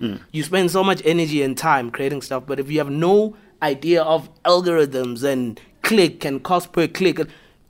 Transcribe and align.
Hmm. 0.00 0.16
You 0.30 0.44
spend 0.44 0.70
so 0.70 0.84
much 0.84 1.02
energy 1.04 1.42
and 1.42 1.58
time 1.58 1.90
creating 1.90 2.22
stuff, 2.22 2.44
but 2.46 2.60
if 2.60 2.70
you 2.70 2.78
have 2.78 2.90
no 2.90 3.36
idea 3.62 4.02
of 4.02 4.30
algorithms 4.44 5.24
and 5.24 5.60
click 5.82 6.24
and 6.24 6.42
cost 6.42 6.72
per 6.72 6.86
click, 6.86 7.18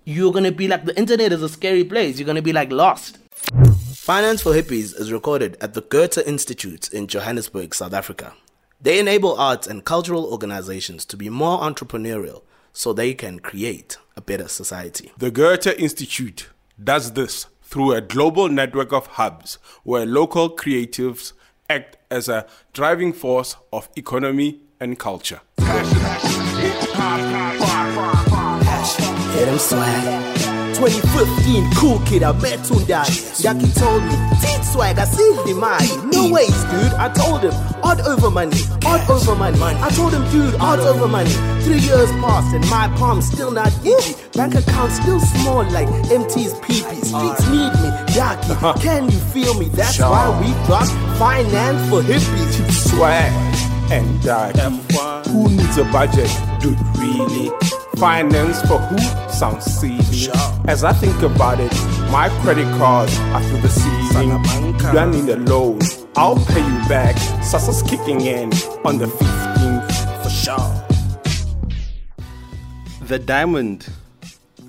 you're 0.04 0.32
gonna 0.32 0.52
be 0.52 0.68
like 0.68 0.84
the 0.84 0.96
internet 0.98 1.32
is 1.32 1.42
a 1.42 1.48
scary 1.48 1.84
place. 1.84 2.18
You're 2.18 2.26
gonna 2.26 2.42
be 2.42 2.52
like 2.52 2.70
lost. 2.70 3.18
Finance 3.94 4.42
for 4.42 4.52
Hippies 4.52 4.98
is 4.98 5.12
recorded 5.12 5.56
at 5.60 5.74
the 5.74 5.80
Goethe 5.80 6.18
Institute 6.26 6.92
in 6.92 7.06
Johannesburg, 7.06 7.74
South 7.74 7.94
Africa. 7.94 8.34
They 8.80 8.98
enable 8.98 9.36
arts 9.38 9.66
and 9.66 9.84
cultural 9.84 10.26
organizations 10.26 11.04
to 11.06 11.16
be 11.16 11.28
more 11.28 11.60
entrepreneurial 11.60 12.42
so 12.72 12.92
they 12.92 13.12
can 13.12 13.38
create 13.38 13.98
a 14.16 14.20
better 14.20 14.48
society. 14.48 15.12
The 15.18 15.30
Goethe 15.30 15.66
Institute 15.78 16.48
does 16.82 17.12
this 17.12 17.46
through 17.62 17.92
a 17.92 18.00
global 18.00 18.48
network 18.48 18.92
of 18.92 19.06
hubs 19.06 19.58
where 19.82 20.06
local 20.06 20.48
creatives 20.48 21.32
act 21.68 21.97
as 22.10 22.28
a 22.28 22.46
driving 22.72 23.12
force 23.12 23.56
of 23.72 23.88
economy 23.96 24.60
and 24.80 24.98
culture. 24.98 25.40
Hit 29.34 29.48
him 29.48 29.58
swag. 29.58 30.47
2015, 30.78 31.74
cool 31.74 31.98
kid, 32.06 32.22
I 32.22 32.30
met 32.38 32.60
Tundai. 32.60 33.02
Yaki 33.42 33.66
told 33.74 34.00
me, 34.04 34.14
Teeth 34.40 34.62
swag, 34.62 34.96
I 34.96 35.06
see 35.06 35.32
him, 35.50 35.64
I. 35.64 35.82
No 36.06 36.30
ways, 36.30 36.54
dude. 36.70 36.94
I 36.94 37.12
told 37.12 37.42
him, 37.42 37.52
odd 37.82 38.00
over 38.02 38.30
money, 38.30 38.56
odd 38.86 39.02
over 39.10 39.34
money. 39.34 39.58
I 39.58 39.90
told 39.90 40.14
him, 40.14 40.22
dude, 40.30 40.54
odd 40.60 40.78
over 40.78 41.08
money. 41.08 41.30
Three 41.66 41.80
years 41.80 42.10
passed 42.22 42.54
and 42.54 42.64
my 42.70 42.86
palm 42.96 43.20
still 43.22 43.50
not 43.50 43.72
itchy. 43.84 44.14
Bank 44.34 44.54
account 44.54 44.92
still 44.92 45.18
small 45.18 45.64
like 45.70 45.88
MT's 46.14 46.54
PP. 46.62 47.02
Streets 47.02 47.44
need 47.50 47.74
me, 47.82 47.90
Yaki. 48.14 48.50
Uh-huh. 48.50 48.74
Can 48.80 49.10
you 49.10 49.18
feel 49.34 49.54
me? 49.54 49.68
That's 49.70 49.98
why 49.98 50.30
we 50.38 50.46
dropped 50.66 50.92
finance 51.18 51.82
for 51.90 52.02
hippies. 52.02 52.70
Swag 52.88 53.32
and 53.90 54.22
die. 54.22 54.52
Who 55.26 55.48
needs 55.48 55.76
a 55.76 55.84
budget? 55.90 56.30
Dude, 56.60 56.78
really? 56.98 57.50
Finance 57.98 58.62
for 58.62 58.78
who? 58.78 58.98
Sounds 59.28 59.64
silly. 59.64 60.30
As 60.68 60.84
I 60.84 60.92
think 60.92 61.20
about 61.22 61.58
it, 61.58 61.72
my 62.12 62.28
credit 62.42 62.66
cards 62.78 63.18
are 63.18 63.42
through 63.42 63.60
the 63.60 63.68
ceiling. 63.68 64.30
You 64.64 64.92
don't 64.92 65.10
need 65.10 65.28
a 65.28 65.36
loan. 65.36 65.80
I'll 66.14 66.36
pay 66.46 66.60
you 66.60 66.88
back. 66.88 67.18
Sasa's 67.42 67.82
kicking 67.82 68.20
in 68.20 68.52
on 68.84 68.98
the 68.98 69.06
15th 69.06 70.22
for 70.22 70.30
sure. 70.30 70.74
The 73.08 73.18
diamond 73.18 73.88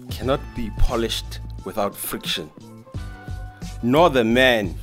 cannot 0.09 0.39
be 0.55 0.71
polished 0.79 1.39
without 1.65 1.95
friction, 1.95 2.49
nor 3.83 4.09
the 4.09 4.23
man 4.23 4.73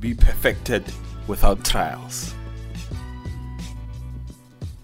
be 0.00 0.12
perfected 0.12 0.84
without 1.26 1.64
trials. 1.64 2.34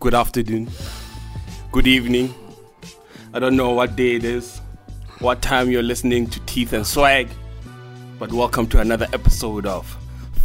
Good 0.01 0.15
afternoon, 0.15 0.71
good 1.73 1.87
evening. 1.87 2.33
I 3.37 3.39
don't 3.39 3.55
know 3.55 3.73
what 3.73 3.97
day 3.97 4.15
it 4.15 4.25
is, 4.25 4.61
what 5.19 5.43
time 5.43 5.69
you're 5.69 5.83
listening 5.83 6.27
to 6.29 6.41
Teeth 6.47 6.73
and 6.73 6.87
Swag, 6.87 7.29
but 8.19 8.33
welcome 8.33 8.67
to 8.69 8.81
another 8.81 9.07
episode 9.13 9.67
of 9.67 9.87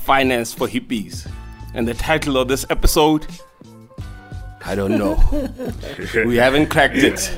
Finance 0.03 0.53
for 0.53 0.67
Hippies. 0.67 1.25
And 1.73 1.87
the 1.87 1.93
title 1.93 2.35
of 2.35 2.49
this 2.49 2.65
episode, 2.69 3.25
I 4.65 4.75
don't 4.75 4.97
know. 4.97 5.13
we 6.25 6.35
haven't 6.35 6.67
cracked 6.67 6.97
it, 6.97 7.31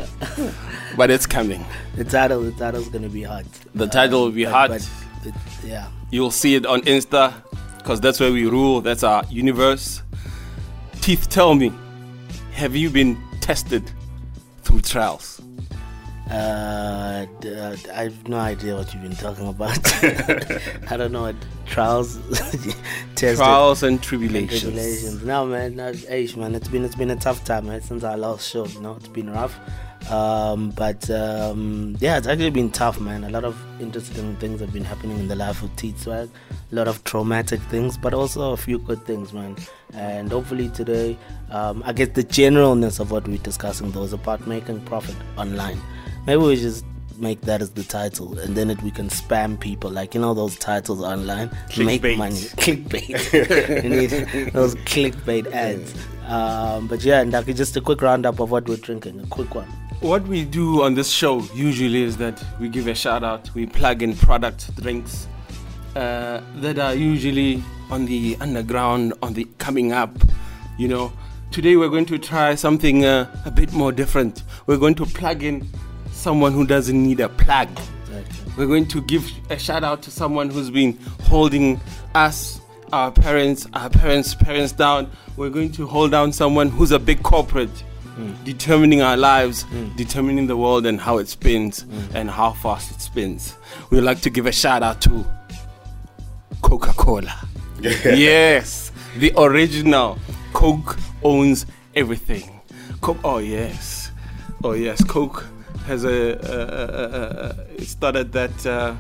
but 0.98 1.12
it's 1.12 1.28
coming. 1.28 1.64
The 1.98 2.04
title, 2.06 2.42
the 2.42 2.52
title's 2.54 2.90
gonna 2.90 3.08
be 3.10 3.22
hot. 3.22 3.46
The 3.76 3.86
title 3.86 4.22
will 4.24 4.32
be 4.32 4.46
But- 4.46 4.52
hot. 4.52 4.70
but 4.72 4.90
it- 5.24 5.36
yeah. 5.64 5.88
You'll 6.10 6.32
see 6.32 6.56
it 6.56 6.66
on 6.66 6.82
Insta 6.82 7.32
because 7.78 8.02
that's 8.02 8.20
where 8.20 8.32
we 8.32 8.48
rule. 8.48 8.82
That's 8.82 9.04
our 9.04 9.24
universe. 9.30 10.02
Teeth, 11.02 11.30
tell 11.30 11.54
me, 11.54 11.72
have 12.54 12.76
you 12.76 12.90
been 12.90 13.22
tested 13.40 13.92
through 14.64 14.82
trials? 14.82 15.33
Uh, 16.30 17.26
uh, 17.46 17.76
I 17.94 18.04
have 18.04 18.28
no 18.28 18.38
idea 18.38 18.76
what 18.76 18.94
you've 18.94 19.04
been 19.04 19.16
talking 19.16 19.48
about. 19.48 19.78
I 20.90 20.98
don't 20.98 21.12
know 21.12 21.24
what 21.24 21.36
trials, 21.66 22.18
Trials 23.16 23.84
and 23.84 23.94
and 23.94 24.04
tribulations. 24.04 24.62
tribulations. 24.62 25.24
No, 25.24 25.46
man, 25.46 25.76
no, 25.76 25.92
hey, 25.94 26.28
man, 26.38 26.56
it's 26.56 26.68
been 26.68 26.86
it's 26.86 26.96
been 26.96 27.12
a 27.12 27.16
tough 27.16 27.44
time, 27.44 27.68
man, 27.68 27.82
since 27.82 28.04
our 28.04 28.18
last 28.18 28.50
show. 28.50 28.66
You 28.66 28.82
know, 28.82 28.96
it's 28.96 29.08
been 29.10 29.30
rough. 29.30 29.58
Um, 30.10 30.72
but 30.72 31.10
um, 31.10 31.96
yeah, 32.00 32.18
it's 32.18 32.28
actually 32.28 32.50
been 32.50 32.72
tough, 32.72 33.00
man. 33.00 33.24
A 33.24 33.30
lot 33.30 33.46
of 33.46 33.58
interesting 33.82 34.36
things 34.38 34.60
have 34.60 34.74
been 34.74 34.84
happening 34.84 35.18
in 35.20 35.28
the 35.28 35.36
life 35.36 35.62
of 35.64 35.74
Teeth 35.76 36.02
Swag. 36.02 36.30
A 36.72 36.76
lot 36.76 36.88
of 36.88 37.04
traumatic 37.04 37.62
things, 37.64 37.98
but 37.98 38.14
also 38.14 38.52
a 38.52 38.58
few 38.58 38.80
good 38.80 39.06
things, 39.06 39.32
man. 39.32 39.56
And 39.94 40.32
hopefully 40.32 40.70
today, 40.70 41.18
um, 41.52 41.84
I 41.86 41.94
guess 41.94 42.10
the 42.10 42.24
generalness 42.24 43.00
of 43.00 43.12
what 43.12 43.28
we're 43.28 43.38
discussing 43.38 43.92
though 43.92 44.04
is 44.04 44.14
about 44.14 44.46
making 44.48 44.82
profit 44.82 45.16
online. 45.38 45.80
Maybe 46.26 46.42
we 46.42 46.56
just 46.56 46.86
make 47.18 47.42
that 47.42 47.62
as 47.62 47.72
the 47.72 47.84
title, 47.84 48.40
and 48.40 48.56
then 48.56 48.70
it, 48.70 48.82
we 48.82 48.92
can 48.92 49.10
spam 49.10 49.60
people 49.60 49.90
like 49.90 50.14
you 50.14 50.22
know 50.22 50.34
those 50.34 50.58
titles 50.58 51.02
online. 51.02 51.50
Make 51.78 52.02
money, 52.18 52.36
clickbait. 52.64 53.84
you 53.84 53.90
need 53.90 54.54
those 54.54 54.76
clickbait 54.76 55.52
ads. 55.52 55.94
Um, 56.28 56.88
but 56.88 57.04
yeah, 57.04 57.22
and 57.22 57.32
just 57.56 57.76
a 57.76 57.82
quick 57.82 58.02
roundup 58.02 58.40
of 58.40 58.52
what 58.52 58.68
we're 58.70 58.78
drinking. 58.78 59.20
A 59.20 59.28
quick 59.28 59.54
one. 59.54 59.68
What 60.00 60.28
we 60.28 60.44
do 60.44 60.84
on 60.84 60.96
this 60.96 61.10
show 61.10 61.42
usually 61.54 62.04
is 62.04 62.18
that 62.18 62.44
we 62.60 62.70
give 62.70 62.88
a 62.88 62.96
shout 62.96 63.24
out, 63.24 63.54
we 63.54 63.66
plug 63.66 64.02
in 64.04 64.16
product 64.16 64.76
drinks 64.82 65.28
uh, 65.96 66.42
that 66.56 66.80
are 66.80 66.96
usually 66.96 67.64
on 67.90 68.06
the 68.06 68.36
underground, 68.40 69.14
on 69.22 69.34
the 69.34 69.46
coming 69.60 69.92
up. 69.92 70.12
You 70.78 70.88
know, 70.88 71.14
today 71.52 71.76
we're 71.76 71.90
going 71.90 72.06
to 72.08 72.18
try 72.18 72.56
something 72.56 73.06
uh, 73.06 73.30
a 73.46 73.52
bit 73.52 73.74
more 73.74 73.92
different. 73.92 74.44
We're 74.66 74.78
going 74.78 74.96
to 74.96 75.06
plug 75.06 75.44
in 75.44 75.68
someone 76.24 76.54
who 76.54 76.66
doesn't 76.66 77.04
need 77.04 77.20
a 77.20 77.28
plug. 77.28 77.68
We're 78.56 78.68
going 78.68 78.88
to 78.88 79.02
give 79.02 79.30
a 79.50 79.60
shout 79.60 79.84
out 79.84 80.02
to 80.04 80.12
someone 80.12 80.50
who's 80.50 80.70
been 80.70 80.98
holding 81.24 81.82
us, 82.16 82.62
our 82.94 83.12
parents, 83.12 83.68
our 83.74 83.90
parents' 83.90 84.34
parents 84.34 84.72
down. 84.72 85.12
We're 85.36 85.50
going 85.50 85.72
to 85.74 85.86
hold 85.86 86.12
down 86.12 86.32
someone 86.32 86.70
who's 86.70 86.92
a 86.92 87.00
big 87.00 87.24
corporate, 87.24 87.70
hmm. 88.16 88.32
determining 88.46 89.02
our 89.02 89.18
lives, 89.18 89.64
hmm. 89.64 89.94
determining 89.98 90.48
the 90.48 90.56
world 90.56 90.86
and 90.86 91.02
how 91.02 91.18
it 91.18 91.28
spins 91.28 91.82
hmm. 91.82 92.16
and 92.16 92.30
how 92.30 92.52
fast 92.52 92.92
it 92.92 93.02
spins. 93.02 93.58
We'd 93.90 94.02
like 94.02 94.22
to 94.22 94.30
give 94.30 94.46
a 94.46 94.52
shout 94.52 94.82
out 94.82 95.02
to 95.02 95.26
Coca 96.62 96.94
Cola. 96.94 97.36
yes, 97.82 98.92
the 99.18 99.34
original. 99.36 100.18
Coke 100.54 100.98
owns 101.24 101.66
everything. 101.96 102.62
Coke, 103.02 103.18
oh 103.26 103.40
yes, 103.40 104.12
oh 104.64 104.74
yes. 104.74 105.04
Coke 105.04 105.48
has 105.86 106.06
a, 106.06 106.40
uh, 106.40 107.56
uh, 107.58 107.64
it 107.78 107.88
started 107.88 108.32
that 108.32 108.66
uh, 108.66 108.96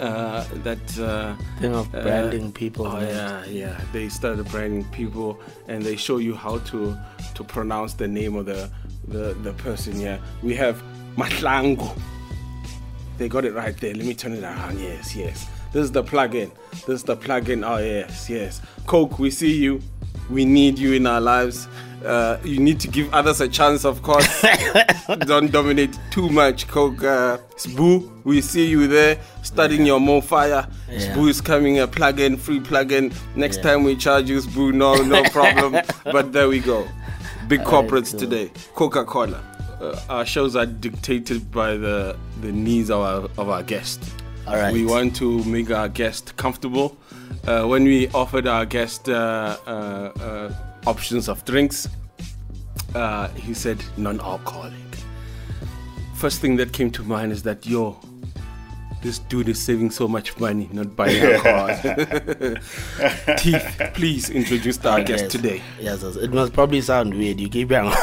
uh, 0.00 0.44
that 0.62 0.98
uh, 0.98 1.34
Thing 1.60 1.74
of 1.74 1.94
uh, 1.94 2.02
branding 2.02 2.52
people. 2.52 2.86
Oh 2.86 3.00
yeah, 3.00 3.44
yeah. 3.46 3.80
They 3.92 4.08
started 4.08 4.48
branding 4.48 4.84
people, 4.90 5.40
and 5.66 5.82
they 5.82 5.96
show 5.96 6.18
you 6.18 6.34
how 6.34 6.58
to 6.58 6.96
to 7.34 7.44
pronounce 7.44 7.94
the 7.94 8.08
name 8.08 8.36
of 8.36 8.46
the 8.46 8.70
the, 9.08 9.34
the 9.42 9.52
person. 9.54 10.00
Yeah, 10.00 10.18
we 10.42 10.54
have 10.54 10.82
Matlango. 11.16 11.96
They 13.18 13.28
got 13.28 13.44
it 13.44 13.54
right 13.54 13.76
there. 13.76 13.94
Let 13.94 14.06
me 14.06 14.14
turn 14.14 14.32
it 14.32 14.44
around. 14.44 14.78
Yes, 14.78 15.16
yes. 15.16 15.48
This 15.72 15.84
is 15.84 15.92
the 15.92 16.04
plugin. 16.04 16.50
This 16.86 17.00
is 17.00 17.02
the 17.02 17.16
plugin. 17.16 17.68
Oh 17.68 17.78
yes, 17.78 18.30
yes. 18.30 18.62
Coke, 18.86 19.18
we 19.18 19.30
see 19.30 19.56
you. 19.56 19.80
We 20.30 20.44
need 20.44 20.78
you 20.78 20.92
in 20.92 21.06
our 21.06 21.20
lives. 21.20 21.68
Uh, 22.04 22.38
you 22.44 22.58
need 22.60 22.78
to 22.80 22.88
give 22.88 23.12
others 23.12 23.40
a 23.40 23.48
chance, 23.48 23.84
of 23.84 24.02
course. 24.02 24.44
Don't 25.20 25.50
dominate 25.50 25.98
too 26.10 26.28
much, 26.28 26.68
Coke. 26.68 27.02
Uh, 27.02 27.38
Spoo, 27.56 28.10
we 28.24 28.40
see 28.40 28.66
you 28.66 28.86
there 28.86 29.18
studying 29.42 29.84
your 29.84 29.98
more 30.00 30.22
fire. 30.22 30.66
Yeah. 30.90 30.98
Spoo 31.14 31.28
is 31.28 31.40
coming, 31.40 31.80
a 31.80 31.86
plug-in, 31.88 32.36
free 32.36 32.60
plug-in. 32.60 33.12
Next 33.34 33.62
time 33.62 33.82
we 33.82 33.96
charge 33.96 34.28
you, 34.30 34.38
Spoo, 34.40 34.72
no, 34.72 34.94
no 35.02 35.22
problem. 35.30 35.82
but 36.04 36.32
there 36.32 36.48
we 36.48 36.60
go. 36.60 36.86
Big 37.48 37.60
corporates 37.60 38.10
cool. 38.12 38.20
today. 38.20 38.50
Coca-Cola. 38.74 39.42
Uh, 39.80 40.00
our 40.08 40.26
shows 40.26 40.56
are 40.56 40.66
dictated 40.66 41.50
by 41.52 41.76
the 41.76 42.16
the 42.40 42.50
needs 42.50 42.90
of 42.90 43.00
our 43.00 43.30
of 43.38 43.48
our 43.48 43.62
guest. 43.62 44.02
All 44.46 44.56
right. 44.56 44.72
We 44.72 44.84
want 44.84 45.14
to 45.16 45.44
make 45.44 45.70
our 45.70 45.88
guest 45.88 46.36
comfortable. 46.36 46.96
Uh, 47.46 47.64
when 47.66 47.84
we 47.84 48.08
offered 48.08 48.46
our 48.48 48.66
guest 48.66 49.08
uh, 49.08 49.56
uh, 49.66 49.70
uh, 49.70 50.52
options 50.88 51.28
of 51.28 51.44
drinks, 51.44 51.86
uh, 52.94 53.28
he 53.28 53.52
said 53.54 53.78
non-alcoholic. 53.96 54.72
First 56.14 56.40
thing 56.40 56.56
that 56.56 56.72
came 56.72 56.90
to 56.92 57.02
mind 57.04 57.30
is 57.32 57.42
that 57.44 57.66
yo, 57.66 58.00
this 59.02 59.20
dude 59.30 59.48
is 59.48 59.62
saving 59.62 59.90
so 59.92 60.08
much 60.08 60.36
money 60.40 60.68
not 60.72 60.96
buying 60.96 61.22
alcohol. 61.22 61.68
Teeth, 63.38 63.80
please 63.94 64.28
introduce 64.30 64.84
our 64.84 65.02
guest 65.04 65.24
Yes. 65.24 65.32
today. 65.32 65.62
Yes, 65.80 66.02
yes, 66.02 66.16
it 66.16 66.32
must 66.32 66.52
probably 66.52 66.80
sound 66.80 67.14
weird. 67.14 67.38
You 67.38 67.48
keep 67.48 67.70
hearing 67.70 67.90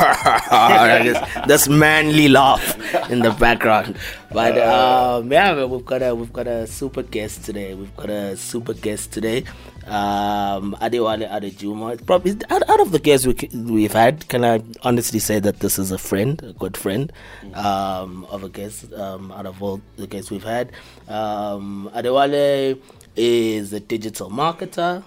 this, 1.03 1.19
this 1.47 1.67
manly 1.67 2.29
laugh 2.29 2.65
in 3.11 3.19
the 3.19 3.31
background. 3.31 3.97
But 4.31 4.57
um, 4.57 5.29
yeah, 5.31 5.65
we've 5.65 5.83
got 5.85 6.01
a 6.01 6.15
we've 6.15 6.31
got 6.31 6.47
a 6.47 6.65
super 6.67 7.03
guest 7.03 7.43
today. 7.43 7.73
We've 7.73 7.95
got 7.97 8.09
a 8.09 8.37
super 8.37 8.73
guest 8.73 9.11
today. 9.11 9.43
Um, 9.87 10.75
Adewale 10.81 11.29
Adejuma. 11.29 12.05
Probably 12.05 12.37
out, 12.49 12.67
out 12.69 12.79
of 12.79 12.91
the 12.91 12.99
guests 12.99 13.27
we, 13.27 13.35
we've 13.53 13.93
had, 13.93 14.27
can 14.27 14.43
I 14.43 14.61
honestly 14.81 15.19
say 15.19 15.39
that 15.39 15.59
this 15.59 15.77
is 15.77 15.91
a 15.91 15.97
friend, 15.97 16.41
a 16.43 16.53
good 16.53 16.77
friend 16.77 17.11
um, 17.53 18.25
of 18.25 18.43
a 18.43 18.49
guest 18.49 18.91
um, 18.93 19.31
out 19.31 19.45
of 19.45 19.61
all 19.61 19.81
the 19.97 20.07
guests 20.07 20.31
we've 20.31 20.43
had. 20.43 20.71
Um, 21.07 21.89
Adewale 21.93 22.79
is 23.15 23.73
a 23.73 23.79
digital 23.79 24.29
marketer, 24.29 25.03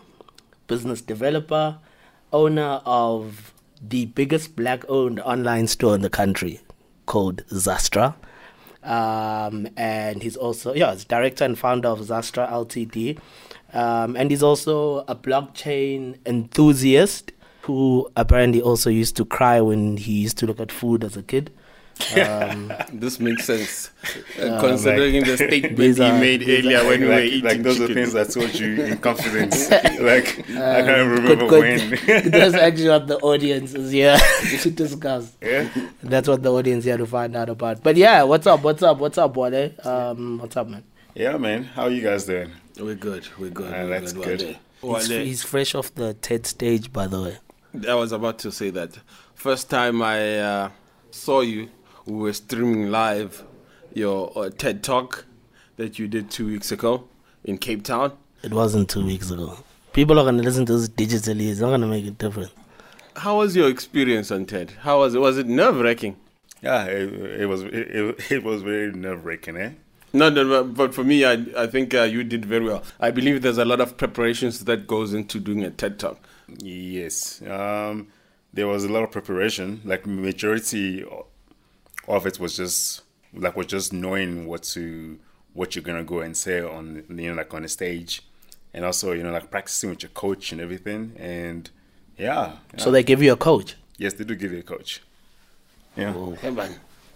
business 0.67 1.01
developer, 1.01 1.79
owner 2.33 2.81
of 2.85 3.53
the 3.81 4.07
biggest 4.07 4.57
black-owned 4.57 5.21
online 5.21 5.67
store 5.67 5.95
in 5.95 6.03
the 6.03 6.11
country 6.11 6.61
called 7.07 7.45
Zastra. 7.47 8.15
Um, 8.83 9.69
and 9.77 10.23
he's 10.23 10.37
also 10.37 10.73
yeah, 10.73 10.93
he's 10.93 11.05
director 11.05 11.45
and 11.45 11.59
founder 11.59 11.89
of 11.89 11.99
Zastra 12.01 12.49
Ltd. 12.51 13.19
Um, 13.73 14.17
and 14.17 14.31
he's 14.31 14.43
also 14.43 15.01
a 15.09 15.15
blockchain 15.15 16.17
enthusiast 16.27 17.33
who 17.63 18.09
apparently 18.17 18.63
also 18.63 18.89
used 18.89 19.17
to 19.17 19.25
cry 19.27 19.61
when 19.61 19.99
he 19.99 20.13
used 20.13 20.39
to 20.39 20.47
look 20.47 20.59
at 20.61 20.73
food 20.73 21.05
as 21.05 21.17
a 21.17 21.23
kid. 21.23 21.51
Um, 22.17 22.73
This 22.93 23.19
makes 23.21 23.45
sense, 23.45 23.91
uh, 24.41 24.61
considering 24.61 25.25
the 25.25 25.37
statement 25.37 25.77
These 25.83 25.97
he 25.97 26.11
made 26.13 26.41
these 26.43 26.65
earlier 26.65 26.87
when 26.87 27.01
we 27.01 27.07
were 27.09 27.13
like, 27.17 27.25
eating 27.25 27.45
like 27.45 27.63
those 27.63 27.81
are 27.81 27.93
things 27.93 28.15
I 28.15 28.25
told 28.25 28.55
you 28.55 28.85
in 28.85 28.99
confidence. 28.99 29.69
like 29.71 30.39
I 30.51 30.83
can't 30.83 31.11
remember 31.11 31.49
good, 31.49 31.61
when. 32.07 32.31
That's 32.31 32.55
actually 32.55 32.89
what 32.89 33.09
the 33.09 33.19
audience 33.19 33.75
is 33.75 33.91
here 33.91 34.17
to 34.63 34.71
discuss. 34.71 35.37
yeah. 35.43 35.69
That's 36.03 36.29
what 36.29 36.43
the 36.43 36.53
audience 36.53 36.85
here 36.85 36.97
to 36.97 37.05
find 37.07 37.35
out 37.37 37.49
about. 37.51 37.83
But 37.83 37.97
yeah, 37.97 38.23
what's 38.23 38.47
up? 38.47 38.63
What's 38.63 38.83
up? 38.83 38.99
What's 38.99 39.19
up, 39.19 39.37
Wale? 39.37 39.73
Um, 39.85 40.39
what's 40.39 40.57
up, 40.57 40.69
man? 40.69 40.85
yeah, 41.15 41.37
man. 41.37 41.65
How 41.65 41.83
are 41.83 41.91
you 41.91 42.01
guys 42.01 42.25
doing? 42.27 42.53
We're 42.79 42.95
good. 42.95 43.27
We're 43.39 43.51
good. 43.51 43.73
Ah, 43.75 43.85
we're 43.85 44.01
that's 44.01 44.15
Wale. 44.15 44.25
good. 44.25 44.59
He's, 44.81 45.09
he's 45.09 45.43
fresh 45.43 45.75
off 45.75 45.95
the 45.95 46.15
TED 46.15 46.47
stage, 46.47 46.93
by 46.93 47.07
the 47.09 47.21
way. 47.21 47.37
I 47.89 47.95
was 47.95 48.13
about 48.13 48.39
to 48.41 48.53
say 48.53 48.71
that. 48.71 48.99
First 49.35 49.69
time 49.69 50.01
I 50.03 50.39
uh, 50.39 50.71
saw 51.11 51.41
you, 51.41 51.69
we 52.07 52.17
were 52.17 52.33
streaming 52.33 52.91
live 52.91 53.45
your 53.95 54.33
uh, 54.37 54.51
TED 54.51 54.83
Talk 54.83 55.25
that 55.77 55.99
you 55.99 56.07
did 56.09 56.31
two 56.31 56.47
weeks 56.47 56.71
ago 56.71 57.09
in 57.45 57.59
Cape 57.59 57.83
Town. 57.83 58.13
It 58.43 58.53
wasn't 58.53 58.89
two 58.89 59.05
weeks 59.05 59.31
ago. 59.31 59.59
People 59.93 60.19
are 60.19 60.25
gonna 60.25 60.43
listen 60.43 60.65
to 60.67 60.79
this 60.79 60.89
digitally. 60.89 61.51
It's 61.51 61.61
not 61.61 61.71
gonna 61.71 61.87
make 61.87 62.07
a 62.07 62.11
difference. 62.13 62.51
How 63.17 63.39
was 63.39 63.57
your 63.57 63.69
experience 63.69 64.31
on 64.31 64.47
TED? 64.47 64.71
How 64.83 65.01
was 65.01 65.15
it? 65.15 65.19
Was 65.19 65.39
it 65.39 65.47
nerve 65.47 65.81
wracking? 65.81 66.17
Yeah, 66.63 66.85
it, 66.85 67.13
it 67.43 67.47
was 67.47 67.63
it, 67.63 67.75
it, 67.75 68.31
it 68.31 68.45
was 68.45 68.63
very 68.63 68.93
nerve 68.93 69.25
wracking, 69.25 69.57
eh? 69.57 69.71
No, 70.13 70.31
no, 70.31 70.43
no, 70.43 70.65
but 70.65 70.95
for 70.95 71.05
me, 71.05 71.25
I, 71.25 71.45
I 71.57 71.67
think 71.67 71.93
uh, 71.95 72.03
you 72.05 72.25
did 72.25 72.45
very 72.45 72.65
well. 72.65 72.83
I 72.99 73.11
believe 73.11 73.43
there's 73.43 73.59
a 73.59 73.65
lot 73.65 73.81
of 73.81 73.97
preparations 73.97 74.65
that 74.65 74.87
goes 74.87 75.13
into 75.13 75.39
doing 75.39 75.63
a 75.65 75.71
TED 75.71 75.99
Talk. 75.99 76.19
Yes. 76.59 77.43
Um, 77.43 78.09
there 78.55 78.67
was 78.67 78.85
a 78.85 78.89
lot 78.89 79.03
of 79.03 79.11
preparation. 79.11 79.83
Like 79.85 80.07
majority 80.07 81.05
of 82.07 82.27
it 82.27 82.41
was 82.41 82.57
just 82.57 83.03
like 83.35 83.55
was 83.57 83.67
just 83.67 83.93
knowing 83.93 84.47
what 84.47 84.63
to 84.63 85.19
what 85.53 85.77
you're 85.77 85.83
gonna 85.83 86.05
go 86.05 86.21
and 86.21 86.35
say 86.37 86.61
on 86.63 87.05
you 87.11 87.29
know 87.29 87.35
like 87.35 87.53
on 87.53 87.63
the 87.63 87.69
stage, 87.69 88.23
and 88.73 88.85
also 88.87 89.13
you 89.13 89.23
know 89.23 89.31
like 89.31 89.51
practicing 89.51 89.91
with 89.91 90.03
your 90.03 90.11
coach 90.11 90.53
and 90.53 90.61
everything. 90.61 91.13
And 91.19 91.71
yeah, 92.17 92.57
So 92.79 92.91
they 92.91 93.03
give 93.03 93.23
you 93.23 93.33
a 93.33 93.37
coach. 93.37 93.77
yes, 93.99 94.15
they 94.15 94.25
do 94.25 94.35
give 94.35 94.53
you 94.53 94.61
a 94.61 94.63
coach. 94.63 95.03
Yeah. 95.97 96.15
Hey, 96.37 96.51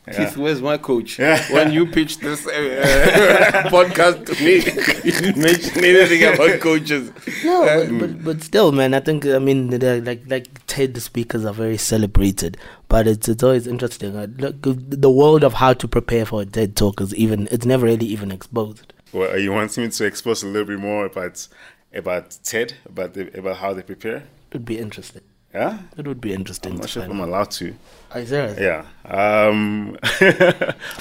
man. 0.06 0.14
Yeah. 0.14 0.24
Keith, 0.24 0.36
where's 0.36 0.62
my 0.62 0.78
coach? 0.78 1.18
when 1.18 1.72
you 1.72 1.86
pitched 1.86 2.20
this 2.20 2.46
uh, 2.46 2.50
uh, 2.50 3.62
podcast 3.70 4.26
to 4.26 4.44
me, 4.44 4.56
you 5.04 5.12
didn't 5.12 5.40
mention 5.40 5.84
anything 5.84 6.34
about 6.34 6.60
coaches. 6.60 7.12
No, 7.44 7.64
but, 7.64 7.98
but 7.98 8.24
but 8.24 8.42
still, 8.42 8.72
man. 8.72 8.94
I 8.94 9.00
think 9.00 9.26
I 9.26 9.38
mean 9.38 9.70
the, 9.70 10.00
like 10.00 10.22
like 10.26 10.66
TED 10.66 11.00
speakers 11.00 11.44
are 11.44 11.54
very 11.54 11.76
celebrated, 11.76 12.56
but 12.88 13.06
it's 13.06 13.28
it's 13.28 13.42
always 13.42 13.66
interesting. 13.66 14.16
Uh, 14.16 14.26
look, 14.38 14.56
the 14.62 15.10
world 15.10 15.44
of 15.44 15.54
how 15.54 15.72
to 15.72 15.88
prepare 15.88 16.24
for 16.24 16.42
a 16.42 16.46
TED 16.46 16.76
talk 16.76 17.00
is 17.00 17.14
even 17.14 17.48
it's 17.50 17.66
never 17.66 17.86
really 17.86 18.06
even 18.06 18.32
exposed. 18.32 18.92
Well, 19.12 19.30
are 19.30 19.38
you 19.38 19.52
wanting 19.52 19.84
me 19.84 19.90
to 19.90 20.04
expose 20.04 20.42
a 20.42 20.46
little 20.46 20.66
bit 20.66 20.78
more 20.78 21.04
about 21.04 21.46
about 21.94 22.38
TED 22.42 22.74
about 22.86 23.14
the, 23.14 23.38
about 23.38 23.58
how 23.58 23.74
they 23.74 23.82
prepare? 23.82 24.16
It 24.16 24.54
would 24.54 24.64
be 24.64 24.78
interesting. 24.78 25.22
Yeah, 25.54 25.78
It 25.98 26.06
would 26.06 26.20
be 26.20 26.32
interesting. 26.32 26.72
I'm 26.72 26.76
not 26.78 26.82
to 26.84 26.88
sure 26.88 27.02
if 27.04 27.10
I'm 27.10 27.20
out. 27.20 27.28
allowed 27.28 27.50
to. 27.52 27.74
Are 28.12 28.20
you 28.20 28.26
serious? 28.26 28.58
Yeah. 28.58 28.86
Um, 29.04 29.98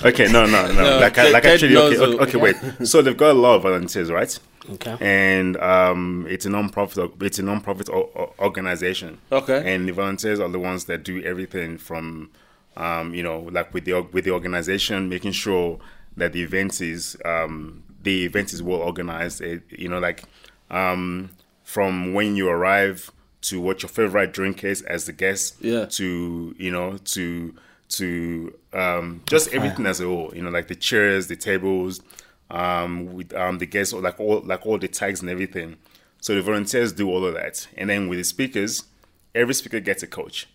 okay. 0.04 0.26
No. 0.32 0.46
No. 0.46 0.68
No. 0.68 0.74
No, 0.74 1.00
like, 1.00 1.14
Ted- 1.14 1.32
like 1.32 1.46
actually. 1.46 1.74
knows 1.74 1.98
Okay. 2.00 2.14
Okay. 2.16 2.24
okay 2.24 2.38
wait. 2.38 2.88
So 2.88 3.02
they've 3.02 3.16
got 3.16 3.32
a 3.32 3.40
lot 3.40 3.56
of 3.56 3.62
volunteers, 3.64 4.12
right? 4.12 4.38
Okay. 4.72 4.98
And 5.00 5.56
um, 5.58 6.28
it's 6.30 6.46
a 6.46 6.50
non-profit. 6.50 7.12
It's 7.22 7.40
a 7.40 7.44
non-profit 7.44 7.90
o- 7.90 8.10
o- 8.16 8.34
organization. 8.40 9.20
Okay. 9.32 9.74
And 9.74 9.88
the 9.88 9.94
volunteers 9.94 10.40
are 10.40 10.50
the 10.50 10.60
ones 10.60 10.86
that 10.86 11.04
do 11.04 11.24
everything 11.24 11.78
from, 11.78 12.30
um, 12.78 13.14
you 13.14 13.24
know, 13.24 13.40
like 13.52 13.74
with 13.74 13.86
the 13.86 14.02
with 14.12 14.26
the 14.26 14.32
organization, 14.32 15.08
making 15.10 15.32
sure 15.32 15.80
that 16.18 16.34
the 16.34 16.42
event 16.44 16.82
is 16.82 17.16
um, 17.24 17.84
the 18.04 18.26
event 18.26 18.52
is 18.54 18.62
well 18.62 18.80
organized. 18.82 19.40
It, 19.42 19.64
you 19.70 19.88
know, 19.88 20.00
like 20.00 20.24
um, 20.70 21.30
from 21.64 22.14
when 22.14 22.36
you 22.36 22.50
arrive 22.50 23.12
to 23.42 23.60
what 23.60 23.82
your 23.82 23.90
favorite 23.90 24.34
drink 24.34 24.64
is 24.64 24.82
as 24.84 25.06
the 25.06 25.14
guest. 25.14 25.56
Yeah. 25.62 25.86
To 25.86 26.56
you 26.58 26.72
know 26.72 26.98
to 26.98 27.56
to 27.90 28.54
um, 28.74 29.22
just 29.28 29.54
everything 29.54 29.86
as 29.86 30.00
a 30.00 30.06
whole. 30.06 30.32
You 30.36 30.42
know, 30.44 30.50
like 30.50 30.68
the 30.68 30.76
chairs, 30.76 31.28
the 31.28 31.36
tables, 31.36 32.02
um, 32.50 33.14
with 33.14 33.34
um, 33.34 33.58
the 33.58 33.66
guests, 33.66 33.94
or 33.94 34.02
like 34.02 34.20
all 34.20 34.42
like 34.42 34.66
all 34.66 34.78
the 34.78 34.88
tags 34.88 35.22
and 35.22 35.30
everything. 35.30 35.78
So 36.20 36.36
the 36.36 36.42
volunteers 36.42 36.94
do 36.94 37.10
all 37.10 37.26
of 37.26 37.34
that, 37.34 37.68
and 37.76 37.90
then 37.90 38.08
with 38.08 38.20
the 38.20 38.24
speakers, 38.24 38.84
every 39.34 39.54
speaker 39.56 39.80
gets 39.80 40.04
a 40.04 40.08
coach. 40.08 40.48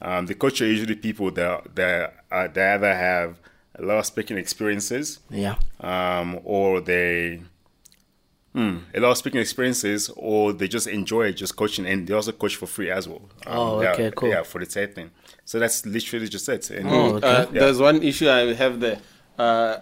Um, 0.00 0.26
the 0.26 0.34
coach 0.34 0.60
are 0.62 0.66
usually 0.66 0.96
people 0.96 1.30
that 1.32 1.74
that 1.76 2.24
uh, 2.30 2.48
that 2.48 2.74
either 2.76 2.94
have 2.94 3.38
a 3.76 3.82
lot 3.82 3.98
of 3.98 4.06
speaking 4.06 4.36
experiences, 4.36 5.20
Yeah. 5.30 5.56
um, 5.80 6.40
or 6.44 6.80
they 6.80 7.42
hmm, 8.54 8.78
a 8.94 9.00
lot 9.00 9.10
of 9.12 9.16
speaking 9.18 9.40
experiences, 9.40 10.10
or 10.16 10.52
they 10.52 10.68
just 10.68 10.86
enjoy 10.86 11.32
just 11.32 11.56
coaching, 11.56 11.86
and 11.86 12.06
they 12.06 12.14
also 12.14 12.32
coach 12.32 12.56
for 12.56 12.66
free 12.66 12.90
as 12.90 13.08
well. 13.08 13.22
Um, 13.46 13.58
Oh, 13.58 13.82
yeah, 13.82 13.92
okay, 13.92 14.12
cool. 14.14 14.28
Yeah, 14.30 14.42
for 14.42 14.58
the 14.60 14.66
TED 14.66 14.94
thing. 14.94 15.10
So 15.44 15.58
that's 15.58 15.84
literally 15.86 16.28
just 16.28 16.48
it. 16.48 16.70
And 16.70 16.88
Oh, 16.88 17.14
okay. 17.16 17.26
Uh, 17.28 17.44
There's 17.46 17.78
one 17.80 18.02
issue 18.02 18.28
I 18.28 18.52
have 18.54 18.80
there. 18.80 18.98
Uh, 19.38 19.78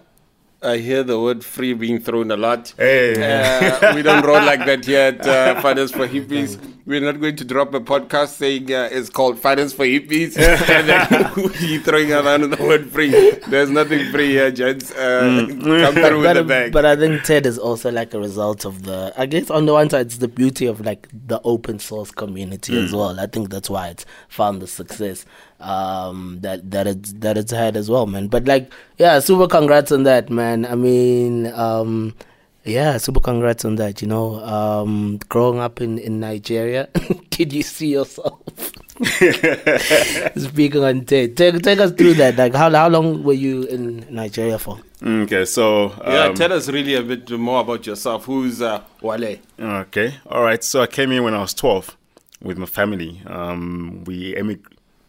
I 0.63 0.77
hear 0.77 1.01
the 1.03 1.19
word 1.19 1.43
free 1.43 1.73
being 1.73 1.99
thrown 1.99 2.29
a 2.29 2.37
lot. 2.37 2.73
Hey. 2.77 3.13
Uh, 3.15 3.95
we 3.95 4.03
don't 4.03 4.23
roll 4.23 4.43
like 4.45 4.63
that 4.65 4.85
here 4.85 4.99
at 4.99 5.25
uh, 5.27 5.59
Fathers 5.61 5.91
for 5.91 6.07
Hippies. 6.07 6.59
We're 6.85 6.99
not 7.01 7.21
going 7.21 7.35
to 7.35 7.45
drop 7.45 7.73
a 7.75 7.79
podcast 7.79 8.29
saying 8.29 8.73
uh, 8.73 8.89
it's 8.91 9.09
called 9.09 9.37
Finance 9.39 9.71
for 9.73 9.85
Hippies 9.85 10.35
and 10.37 10.89
then 10.89 11.31
we 11.35 11.77
throwing 11.77 12.11
around 12.11 12.49
the 12.49 12.63
word 12.63 12.89
free. 12.89 13.11
There's 13.47 13.69
nothing 13.69 14.11
free 14.11 14.29
here, 14.31 14.49
gents. 14.51 14.91
Uh, 14.91 15.45
Come 15.47 15.59
through 15.61 15.81
with 16.21 16.23
but, 16.23 16.33
the 16.33 16.43
bag. 16.43 16.71
but 16.71 16.85
I 16.85 16.95
think 16.95 17.23
TED 17.23 17.45
is 17.45 17.59
also 17.59 17.91
like 17.91 18.13
a 18.15 18.19
result 18.19 18.65
of 18.65 18.83
the. 18.83 19.13
I 19.15 19.27
guess 19.27 19.51
on 19.51 19.67
the 19.67 19.73
one 19.73 19.91
side, 19.91 20.07
it's 20.07 20.17
the 20.17 20.27
beauty 20.27 20.65
of 20.65 20.81
like 20.83 21.07
the 21.13 21.39
open 21.43 21.77
source 21.77 22.09
community 22.09 22.73
Mm. 22.73 22.85
as 22.85 22.93
well. 22.93 23.19
I 23.19 23.27
think 23.27 23.49
that's 23.51 23.69
why 23.69 23.89
it's 23.89 24.05
found 24.27 24.61
the 24.61 24.67
success 24.67 25.25
um, 25.59 26.39
that 26.41 26.71
that 26.71 26.87
it's 26.87 27.13
that 27.13 27.37
it's 27.37 27.51
had 27.51 27.77
as 27.77 27.89
well, 27.91 28.07
man. 28.07 28.27
But 28.27 28.45
like, 28.45 28.71
yeah, 28.97 29.19
super 29.19 29.47
congrats 29.47 29.91
on 29.91 30.03
that, 30.03 30.29
man. 30.31 30.65
I 30.65 30.73
mean, 30.75 31.45
um, 31.47 32.15
yeah, 32.63 32.97
super 32.97 33.19
congrats 33.19 33.65
on 33.65 33.75
that. 33.75 34.01
You 34.01 34.07
know, 34.07 34.43
um, 34.43 35.19
growing 35.29 35.59
up 35.59 35.81
in 35.81 35.97
in 35.97 36.19
Nigeria, 36.19 36.87
did 37.29 37.53
you 37.53 37.63
see 37.63 37.87
yourself? 37.93 38.39
Speaking 40.37 40.83
on 40.83 41.05
TED, 41.05 41.35
take 41.35 41.61
take 41.63 41.79
us 41.79 41.91
through 41.91 42.13
that. 42.15 42.35
Like, 42.37 42.53
how 42.53 42.69
how 42.69 42.87
long 42.89 43.23
were 43.23 43.33
you 43.33 43.63
in 43.63 44.05
Nigeria 44.09 44.59
for? 44.59 44.79
okay, 45.03 45.45
so 45.45 45.91
yeah, 46.05 46.25
um, 46.25 46.35
tell 46.35 46.53
us 46.53 46.69
really 46.69 46.93
a 46.95 47.01
bit 47.01 47.29
more 47.31 47.61
about 47.61 47.87
yourself. 47.87 48.25
Who's 48.25 48.61
uh, 48.61 48.83
Wale? 49.01 49.37
Okay, 49.59 50.15
all 50.29 50.43
right. 50.43 50.63
So 50.63 50.81
I 50.81 50.87
came 50.87 51.11
here 51.11 51.23
when 51.23 51.33
I 51.33 51.41
was 51.41 51.53
twelve 51.53 51.97
with 52.41 52.57
my 52.57 52.67
family. 52.67 53.21
Um, 53.25 54.03
we 54.05 54.35
emig- 54.35 54.65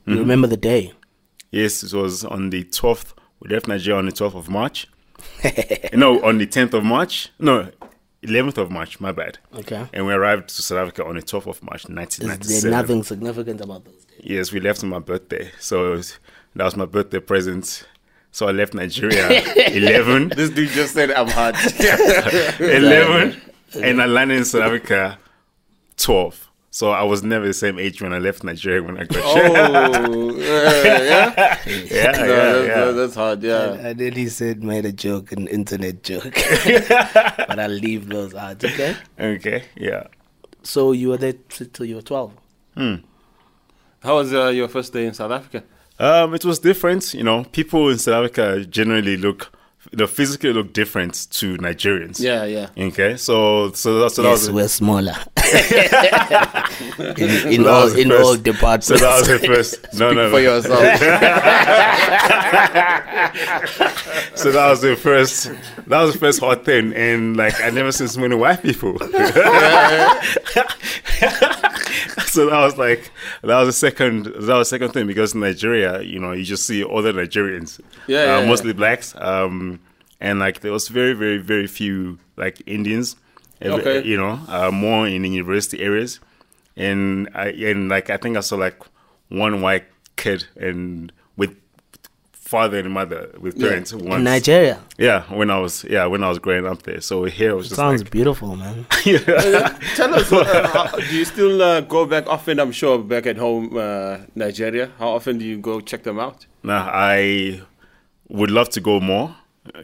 You 0.06 0.18
remember 0.18 0.46
the 0.46 0.56
day? 0.56 0.92
Yes, 1.50 1.82
it 1.82 1.92
was 1.92 2.24
on 2.24 2.50
the 2.50 2.64
twelfth. 2.64 3.12
We 3.40 3.50
left 3.50 3.68
Nigeria 3.68 3.98
on 3.98 4.06
the 4.06 4.12
twelfth 4.12 4.36
of 4.36 4.48
March. 4.48 4.86
no, 5.92 6.22
on 6.24 6.38
the 6.38 6.46
tenth 6.46 6.74
of 6.74 6.84
March. 6.84 7.30
No, 7.38 7.70
eleventh 8.22 8.58
of 8.58 8.70
March. 8.70 9.00
My 9.00 9.12
bad. 9.12 9.38
Okay. 9.54 9.86
And 9.92 10.06
we 10.06 10.12
arrived 10.12 10.48
to 10.50 10.62
South 10.62 10.78
Africa 10.78 11.04
on 11.04 11.16
the 11.16 11.22
twelfth 11.22 11.46
of 11.46 11.62
March, 11.62 11.88
nineteen 11.88 12.24
Is 12.24 12.28
ninety 12.28 12.48
there 12.48 12.60
seven. 12.60 12.70
nothing 12.70 13.02
significant 13.02 13.60
about 13.60 13.84
those 13.84 14.04
days? 14.04 14.20
Yes, 14.22 14.52
we 14.52 14.60
left 14.60 14.82
on 14.82 14.90
my 14.90 14.98
birthday. 14.98 15.50
So 15.58 15.92
was, 15.92 16.18
that 16.54 16.64
was 16.64 16.76
my 16.76 16.86
birthday 16.86 17.20
present. 17.20 17.86
So 18.30 18.48
I 18.48 18.52
left 18.52 18.72
Nigeria 18.74 19.28
eleven. 19.68 20.28
This 20.30 20.50
dude 20.50 20.70
just 20.70 20.94
said 20.94 21.10
I'm 21.10 21.28
hot. 21.28 21.54
11 22.60 23.40
and 23.82 24.02
I 24.02 24.06
landed 24.06 24.38
in 24.38 24.44
South 24.44 24.62
Africa 24.62 25.18
12. 25.96 26.50
So 26.74 26.90
I 26.90 27.02
was 27.02 27.22
never 27.22 27.46
the 27.46 27.52
same 27.52 27.78
age 27.78 28.00
when 28.00 28.14
I 28.14 28.18
left 28.18 28.42
Nigeria 28.42 28.82
when 28.82 28.96
I 28.96 29.04
got 29.04 29.22
here. 29.22 29.52
oh, 29.54 30.30
uh, 30.30 30.34
yeah? 30.40 31.58
yeah, 31.66 32.12
No, 32.12 32.24
yeah, 32.24 32.52
that's, 32.52 32.66
yeah. 32.66 32.90
that's 32.92 33.14
hard, 33.14 33.42
yeah. 33.42 33.72
And 33.74 34.00
then 34.00 34.12
he 34.14 34.30
said, 34.30 34.64
made 34.64 34.86
a 34.86 34.92
joke, 34.92 35.32
an 35.32 35.48
internet 35.48 36.02
joke. 36.02 36.32
but 36.64 37.58
I'll 37.58 37.68
leave 37.68 38.08
those 38.08 38.34
out, 38.34 38.64
okay? 38.64 38.96
Okay, 39.20 39.64
yeah. 39.76 40.06
So 40.62 40.92
you 40.92 41.10
were 41.10 41.18
there 41.18 41.34
till 41.74 41.84
you 41.84 41.96
were 41.96 42.02
12. 42.02 42.32
How 44.02 44.14
was 44.14 44.32
uh, 44.32 44.48
your 44.48 44.68
first 44.68 44.94
day 44.94 45.04
in 45.04 45.12
South 45.12 45.30
Africa? 45.30 45.64
Um, 45.98 46.32
it 46.34 46.42
was 46.46 46.58
different. 46.58 47.12
You 47.12 47.22
know, 47.22 47.44
people 47.44 47.90
in 47.90 47.98
South 47.98 48.24
Africa 48.24 48.64
generally 48.64 49.18
look, 49.18 49.51
you 49.92 49.98
know, 49.98 50.06
physically 50.06 50.52
look 50.54 50.72
different 50.72 51.28
to 51.32 51.58
Nigerians. 51.58 52.18
Yeah, 52.18 52.44
yeah. 52.44 52.68
Okay, 52.78 53.16
so 53.18 53.70
so, 53.72 54.08
so 54.08 54.22
that 54.22 54.28
yes, 54.30 54.48
was 54.48 54.50
we're 54.50 54.68
smaller. 54.68 55.14
in 57.18 57.52
in 57.52 57.62
that 57.64 57.70
all 57.70 57.92
in 57.96 58.08
first- 58.08 58.24
all 58.24 58.36
departments. 58.36 58.86
so 58.86 58.96
that 58.96 59.18
was 59.18 59.28
the 59.28 59.38
first. 59.46 59.86
No, 59.98 60.12
no, 60.12 60.30
For 60.30 60.40
yourself. 60.40 60.80
So 64.34 64.50
that 64.50 64.70
was 64.70 64.80
the 64.80 64.96
first. 64.96 65.50
That 65.86 66.02
was 66.02 66.14
the 66.14 66.18
first 66.18 66.40
hot 66.40 66.64
thing, 66.64 66.92
and 66.94 67.36
like 67.36 67.60
I 67.60 67.70
never 67.70 67.92
seen 67.92 68.08
so 68.08 68.20
many 68.20 68.34
white 68.34 68.62
people. 68.62 68.96
so 72.26 72.48
that 72.50 72.58
was 72.60 72.76
like 72.78 73.10
that 73.42 73.58
was 73.58 73.68
the 73.68 73.72
second. 73.72 74.26
That 74.26 74.34
was 74.56 74.70
the 74.70 74.76
second 74.76 74.92
thing 74.92 75.06
because 75.06 75.34
in 75.34 75.40
Nigeria, 75.40 76.02
you 76.02 76.18
know, 76.18 76.32
you 76.32 76.44
just 76.44 76.66
see 76.66 76.84
other 76.84 77.12
Nigerians, 77.12 77.80
Yeah, 78.06 78.18
uh, 78.20 78.24
yeah, 78.24 78.40
yeah. 78.40 78.46
mostly 78.48 78.72
blacks, 78.72 79.14
um, 79.16 79.80
and 80.20 80.38
like 80.38 80.60
there 80.60 80.72
was 80.72 80.88
very, 80.88 81.12
very, 81.14 81.38
very 81.38 81.66
few 81.66 82.18
like 82.36 82.62
Indians, 82.66 83.16
Okay. 83.62 84.02
you 84.04 84.16
know, 84.16 84.40
uh, 84.48 84.70
more 84.70 85.06
in 85.06 85.22
the 85.22 85.28
university 85.28 85.80
areas, 85.80 86.20
and 86.76 87.28
I 87.34 87.48
and 87.48 87.88
like 87.88 88.10
I 88.10 88.16
think 88.16 88.36
I 88.36 88.40
saw 88.40 88.56
like 88.56 88.80
one 89.28 89.60
white 89.62 89.84
kid 90.16 90.46
and 90.56 91.12
father 92.54 92.78
and 92.84 92.90
mother 93.00 93.22
with 93.44 93.54
Yeah. 93.56 93.68
parents 93.68 93.90
once. 93.92 94.14
in 94.18 94.24
Nigeria. 94.24 94.76
Yeah, 94.98 95.20
when 95.38 95.48
I 95.56 95.58
was 95.64 95.74
yeah 95.94 96.04
when 96.12 96.22
I 96.26 96.28
was 96.32 96.38
growing 96.46 96.66
up 96.72 96.80
there. 96.88 97.00
So 97.00 97.14
here 97.38 97.50
it 97.54 97.56
was 97.60 97.66
just 97.70 97.80
Sounds 97.84 98.02
like 98.02 98.10
beautiful, 98.18 98.50
man. 98.62 98.76
yeah. 99.04 99.18
Tell 99.98 100.12
us, 100.18 100.28
uh, 100.32 100.44
how, 100.74 100.86
do 101.08 101.14
you 101.20 101.24
still 101.34 101.56
uh, 101.70 101.80
go 101.96 102.00
back 102.14 102.24
often? 102.36 102.54
I'm 102.62 102.72
sure 102.72 102.94
back 103.14 103.24
at 103.32 103.38
home, 103.46 103.64
uh, 103.76 104.18
Nigeria. 104.44 104.86
How 105.00 105.08
often 105.18 105.38
do 105.40 105.44
you 105.44 105.58
go 105.70 105.74
check 105.90 106.02
them 106.08 106.18
out? 106.26 106.38
nah, 106.62 106.84
I 107.16 107.60
would 108.38 108.50
love 108.58 108.68
to 108.76 108.80
go 108.80 109.00
more. 109.00 109.28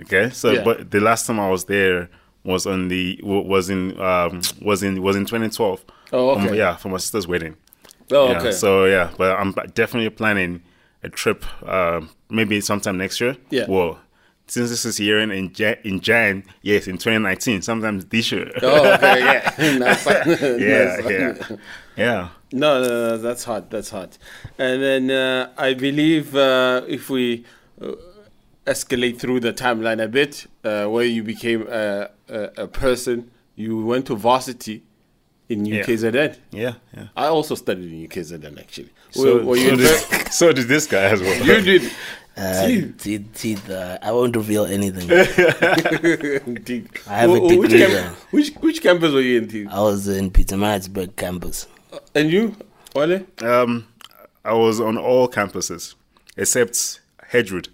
Okay, 0.02 0.30
so 0.30 0.46
Yeah. 0.52 0.64
but 0.68 0.76
the 0.90 1.00
last 1.08 1.26
time 1.26 1.38
I 1.40 1.48
was 1.54 1.64
there 1.64 2.08
was 2.44 2.66
on 2.66 2.88
the 2.88 3.04
was 3.24 3.64
in 3.74 3.80
um 4.10 4.40
was 4.70 4.82
in 4.86 4.92
was 5.06 5.14
in 5.16 5.24
2012. 5.24 5.84
Oh, 6.12 6.30
Um, 6.36 6.46
okay. 6.46 6.56
yeah, 6.58 6.76
for 6.80 6.88
my 6.94 6.98
sister's 6.98 7.26
wedding. 7.32 7.54
Oh, 8.10 8.30
Yeah, 8.30 8.38
okay. 8.38 8.52
So 8.52 8.68
yeah, 8.94 9.06
but 9.18 9.30
I'm 9.40 9.52
definitely 9.74 10.10
planning 10.10 10.52
a 11.08 11.10
trip. 11.10 11.44
Um, 11.68 12.10
maybe 12.30 12.60
sometime 12.60 12.96
next 12.98 13.20
year. 13.20 13.36
Yeah. 13.50 13.66
Well, 13.68 13.98
since 14.46 14.70
this 14.70 14.84
is 14.84 14.96
here 14.96 15.18
in 15.18 15.30
in 15.30 15.52
Jan, 15.52 15.76
in 15.84 16.00
Jan, 16.00 16.44
yes, 16.62 16.86
in 16.86 16.96
2019, 16.98 17.62
sometimes 17.62 18.04
this 18.06 18.32
year. 18.32 18.50
oh, 18.62 18.92
okay, 18.94 19.20
yeah. 19.20 19.54
Nice. 19.78 20.06
yeah, 20.06 20.96
Nice. 20.96 21.10
yeah, 21.10 21.56
yeah. 21.96 22.28
No, 22.52 22.80
no, 22.82 22.88
no, 22.88 23.18
that's 23.18 23.44
hot. 23.44 23.70
That's 23.70 23.90
hot. 23.90 24.16
And 24.58 24.82
then 24.82 25.10
uh, 25.10 25.50
I 25.58 25.74
believe 25.74 26.34
uh, 26.34 26.82
if 26.88 27.10
we 27.10 27.44
uh, 27.82 27.92
escalate 28.66 29.18
through 29.18 29.40
the 29.40 29.52
timeline 29.52 30.02
a 30.02 30.08
bit, 30.08 30.46
uh, 30.64 30.86
where 30.86 31.04
you 31.04 31.22
became 31.22 31.66
a, 31.68 32.10
a, 32.28 32.40
a 32.64 32.66
person, 32.68 33.30
you 33.54 33.84
went 33.84 34.06
to 34.06 34.14
varsity 34.16 34.82
in 35.48 35.64
Yeah. 35.66 35.82
UKZN. 35.84 36.36
Yeah, 36.50 36.74
yeah. 36.96 37.08
I 37.16 37.26
also 37.26 37.54
studied 37.54 37.90
in 37.92 38.08
UKZN 38.08 38.58
actually. 38.60 38.90
So, 39.10 39.22
Were- 39.38 39.44
were 39.44 39.56
you 39.56 39.70
so, 39.70 39.76
there? 39.76 39.98
did, 40.24 40.32
so 40.40 40.52
did 40.52 40.68
this 40.68 40.86
guy 40.86 41.04
as 41.04 41.20
well. 41.20 41.36
you 41.46 41.60
did. 41.62 41.92
Uh, 42.36 42.66
See? 42.66 42.92
see, 42.98 43.24
see 43.34 43.54
the, 43.54 43.98
I 44.00 44.12
won't 44.12 44.36
reveal 44.36 44.64
anything. 44.64 45.10
Indeed. 46.46 46.88
I 47.08 47.14
have 47.18 47.30
a 47.30 47.38
Wh- 47.38 47.42
which, 47.58 47.70
degree 47.70 47.78
camp- 47.86 48.16
which 48.30 48.50
which 48.60 48.80
campus 48.82 49.12
were 49.12 49.20
you 49.20 49.38
in? 49.40 49.68
I 49.68 49.80
was 49.80 50.06
in 50.06 50.30
Pietermaritzburg 50.30 51.16
campus. 51.16 51.66
And 52.14 52.30
you, 52.30 52.54
Wale? 52.94 53.24
Um, 53.40 53.88
I 54.44 54.52
was 54.52 54.80
on 54.80 54.96
all 54.98 55.28
campuses 55.28 55.94
except 56.36 57.00
Edgewood. 57.32 57.68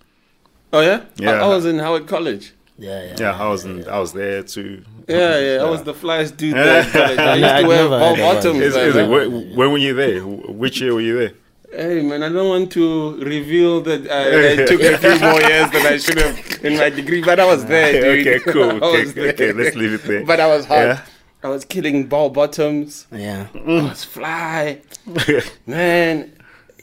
Oh 0.72 0.80
yeah. 0.80 1.02
I, 1.20 1.22
Yeah. 1.22 1.44
I 1.44 1.46
was 1.48 1.66
in 1.66 1.78
Howard 1.78 2.06
College. 2.08 2.54
Yeah, 2.76 3.02
yeah. 3.04 3.16
Yeah, 3.18 3.40
I 3.40 3.48
was 3.48 3.64
in, 3.64 3.88
I 3.88 3.98
was 4.00 4.12
there 4.12 4.42
too. 4.42 4.82
Yeah, 5.08 5.38
yeah. 5.38 5.62
I 5.62 5.70
was 5.70 5.84
the 5.84 5.94
flyest 5.94 6.36
dude 6.36 6.54
there. 6.54 6.82
I 6.82 6.82
used 6.82 6.94
I'd 7.44 7.60
to 7.62 7.68
wear 7.68 7.76
never 7.88 7.98
ball 8.00 8.16
bottoms. 8.16 8.56
Is, 8.60 8.74
is 8.76 8.94
that. 8.94 9.04
it, 9.04 9.08
where, 9.08 9.30
when 9.30 9.70
were 9.72 9.78
you 9.78 9.94
there? 9.94 10.20
Which 10.26 10.80
year 10.80 10.92
were 10.94 11.00
you 11.00 11.18
there? 11.18 11.32
Hey 11.72 12.02
man, 12.02 12.22
I 12.22 12.28
don't 12.28 12.48
want 12.48 12.70
to 12.72 13.16
reveal 13.24 13.80
that 13.82 14.08
I, 14.10 14.62
I 14.62 14.66
took 14.66 14.80
a 14.80 14.96
few 14.98 15.18
more 15.20 15.40
years 15.40 15.70
than 15.72 15.86
I 15.86 15.98
should 15.98 16.18
have 16.18 16.64
in 16.64 16.76
my 16.78 16.88
degree, 16.90 17.20
but 17.22 17.38
I 17.40 17.46
was 17.46 17.64
there, 17.66 17.92
dude. 18.00 18.26
okay, 18.26 18.52
cool. 18.52 18.70
I 18.84 18.86
Okay, 18.86 19.04
there. 19.04 19.28
okay, 19.32 19.52
let's 19.52 19.74
leave 19.76 19.92
it 19.94 20.02
there. 20.04 20.24
But 20.24 20.38
I 20.40 20.46
was 20.46 20.66
hot. 20.66 20.78
Yeah. 20.78 21.00
I 21.42 21.48
was 21.48 21.64
killing 21.64 22.06
ball 22.06 22.30
bottoms. 22.30 23.06
Yeah. 23.12 23.48
I 23.54 23.60
was 23.82 24.02
fly, 24.04 24.80
man. 25.66 26.32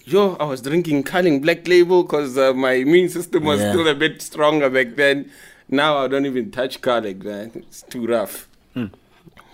Yo, 0.05 0.35
I 0.39 0.43
was 0.45 0.61
drinking 0.61 1.03
Carling 1.03 1.41
Black 1.41 1.67
Label 1.67 2.03
because 2.03 2.37
uh, 2.37 2.53
my 2.53 2.73
immune 2.73 3.07
system 3.09 3.43
was 3.45 3.59
Yeah. 3.61 3.71
still 3.71 3.87
a 3.87 3.95
bit 3.95 4.21
stronger 4.21 4.69
back 4.69 4.95
then. 4.95 5.31
Now 5.73 5.99
I 5.99 6.09
don't 6.09 6.25
even 6.25 6.51
touch 6.51 6.81
Carling, 6.81 7.23
man. 7.23 7.51
It's 7.55 7.83
too 7.83 8.05
rough. 8.05 8.49
Hmm. 8.73 8.87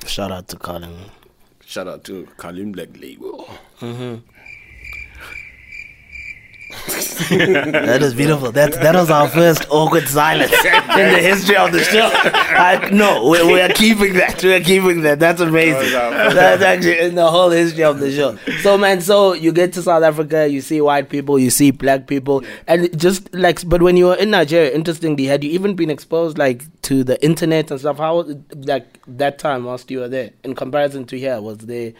Shout 0.07 0.31
out 0.31 0.47
to 0.47 0.57
Carling. 0.57 1.11
Shout 1.63 1.87
out 1.87 2.03
to 2.05 2.27
Carling 2.37 2.71
Black 2.71 2.89
Label. 2.99 3.47
That 7.29 8.01
is 8.01 8.13
beautiful. 8.13 8.51
That 8.51 8.73
that 8.73 8.93
was 8.93 9.09
our 9.09 9.27
first 9.29 9.65
awkward 9.69 10.07
silence 10.07 10.51
in 10.51 11.13
the 11.13 11.19
history 11.21 11.55
of 11.55 11.71
the 11.71 11.81
show. 11.83 12.09
I, 12.13 12.89
no, 12.91 13.29
we, 13.29 13.43
we 13.53 13.61
are 13.61 13.69
keeping 13.69 14.13
that. 14.15 14.43
We 14.43 14.53
are 14.53 14.59
keeping 14.59 15.01
that. 15.01 15.19
That's 15.19 15.39
amazing. 15.39 15.91
That's 15.93 16.61
actually 16.61 16.99
in 16.99 17.15
the 17.15 17.29
whole 17.29 17.49
history 17.49 17.83
of 17.83 17.99
the 17.99 18.11
show. 18.11 18.37
So 18.61 18.77
man, 18.77 18.99
so 19.01 19.33
you 19.33 19.53
get 19.53 19.73
to 19.73 19.81
South 19.81 20.03
Africa, 20.03 20.47
you 20.47 20.59
see 20.61 20.81
white 20.81 21.09
people, 21.09 21.39
you 21.39 21.49
see 21.49 21.71
black 21.71 22.07
people, 22.07 22.43
and 22.67 22.97
just 22.99 23.33
like. 23.33 23.67
But 23.67 23.81
when 23.81 23.95
you 23.95 24.07
were 24.07 24.15
in 24.15 24.31
Nigeria, 24.31 24.71
interestingly, 24.73 25.25
had 25.25 25.43
you 25.43 25.51
even 25.51 25.75
been 25.75 25.89
exposed 25.89 26.37
like 26.37 26.63
to 26.83 27.03
the 27.03 27.23
internet 27.23 27.71
and 27.71 27.79
stuff? 27.79 27.97
How 27.97 28.25
like 28.55 28.99
that 29.07 29.39
time 29.39 29.63
whilst 29.63 29.89
you 29.89 29.99
were 29.99 30.09
there 30.09 30.31
in 30.43 30.53
comparison 30.53 31.05
to 31.05 31.17
here? 31.17 31.41
Was 31.41 31.59
there? 31.59 31.93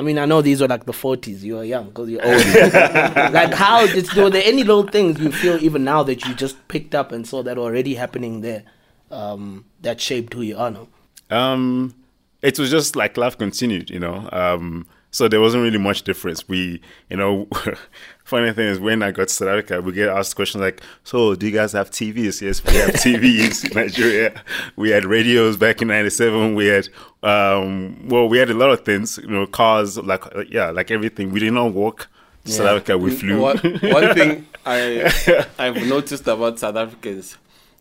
I 0.00 0.02
mean, 0.02 0.18
I 0.18 0.24
know 0.24 0.40
these 0.40 0.62
were 0.62 0.66
like 0.66 0.86
the 0.86 0.92
40s. 0.92 1.42
You 1.42 1.56
were 1.56 1.64
young 1.64 1.88
because 1.88 2.08
you're 2.08 2.24
old. 2.24 2.34
like, 3.34 3.52
how 3.52 3.86
did, 3.86 4.10
were 4.14 4.30
there 4.30 4.42
any 4.46 4.64
little 4.64 4.88
things 4.88 5.20
you 5.20 5.30
feel 5.30 5.62
even 5.62 5.84
now 5.84 6.02
that 6.04 6.24
you 6.24 6.32
just 6.32 6.56
picked 6.68 6.94
up 6.94 7.12
and 7.12 7.26
saw 7.26 7.42
that 7.42 7.58
already 7.58 7.96
happening 7.96 8.40
there 8.40 8.62
um, 9.10 9.66
that 9.82 10.00
shaped 10.00 10.32
who 10.32 10.40
you 10.40 10.56
are 10.56 10.70
now? 10.70 10.88
Um, 11.28 11.94
it 12.40 12.58
was 12.58 12.70
just 12.70 12.96
like 12.96 13.18
life 13.18 13.36
continued, 13.36 13.90
you 13.90 13.98
know. 13.98 14.26
Um, 14.32 14.86
so 15.10 15.28
there 15.28 15.38
wasn't 15.38 15.64
really 15.64 15.76
much 15.76 16.02
difference. 16.02 16.48
We, 16.48 16.80
you 17.10 17.18
know, 17.18 17.46
funny 18.30 18.52
thing 18.52 18.68
is 18.68 18.78
when 18.78 19.02
I 19.02 19.10
got 19.10 19.28
to 19.28 19.34
South 19.34 19.48
Africa, 19.48 19.82
we 19.82 19.92
get 19.92 20.08
asked 20.08 20.36
questions 20.36 20.62
like, 20.62 20.80
"So, 21.04 21.34
do 21.34 21.46
you 21.46 21.52
guys 21.52 21.72
have 21.72 21.90
TVs?" 21.90 22.40
Yes, 22.40 22.64
we 22.64 22.74
have 22.76 22.90
TVs 23.04 23.68
in 23.68 23.76
Nigeria. 23.76 24.42
We 24.76 24.90
had 24.90 25.04
radios 25.04 25.56
back 25.56 25.82
in 25.82 25.88
'97. 25.88 26.54
We 26.54 26.66
had, 26.66 26.88
um, 27.22 28.08
well, 28.08 28.28
we 28.28 28.38
had 28.38 28.48
a 28.50 28.54
lot 28.54 28.70
of 28.70 28.80
things, 28.84 29.18
you 29.18 29.28
know, 29.28 29.46
cars, 29.46 29.98
like 29.98 30.24
yeah, 30.48 30.70
like 30.70 30.90
everything. 30.90 31.30
We 31.32 31.40
did 31.40 31.52
not 31.52 31.72
walk. 31.74 32.08
to 32.44 32.52
South 32.52 32.66
Africa, 32.68 32.96
we 32.96 33.10
flew. 33.10 33.40
One, 33.40 33.58
one 33.58 34.14
thing 34.18 34.46
I 34.64 35.12
I've 35.58 35.86
noticed 35.86 36.26
about 36.26 36.58
South 36.58 36.76
Africans, 36.76 37.36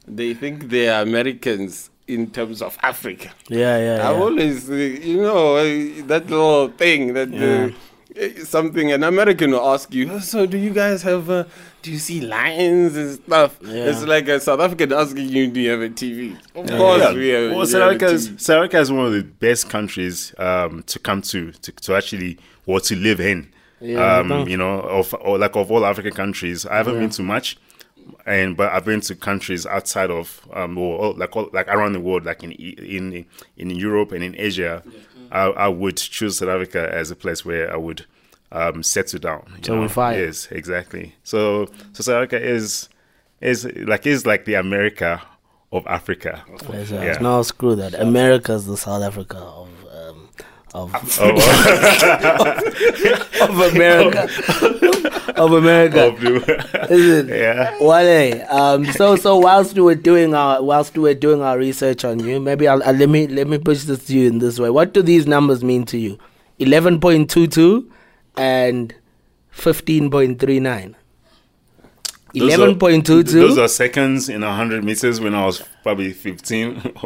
they 0.07 0.33
think 0.33 0.69
they 0.69 0.89
are 0.89 1.01
Americans 1.03 1.89
in 2.07 2.31
terms 2.31 2.61
of 2.61 2.77
Africa. 2.81 3.29
Yeah, 3.47 3.77
yeah, 3.77 4.09
I 4.09 4.11
yeah. 4.11 4.19
always, 4.19 4.67
you 4.67 5.21
know, 5.21 5.57
uh, 5.57 5.63
that 6.07 6.23
little 6.27 6.69
thing 6.69 7.13
that 7.13 7.29
uh, 7.29 7.73
something 8.43 8.91
an 8.91 9.03
American 9.03 9.51
will 9.51 9.67
ask 9.69 9.93
you. 9.93 10.19
So, 10.19 10.45
do 10.45 10.57
you 10.57 10.71
guys 10.71 11.01
have? 11.03 11.29
Uh, 11.29 11.45
do 11.81 11.91
you 11.91 11.99
see 11.99 12.21
lions 12.21 12.95
and 12.97 13.15
stuff? 13.19 13.57
Yeah. 13.61 13.85
It's 13.85 14.03
like 14.03 14.27
a 14.27 14.39
South 14.39 14.59
African 14.59 14.91
asking 14.93 15.29
you, 15.29 15.47
"Do 15.47 15.59
you 15.59 15.69
have 15.71 15.81
a 15.81 15.89
TV?" 15.89 16.35
Of 16.55 16.67
course, 16.67 17.01
Yeah. 17.01 17.13
we 17.13 17.29
have. 17.29 17.51
Well, 17.51 17.59
we 17.61 17.65
South 17.67 17.81
Africa 17.83 18.05
is 18.07 18.31
South 18.37 18.57
Africa 18.57 18.79
is 18.79 18.91
one 18.91 19.05
of 19.05 19.13
the 19.13 19.23
best 19.23 19.69
countries 19.69 20.33
um, 20.37 20.83
to 20.87 20.99
come 20.99 21.21
to, 21.23 21.51
to 21.51 21.71
to 21.71 21.95
actually 21.95 22.37
or 22.65 22.79
to 22.81 22.95
live 22.95 23.19
in. 23.19 23.49
Yeah, 23.81 24.17
um, 24.17 24.47
you 24.49 24.57
know, 24.57 24.79
of 24.81 25.13
or 25.21 25.37
like 25.37 25.55
of 25.55 25.71
all 25.71 25.85
African 25.85 26.11
countries, 26.13 26.65
I 26.65 26.75
haven't 26.77 26.99
been 26.99 27.09
to 27.11 27.23
much, 27.23 27.57
and 28.25 28.57
but 28.57 28.73
I've 28.73 28.83
been 28.83 28.99
to 29.01 29.15
countries 29.15 29.65
outside 29.65 30.11
of 30.11 30.45
um, 30.51 30.77
or, 30.77 31.13
like 31.13 31.33
all, 31.37 31.49
like 31.53 31.69
around 31.69 31.93
the 31.93 32.01
world, 32.01 32.25
like 32.25 32.43
in 32.43 32.51
in 32.51 33.25
in 33.55 33.69
Europe 33.69 34.11
and 34.11 34.21
in 34.21 34.35
Asia. 34.37 34.83
I, 35.31 35.43
I 35.45 35.67
would 35.67 35.97
choose 35.97 36.37
South 36.37 36.49
Africa 36.49 36.89
as 36.91 37.11
a 37.11 37.15
place 37.15 37.45
where 37.45 37.71
I 37.71 37.77
would 37.77 38.05
um, 38.51 38.83
settle 38.83 39.19
down. 39.19 39.59
So 39.63 39.79
we 39.79 39.87
fire. 39.87 40.25
Yes, 40.25 40.47
exactly. 40.51 41.15
So 41.23 41.67
so 41.93 42.03
South 42.03 42.15
Africa 42.15 42.41
is 42.41 42.89
is 43.41 43.65
like 43.65 44.05
is 44.05 44.25
like 44.25 44.45
the 44.45 44.55
America 44.55 45.21
of 45.71 45.85
Africa. 45.87 46.43
Yes, 46.71 46.91
yes. 46.91 46.91
Yeah. 46.91 47.17
No, 47.21 47.41
screw 47.43 47.75
that. 47.75 47.93
America's 47.93 48.65
the 48.65 48.77
South 48.77 49.03
Africa 49.03 49.37
of 49.37 49.69
um, 49.93 50.29
of 50.73 50.91
Oh, 51.19 51.35
of 53.41 53.59
America. 53.75 54.27
of 55.39 55.53
America. 55.53 56.07
Of 56.07 56.19
the- 56.19 56.87
Is 56.93 57.05
it? 57.07 57.27
yeah. 57.29 57.75
Wale, 57.81 58.45
um, 58.49 58.85
so 58.85 59.15
so 59.15 59.37
whilst 59.37 59.75
we 59.75 59.81
were 59.81 59.95
doing 59.95 60.33
our 60.33 60.61
whilst 60.61 60.95
we 60.95 61.01
were 61.03 61.13
doing 61.13 61.41
our 61.41 61.57
research 61.57 62.03
on 62.05 62.19
you, 62.19 62.39
maybe 62.39 62.67
I'll, 62.67 62.83
uh, 62.83 62.91
let 62.93 63.09
me 63.09 63.27
let 63.27 63.47
me 63.47 63.57
push 63.57 63.83
this 63.83 64.05
to 64.07 64.13
you 64.17 64.27
in 64.27 64.39
this 64.39 64.59
way. 64.59 64.69
What 64.69 64.93
do 64.93 65.01
these 65.01 65.25
numbers 65.25 65.63
mean 65.63 65.85
to 65.85 65.97
you? 65.97 66.17
Eleven 66.59 66.99
point 66.99 67.29
two 67.29 67.47
two 67.47 67.91
and 68.37 68.93
fifteen 69.49 70.11
point 70.11 70.39
three 70.39 70.59
nine. 70.59 70.95
Those 72.33 72.41
are- 72.51 72.55
Eleven 72.55 72.77
point 72.77 73.05
two 73.07 73.23
Those 73.23 73.57
are 73.57 73.67
seconds 73.67 74.29
in 74.29 74.41
100 74.41 74.83
meters 74.83 75.19
when 75.19 75.33
I 75.33 75.45
was 75.47 75.63
probably 75.81 76.13
15 76.13 76.93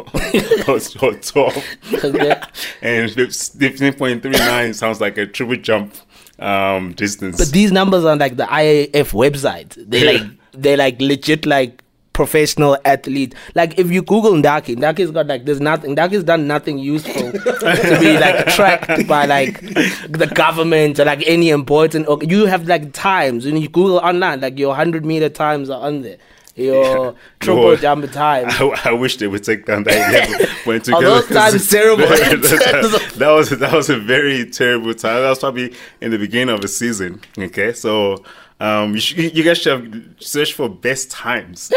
or, 0.68 0.74
or 1.02 1.14
12. 1.14 1.64
Okay. 2.04 2.40
and 2.82 3.10
15.39 3.10 4.74
sounds 4.74 5.00
like 5.00 5.16
a 5.16 5.26
triple 5.26 5.56
jump 5.56 5.94
um, 6.38 6.92
distance. 6.92 7.38
But 7.38 7.48
these 7.52 7.72
numbers 7.72 8.04
are 8.04 8.16
like 8.16 8.36
the 8.36 8.44
IAAF 8.44 9.12
website. 9.12 9.74
They 9.88 10.04
like 10.18 10.30
they 10.52 10.76
like 10.76 11.00
legit 11.00 11.46
like 11.46 11.82
professional 12.12 12.78
athlete. 12.84 13.34
Like 13.54 13.78
if 13.78 13.90
you 13.90 14.00
Google 14.02 14.32
Ndaki, 14.32 14.76
Ndaki's 14.76 15.10
got 15.10 15.26
like 15.26 15.44
there's 15.44 15.60
nothing. 15.60 15.94
Ndaki's 15.94 16.24
done 16.24 16.46
nothing 16.46 16.78
useful 16.78 17.32
to 17.32 17.96
be 18.00 18.18
like 18.18 18.46
tracked 18.48 19.06
by 19.06 19.26
like 19.26 19.60
the 19.60 20.30
government 20.34 20.98
or 20.98 21.04
like 21.04 21.22
any 21.26 21.50
important. 21.50 22.08
Or 22.08 22.18
you 22.22 22.46
have 22.46 22.66
like 22.66 22.92
times 22.92 23.44
when 23.44 23.56
you 23.58 23.68
Google 23.68 23.98
online, 23.98 24.40
like 24.40 24.58
your 24.58 24.74
hundred 24.74 25.04
meter 25.04 25.28
times 25.28 25.68
are 25.68 25.82
on 25.82 26.02
there. 26.02 26.16
Your 26.56 27.16
triple 27.40 27.62
Your- 27.64 27.76
jump 27.76 28.10
time. 28.12 28.46
I, 28.48 28.80
I 28.84 28.92
wish 28.92 29.16
they 29.16 29.26
would 29.26 29.42
take 29.42 29.66
down 29.66 29.82
that 29.84 30.28
11 30.38 30.56
when 30.64 30.76
Are 30.76 30.80
together. 30.80 31.04
those 31.06 31.26
times 31.28 31.68
terrible? 31.70 32.06
that 32.06 33.32
was 33.34 33.50
that 33.50 33.72
was 33.72 33.90
a 33.90 33.98
very 33.98 34.48
terrible 34.48 34.94
time. 34.94 35.22
That 35.22 35.30
was 35.30 35.40
probably 35.40 35.74
in 36.00 36.10
the 36.12 36.18
beginning 36.18 36.54
of 36.54 36.60
the 36.60 36.68
season. 36.68 37.20
Okay, 37.36 37.72
so 37.72 38.22
um, 38.60 38.94
you, 38.94 39.00
should, 39.00 39.36
you 39.36 39.42
guys 39.42 39.58
should 39.58 39.82
have 39.92 40.04
searched 40.20 40.52
for 40.52 40.68
best 40.68 41.10
times, 41.10 41.72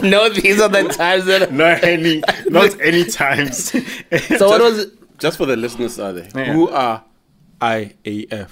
no, 0.00 0.28
these 0.28 0.60
are 0.60 0.68
the 0.68 0.84
times 0.84 1.24
that. 1.26 1.52
not 1.52 1.82
any, 1.82 2.22
not 2.46 2.80
any 2.80 3.04
times. 3.04 3.72
So 4.38 4.48
what 4.48 4.60
was? 4.60 4.78
it? 4.78 5.18
Just 5.18 5.36
for 5.38 5.46
the 5.46 5.56
listeners 5.56 5.98
out 5.98 6.14
there, 6.14 6.28
Yeah. 6.36 6.52
who 6.52 6.68
are 6.68 7.02
IAAF? 7.60 8.48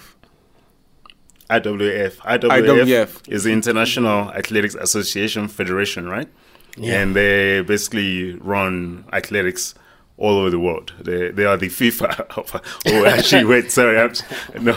IAAF. 1.50 2.16
IAAF, 2.16 2.48
IAAF. 2.50 3.28
is 3.28 3.44
the 3.44 3.52
International 3.52 4.30
Athletics 4.32 4.74
Association 4.74 5.48
Federation, 5.48 6.08
right? 6.08 6.28
Yeah. 6.76 7.00
And 7.00 7.16
they 7.16 7.62
basically 7.62 8.34
run 8.34 9.04
athletics 9.12 9.74
all 10.18 10.38
over 10.38 10.50
the 10.50 10.58
world. 10.58 10.92
They 11.00 11.30
they 11.30 11.44
are 11.44 11.56
the 11.56 11.68
FIFA 11.68 12.20
of 12.38 12.60
oh 12.86 13.04
actually 13.06 13.44
wait 13.52 13.70
sorry 13.70 13.98
I'm, 14.00 14.12
no 14.64 14.74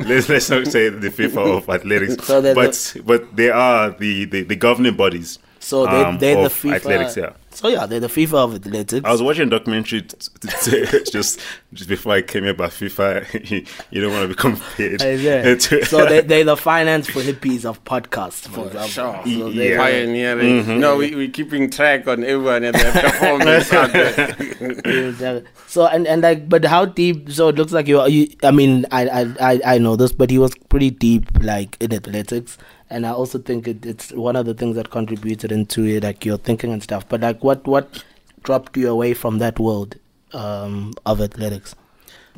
let's 0.00 0.28
let's 0.28 0.48
not 0.50 0.66
say 0.66 0.88
the 0.88 1.10
FIFA 1.10 1.58
of 1.58 1.68
athletics 1.68 2.26
So 2.26 2.54
but 2.54 2.96
but 3.04 3.36
they 3.36 3.50
are 3.50 3.90
the, 3.90 4.24
the, 4.24 4.42
the 4.44 4.56
governing 4.56 4.96
bodies 4.96 5.38
So 5.60 5.84
they, 5.84 5.90
um, 6.02 6.18
they're 6.18 6.42
the 6.42 6.48
FIFA. 6.48 6.74
athletics 6.74 7.16
yeah 7.16 7.32
So 7.58 7.66
yeah, 7.66 7.86
they're 7.86 7.98
the 7.98 8.06
FIFA 8.06 8.34
of 8.34 8.54
athletics. 8.54 9.04
I 9.04 9.10
was 9.10 9.20
watching 9.20 9.48
a 9.48 9.50
documentary 9.50 10.02
t- 10.02 10.16
t- 10.40 10.86
t- 10.86 11.04
just 11.10 11.40
just 11.74 11.88
before 11.88 12.12
I 12.14 12.22
came 12.22 12.44
here 12.44 12.52
about 12.52 12.70
FIFA. 12.70 13.66
you 13.90 14.00
don't 14.00 14.12
want 14.12 14.22
to 14.22 14.28
become 14.28 14.60
paid. 14.76 15.02
Uh, 15.02 15.56
to- 15.56 15.84
so 15.84 16.06
they, 16.06 16.20
they're 16.20 16.44
the 16.44 16.56
finance 16.56 17.10
for 17.10 17.20
hippies 17.20 17.64
of 17.64 17.82
podcasts, 17.82 18.46
for 18.46 18.66
example. 18.66 18.88
sure. 18.88 19.20
So 19.24 19.50
they- 19.50 19.70
Yeah. 19.70 19.76
Pioneering. 19.78 20.78
No, 20.78 20.98
we, 20.98 21.16
we're 21.16 21.30
keeping 21.30 21.68
track 21.68 22.06
on 22.06 22.22
everyone 22.22 22.62
and 22.62 22.76
their 22.76 22.92
performance 22.92 23.72
out 23.72 23.92
there. 23.92 25.42
So 25.66 25.86
and 25.88 26.06
and 26.06 26.22
like, 26.22 26.48
but 26.48 26.64
how 26.64 26.84
deep? 26.84 27.28
So 27.32 27.48
it 27.48 27.56
looks 27.56 27.72
like 27.72 27.88
you. 27.88 28.06
you 28.06 28.28
I 28.44 28.52
mean, 28.52 28.86
I, 28.92 29.08
I 29.08 29.34
I 29.40 29.60
I 29.74 29.78
know 29.78 29.96
this, 29.96 30.12
but 30.12 30.30
he 30.30 30.38
was 30.38 30.54
pretty 30.68 30.90
deep, 30.90 31.24
like 31.42 31.76
in 31.80 31.92
athletics, 31.92 32.56
and 32.90 33.06
I 33.06 33.10
also 33.10 33.38
think 33.38 33.68
it, 33.68 33.84
it's 33.84 34.12
one 34.12 34.36
of 34.36 34.46
the 34.46 34.54
things 34.54 34.76
that 34.76 34.90
contributed 34.90 35.52
into 35.52 35.84
it, 35.84 36.02
like 36.02 36.24
your 36.24 36.38
thinking 36.38 36.72
and 36.72 36.82
stuff. 36.82 37.08
But 37.08 37.20
like, 37.20 37.42
what 37.44 37.66
what 37.66 38.04
dropped 38.42 38.76
you 38.76 38.90
away 38.90 39.14
from 39.14 39.38
that 39.38 39.58
world 39.58 39.96
um, 40.32 40.92
of 41.04 41.20
athletics? 41.20 41.74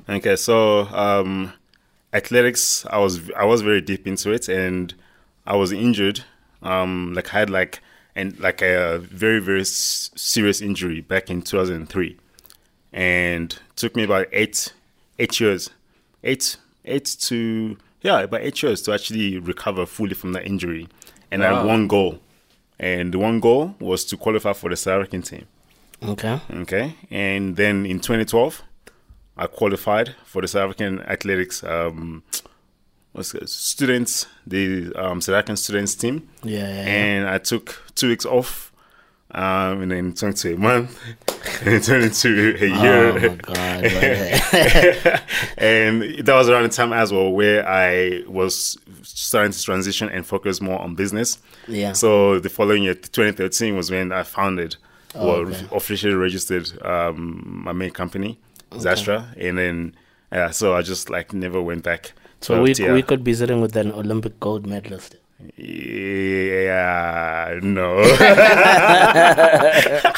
Okay, 0.09 0.37
so 0.37 0.81
um, 0.89 1.53
athletics, 2.13 2.85
I 2.91 2.99
was 2.99 3.31
I 3.33 3.45
was 3.45 3.63
very 3.63 3.81
deep 3.81 4.07
into 4.07 4.33
it, 4.33 4.49
and 4.49 4.93
I 5.47 5.57
was 5.57 5.73
injured. 5.73 6.25
Um, 6.63 7.15
like 7.15 7.33
I 7.35 7.39
had 7.41 7.51
like 7.51 7.81
and 8.15 8.39
like 8.41 8.61
a 8.61 8.99
very 8.99 9.39
very 9.39 9.61
s- 9.61 10.11
serious 10.17 10.61
injury 10.61 11.01
back 11.01 11.31
in 11.31 11.43
2003, 11.43 12.19
and 12.93 13.59
took 13.77 13.95
me 13.95 14.03
about 14.05 14.27
eight 14.33 14.73
eight 15.19 15.39
years, 15.39 15.71
eight 16.25 16.57
eight 16.85 17.05
to 17.21 17.77
yeah 18.03 18.27
but 18.27 18.43
eight 18.43 18.63
years 18.63 18.83
to 18.83 18.93
actually 18.93 19.39
recover 19.39 19.87
fully 19.87 20.15
from 20.15 20.33
that 20.33 20.45
injury, 20.47 20.89
and 21.31 21.43
I 21.45 21.55
had 21.55 21.67
one 21.67 21.87
goal, 21.89 22.19
and 22.79 23.13
the 23.15 23.19
one 23.19 23.41
goal 23.41 23.75
was 23.81 24.05
to 24.07 24.17
qualify 24.17 24.53
for 24.55 24.71
the 24.71 24.77
South 24.77 25.01
African 25.01 25.23
team. 25.23 25.47
Okay. 26.03 26.41
Okay, 26.51 26.95
and 27.11 27.57
then 27.57 27.85
in 27.87 28.01
2012, 28.01 28.63
I 29.37 29.47
qualified 29.47 30.15
for 30.25 30.41
the 30.43 30.49
South 30.49 30.65
African 30.71 31.01
athletics 31.03 31.63
um, 31.65 32.23
students, 33.23 34.27
the 34.47 34.93
um, 34.95 35.21
South 35.21 35.35
African 35.35 35.57
students 35.57 35.95
team, 35.95 36.29
Yeah. 36.43 36.59
yeah, 36.61 36.69
yeah. 36.69 36.89
and 36.89 37.29
I 37.29 37.39
took 37.39 37.83
two 37.95 38.09
weeks 38.09 38.25
off, 38.25 38.70
um, 39.33 39.83
and 39.83 39.91
then 39.91 40.09
it 40.09 40.17
turned 40.17 40.37
to 40.39 40.55
a 40.55 40.57
month, 40.57 40.99
and 41.65 41.75
it 41.75 41.83
turned 41.85 42.05
into 42.05 42.57
a 42.61 42.67
year. 42.67 43.13
Oh 43.13 43.19
my 43.21 43.37
god. 43.37 43.85
and 45.59 46.03
that 46.27 46.35
was 46.35 46.49
around 46.49 46.65
the 46.65 46.69
time 46.71 46.93
as 46.93 47.13
well 47.13 47.31
where 47.31 47.67
I 47.69 48.23
was 48.27 48.77
starting 49.03 49.53
to 49.53 49.63
transition 49.63 50.09
and 50.09 50.27
focus 50.27 50.61
more 50.61 50.79
on 50.81 50.95
business. 50.95 51.39
Yeah. 51.69 51.93
So 51.93 52.39
the 52.39 52.49
following 52.49 52.83
year, 52.85 52.95
2013, 52.95 53.77
was 53.77 53.91
when 53.91 54.13
I 54.13 54.23
founded, 54.23 54.77
well, 55.15 55.29
Oh, 55.29 55.35
okay. 55.47 55.67
officially 55.73 56.15
registered 56.15 56.71
um, 56.85 57.63
my 57.65 57.73
main 57.73 57.91
company, 57.91 58.39
Zastra, 58.73 59.27
and 59.39 59.59
then 59.59 59.95
yeah, 60.33 60.51
so 60.51 60.75
I 60.75 60.83
just 60.83 61.11
like 61.11 61.33
never 61.33 61.61
went 61.61 61.83
back. 61.83 62.13
so 62.41 62.63
we 62.63 62.73
we 62.93 63.03
could 63.03 63.23
be 63.25 63.35
sitting 63.35 63.61
with 63.61 63.75
an 63.77 63.93
Olympic 63.93 64.39
gold 64.41 64.67
medalist. 64.67 65.17
Yeah, 65.57 67.59
no. 67.63 68.01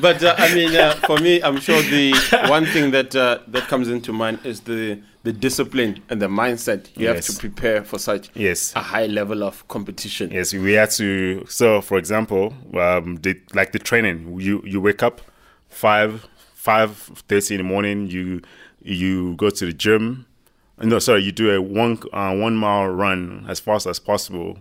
But 0.00 0.22
uh, 0.24 0.34
I 0.36 0.52
mean, 0.54 0.74
uh, 0.74 0.94
for 1.06 1.18
me, 1.18 1.40
I'm 1.42 1.60
sure 1.60 1.80
the 1.80 2.12
one 2.48 2.66
thing 2.66 2.90
that 2.90 3.14
uh, 3.14 3.38
that 3.48 3.68
comes 3.68 3.88
into 3.88 4.12
mind 4.12 4.40
is 4.44 4.60
the 4.60 5.00
the 5.22 5.32
discipline 5.32 6.02
and 6.10 6.20
the 6.20 6.26
mindset 6.26 6.88
you 6.96 7.06
have 7.08 7.20
to 7.22 7.32
prepare 7.38 7.84
for 7.84 7.98
such 7.98 8.28
Yes. 8.34 8.74
a 8.76 8.80
high 8.80 9.06
level 9.06 9.42
of 9.44 9.66
competition. 9.68 10.30
Yes, 10.32 10.52
we 10.52 10.72
had 10.72 10.90
to. 10.92 11.46
So, 11.48 11.80
for 11.80 11.96
example, 11.96 12.52
um, 12.74 13.16
the, 13.22 13.40
like 13.54 13.72
the 13.72 13.78
training, 13.78 14.38
you 14.40 14.62
you 14.66 14.80
wake 14.80 15.02
up 15.02 15.22
five 15.68 16.26
five 16.54 16.96
thirty 17.28 17.54
in 17.54 17.58
the 17.58 17.64
morning. 17.64 18.08
You 18.08 18.42
you 18.82 19.36
go 19.36 19.48
to 19.48 19.66
the 19.66 19.72
gym. 19.72 20.26
No, 20.82 20.98
sorry, 20.98 21.22
you 21.22 21.32
do 21.32 21.54
a 21.54 21.60
one 21.62 21.98
uh, 22.12 22.34
one 22.34 22.56
mile 22.56 22.88
run 22.88 23.46
as 23.48 23.60
fast 23.60 23.86
as 23.86 23.98
possible. 23.98 24.58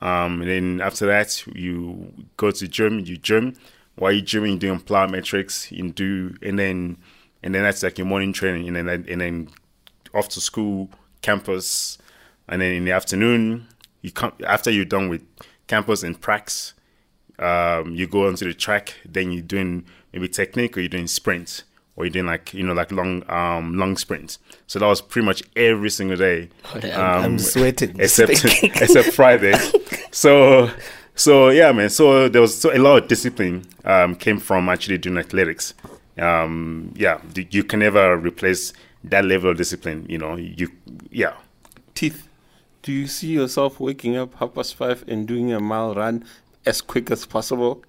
Um, 0.00 0.42
and 0.42 0.50
then 0.50 0.80
after 0.80 1.06
that, 1.06 1.44
you 1.48 2.12
go 2.36 2.50
to 2.50 2.68
gym. 2.68 3.00
You 3.00 3.16
gym. 3.16 3.54
While 3.96 4.12
you 4.12 4.22
gymming, 4.22 4.52
you 4.52 4.58
doing 4.58 4.80
plyometrics. 4.80 5.72
You 5.72 5.90
do, 5.90 6.36
and 6.42 6.58
then 6.58 6.98
and 7.42 7.54
then 7.54 7.62
that's 7.62 7.82
like 7.82 7.98
your 7.98 8.06
morning 8.06 8.32
training, 8.32 8.68
and 8.68 8.76
then 8.76 9.04
and 9.08 9.20
then 9.20 9.48
off 10.14 10.28
to 10.30 10.40
school, 10.40 10.90
campus, 11.22 11.98
and 12.48 12.62
then 12.62 12.72
in 12.72 12.84
the 12.84 12.92
afternoon, 12.92 13.66
you 14.02 14.12
come 14.12 14.32
after 14.46 14.70
you're 14.70 14.84
done 14.84 15.08
with 15.08 15.22
campus 15.66 16.04
and 16.04 16.20
pracs, 16.20 16.74
um, 17.40 17.94
you 17.94 18.06
go 18.06 18.28
onto 18.28 18.44
the 18.44 18.54
track. 18.54 18.94
Then 19.04 19.32
you're 19.32 19.42
doing 19.42 19.84
maybe 20.12 20.28
technique, 20.28 20.76
or 20.76 20.80
you're 20.80 20.88
doing 20.88 21.08
sprints, 21.08 21.64
or 21.98 22.04
you're 22.04 22.12
doing 22.12 22.26
like 22.26 22.54
you 22.54 22.62
know 22.62 22.72
like 22.72 22.92
long 22.92 23.28
um 23.28 23.76
long 23.76 23.96
sprints. 23.96 24.38
So 24.68 24.78
that 24.78 24.86
was 24.86 25.00
pretty 25.02 25.26
much 25.26 25.42
every 25.56 25.90
single 25.90 26.16
day. 26.16 26.48
I'm- 26.74 27.24
I'm 27.24 27.38
sweating 27.38 27.96
except 27.98 28.30
except 28.62 29.12
Friday. 29.12 29.54
so 30.12 30.70
so 31.14 31.48
yeah, 31.50 31.72
man. 31.72 31.90
So 31.90 32.28
there 32.28 32.40
was 32.40 32.56
so 32.58 32.74
a 32.74 32.78
lot 32.78 33.02
of 33.02 33.08
discipline 33.08 33.66
um, 33.84 34.14
came 34.14 34.38
from 34.38 34.68
actually 34.68 34.98
doing 34.98 35.18
athletics. 35.18 35.74
Um, 36.16 36.92
yeah, 36.96 37.20
you- 37.34 37.46
you 37.50 37.64
can 37.64 37.80
never 37.80 38.16
replace 38.16 38.72
that 39.04 39.24
level 39.24 39.50
of 39.50 39.56
discipline. 39.56 40.06
You 40.08 40.18
know, 40.18 40.36
you 40.36 40.70
yeah. 41.10 41.34
Teeth. 41.94 42.28
Do 42.82 42.92
you 42.92 43.06
see 43.08 43.28
yourself 43.32 43.80
waking 43.80 44.16
up 44.16 44.34
half 44.38 44.54
past 44.54 44.76
five 44.76 45.04
and 45.08 45.26
doing 45.26 45.52
a 45.52 45.58
mile 45.60 45.94
run 45.94 46.24
as 46.64 46.80
quick 46.80 47.10
as 47.10 47.26
possible, 47.26 47.82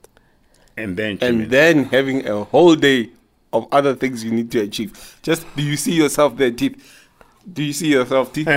And 0.76 0.98
then 0.98 1.18
and 1.22 1.50
then 1.52 1.86
having 1.86 2.28
a 2.28 2.44
whole 2.46 2.76
day 2.76 3.10
of 3.54 3.68
other 3.72 3.96
things 3.96 4.24
you 4.24 4.32
need 4.32 4.52
to 4.52 4.60
achieve? 4.62 5.18
Just 5.24 5.46
do 5.56 5.64
you 5.64 5.78
see 5.78 5.94
yourself 5.94 6.38
there, 6.38 6.52
Teeth? 6.52 6.96
Do 7.52 7.64
you 7.64 7.74
see 7.74 7.88
yourself, 7.92 8.32
Teeth? 8.34 8.48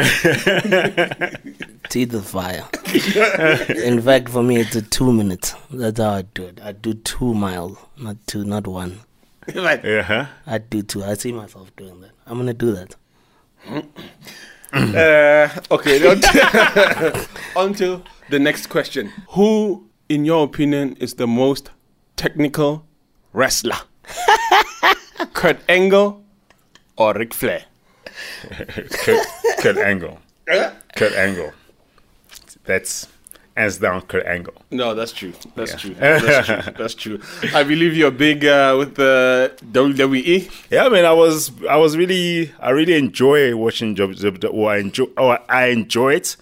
Teeth 1.89 2.13
of 2.15 2.27
fire. 2.27 2.67
In 3.85 4.03
fact, 4.03 4.29
for 4.29 4.43
me, 4.43 4.57
it's 4.59 4.77
a 4.77 4.83
two 4.83 5.13
minutes. 5.13 5.55
That's 5.71 5.99
how 6.01 6.11
I 6.11 6.23
do 6.23 6.45
it. 6.45 6.61
I 6.63 6.73
do 6.73 6.93
two 6.95 7.33
miles, 7.33 7.79
not 7.97 8.17
two, 8.27 8.45
not 8.45 8.67
one. 8.67 9.01
Right. 9.57 9.83
yeah, 9.85 10.03
huh? 10.03 10.27
I 10.47 10.59
do 10.59 10.83
two. 10.83 11.03
I 11.03 11.15
see 11.15 11.33
myself 11.33 11.75
doing 11.77 12.01
that. 12.03 12.11
I'm 12.27 12.39
gonna 12.39 12.55
do 12.55 12.73
that. 12.73 12.95
Uh, 14.73 15.49
okay, 15.71 16.07
on 16.09 16.21
to, 16.21 17.29
on 17.57 17.75
to 17.75 18.03
the 18.31 18.39
next 18.39 18.69
question. 18.69 19.13
Who, 19.31 19.89
in 20.09 20.25
your 20.25 20.45
opinion, 20.45 20.97
is 21.01 21.15
the 21.15 21.27
most 21.27 21.71
technical 22.17 22.87
wrestler? 23.33 23.79
Kurt 25.35 25.59
Angle 25.69 26.23
or 26.97 27.15
Ric 27.15 27.35
Flair? 27.35 27.65
Kurt, 28.91 29.27
Kurt 29.59 29.77
Angle. 29.79 30.19
Kurt 30.95 31.13
Angle. 31.15 31.53
That's 32.65 33.09
hands 33.57 33.79
down 33.79 34.03
Kurt 34.03 34.27
Angle. 34.27 34.55
No, 34.71 34.95
that's 34.95 35.13
true. 35.13 35.33
That's 35.55 35.75
true. 35.81 35.95
That's 35.95 36.47
true. 36.47 36.73
That's 36.79 36.95
true. 36.95 37.21
I 37.55 37.63
believe 37.63 37.97
you're 37.97 38.11
big 38.11 38.45
uh, 38.45 38.77
with 38.79 38.95
the 38.97 39.53
WWE. 39.73 40.51
Yeah, 40.71 40.87
I 40.87 40.89
mean, 40.89 41.05
I 41.05 41.13
was, 41.13 41.51
I 41.69 41.77
was 41.77 41.97
really, 41.97 42.53
I 42.61 42.71
really 42.71 42.95
enjoy 42.95 43.55
watching 43.57 43.95
Job. 43.95 44.15
Job 44.15 44.45
or 44.51 44.71
I 44.71 44.79
enjoy, 44.79 45.07
or 45.17 45.39
I 45.49 45.67
enjoy 45.67 46.15
it, 46.15 46.37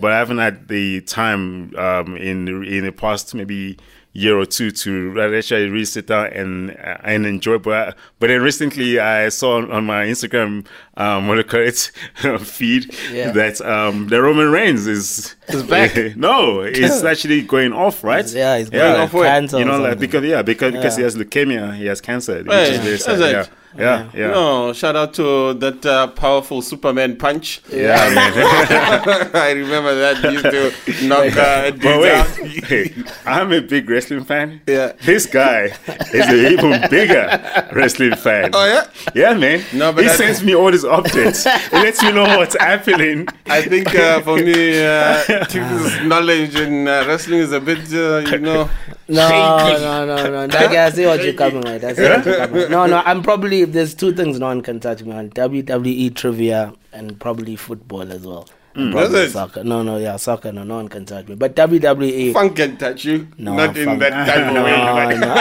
but 0.00 0.12
I 0.12 0.18
haven't 0.18 0.38
had 0.38 0.68
the 0.68 1.00
time 1.02 1.74
um, 1.76 2.16
in 2.16 2.64
in 2.64 2.84
the 2.84 2.92
past 2.92 3.34
maybe 3.34 3.78
year 4.14 4.36
or 4.38 4.44
two 4.44 4.70
to 4.70 5.18
actually 5.34 5.70
really 5.70 5.84
sit 5.86 6.06
down 6.06 6.26
and 6.26 6.70
and 7.04 7.24
enjoy. 7.26 7.58
But 7.58 7.96
but 8.18 8.26
then 8.28 8.42
recently 8.42 8.98
I 8.98 9.28
saw 9.30 9.56
on, 9.56 9.70
on 9.72 9.84
my 9.86 10.04
Instagram 10.04 10.66
um, 10.96 11.28
what 11.28 11.34
do 11.34 11.38
you 11.38 11.44
call 11.44 11.60
it 11.60 12.40
feed 12.46 12.94
Yeah. 13.10 13.30
that 13.32 13.60
um, 13.62 14.08
the 14.08 14.20
Roman 14.22 14.50
Reigns 14.50 14.86
is 14.86 15.34
Is 15.48 15.62
back. 15.62 15.96
no, 16.16 16.60
it's 16.60 17.02
actually 17.12 17.42
going 17.42 17.72
off, 17.72 18.04
right? 18.04 18.26
Yeah, 18.32 18.58
he's 18.58 18.70
going 18.70 19.00
off 19.00 19.12
cancer 19.12 19.58
You 19.58 19.64
know, 19.64 19.80
like 19.80 19.98
because 19.98 20.24
yeah, 20.24 20.42
because 20.42 20.72
because 20.72 20.96
he 20.96 21.02
has 21.02 21.16
leukemia, 21.16 21.74
he 21.76 21.86
has 21.86 22.00
cancer. 22.00 22.42
Which 22.42 22.48
is 22.52 22.78
very 22.80 22.98
sad. 22.98 23.20
Yeah, 23.20 23.46
yeah, 23.78 24.10
yeah. 24.14 24.28
No, 24.28 24.72
shout 24.72 24.96
out 24.96 25.14
to 25.14 25.54
that 25.54 25.84
uh, 25.86 26.08
powerful 26.08 26.60
Superman 26.62 27.16
punch. 27.16 27.62
Yeah, 27.70 27.96
I 27.98 29.30
I 29.34 29.50
remember 29.52 29.94
that 29.94 30.22
used 30.32 30.44
to 30.44 31.06
knock 31.08 31.36
uh, 31.36 31.70
but 31.70 31.80
dudes 31.80 32.02
wait, 32.02 32.12
out. 32.12 32.26
hey, 32.68 32.94
I'm 33.26 33.52
a 33.52 33.60
big 33.60 33.88
wrestling 33.88 34.24
fan. 34.24 34.60
Yeah. 34.66 34.92
This 35.02 35.26
guy 35.26 35.72
is 36.12 36.26
an 36.28 36.52
even 36.52 36.88
bigger 36.90 37.26
wrestling 37.72 38.14
fan. 38.16 38.50
Oh, 38.52 38.64
yeah? 38.66 38.86
Yeah, 39.14 39.34
man. 39.34 39.64
No, 39.72 39.92
but 39.92 40.02
he 40.04 40.08
that- 40.08 40.18
sends 40.18 40.42
me 40.42 40.54
all 40.54 40.70
these 40.70 40.84
updates. 40.84 41.44
he 41.70 41.76
lets 41.76 42.02
me 42.02 42.12
know 42.12 42.24
what's 42.38 42.56
happening. 42.58 43.26
I 43.46 43.62
think 43.62 43.94
uh, 43.94 44.20
for 44.20 44.36
me, 44.36 44.84
uh, 44.84 45.22
Tiff's 45.46 46.02
knowledge 46.04 46.54
in 46.56 46.86
uh, 46.88 47.04
wrestling 47.06 47.40
is 47.40 47.52
a 47.52 47.60
bit, 47.60 47.78
uh, 47.92 48.18
you 48.30 48.38
know. 48.38 48.68
No, 49.08 49.28
shaky. 49.28 49.82
no, 49.82 50.06
no, 50.06 50.30
no. 50.30 50.46
That 50.46 50.72
guy, 50.72 50.88
see 50.90 51.04
what 51.04 51.22
you're 51.22 51.34
coming 51.34 51.60
with. 51.60 51.84
I 51.84 51.92
see 51.92 52.02
what 52.02 52.24
you're 52.24 52.36
coming 52.36 52.52
with. 52.54 52.70
No, 52.70 52.86
no. 52.86 53.02
I'm 53.04 53.22
probably 53.22 53.61
if 53.62 53.72
there's 53.72 53.94
two 53.94 54.12
things 54.12 54.38
no 54.38 54.46
one 54.46 54.60
can 54.62 54.78
touch 54.80 55.02
me 55.02 55.12
on: 55.12 55.30
WWE 55.30 56.14
trivia 56.14 56.72
and 56.92 57.18
probably 57.18 57.56
football 57.56 58.02
as 58.12 58.26
well. 58.26 58.48
And 58.74 58.90
Does 58.90 59.02
probably 59.10 59.20
it? 59.26 59.30
soccer. 59.32 59.64
No, 59.64 59.82
no, 59.82 59.98
yeah, 59.98 60.16
soccer. 60.16 60.50
No, 60.50 60.62
no 60.64 60.76
one 60.76 60.88
can 60.88 61.04
touch 61.04 61.28
me. 61.28 61.34
But 61.34 61.54
WWE. 61.56 62.32
Funk 62.32 62.56
can 62.56 62.78
touch 62.78 63.04
you, 63.04 63.28
No, 63.36 63.54
not 63.54 63.76
in 63.76 63.84
funk- 63.84 64.00
that 64.00 64.26
type 64.26 64.46
of 64.48 64.54
no, 64.54 64.64
way. 64.64 65.18
no, 65.18 65.34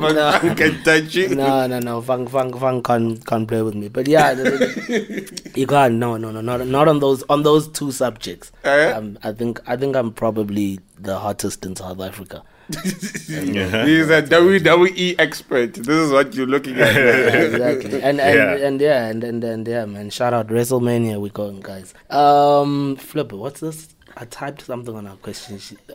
But 0.00 0.40
Funk 0.42 0.58
can 0.58 0.82
touch 0.82 1.14
you. 1.14 1.28
no, 1.34 1.66
no, 1.68 1.78
no. 1.78 2.00
Funk, 2.02 2.30
funk, 2.30 2.58
funk 2.58 2.84
can't, 2.84 3.24
can't 3.24 3.46
play 3.46 3.62
with 3.62 3.74
me. 3.76 3.88
But 3.88 4.08
yeah, 4.08 4.34
the- 4.34 4.42
the- 4.50 5.52
you 5.60 5.66
can't. 5.68 5.94
No, 5.94 6.16
no, 6.16 6.30
no. 6.32 6.40
Not, 6.40 6.66
not 6.66 6.88
on 6.88 6.98
those 7.00 7.22
on 7.28 7.42
those 7.44 7.68
two 7.68 7.92
subjects. 7.92 8.50
Eh? 8.64 8.90
Um, 8.90 9.18
I 9.22 9.32
think 9.32 9.60
I 9.68 9.76
think 9.76 9.94
I'm 9.96 10.12
probably 10.12 10.80
the 10.98 11.18
hottest 11.18 11.64
in 11.64 11.76
South 11.76 12.00
Africa. 12.00 12.42
He's 12.68 14.08
a 14.10 14.22
WWE 14.22 15.16
expert. 15.18 15.74
This 15.74 15.88
is 15.88 16.10
what 16.12 16.34
you're 16.34 16.46
looking 16.46 16.76
at. 16.80 16.96
exactly. 16.96 18.02
And 18.02 18.20
and 18.20 18.34
Yeah. 18.60 18.66
and 18.66 18.80
yeah, 18.80 19.06
and 19.06 19.24
and 19.24 19.44
and 19.44 19.68
yeah, 19.68 19.84
man. 19.84 20.10
Shout 20.10 20.32
out 20.32 20.48
WrestleMania. 20.48 21.20
We 21.20 21.28
going, 21.30 21.60
guys. 21.60 21.92
Um, 22.10 22.96
Flipper, 22.96 23.36
what's 23.36 23.60
this? 23.60 23.94
I 24.16 24.24
typed 24.26 24.62
something 24.64 24.94
on 24.94 25.06
our 25.06 25.16
question 25.16 25.58
sheet. 25.58 25.78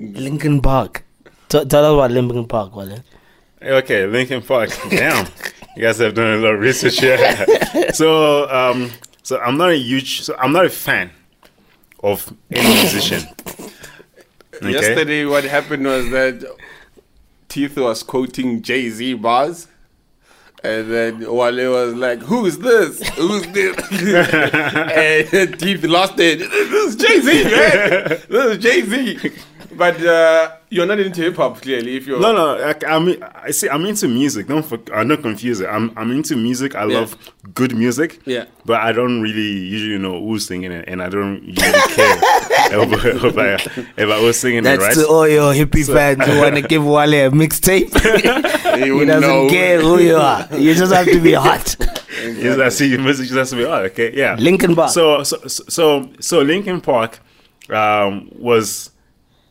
Linkin 0.00 0.60
Park. 0.60 1.04
T- 1.48 1.64
tell 1.64 1.84
us 1.84 1.92
about 1.94 2.10
Linkin 2.10 2.46
Park, 2.46 2.74
Wale. 2.76 2.98
Okay, 3.62 4.06
Linkin 4.06 4.42
Park. 4.42 4.70
Damn, 4.90 5.26
you 5.76 5.82
guys 5.82 5.98
have 5.98 6.14
done 6.14 6.34
a 6.34 6.36
lot 6.38 6.54
of 6.54 6.60
research 6.60 7.00
here. 7.00 7.16
so, 7.94 8.50
um, 8.50 8.90
so 9.22 9.38
I'm 9.38 9.56
not 9.56 9.70
a 9.70 9.76
huge, 9.76 10.22
so 10.22 10.34
I'm 10.38 10.52
not 10.52 10.66
a 10.66 10.70
fan 10.70 11.10
of 12.02 12.30
any 12.50 12.68
musician. 12.68 13.22
Okay? 14.56 14.70
Yesterday, 14.72 15.24
what 15.24 15.44
happened 15.44 15.84
was 15.84 16.10
that 16.10 16.44
Teeth 17.48 17.76
was 17.76 18.02
quoting 18.02 18.62
Jay 18.62 18.88
Z 18.90 19.14
bars. 19.14 19.68
And 20.64 20.90
then 20.90 21.32
Wale 21.32 21.70
was 21.70 21.94
like, 21.94 22.20
Who's 22.20 22.58
this? 22.58 23.06
Who's 23.10 23.46
this? 23.48 23.76
and 25.32 25.58
Teeth 25.60 25.84
lost 25.84 26.14
it. 26.18 26.38
This 26.38 26.88
is 26.88 26.96
Jay 26.96 27.20
Z, 27.20 27.44
man. 27.44 28.08
This 28.28 28.56
is 28.56 28.58
Jay 28.58 28.82
Z. 28.82 29.32
But 29.76 30.04
uh, 30.04 30.56
you're 30.68 30.86
not 30.86 30.98
into 30.98 31.22
hip 31.22 31.36
hop, 31.36 31.60
clearly. 31.62 31.96
If 31.96 32.06
you're 32.06 32.20
No, 32.20 32.32
no. 32.32 32.56
I, 32.62 32.74
I 32.94 32.98
mean, 32.98 33.22
I 33.22 33.50
see. 33.52 33.68
I'm 33.68 33.84
into 33.86 34.08
music. 34.08 34.48
Don't 34.48 34.64
for, 34.64 34.78
uh, 34.92 35.04
don't 35.04 35.22
confuse 35.22 35.60
it. 35.60 35.68
I'm 35.68 35.92
I'm 35.96 36.10
into 36.10 36.36
music. 36.36 36.74
I 36.74 36.86
Yeah. 36.86 36.98
love 37.00 37.16
good 37.54 37.76
music. 37.76 38.20
Yeah. 38.24 38.44
But 38.64 38.80
I 38.80 38.92
don't 38.92 39.20
really 39.22 39.40
usually 39.74 39.98
know 39.98 40.20
who's 40.20 40.46
singing 40.46 40.72
it, 40.72 40.84
and 40.88 41.02
I 41.02 41.08
don't 41.08 41.42
usually 41.42 41.72
care 41.94 42.18
if, 42.72 43.24
if 43.24 43.38
I 43.38 43.54
if 44.02 44.08
I 44.10 44.20
was 44.20 44.38
singing 44.40 44.66
it, 44.66 44.78
right? 44.80 44.94
to 44.94 45.06
all 45.06 45.28
your 45.28 45.52
hippie 45.54 45.86
fans 45.86 46.24
who 46.26 46.40
want 46.40 46.56
to 46.56 46.62
give 46.62 46.84
Wale 46.84 47.14
a 47.14 47.30
mixtape. 47.30 47.94
you 48.78 48.84
he 48.84 48.90
wouldn't 48.90 49.08
doesn't 49.22 49.28
know. 49.28 49.48
care 49.48 49.80
who 49.80 50.00
you 50.00 50.16
are. 50.16 50.48
You 50.56 50.74
just 50.74 50.92
have 50.92 51.06
to 51.06 51.20
be 51.20 51.32
hot. 51.46 51.76
Yes, 52.22 52.58
I 52.58 52.68
see. 52.70 52.96
Music 52.96 53.26
just 53.28 53.38
has 53.38 53.50
to 53.50 53.56
be. 53.56 53.64
Oh, 53.64 53.84
okay, 53.84 54.12
yeah. 54.14 54.34
Linkin 54.38 54.74
Park. 54.74 54.90
So 54.90 55.22
so 55.22 55.36
so 55.46 56.08
so 56.20 56.40
Linkin 56.42 56.80
Park 56.80 57.20
um, 57.70 58.28
was. 58.36 58.90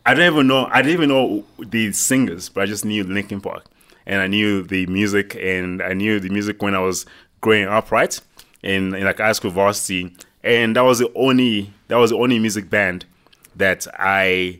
I 0.05 0.13
don't 0.13 0.31
even 0.31 0.47
know. 0.47 0.67
I 0.71 0.81
didn't 0.81 0.93
even 0.93 1.09
know 1.09 1.43
the 1.57 1.91
singers, 1.91 2.49
but 2.49 2.61
I 2.61 2.65
just 2.67 2.85
knew 2.85 3.03
Linkin 3.03 3.41
Park, 3.41 3.65
and 4.05 4.21
I 4.21 4.27
knew 4.27 4.61
the 4.61 4.85
music, 4.85 5.35
and 5.35 5.81
I 5.81 5.93
knew 5.93 6.19
the 6.19 6.29
music 6.29 6.61
when 6.61 6.75
I 6.75 6.79
was 6.79 7.07
growing 7.41 7.67
up, 7.67 7.91
right? 7.91 8.19
In, 8.61 8.93
in 8.93 9.03
like 9.03 9.17
high 9.17 9.31
school 9.31 9.51
varsity, 9.51 10.15
and 10.43 10.75
that 10.75 10.81
was 10.81 10.99
the 10.99 11.11
only 11.15 11.73
that 11.87 11.97
was 11.97 12.11
the 12.11 12.17
only 12.17 12.37
music 12.39 12.69
band 12.69 13.05
that 13.55 13.87
I 13.97 14.59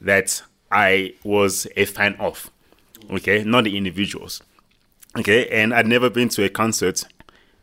that 0.00 0.42
I 0.72 1.14
was 1.22 1.66
a 1.76 1.84
fan 1.84 2.14
of. 2.18 2.50
Okay, 3.10 3.44
not 3.44 3.64
the 3.64 3.76
individuals. 3.76 4.42
Okay, 5.16 5.48
and 5.48 5.72
I'd 5.72 5.86
never 5.86 6.10
been 6.10 6.28
to 6.30 6.44
a 6.44 6.48
concert 6.48 7.04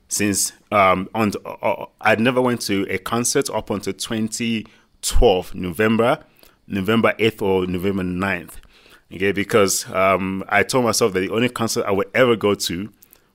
since 0.08 0.54
um 0.72 1.10
on 1.14 1.34
uh, 1.46 1.50
uh, 1.62 1.86
I'd 2.00 2.22
never 2.22 2.42
went 2.42 2.62
to 2.62 2.86
a 2.90 2.98
concert 2.98 3.50
up 3.50 3.70
until 3.70 3.94
2012 3.94 5.56
November 5.56 6.24
November 6.72 7.14
8th 7.20 7.42
or 7.42 7.68
November 7.68 8.04
9th 8.04 8.54
okay 9.14 9.32
because 9.32 9.90
um 9.92 10.44
I 10.50 10.64
told 10.64 10.86
myself 10.86 11.14
that 11.14 11.20
the 11.20 11.30
only 11.32 11.50
concert 11.50 11.86
I 11.86 11.92
would 11.92 12.10
ever 12.14 12.36
go 12.36 12.56
to 12.56 12.90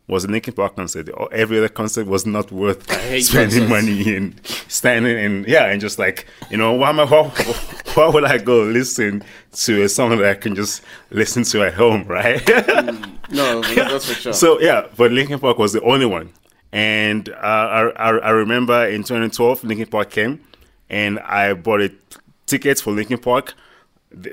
was 0.08 0.24
a 0.24 0.28
Linkin 0.28 0.54
Park 0.54 0.76
concert 0.76 1.08
every 1.32 1.58
other 1.58 1.68
concert 1.68 2.06
was 2.06 2.24
not 2.26 2.50
worth 2.52 2.82
spending 3.22 3.68
concerts. 3.68 3.68
money 3.68 4.16
and 4.16 4.40
standing 4.68 5.18
and 5.18 5.46
yeah 5.46 5.66
and 5.66 5.80
just 5.80 5.98
like 5.98 6.26
you 6.50 6.56
know 6.56 6.72
why 6.72 6.88
am 6.90 7.00
I 7.00 7.04
why, 7.04 7.28
why 7.94 8.08
would 8.08 8.24
I 8.24 8.38
go 8.38 8.62
listen 8.62 9.22
to 9.52 9.82
a 9.82 9.88
song 9.88 10.10
that 10.18 10.24
I 10.28 10.34
can 10.34 10.54
just 10.54 10.82
listen 11.10 11.42
to 11.44 11.64
at 11.66 11.74
home 11.74 12.04
right 12.06 12.40
No, 13.30 13.60
that's 13.74 14.06
for 14.08 14.14
sure. 14.14 14.32
so 14.32 14.60
yeah, 14.60 14.86
but 14.96 15.10
Linkin 15.10 15.40
Park 15.40 15.58
was 15.58 15.72
the 15.72 15.82
only 15.82 16.06
one, 16.06 16.30
and 16.72 17.28
uh, 17.28 17.32
I, 17.42 17.80
I 17.96 18.08
I 18.18 18.30
remember 18.30 18.86
in 18.86 19.02
2012 19.02 19.64
Linkin 19.64 19.86
Park 19.88 20.10
came, 20.10 20.40
and 20.88 21.18
I 21.18 21.52
bought 21.54 21.80
a 21.82 21.90
ticket 22.46 22.80
for 22.80 22.92
Linkin 22.92 23.18
Park. 23.18 23.54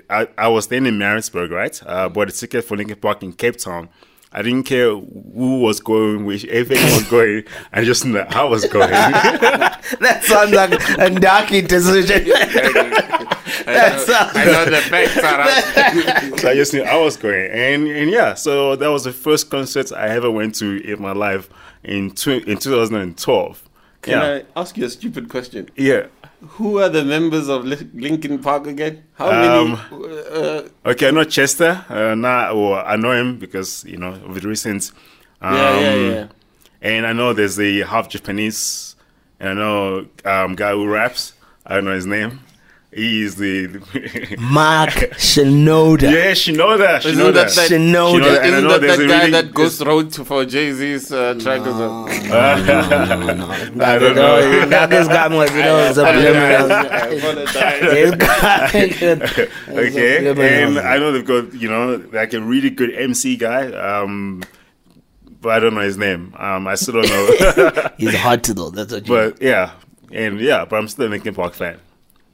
I, 0.10 0.28
I 0.38 0.48
was 0.48 0.66
staying 0.66 0.86
in 0.86 0.98
Maritzburg, 0.98 1.52
right? 1.52 1.82
Uh, 1.86 2.08
bought 2.08 2.30
a 2.30 2.32
ticket 2.32 2.64
for 2.64 2.78
Linkin 2.78 2.98
Park 2.98 3.24
in 3.24 3.34
Cape 3.34 3.58
Town. 3.58 3.90
I 4.36 4.42
didn't 4.42 4.64
care 4.64 4.90
who 4.90 5.60
was 5.60 5.80
going, 5.80 6.26
which 6.26 6.44
if 6.46 6.72
anyone 6.72 6.92
was 6.92 7.08
going. 7.10 7.44
I 7.72 7.84
just 7.84 8.04
knew 8.04 8.18
I 8.18 8.44
was 8.44 8.66
going. 8.66 8.90
that 8.90 10.22
sounds 10.24 10.52
like 10.52 10.72
a 10.98 11.10
darky 11.12 11.62
decision. 11.62 12.24
That's 13.66 14.10
I 14.10 14.46
know 14.46 14.66
the 14.66 14.82
facts 14.82 15.18
are 16.34 16.38
so 16.40 16.50
I 16.50 16.56
just 16.56 16.74
knew 16.74 16.82
I 16.82 16.98
was 16.98 17.16
going, 17.16 17.52
and 17.52 17.88
and 17.88 18.10
yeah, 18.10 18.34
so 18.34 18.76
that 18.76 18.88
was 18.88 19.04
the 19.04 19.14
first 19.14 19.50
concert 19.50 19.92
I 19.92 20.10
ever 20.10 20.32
went 20.32 20.56
to 20.56 20.84
in 20.84 21.02
my 21.02 21.14
life 21.14 21.50
in 21.84 22.12
tw- 22.12 22.46
in 22.48 22.58
2012. 22.58 23.70
Can 24.02 24.12
yeah, 24.12 24.42
I 24.56 24.60
ask 24.60 24.76
you 24.76 24.86
a 24.86 24.90
stupid 24.90 25.30
question? 25.30 25.70
yeah. 25.76 26.08
Who 26.58 26.80
are 26.80 26.90
the 26.90 27.04
members 27.06 27.48
of 27.48 27.64
Linkin 27.66 28.40
Park 28.40 28.68
again? 28.68 29.04
How 29.14 29.30
Um, 29.32 29.72
many? 29.92 30.18
Uh, 30.32 30.62
Okay, 30.86 31.08
I 31.08 31.12
know 31.12 31.24
Chester. 31.24 31.86
Uh, 31.90 32.16
now, 32.16 32.52
or 32.54 32.80
I 32.86 32.96
know 32.98 33.12
him 33.12 33.40
because 33.40 33.84
you 33.86 33.98
know 33.98 34.14
of 34.28 34.42
the 34.42 34.48
recent. 34.48 34.92
Um, 35.42 35.54
yeah, 35.56 35.80
yeah, 35.80 35.96
yeah. 35.96 36.28
And 36.82 37.06
I 37.08 37.14
know 37.14 37.32
there's 37.34 37.56
the 37.56 37.82
half 37.84 38.10
Japanese, 38.10 38.96
and 39.40 39.50
I 39.50 39.54
know 39.54 40.06
um, 40.26 40.56
guy 40.56 40.72
who 40.74 40.86
raps. 40.88 41.34
I 41.66 41.76
don't 41.76 41.86
know 41.86 41.94
his 41.96 42.06
name. 42.06 42.42
He 42.96 43.24
is 43.24 43.36
the. 43.36 43.68
Mark 44.40 44.92
Shinoda. 45.18 46.12
yeah, 46.12 46.34
she 46.34 46.52
know 46.52 46.78
that. 46.78 47.02
She 47.04 47.10
Isn't 47.10 47.20
know 47.24 47.32
that 47.32 47.48
that. 47.50 47.56
that- 47.56 47.68
She 47.70 47.78
know 47.78 48.14
Shinoda. 48.14 48.36
that. 48.36 48.46
Isn't 48.46 48.68
that 48.68 48.82
there's 48.82 48.98
that 48.98 49.08
guy 49.08 49.20
really- 49.20 49.32
that 49.32 49.54
goes 49.54 49.82
road 49.84 50.12
to 50.14 50.26
for 50.26 50.46
Jay 50.46 50.72
Z's 50.72 51.12
uh, 51.12 51.34
track? 51.42 51.62
or 51.62 51.72
something? 51.72 52.32
I 52.32 53.98
don't 54.00 54.16
know. 54.16 54.66
That 54.68 54.90
this 54.90 55.08
guy 55.08 55.28
must 55.28 55.54
know 55.56 55.92
subliminals. 55.94 56.70
okay, 59.70 60.28
and 60.28 60.38
Subliminals. 60.38 60.86
I 60.86 60.98
know 60.98 61.12
they've 61.12 61.26
got 61.26 61.54
you 61.54 61.70
know 61.70 62.04
like 62.12 62.34
a 62.34 62.42
really 62.42 62.70
good 62.70 62.94
MC 62.94 63.36
guy. 63.38 63.72
Um, 63.74 64.44
but 65.42 65.50
I 65.50 65.60
don't 65.60 65.74
know 65.76 65.82
his 65.82 65.98
name. 65.98 66.34
Um, 66.38 66.68
I 66.68 66.76
still 66.76 67.02
don't 67.02 67.10
know. 67.10 67.90
He's 67.98 68.16
hard 68.16 68.44
to 68.46 68.54
though. 68.54 68.70
That's 68.70 68.94
what 68.94 69.08
you. 69.08 69.14
but 69.14 69.42
yeah, 69.42 69.72
and 70.12 70.40
yeah, 70.40 70.66
but 70.66 70.78
I'm 70.78 70.88
still 70.88 71.08
a 71.08 71.10
Linkin 71.10 71.34
Park 71.36 71.54
fan. 71.54 71.80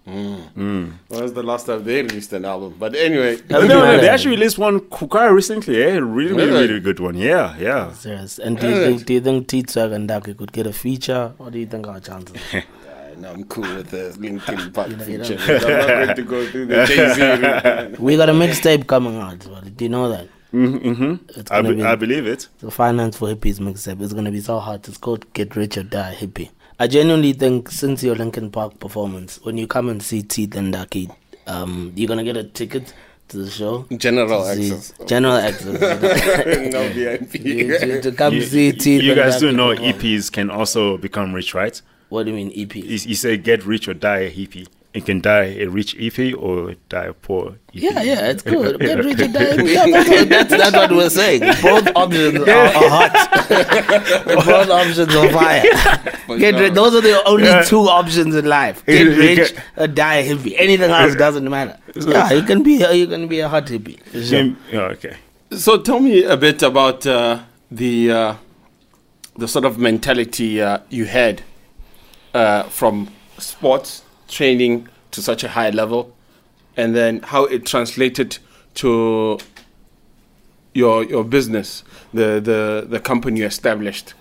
When 0.09 0.99
was 1.09 1.33
the 1.33 1.43
last 1.43 1.65
time 1.67 1.83
they 1.83 2.01
released 2.01 2.33
an 2.33 2.45
album? 2.45 2.75
But 2.79 2.95
anyway, 2.95 3.39
No, 3.49 3.61
no, 3.67 3.97
they 3.99 4.09
actually 4.09 4.31
released 4.37 4.57
one 4.57 4.79
quite 4.81 5.27
recently. 5.27 5.81
Eh? 5.83 5.91
Really, 5.99 6.01
really, 6.01 6.33
Really? 6.33 6.67
really 6.67 6.79
good 6.79 6.99
one. 6.99 7.15
Yeah, 7.15 7.55
yeah. 7.57 7.91
Serious. 7.93 8.39
And 8.39 8.59
do 8.59 8.67
you 8.69 8.75
think 8.85 9.05
do 9.05 9.13
you 9.13 9.21
think 9.21 9.47
Teeth 9.47 9.75
and 9.77 10.07
Ducky 10.07 10.33
could 10.33 10.51
get 10.51 10.67
a 10.67 10.73
feature? 10.73 11.33
What 11.37 11.53
do 11.53 11.59
you 11.59 11.65
think 11.67 11.87
our 11.87 11.99
chances? 11.99 12.35
no, 13.17 13.31
I'm 13.31 13.43
cool 13.45 13.63
with 13.75 13.89
the 13.91 14.15
Linkin 14.19 14.71
Park 14.73 14.89
you 14.89 14.97
feature. 14.97 15.35
know. 15.35 15.55
I'm 15.55 15.61
not 15.61 15.87
ready 15.87 16.13
to 16.21 16.27
go 16.27 16.45
through 16.47 16.65
the 16.67 16.85
Jay 16.85 17.93
Z. 17.95 18.01
we 18.03 18.17
got 18.17 18.29
a 18.29 18.33
mixtape 18.33 18.87
coming 18.87 19.17
out. 19.17 19.45
But 19.49 19.75
do 19.77 19.85
you 19.85 19.89
know 19.89 20.09
that? 20.09 20.27
Mm-hmm. 20.53 21.15
It's 21.39 21.51
I, 21.51 21.61
be, 21.61 21.75
be 21.75 21.83
I 21.83 21.95
believe 21.95 22.25
it. 22.25 22.47
the 22.59 22.71
Finance 22.71 23.17
for 23.17 23.27
Hippies 23.27 23.59
mixtape. 23.59 24.01
It's 24.01 24.13
gonna 24.13 24.31
be 24.31 24.41
so 24.41 24.57
hot. 24.59 24.87
It's 24.87 24.97
called 24.97 25.31
Get 25.33 25.55
Rich 25.55 25.77
or 25.77 25.83
Die 25.83 26.15
Hippie. 26.19 26.49
I 26.79 26.87
genuinely 26.87 27.33
think 27.33 27.69
since 27.69 28.01
your 28.03 28.15
Linkin 28.15 28.51
Park 28.51 28.79
performance, 28.79 29.39
when 29.43 29.57
you 29.57 29.67
come 29.67 29.89
and 29.89 30.01
see 30.01 30.21
Teeth 30.23 30.55
and 30.55 30.71
Ducky, 30.71 31.09
um, 31.47 31.91
you're 31.95 32.07
gonna 32.07 32.23
get 32.23 32.37
a 32.37 32.43
ticket 32.45 32.93
to 33.29 33.37
the 33.37 33.49
show. 33.49 33.85
General 33.97 34.43
To 34.43 34.49
access. 34.49 34.93
General 35.05 35.35
access. 35.35 35.79
no 36.73 36.87
VIP. 36.89 37.35
You- 37.45 37.77
to, 37.79 38.01
to 38.01 38.11
come 38.13 38.33
You, 38.33 38.41
see 38.43 38.71
Teeth. 38.71 39.03
you 39.03 39.11
and 39.11 39.19
guys 39.21 39.39
do 39.39 39.51
Ducky 39.55 39.57
know. 39.57 39.93
EPs 39.93 40.31
can 40.31 40.49
also 40.49 40.97
become 40.97 41.33
rich, 41.33 41.53
right? 41.53 41.79
What 42.09 42.23
do 42.23 42.31
you 42.31 42.35
mean 42.37 42.51
E 42.53 42.63
EP? 42.63 42.75
You, 42.75 42.83
you 42.85 43.15
say 43.15 43.37
get 43.37 43.65
rich 43.65 43.87
or 43.87 43.93
die 43.93 44.19
a 44.19 44.31
hippie. 44.31 44.67
You 44.93 45.03
can 45.03 45.21
die 45.21 45.53
a 45.59 45.65
rich 45.67 45.95
EP 45.99 46.33
or 46.35 46.73
die 46.89 47.05
a 47.05 47.13
poor 47.13 47.49
EP. 47.51 47.57
Yeah, 47.73 48.01
yeah, 48.01 48.25
it's 48.31 48.41
good. 48.53 48.79
Get 48.79 48.97
rich 49.05 49.19
or 49.19 49.27
die 49.27 49.45
hippie. 49.53 49.73
Yeah, 49.75 49.85
that's, 49.85 50.09
what, 50.09 50.29
that's, 50.29 50.49
that's 50.49 50.75
what 50.75 50.91
we're 50.91 51.09
saying. 51.11 51.41
Both 51.61 51.87
options 51.95 52.39
are, 52.39 52.49
are 52.49 52.89
hot. 52.89 54.25
Both 54.45 54.69
options 54.71 55.15
are 55.15 55.29
fire. 55.31 55.61
Get 56.39 56.55
sure. 56.55 56.59
rich. 56.63 56.73
Those 56.73 56.95
are 56.95 57.01
the 57.01 57.23
only 57.25 57.43
Yeah. 57.45 57.61
two 57.61 57.81
options 57.81 58.35
in 58.35 58.45
life. 58.45 58.83
Get 58.87 58.99
You- 59.05 59.11
you 59.11 59.19
rich 59.21 59.53
get- 59.55 59.63
or 59.77 59.87
die 59.87 60.23
hippie. 60.27 60.55
Anything 60.57 60.89
else 60.89 61.15
doesn't 61.15 61.47
matter. 61.47 61.77
Yeah, 61.95 62.31
you 62.33 62.41
can 62.41 62.63
be 62.63 62.81
a, 62.81 62.91
you 62.91 63.05
can 63.05 63.27
be 63.27 63.41
a 63.41 63.47
hot 63.49 63.67
hippie. 63.67 63.99
sure. 64.11 64.23
Can- 64.39 64.57
yeah, 64.71 64.79
okay. 64.97 65.17
So 65.51 65.77
tell 65.77 65.99
me 65.99 66.23
a 66.23 66.35
bit 66.37 66.63
about 66.63 67.05
uh, 67.05 67.41
the 67.69 68.11
uh, 68.11 68.35
the 69.37 69.47
sort 69.47 69.65
of 69.65 69.77
mentality 69.77 70.61
uh, 70.61 70.79
you 70.89 71.05
had 71.05 71.43
uh, 72.33 72.63
from 72.63 73.09
sports 73.37 74.03
training 74.29 74.87
to 75.11 75.21
such 75.21 75.43
a 75.43 75.49
high 75.49 75.69
level, 75.69 76.15
and 76.77 76.95
then 76.95 77.21
how 77.21 77.45
it 77.45 77.65
translated 77.65 78.37
to 78.75 79.39
your 80.73 81.03
your 81.03 81.23
business, 81.23 81.83
the 82.13 82.39
the 82.39 82.85
the 82.87 82.99
company 82.99 83.39
you 83.39 83.45
established, 83.45 84.13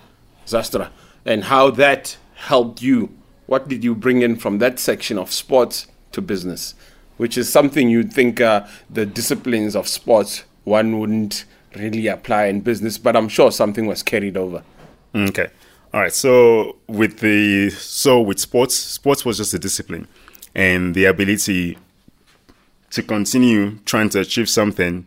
Zastra, 0.46 0.90
and 1.24 1.44
how 1.44 1.70
that 1.70 2.16
helped 2.34 2.82
you. 2.82 3.10
What 3.46 3.68
did 3.68 3.82
you 3.84 3.94
bring 3.94 4.22
in 4.22 4.36
from 4.36 4.58
that 4.58 4.78
section 4.78 5.18
of 5.18 5.32
sports 5.32 5.86
to 6.12 6.20
business, 6.20 6.74
which 7.16 7.38
is 7.38 7.48
something 7.48 7.88
you'd 7.88 8.12
think 8.12 8.40
uh, 8.40 8.66
the 8.90 9.06
disciplines 9.06 9.74
of 9.74 9.88
sports 9.88 10.44
one 10.64 10.98
wouldn't 10.98 11.44
really 11.74 12.06
apply 12.08 12.46
in 12.46 12.60
business, 12.60 12.98
but 12.98 13.16
I'm 13.16 13.28
sure 13.28 13.50
something 13.50 13.86
was 13.86 14.02
carried 14.02 14.36
over. 14.36 14.62
Okay. 15.14 15.48
All 15.94 16.00
right. 16.00 16.12
So 16.12 16.76
with 16.86 17.20
the 17.20 17.70
so 17.70 18.20
with 18.20 18.38
sports, 18.38 18.74
sports 18.74 19.24
was 19.24 19.38
just 19.38 19.54
a 19.54 19.58
discipline, 19.58 20.06
and 20.54 20.94
the 20.94 21.06
ability 21.06 21.78
to 22.90 23.02
continue 23.02 23.78
trying 23.84 24.08
to 24.10 24.20
achieve 24.20 24.48
something, 24.48 25.06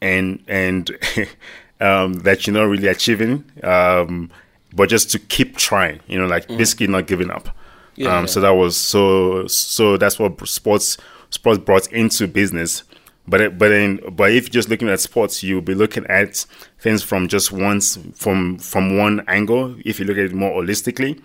and 0.00 0.42
and 0.46 0.90
um, 1.80 2.14
that 2.14 2.46
you're 2.46 2.54
not 2.54 2.64
really 2.64 2.88
achieving, 2.88 3.44
um, 3.64 4.30
but 4.72 4.88
just 4.88 5.10
to 5.10 5.18
keep 5.18 5.56
trying. 5.56 6.00
You 6.06 6.20
know, 6.20 6.26
like 6.26 6.46
basically 6.46 6.86
not 6.86 7.06
giving 7.06 7.30
up. 7.30 7.48
Yeah, 7.96 8.16
um, 8.16 8.24
yeah. 8.24 8.26
So 8.26 8.40
that 8.40 8.50
was 8.50 8.76
so 8.76 9.46
so 9.48 9.96
that's 9.96 10.18
what 10.18 10.46
sports 10.48 10.98
sports 11.30 11.58
brought 11.58 11.90
into 11.92 12.28
business. 12.28 12.84
But 13.30 13.56
but 13.58 13.68
then 13.68 14.00
but 14.12 14.32
if 14.32 14.44
you're 14.44 14.50
just 14.60 14.68
looking 14.68 14.88
at 14.88 15.00
sports, 15.00 15.42
you'll 15.42 15.60
be 15.72 15.74
looking 15.74 16.04
at 16.06 16.44
things 16.80 17.02
from 17.02 17.28
just 17.28 17.52
once 17.52 17.98
from 18.14 18.58
from 18.58 18.98
one 18.98 19.22
angle. 19.28 19.76
If 19.84 20.00
you 20.00 20.06
look 20.06 20.18
at 20.18 20.24
it 20.24 20.34
more 20.34 20.60
holistically, 20.62 21.20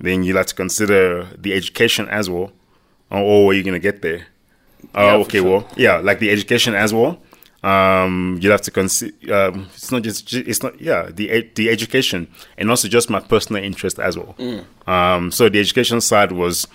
then 0.00 0.22
you'll 0.22 0.36
have 0.36 0.46
to 0.46 0.54
consider 0.54 1.26
the 1.36 1.52
education 1.54 2.08
as 2.08 2.30
well, 2.30 2.52
or, 3.10 3.46
where 3.46 3.54
you're 3.56 3.64
gonna 3.64 3.78
get 3.90 4.02
there. 4.02 4.18
Yeah, 4.94 5.14
Oh, 5.16 5.20
okay, 5.22 5.38
sure. 5.38 5.48
well, 5.50 5.68
yeah, 5.76 5.96
like 5.98 6.20
the 6.20 6.30
education 6.30 6.74
as 6.74 6.94
well. 6.94 7.20
Um, 7.64 8.38
you'll 8.40 8.52
have 8.52 8.62
to 8.62 8.70
consider. 8.70 9.34
Um, 9.34 9.66
it's 9.74 9.90
not 9.90 10.02
just. 10.02 10.32
It's 10.32 10.62
not. 10.62 10.80
Yeah, 10.80 11.10
the 11.12 11.28
ed- 11.30 11.50
the 11.56 11.70
education 11.70 12.28
and 12.56 12.70
also 12.70 12.86
just 12.86 13.10
my 13.10 13.18
personal 13.18 13.64
interest 13.64 13.98
as 13.98 14.16
well. 14.16 14.36
Um, 14.86 15.32
so 15.32 15.48
the 15.48 15.58
education 15.58 16.00
side 16.00 16.30
was 16.30 16.68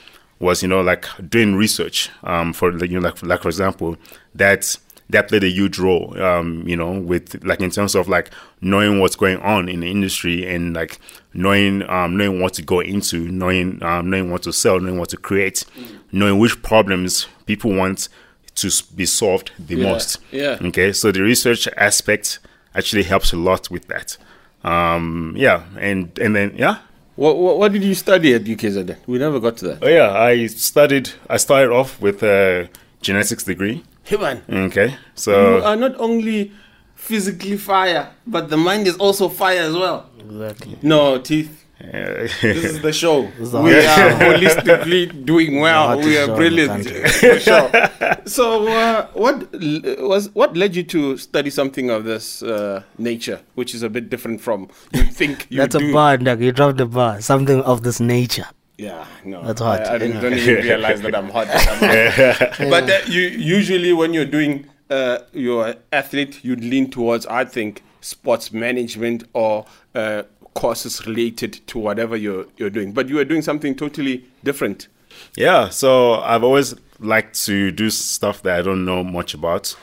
was 0.44 0.62
you 0.62 0.68
know 0.68 0.82
like 0.82 1.06
doing 1.30 1.56
research. 1.56 2.10
Um, 2.24 2.54
for 2.54 2.72
you 2.86 3.00
know 3.00 3.08
like 3.08 3.22
like 3.24 3.42
for 3.42 3.50
example 3.50 3.98
that 4.36 4.78
that 5.10 5.28
played 5.28 5.44
a 5.44 5.50
huge 5.50 5.78
role. 5.80 6.20
Um, 6.22 6.64
you 6.68 6.76
know 6.78 6.92
with 6.92 7.44
like 7.44 7.62
in 7.62 7.70
terms 7.72 7.96
of 7.96 8.08
like 8.08 8.32
knowing 8.62 9.00
what's 9.00 9.16
going 9.16 9.38
on 9.40 9.70
in 9.70 9.80
the 9.82 9.90
industry 9.92 10.48
and 10.48 10.74
like 10.76 11.00
knowing 11.34 11.88
um 11.90 12.18
knowing 12.18 12.42
what 12.42 12.54
to 12.54 12.62
go 12.62 12.80
into, 12.80 13.18
knowing 13.30 13.82
um 13.84 14.10
knowing 14.10 14.32
what 14.32 14.44
to 14.44 14.54
sell, 14.54 14.80
knowing 14.80 14.98
what 15.00 15.10
to 15.10 15.18
create, 15.18 15.66
knowing 16.12 16.40
which 16.40 16.62
problems 16.64 17.28
people 17.46 17.74
want 17.76 18.10
to 18.56 18.70
be 18.96 19.06
solved 19.06 19.52
the 19.60 19.76
Yeah, 19.76 19.92
most. 19.92 20.20
yeah. 20.32 20.58
Okay, 20.62 20.94
so 20.94 21.12
the 21.12 21.22
research 21.22 21.68
aspect 21.76 22.40
actually 22.76 23.04
helps 23.04 23.34
a 23.34 23.38
lot 23.38 23.70
with 23.72 23.88
that. 23.88 24.18
Um, 24.64 25.34
yeah, 25.36 25.64
and 25.80 26.18
and 26.20 26.36
then 26.36 26.54
yeah, 26.56 26.78
What, 27.24 27.38
what, 27.38 27.58
what 27.58 27.72
did 27.72 27.86
you 27.86 27.96
study 27.96 28.34
at 28.34 28.44
UKZN? 28.44 28.98
We 29.08 29.18
never 29.18 29.40
got 29.40 29.56
to 29.58 29.66
that. 29.68 29.78
oh 29.82 29.88
yeah, 29.88 30.12
I 30.12 30.48
studied. 30.48 31.12
I 31.30 31.38
started 31.38 31.72
off 31.72 32.02
with 32.02 32.22
a 32.22 32.68
genetics 33.02 33.46
degree. 33.46 33.82
Hey 34.04 34.18
man, 34.18 34.44
Okay, 34.50 34.98
so 35.16 35.32
you 35.60 35.64
are 35.64 35.78
not 35.78 35.96
only 36.00 36.52
physically 36.96 37.56
fire, 37.56 38.10
but 38.28 38.50
the 38.50 38.58
mind 38.58 38.88
is 38.88 38.98
also 38.98 39.30
fire 39.30 39.62
as 39.62 39.74
well. 39.74 40.10
Exactly. 40.20 40.78
No, 40.82 41.18
teeth. 41.18 41.63
Uh, 41.82 42.28
This 42.42 42.44
is 42.44 42.82
the 42.82 42.94
show. 42.94 43.24
the 43.40 43.62
we 43.62 43.76
are 43.76 44.12
holistically 44.20 45.26
doing 45.32 45.60
well. 45.60 45.98
We 46.00 46.18
are 46.18 46.28
brilliant. 46.36 46.90
For 47.22 47.40
sure. 47.40 47.72
So, 48.26 48.68
uh, 48.68 49.08
what 49.14 49.52
was 50.00 50.30
what 50.34 50.56
led 50.56 50.76
you 50.76 50.84
to 50.84 51.18
study 51.18 51.50
something 51.50 51.90
of 51.90 52.04
this 52.06 52.42
uh, 52.44 52.84
nature, 52.98 53.42
which 53.56 53.74
is 53.76 53.84
a 53.84 53.90
bit 53.90 54.10
different 54.10 54.42
from 54.42 54.70
you 54.94 55.04
think 55.04 55.48
you 55.50 55.58
That's 55.58 55.76
do? 55.76 55.90
a 55.90 55.94
bar, 55.94 56.18
Doug. 56.18 56.42
You 56.42 56.52
dropped 56.52 56.78
the 56.78 56.86
bar. 56.86 57.22
Something 57.22 57.62
of 57.62 57.84
this 57.84 58.00
nature. 58.00 58.46
Yeah, 58.78 59.06
no, 59.24 59.44
That's 59.46 59.62
hot, 59.62 59.86
I, 59.88 59.96
I 59.96 59.98
don't, 60.00 60.20
don't 60.20 60.34
even 60.34 60.56
realize 60.64 61.02
that 61.02 61.16
I'm 61.16 61.30
hot. 61.30 61.46
that 61.48 61.68
I'm 61.70 62.58
hot. 62.58 62.70
But 62.70 62.90
uh, 62.90 63.00
you 63.08 63.22
usually 63.22 63.94
when 63.94 64.14
you're 64.16 64.26
doing 64.26 64.66
uh, 64.90 65.20
your 65.32 65.76
athlete, 65.92 66.44
you'd 66.44 66.64
lean 66.64 66.90
towards 66.90 67.26
I 67.28 67.46
think 67.46 67.84
sports 68.02 68.52
management 68.52 69.24
or 69.34 69.66
uh, 69.96 70.24
courses 70.54 71.06
related 71.06 71.66
to 71.68 71.80
whatever 71.80 72.16
you're 72.16 72.46
you're 72.58 72.70
doing. 72.70 72.92
But 72.92 73.10
you 73.10 73.20
are 73.20 73.26
doing 73.26 73.42
something 73.42 73.76
totally 73.76 74.26
different. 74.44 74.88
yeah. 75.36 75.70
So 75.70 76.16
I've 76.16 76.44
always 76.44 76.76
liked 77.00 77.46
to 77.46 77.72
do 77.72 77.90
stuff 77.90 78.42
that 78.44 78.60
I 78.60 78.62
don't 78.62 78.86
know 78.86 79.04
much 79.04 79.34
about. 79.34 79.76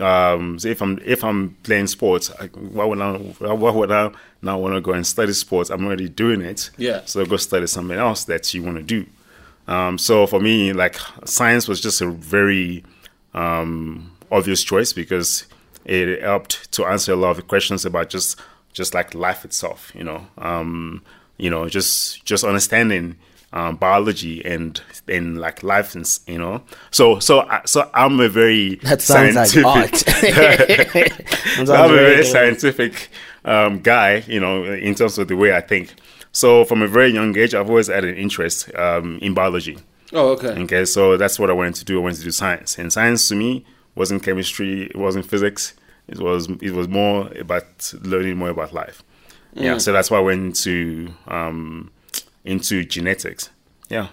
Um, 0.00 0.58
so 0.58 0.68
if 0.68 0.82
I'm 0.82 0.98
if 1.04 1.22
I'm 1.22 1.56
playing 1.62 1.86
sports, 1.86 2.30
I, 2.40 2.46
why 2.46 2.84
would 2.84 3.00
I 3.00 3.16
why 3.16 3.70
would 3.70 3.92
I 3.92 4.10
now 4.42 4.58
want 4.58 4.74
to 4.74 4.80
go 4.80 4.92
and 4.92 5.06
study 5.06 5.32
sports? 5.32 5.70
I'm 5.70 5.84
already 5.84 6.08
doing 6.08 6.40
it. 6.40 6.70
Yeah. 6.76 7.02
So 7.04 7.24
go 7.24 7.36
study 7.36 7.66
something 7.66 7.96
else 7.96 8.24
that 8.24 8.52
you 8.52 8.62
want 8.62 8.78
to 8.78 8.82
do. 8.82 9.06
Um, 9.68 9.98
so 9.98 10.26
for 10.26 10.40
me, 10.40 10.72
like 10.72 10.96
science 11.24 11.68
was 11.68 11.80
just 11.80 12.00
a 12.00 12.10
very 12.10 12.84
um, 13.34 14.12
obvious 14.30 14.62
choice 14.62 14.92
because 14.92 15.46
it 15.84 16.22
helped 16.22 16.72
to 16.72 16.84
answer 16.84 17.12
a 17.12 17.16
lot 17.16 17.38
of 17.38 17.46
questions 17.48 17.84
about 17.84 18.10
just 18.10 18.40
just 18.76 18.94
like 18.94 19.14
life 19.14 19.44
itself. 19.44 19.90
You 19.94 20.04
know, 20.04 20.20
um, 20.38 21.02
you 21.38 21.50
know, 21.50 21.68
just 21.68 22.24
just 22.24 22.44
understanding 22.44 23.16
um, 23.52 23.76
biology 23.76 24.44
and 24.44 24.80
and 25.08 25.38
like 25.38 25.62
life 25.62 25.94
and 25.94 26.06
you 26.26 26.38
know. 26.38 26.62
So 26.90 27.18
so 27.18 27.40
I- 27.40 27.62
so 27.64 27.88
I'm 27.94 28.20
a 28.20 28.28
very 28.28 28.76
That 28.82 29.00
sounds 29.02 29.34
like 29.36 29.48
scientific- 29.48 29.64
art. 29.66 29.96
Sounds 31.56 31.70
I'm 31.70 31.84
a 31.90 31.94
very 31.94 32.04
very 32.04 32.16
good. 32.16 32.26
scientific 32.26 33.08
um, 33.44 33.80
guy, 33.80 34.22
you 34.26 34.40
know, 34.40 34.64
in 34.64 34.94
terms 34.94 35.18
of 35.18 35.28
the 35.28 35.36
way 35.36 35.54
I 35.56 35.60
think. 35.60 35.94
So 36.32 36.64
from 36.66 36.82
a 36.82 36.88
very 36.88 37.10
young 37.12 37.36
age, 37.38 37.54
I've 37.54 37.70
always 37.70 37.86
had 37.86 38.04
an 38.04 38.14
interest 38.16 38.74
um, 38.74 39.18
in 39.22 39.32
biology. 39.34 39.78
Oh, 40.12 40.30
okay. 40.32 40.48
Okay, 40.64 40.84
so 40.84 41.16
that's 41.16 41.38
what 41.38 41.48
I 41.50 41.52
wanted 41.54 41.74
to 41.76 41.84
do. 41.84 41.98
I 41.98 42.02
wanted 42.02 42.18
to 42.18 42.24
do 42.24 42.30
science, 42.30 42.78
and 42.78 42.92
science 42.92 43.26
to 43.28 43.34
me 43.34 43.64
wasn't 43.94 44.22
chemistry, 44.22 44.82
it 44.84 44.96
wasn't 44.96 45.24
physics. 45.26 45.72
It 46.08 46.18
was 46.18 46.48
it 46.60 46.72
was 46.72 46.88
more 46.88 47.28
about 47.38 47.92
learning 48.02 48.36
more 48.36 48.50
about 48.50 48.72
life. 48.72 49.02
Yeah, 49.54 49.78
so 49.78 49.92
that's 49.92 50.10
why 50.10 50.18
I 50.18 50.20
went 50.20 50.44
into 50.44 51.14
um, 51.26 51.90
into 52.44 52.84
genetics. 52.84 53.50
Yeah. 53.88 54.08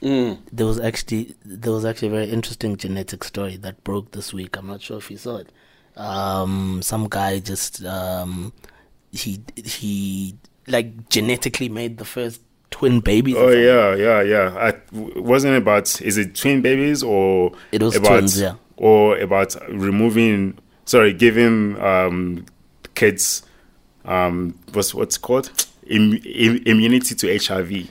There 0.00 0.66
was 0.66 0.78
actually 0.78 1.34
there 1.44 1.72
was 1.72 1.84
actually 1.84 2.08
a 2.08 2.10
very 2.12 2.30
interesting 2.30 2.76
genetic 2.76 3.24
story 3.24 3.56
that 3.56 3.82
broke 3.82 4.12
this 4.12 4.32
week. 4.32 4.56
I'm 4.56 4.66
not 4.66 4.82
sure 4.82 4.98
if 4.98 5.10
you 5.10 5.16
saw 5.16 5.38
it. 5.38 5.50
Um, 5.96 6.82
some 6.82 7.08
guy 7.08 7.38
just 7.40 7.84
um, 7.84 8.52
he 9.10 9.40
he 9.56 10.36
like 10.68 11.08
genetically 11.08 11.68
made 11.68 11.98
the 11.98 12.04
first 12.04 12.42
twin 12.70 13.00
babies. 13.00 13.36
Oh 13.36 13.48
yeah, 13.48 13.94
yeah, 13.96 14.20
yeah. 14.20 14.54
I, 14.56 14.72
w- 14.94 15.22
wasn't 15.22 15.54
it 15.54 15.58
about 15.62 16.00
is 16.02 16.18
it 16.18 16.34
twin 16.34 16.60
babies 16.60 17.02
or 17.02 17.52
It 17.72 17.82
was 17.82 17.96
about 17.96 18.08
twins, 18.08 18.38
yeah. 18.38 18.56
or 18.76 19.18
about 19.18 19.56
removing 19.70 20.58
sorry 20.86 21.12
giving 21.12 21.78
um, 21.80 22.46
kids 22.94 23.42
um, 24.06 24.58
what's 24.72 24.94
what's 24.94 25.18
called 25.18 25.50
Im- 25.88 26.20
im- 26.24 26.62
immunity 26.64 27.14
to 27.14 27.38
HIV. 27.38 27.88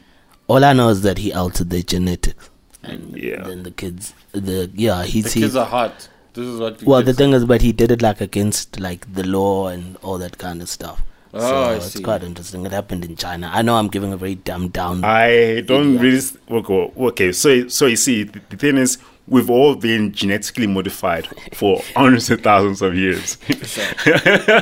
All 0.47 0.63
I 0.63 0.73
know 0.73 0.89
is 0.89 1.01
that 1.03 1.17
he 1.19 1.31
altered 1.34 1.69
their 1.69 1.81
genetics, 1.81 2.49
and 2.84 3.15
Yeah. 3.15 3.43
then 3.43 3.63
the 3.63 3.71
kids, 3.71 4.13
the 4.31 4.69
yeah, 4.73 5.03
he 5.03 5.21
The 5.21 5.29
he- 5.29 5.39
kids 5.41 5.55
are 5.55 5.65
hot. 5.65 6.08
This 6.34 6.45
is 6.45 6.60
what. 6.60 6.84
Well, 6.84 6.99
the 6.99 7.05
kids- 7.08 7.17
thing 7.17 7.31
is, 7.34 7.45
but 7.45 7.62
he 7.62 7.71
did 7.71 7.91
it 7.91 8.01
like 8.01 8.19
against 8.21 8.79
like 8.79 9.12
the 9.13 9.23
law 9.23 9.67
and 9.67 9.95
all 10.03 10.17
that 10.17 10.38
kind 10.38 10.62
of 10.62 10.67
stuff. 10.69 11.01
Oh, 11.34 11.39
so 11.39 11.55
I 11.63 11.73
it's 11.75 11.91
see. 11.93 12.03
quite 12.03 12.23
interesting. 12.23 12.65
It 12.65 12.71
happened 12.73 13.03
in 13.05 13.15
China. 13.15 13.49
I 13.53 13.62
know 13.62 13.75
I'm 13.75 13.88
giving 13.89 14.12
a 14.13 14.17
very 14.17 14.36
dumbed 14.36 14.73
down. 14.73 15.03
I 15.03 15.62
don't 15.62 15.95
Yeah. 15.95 16.01
really 16.01 16.17
s- 16.17 16.38
okay. 16.49 16.91
okay, 16.97 17.31
So 17.31 17.67
so 17.69 17.86
you 17.88 17.95
see, 17.97 18.23
the, 18.23 18.39
the 18.49 18.58
thing 18.58 18.77
is, 18.77 18.97
we've 19.27 19.49
all 19.49 19.75
been 19.75 20.11
genetically 20.11 20.67
modified 20.67 21.27
for 21.53 21.81
hundreds 21.95 22.29
of 22.29 22.41
thousands 22.41 22.81
of 22.81 22.95
years. 22.95 23.38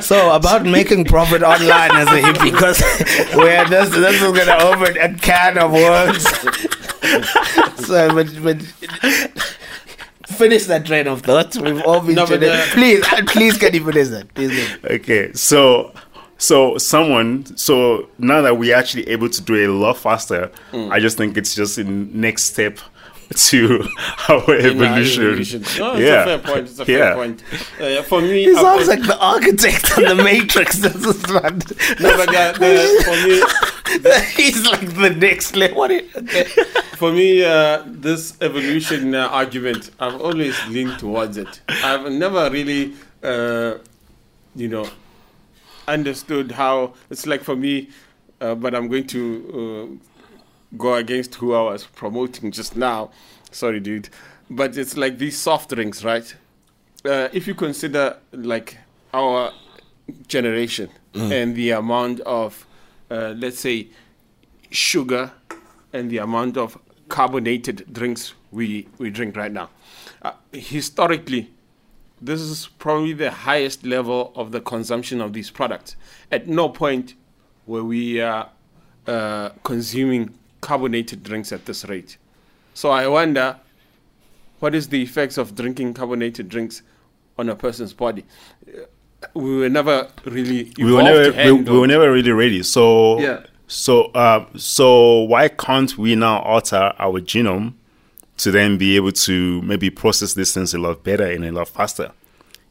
so 0.06 0.34
about 0.34 0.64
making 0.64 1.04
profit 1.04 1.42
online 1.42 1.90
as 1.92 2.08
a 2.08 2.22
hippie, 2.22 2.50
because 2.52 2.80
where 3.36 3.64
this 3.68 3.90
this 3.90 4.22
is 4.22 4.32
gonna 4.32 4.64
open 4.64 4.96
a 4.98 5.14
can 5.18 5.58
of 5.58 5.72
worms. 5.72 6.22
so, 7.86 8.14
but 8.14 8.42
but 8.42 8.62
finish 10.26 10.64
that 10.64 10.86
train 10.86 11.06
of 11.06 11.22
thought. 11.22 11.54
We've 11.56 11.82
all 11.82 12.00
been. 12.00 12.14
No, 12.16 12.26
but, 12.26 12.40
gene- 12.40 12.50
uh, 12.50 12.66
please, 12.72 13.04
uh, 13.12 13.22
please, 13.26 13.56
can 13.58 13.74
you 13.74 13.84
finish 13.84 14.08
that? 14.08 14.32
Please. 14.34 14.50
can 14.50 14.78
you- 14.82 14.96
Okay, 14.96 15.32
so 15.34 15.92
so 16.38 16.76
someone 16.78 17.44
so 17.56 18.08
now 18.18 18.40
that 18.42 18.58
we're 18.58 18.74
actually 18.76 19.08
able 19.08 19.28
to 19.28 19.40
do 19.42 19.54
it 19.54 19.68
a 19.68 19.72
lot 19.72 19.96
faster, 19.96 20.50
Mm. 20.72 20.90
I 20.90 21.00
just 21.00 21.16
think 21.16 21.36
it's 21.36 21.54
just 21.54 21.76
the 21.76 21.84
next 21.84 22.44
step 22.44 22.78
to 23.34 23.88
our 24.28 24.54
in 24.56 24.80
our 24.80 24.84
evolution. 24.86 25.22
evolution. 25.24 25.62
No, 25.78 25.92
it's 25.94 26.00
yeah. 26.00 26.22
a 26.22 26.24
fair 26.24 26.38
point. 26.38 26.68
It's 26.68 26.78
a 26.78 26.84
fair 26.84 26.98
Yeah. 26.98 27.14
point. 27.14 27.42
Uh, 27.80 28.02
for 28.02 28.20
me, 28.20 28.44
He 28.44 28.54
sounds 28.54 28.88
like 28.88 29.02
the 29.02 29.18
architect 29.18 29.98
on 29.98 30.04
the 30.04 30.14
Matrix. 30.22 30.78
This 30.84 30.94
is 30.96 31.22
one. 31.32 31.58
no, 32.00 32.16
but 32.16 32.28
uh, 32.34 32.52
the, 32.52 33.02
for 33.04 33.16
me, 33.26 33.42
He's 34.36 34.66
like 34.66 34.94
the 34.96 35.10
next 35.10 35.56
level. 35.56 35.76
What? 35.78 35.90
Is, 35.90 36.14
okay. 36.16 36.44
For 36.96 37.12
me, 37.12 37.44
uh, 37.44 37.82
this 37.86 38.36
evolution 38.40 39.14
uh, 39.14 39.28
argument, 39.28 39.90
I've 40.00 40.20
always 40.20 40.56
leaned 40.68 40.98
towards 40.98 41.36
it. 41.36 41.60
I've 41.68 42.10
never 42.10 42.50
really, 42.50 42.94
uh, 43.22 43.74
you 44.56 44.68
know, 44.68 44.88
understood 45.86 46.50
how 46.52 46.94
it's 47.10 47.26
like 47.26 47.42
for 47.44 47.56
me, 47.56 47.90
uh, 48.40 48.54
but 48.54 48.74
I'm 48.74 48.88
going 48.88 49.06
to 49.08 49.98
uh, 50.00 50.13
go 50.76 50.94
against 50.94 51.34
who 51.36 51.54
I 51.54 51.62
was 51.62 51.84
promoting 51.84 52.50
just 52.50 52.76
now. 52.76 53.10
Sorry, 53.50 53.80
dude. 53.80 54.08
But 54.50 54.76
it's 54.76 54.96
like 54.96 55.18
these 55.18 55.38
soft 55.38 55.70
drinks, 55.70 56.04
right? 56.04 56.34
Uh, 57.04 57.28
if 57.32 57.46
you 57.46 57.54
consider 57.54 58.18
like 58.32 58.78
our 59.12 59.52
generation 60.26 60.90
and 61.14 61.54
the 61.54 61.70
amount 61.70 62.20
of, 62.20 62.66
uh, 63.10 63.34
let's 63.36 63.60
say, 63.60 63.88
sugar 64.70 65.32
and 65.92 66.10
the 66.10 66.18
amount 66.18 66.56
of 66.56 66.78
carbonated 67.08 67.92
drinks 67.92 68.34
we, 68.50 68.88
we 68.98 69.10
drink 69.10 69.36
right 69.36 69.52
now. 69.52 69.70
Uh, 70.22 70.32
historically, 70.52 71.50
this 72.20 72.40
is 72.40 72.68
probably 72.78 73.12
the 73.12 73.30
highest 73.30 73.84
level 73.84 74.32
of 74.34 74.50
the 74.50 74.60
consumption 74.60 75.20
of 75.20 75.32
these 75.32 75.50
products. 75.50 75.96
At 76.32 76.48
no 76.48 76.68
point 76.68 77.14
were 77.66 77.84
we 77.84 78.20
uh, 78.20 78.46
uh, 79.06 79.50
consuming 79.62 80.34
carbonated 80.64 81.22
drinks 81.22 81.52
at 81.52 81.66
this 81.66 81.84
rate. 81.84 82.16
So 82.72 82.90
I 82.90 83.06
wonder 83.06 83.56
what 84.60 84.74
is 84.74 84.88
the 84.88 85.02
effects 85.02 85.36
of 85.36 85.54
drinking 85.54 85.92
carbonated 85.94 86.48
drinks 86.48 86.82
on 87.38 87.50
a 87.50 87.54
person's 87.54 87.92
body. 87.92 88.24
Uh, 88.66 88.86
We 89.34 89.58
were 89.60 89.70
never 89.70 90.08
really 90.24 90.72
we 90.78 90.92
were 90.92 91.02
never 91.02 91.24
we, 91.32 91.62
we 91.62 91.78
were 91.78 91.86
never 91.86 92.10
really 92.10 92.32
ready. 92.32 92.62
So 92.62 93.20
Yeah. 93.20 93.40
So 93.66 93.92
uh, 94.24 94.44
so 94.56 95.20
why 95.32 95.48
can't 95.48 95.96
we 95.98 96.14
now 96.14 96.40
alter 96.40 96.92
our 96.98 97.20
genome 97.20 97.74
to 98.42 98.50
then 98.50 98.78
be 98.78 98.96
able 98.96 99.12
to 99.12 99.62
maybe 99.62 99.88
process 99.90 100.34
these 100.34 100.52
things 100.54 100.74
a 100.74 100.78
lot 100.78 101.04
better 101.04 101.26
and 101.34 101.44
a 101.44 101.52
lot 101.52 101.68
faster? 101.68 102.12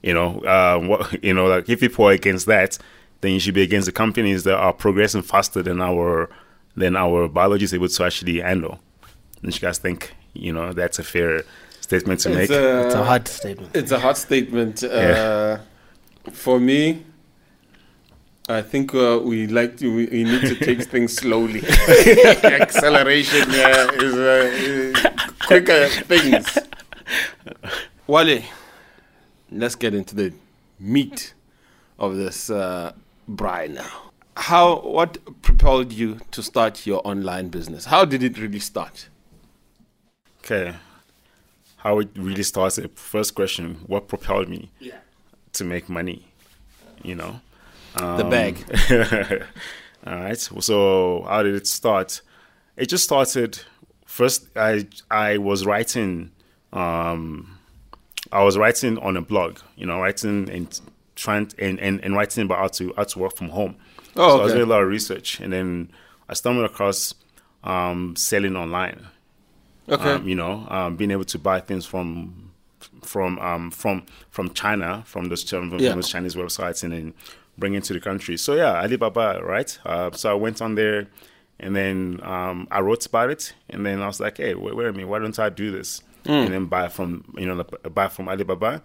You 0.02 0.14
know, 0.14 0.40
uh, 0.56 0.78
what, 0.80 1.24
you 1.28 1.34
know, 1.34 1.46
like 1.48 1.70
if 1.70 1.80
people 1.80 2.06
are 2.08 2.12
against 2.12 2.46
that, 2.48 2.78
then 3.22 3.32
you 3.34 3.40
should 3.40 3.56
be 3.56 3.64
against 3.64 3.86
the 3.86 3.92
companies 3.92 4.44
that 4.44 4.58
are 4.58 4.74
progressing 4.74 5.24
faster 5.24 5.64
than 5.64 5.82
our 5.82 6.30
than 6.76 6.96
our 6.96 7.28
biology 7.28 7.66
is 7.66 7.74
able 7.74 7.88
to 7.88 8.04
actually 8.04 8.40
handle. 8.42 8.80
Don't 9.42 9.54
you 9.54 9.62
guys 9.62 9.78
think 9.78 10.14
you 10.34 10.52
know 10.54 10.74
that's 10.74 11.00
a 11.00 11.04
fair 11.04 11.44
statement 11.82 12.20
to 12.22 12.30
make? 12.30 12.50
It's 12.50 12.52
a, 12.52 12.86
It's 12.86 12.96
a 12.96 13.04
hard 13.04 13.28
statement. 13.28 13.76
It's 13.76 13.92
a 13.92 14.00
hot 14.00 14.18
statement. 14.18 14.84
Uh, 14.84 15.58
For 16.32 16.58
me, 16.60 17.04
I 18.48 18.62
think 18.62 18.96
uh, 18.96 19.20
we 19.22 19.48
like 19.48 19.78
to. 19.78 19.94
We, 19.94 20.06
we 20.08 20.24
need 20.24 20.42
to 20.42 20.56
take 20.56 20.82
things 20.84 21.14
slowly. 21.16 21.62
Acceleration 22.44 23.50
uh, 23.52 23.92
is, 23.96 24.14
uh, 24.16 24.52
is 24.54 24.96
quicker 25.46 25.88
things. 26.08 26.58
Wale, 28.08 28.42
let's 29.52 29.76
get 29.76 29.94
into 29.94 30.16
the 30.16 30.34
meat 30.80 31.34
of 32.00 32.16
this 32.16 32.50
uh, 32.50 32.94
braai 33.30 33.70
now. 33.70 34.03
How? 34.36 34.80
What 34.82 35.18
propelled 35.42 35.92
you 35.94 36.20
to 36.32 36.42
start 36.44 36.86
your 36.88 37.02
online 37.08 37.50
business? 37.50 37.86
How 37.86 38.06
did 38.06 38.24
it 38.24 38.38
really 38.40 38.60
start? 38.60 39.10
Okay, 40.40 40.76
how 41.78 42.00
it 42.00 42.10
really 42.16 42.44
started. 42.44 42.98
First 42.98 43.36
question: 43.36 43.82
What 43.88 44.08
propelled 44.08 44.50
me 44.50 44.72
Yeah. 44.80 44.98
to 45.54 45.64
make 45.64 45.88
money? 45.90 46.28
You 47.04 47.16
know. 47.16 47.42
The 47.96 48.24
bag. 48.24 48.58
All 50.08 50.16
right. 50.16 50.38
So 50.40 51.26
how 51.28 51.44
did 51.44 51.54
it 51.54 51.68
start? 51.68 52.22
It 52.76 52.90
just 52.90 53.04
started. 53.04 53.60
First, 54.06 54.48
I 54.56 54.88
I 55.12 55.38
was 55.38 55.66
writing. 55.66 56.32
Um, 56.72 57.60
I 58.32 58.44
was 58.44 58.58
writing 58.58 58.98
on 58.98 59.16
a 59.16 59.22
blog. 59.22 59.60
You 59.76 59.86
know, 59.86 60.00
writing 60.00 60.50
and 60.50 60.82
trying 61.16 61.52
and, 61.60 61.80
and, 61.80 62.04
and 62.04 62.16
writing 62.16 62.46
about 62.46 62.58
how 62.58 62.68
to 62.70 62.94
how 62.98 63.04
to 63.04 63.20
work 63.20 63.38
from 63.38 63.50
home. 63.50 63.76
Oh, 64.16 64.38
so 64.38 64.40
I 64.40 64.44
was 64.44 64.54
doing 64.54 64.66
a 64.66 64.70
lot 64.70 64.82
of 64.82 64.90
research, 64.90 65.40
and 65.40 65.52
then 65.52 65.92
I 66.30 66.34
stumbled 66.34 66.66
across 66.66 67.14
um, 67.64 68.16
selling 68.16 68.56
online. 68.56 69.08
Okay. 69.90 70.12
Um, 70.14 70.28
you 70.28 70.36
know, 70.36 70.66
um, 70.70 70.96
being 70.96 71.12
able 71.12 71.26
to 71.26 71.40
buy 71.40 71.60
things 71.60 71.86
from 71.86 72.52
from 73.02 73.38
um, 73.40 73.72
from 73.72 74.06
from 74.30 74.54
China, 74.54 75.04
from 75.06 75.30
those 75.30 75.44
from 75.50 75.78
Yeah. 75.80 75.94
those 75.94 76.10
Chinese 76.10 76.36
websites, 76.36 76.84
and 76.84 76.94
then 76.94 77.14
bring 77.58 77.74
it 77.74 77.84
to 77.86 77.94
the 77.94 78.00
country. 78.00 78.38
So 78.38 78.54
yeah, 78.56 78.82
Alibaba, 78.82 79.42
right? 79.44 79.78
Uh, 79.86 80.12
so 80.12 80.32
I 80.32 80.36
went 80.36 80.62
on 80.62 80.76
there, 80.76 81.08
and 81.60 81.76
then 81.76 82.20
um, 82.24 82.68
I 82.72 82.80
wrote 82.80 83.06
about 83.06 83.30
it, 83.30 83.54
and 83.70 83.86
then 83.86 84.02
I 84.02 84.08
was 84.08 84.20
like, 84.20 84.38
hey, 84.38 84.54
wait, 84.56 84.76
wait 84.76 84.88
a 84.88 84.92
minute, 84.94 85.08
why 85.08 85.20
don't 85.20 85.38
I 85.38 85.50
do 85.50 85.72
this? 85.72 86.02
And 86.26 86.54
then 86.54 86.66
buy 86.68 86.88
from 86.88 87.26
you 87.38 87.46
know 87.46 87.64
buy 87.90 88.08
from 88.08 88.30
Alibaba, 88.30 88.82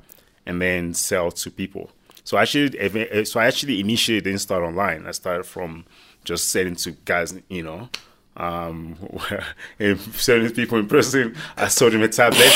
and 0.46 0.60
then 0.60 0.94
sell 0.94 1.30
to 1.30 1.50
people. 1.50 1.90
So 2.28 2.36
actually, 2.36 3.24
so 3.24 3.40
I 3.40 3.46
actually 3.46 3.80
initially 3.80 4.20
didn't 4.20 4.40
start 4.40 4.62
online. 4.62 5.06
I 5.06 5.12
started 5.12 5.44
from 5.44 5.86
just 6.24 6.50
selling 6.50 6.76
to 6.76 6.90
guys, 7.06 7.32
you 7.48 7.62
know. 7.62 7.88
Um, 8.36 8.96
selling 10.12 10.50
people 10.50 10.78
in 10.78 10.88
person. 10.88 11.34
I 11.56 11.68
sold 11.68 11.94
him 11.94 12.02
a 12.02 12.08
tablet. 12.08 12.52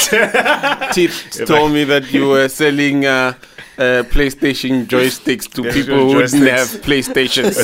Tip 0.92 1.10
told 1.46 1.72
me 1.72 1.84
that 1.84 2.12
you 2.12 2.28
were 2.28 2.50
selling 2.50 3.06
uh, 3.06 3.32
uh, 3.78 4.04
PlayStation 4.12 4.84
joysticks 4.84 5.50
to 5.54 5.62
Yeah, 5.62 5.72
people 5.72 6.06
who 6.12 6.20
didn't 6.20 6.46
have. 6.48 6.68
PlayStations. 6.82 7.54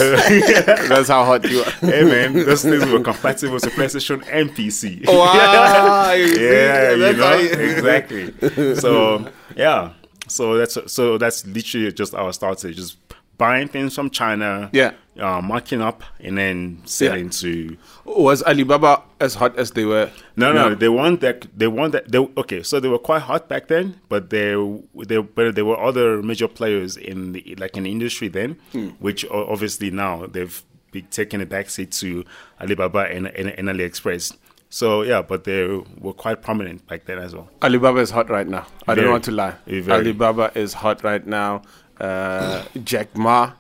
That's 0.89 1.11
how 1.11 1.27
hot 1.27 1.45
you 1.51 1.61
are. 1.61 1.71
hey 1.83 2.05
man, 2.05 2.33
those 2.33 2.63
things 2.63 2.87
were 2.87 3.01
compatible 3.01 3.61
to 3.61 3.69
PlayStation 3.69 4.27
and 4.33 4.49
PC. 4.57 5.07
Wow! 5.07 6.13
you 6.13 6.25
yeah, 6.41 6.93
you 6.93 7.13
know 7.19 7.37
you- 7.37 7.51
exactly. 7.51 8.75
So 8.77 9.31
yeah, 9.55 9.93
so 10.29 10.57
that's 10.57 10.79
so 10.93 11.19
that's 11.19 11.47
literally 11.47 11.93
just 11.93 12.15
our 12.15 12.29
I 12.29 12.31
started, 12.33 12.77
just 12.77 12.97
buying 13.39 13.69
things 13.69 13.95
from 13.95 14.11
China. 14.11 14.69
Yeah. 14.73 14.93
uh, 15.19 15.41
marking 15.41 15.81
up 15.81 16.03
and 16.21 16.37
then 16.37 16.83
selling 16.85 17.31
to. 17.31 17.77
Was 18.05 18.43
Alibaba 18.43 19.03
as 19.21 19.35
hot 19.35 19.59
as 19.59 19.73
they 19.73 19.85
were? 19.85 20.11
No, 20.37 20.53
no, 20.53 20.71
now? 20.71 20.75
they 20.75 20.89
weren't 20.89 21.21
that. 21.21 21.47
They 21.57 21.67
weren't 21.67 21.93
that. 21.93 22.11
They, 22.11 22.19
okay, 22.19 22.63
so 22.63 22.81
they 22.81 22.89
were 22.89 22.99
quite 22.99 23.23
hot 23.23 23.49
back 23.49 23.69
then, 23.69 24.01
but 24.09 24.31
they, 24.31 24.55
they, 24.95 25.19
but 25.19 25.55
there 25.55 25.65
were 25.65 25.81
other 25.81 26.23
major 26.23 26.49
players 26.49 26.97
in 26.97 27.33
the 27.33 27.55
like 27.59 27.77
in 27.77 27.85
the 27.85 27.91
industry 27.91 28.29
then, 28.29 28.59
which 28.99 29.25
obviously 29.31 29.91
now 29.91 30.27
they've 30.27 30.63
be 30.91 31.03
taken 31.03 31.41
a 31.41 31.47
backseat 31.47 31.91
to 32.01 32.25
Alibaba 32.61 33.01
and, 33.11 33.27
and, 33.27 33.51
and 33.51 33.69
AliExpress. 33.69 34.37
So 34.71 35.03
yeah, 35.03 35.23
but 35.23 35.45
they 35.45 35.67
were 35.99 36.13
quite 36.13 36.43
prominent 36.43 36.87
back 36.87 37.05
then 37.07 37.19
as 37.19 37.35
well. 37.35 37.49
Alibaba 37.63 38.01
is 38.01 38.11
hot 38.11 38.29
right 38.29 38.47
now. 38.47 38.67
I 38.87 38.95
don't 38.95 39.11
want 39.11 39.25
to 39.25 39.31
lie. 39.33 39.55
Very. 39.67 39.91
Alibaba 39.93 40.53
is 40.55 40.75
hot 40.75 41.03
right 41.03 41.27
now. 41.27 41.63
Uh, 41.99 42.65
Jack 42.85 43.17
Ma 43.17 43.53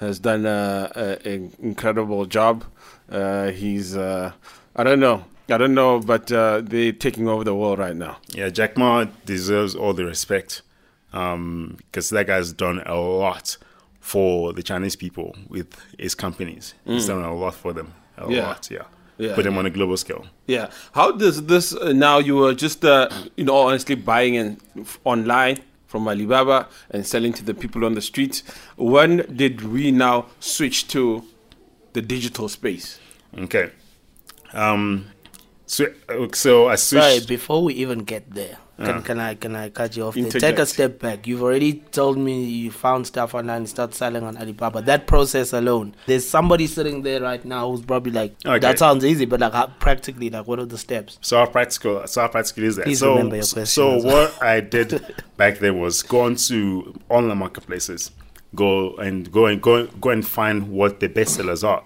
has 0.00 0.18
done 0.18 0.46
an 0.46 1.52
incredible 1.60 2.24
job. 2.26 2.64
Uh, 3.10 3.50
he's, 3.50 3.96
uh, 3.96 4.32
I 4.74 4.82
don't 4.84 5.00
know. 5.00 5.24
I 5.50 5.58
don't 5.58 5.74
know, 5.74 6.00
but 6.00 6.32
uh, 6.32 6.62
they're 6.64 6.92
taking 6.92 7.28
over 7.28 7.44
the 7.44 7.54
world 7.54 7.78
right 7.78 7.94
now. 7.94 8.16
Yeah, 8.30 8.48
Jack 8.48 8.78
Ma 8.78 9.04
deserves 9.26 9.74
all 9.74 9.92
the 9.92 10.06
respect 10.06 10.62
because 11.10 12.10
that 12.10 12.26
guy's 12.26 12.52
done 12.52 12.82
a 12.86 12.96
lot 12.96 13.56
for 14.00 14.52
the 14.54 14.62
Chinese 14.62 14.96
people 14.96 15.36
with 15.48 15.78
his 15.98 16.14
companies. 16.14 16.74
He's 16.86 17.06
done 17.06 17.22
a 17.22 17.34
lot 17.34 17.54
for 17.54 17.72
them. 17.74 17.92
A 18.16 18.30
Yeah. 18.32 18.46
lot, 18.48 18.70
yeah. 18.70 18.82
Yeah, 19.18 19.34
Put 19.36 19.44
them 19.44 19.56
on 19.58 19.66
a 19.66 19.70
global 19.70 19.96
scale. 19.96 20.26
Yeah. 20.46 20.70
How 20.92 21.12
does 21.12 21.46
this 21.46 21.72
uh, 21.74 21.92
now? 21.92 22.18
You 22.18 22.34
were 22.36 22.54
just, 22.54 22.84
uh, 22.84 23.08
you 23.36 23.44
know, 23.44 23.56
honestly 23.56 23.94
buying 23.94 24.36
and 24.36 24.60
f- 24.80 24.98
online 25.04 25.58
from 25.86 26.08
Alibaba 26.08 26.68
and 26.90 27.06
selling 27.06 27.32
to 27.34 27.44
the 27.44 27.54
people 27.54 27.84
on 27.84 27.94
the 27.94 28.00
streets. 28.02 28.42
When 28.76 29.18
did 29.36 29.62
we 29.62 29.92
now 29.92 30.26
switch 30.40 30.88
to 30.88 31.22
the 31.92 32.02
digital 32.02 32.48
space? 32.48 32.98
Okay. 33.38 33.70
Um. 34.52 35.06
So, 35.66 35.86
uh, 36.08 36.26
so 36.32 36.68
I 36.68 36.74
Sorry, 36.74 37.12
switched. 37.12 37.28
before 37.28 37.62
we 37.64 37.74
even 37.74 38.00
get 38.00 38.30
there, 38.34 38.58
can, 38.76 39.02
can 39.02 39.20
I 39.20 39.34
can 39.34 39.54
I 39.54 39.68
cut 39.70 39.96
you 39.96 40.04
off? 40.04 40.14
Take 40.14 40.58
a 40.58 40.66
step 40.66 40.98
back. 40.98 41.26
You've 41.26 41.42
already 41.42 41.74
told 41.92 42.18
me 42.18 42.44
you 42.44 42.70
found 42.70 43.06
stuff 43.06 43.34
online 43.34 43.56
and 43.58 43.68
start 43.68 43.94
selling 43.94 44.24
on 44.24 44.36
Alibaba. 44.36 44.82
That 44.82 45.06
process 45.06 45.52
alone, 45.52 45.94
there's 46.06 46.28
somebody 46.28 46.66
sitting 46.66 47.02
there 47.02 47.20
right 47.20 47.44
now 47.44 47.70
who's 47.70 47.82
probably 47.82 48.12
like, 48.12 48.34
Okay. 48.44 48.58
"That 48.58 48.78
sounds 48.78 49.04
easy," 49.04 49.26
but 49.26 49.40
like 49.40 49.52
how, 49.52 49.66
practically, 49.78 50.30
like 50.30 50.46
what 50.46 50.58
are 50.58 50.66
the 50.66 50.78
steps? 50.78 51.18
So 51.20 51.36
how 51.38 51.46
practical? 51.46 52.06
So 52.06 52.22
how 52.22 52.28
practical 52.28 52.64
is 52.64 52.76
that? 52.76 52.84
Please 52.84 52.98
so, 52.98 53.12
remember 53.12 53.36
your 53.36 53.44
question 53.44 53.66
so 53.66 53.98
well. 54.02 54.28
what 54.28 54.42
I 54.42 54.60
did 54.60 55.00
back 55.36 55.58
then 55.58 55.78
was 55.78 56.02
go 56.02 56.22
on 56.22 56.34
to 56.36 56.94
online 57.08 57.38
marketplaces, 57.38 58.10
go 58.54 58.96
and 58.96 59.30
go 59.30 59.46
and 59.46 59.62
go 59.62 59.86
go 59.86 60.10
and 60.10 60.26
find 60.26 60.68
what 60.68 61.00
the 61.00 61.08
best 61.08 61.34
sellers 61.36 61.62
are. 61.62 61.84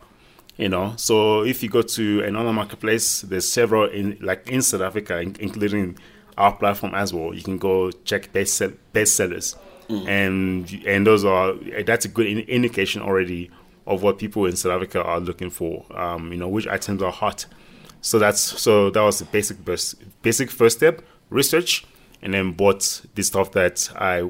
You 0.56 0.68
know, 0.68 0.94
so 0.96 1.44
if 1.44 1.62
you 1.62 1.68
go 1.68 1.82
to 1.82 2.22
an 2.24 2.34
online 2.34 2.56
marketplace, 2.56 3.20
there's 3.20 3.46
several 3.48 3.88
in 3.90 4.18
like 4.20 4.48
in 4.48 4.60
South 4.62 4.80
Africa, 4.80 5.20
in- 5.20 5.36
including 5.38 5.96
our 6.38 6.54
platform 6.56 6.94
as 6.94 7.12
well. 7.12 7.34
You 7.34 7.42
can 7.42 7.58
go 7.58 7.90
check 8.04 8.32
best 8.32 8.54
sell- 8.54 8.72
best 8.94 9.14
sellers, 9.16 9.56
and 9.90 10.82
and 10.86 11.06
those 11.06 11.24
are 11.24 11.52
that's 11.84 12.04
a 12.04 12.08
good 12.08 12.26
in- 12.26 12.38
indication 12.48 13.02
already 13.02 13.50
of 13.86 14.02
what 14.02 14.18
people 14.18 14.46
in 14.46 14.54
South 14.56 14.72
Africa 14.72 15.02
are 15.02 15.20
looking 15.20 15.50
for. 15.50 15.84
Um, 15.94 16.32
you 16.32 16.38
know, 16.38 16.48
which 16.48 16.66
items 16.66 17.02
are 17.02 17.12
hot. 17.12 17.46
So 18.00 18.18
that's 18.18 18.40
so 18.40 18.90
that 18.90 19.00
was 19.02 19.18
the 19.18 19.24
basic 19.26 19.58
first 19.64 19.96
basic 20.22 20.50
first 20.50 20.78
step, 20.78 21.02
research, 21.30 21.84
and 22.22 22.32
then 22.34 22.52
bought 22.52 23.02
the 23.14 23.22
stuff 23.22 23.52
that 23.52 23.90
I 23.96 24.20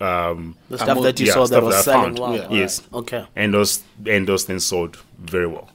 um 0.00 0.56
The 0.68 0.78
stuff 0.78 1.00
that 1.02 1.18
you 1.20 1.26
yeah, 1.26 1.32
saw 1.34 1.46
that 1.46 1.62
was 1.62 1.76
I 1.76 1.80
selling 1.82 2.16
found. 2.16 2.18
well. 2.18 2.34
Yeah. 2.36 2.48
Yes. 2.50 2.82
Okay. 2.92 3.24
and 3.36 3.54
those 3.54 3.82
and 4.06 4.26
those 4.28 4.44
things 4.44 4.66
sold 4.66 4.98
very 5.18 5.46
well. 5.46 5.70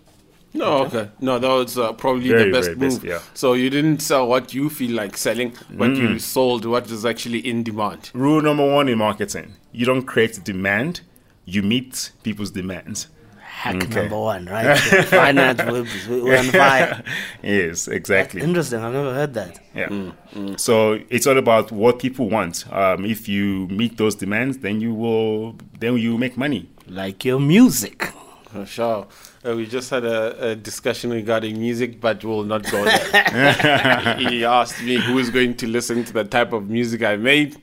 No, 0.58 0.86
okay. 0.86 1.10
No, 1.22 1.40
that 1.40 1.48
was 1.48 1.78
uh, 1.78 1.94
probably 1.94 2.30
Very, 2.30 2.46
the 2.46 2.52
best 2.52 2.66
very 2.70 2.76
move. 2.78 2.94
best, 2.94 3.04
yeah. 3.04 3.20
So 3.34 3.54
you 3.54 3.70
didn't 3.70 4.00
sell 4.00 4.28
what 4.28 4.54
you 4.54 4.70
feel 4.70 4.96
like 4.96 5.16
selling, 5.18 5.54
but 5.72 5.96
you 5.96 6.20
sold 6.20 6.66
what 6.66 6.90
is 6.90 7.06
actually 7.06 7.40
in 7.40 7.64
demand. 7.64 8.10
Rule 8.14 8.42
number 8.42 8.66
one 8.74 8.88
in 8.90 8.98
marketing: 8.98 9.54
you 9.72 9.86
don't 9.86 10.04
create 10.06 10.44
demand, 10.44 11.02
you 11.46 11.62
meet 11.64 12.12
people's 12.24 12.52
demands. 12.52 13.08
Hack 13.40 13.76
Okay. 13.78 14.02
number 14.02 14.20
one, 14.20 14.46
right? 14.46 14.78
Finance, 15.06 15.60
we're, 15.66 16.24
we're 16.24 16.38
on 16.38 16.46
fire. 16.46 17.04
yes, 17.42 17.88
exactly. 17.88 18.42
Interesting. 18.42 18.80
I've 18.82 18.94
never 18.94 19.14
heard 19.16 19.34
that. 19.34 19.60
Yeah. 19.74 20.12
So 20.58 21.00
it's 21.10 21.26
all 21.26 21.38
about 21.40 21.72
what 21.72 21.98
people 21.98 22.30
want. 22.30 22.72
Um, 22.72 23.04
if 23.04 23.28
you 23.28 23.68
meet 23.70 23.98
those 23.98 24.14
demands, 24.14 24.60
then 24.60 24.80
you 24.80 24.94
will 24.94 25.56
then 25.80 25.98
you 25.98 26.18
make 26.20 26.38
money. 26.38 26.70
Like 26.88 27.26
your 27.26 27.40
music. 27.40 28.14
For 28.58 28.66
sure. 28.66 29.08
Uh, 29.46 29.56
we 29.56 29.66
just 29.68 29.90
had 29.90 30.04
a, 30.04 30.50
a 30.52 30.56
discussion 30.56 31.12
regarding 31.12 31.60
music, 31.60 32.02
but 32.02 32.24
we'll 32.24 32.44
not 32.44 32.70
go 32.72 32.84
there. 32.84 34.16
he 34.18 34.44
asked 34.44 34.82
me 34.84 34.96
who 34.96 35.18
is 35.20 35.30
going 35.30 35.56
to 35.58 35.68
listen 35.68 36.04
to 36.04 36.14
the 36.14 36.24
type 36.24 36.54
of 36.54 36.70
music 36.70 37.04
I 37.04 37.16
made 37.18 37.56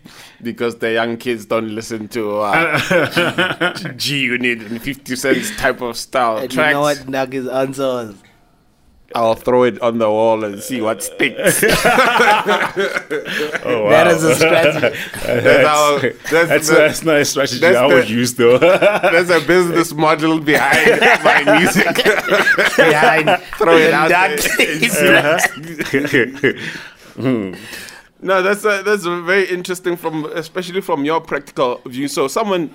because 0.42 0.76
the 0.76 0.92
young 0.92 1.16
kids 1.16 1.46
don't 1.46 1.68
listen 1.74 2.08
to 2.08 2.38
uh, 2.40 3.72
G 3.96 4.20
Unit 4.20 4.62
and 4.62 4.80
50 4.80 5.16
Cent's 5.16 5.56
type 5.56 5.80
of 5.80 5.96
style 5.96 6.38
And 6.38 6.50
tracks. 6.50 6.68
you 6.68 6.74
know 6.74 6.80
what 6.82 6.98
Nagi's 7.08 7.48
answer 7.48 7.82
was? 7.82 8.14
I'll 9.14 9.36
throw 9.36 9.62
it 9.62 9.80
on 9.80 9.98
the 9.98 10.10
wall 10.10 10.42
and 10.44 10.60
see 10.60 10.80
what 10.80 11.02
sticks. 11.02 11.62
Oh 13.66 13.84
wow. 13.84 13.90
That 13.90 14.06
is 14.08 14.22
a 14.24 14.34
strategy. 14.34 14.80
That's, 15.24 15.66
how, 15.66 15.98
that's, 16.00 16.30
That's, 16.30 16.68
the- 16.68 16.74
that's 16.74 17.02
not 17.04 17.16
a 17.16 17.24
strategy 17.24 17.60
that's 17.60 17.76
I 17.76 17.86
would 17.86 18.04
the- 18.06 18.10
use 18.10 18.34
though. 18.34 18.58
there's 18.58 19.30
a 19.30 19.40
business 19.40 19.92
model 19.94 20.38
behind 20.40 21.00
my 21.24 21.58
music. 21.58 21.94
Behind 22.76 23.42
Throw 23.56 23.76
it 23.78 23.92
out 23.94 24.10
dark 24.10 24.40
there. 24.40 25.38
No, 28.20 28.42
that's 28.42 28.64
a, 28.64 28.82
that's 28.82 29.04
a 29.04 29.20
very 29.22 29.44
interesting 29.48 29.96
from 29.96 30.24
especially 30.26 30.80
from 30.80 31.04
your 31.04 31.20
practical 31.20 31.80
view. 31.86 32.08
So 32.08 32.26
someone 32.28 32.74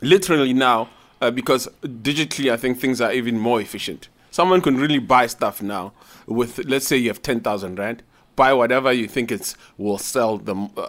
literally 0.00 0.52
now 0.52 0.88
uh, 1.20 1.30
because 1.30 1.68
digitally 1.82 2.52
I 2.52 2.56
think 2.56 2.78
things 2.78 3.00
are 3.00 3.12
even 3.12 3.38
more 3.38 3.60
efficient. 3.60 4.08
Someone 4.38 4.60
can 4.60 4.76
really 4.76 5.00
buy 5.00 5.26
stuff 5.26 5.60
now 5.60 5.92
with 6.28 6.58
let's 6.64 6.86
say 6.86 6.96
you 6.96 7.08
have 7.08 7.20
10,000 7.20 7.76
rand, 7.76 8.04
buy 8.36 8.52
whatever 8.52 8.92
you 8.92 9.08
think 9.08 9.32
it's 9.32 9.56
will 9.76 9.98
sell 9.98 10.38
them 10.38 10.70
uh, 10.76 10.86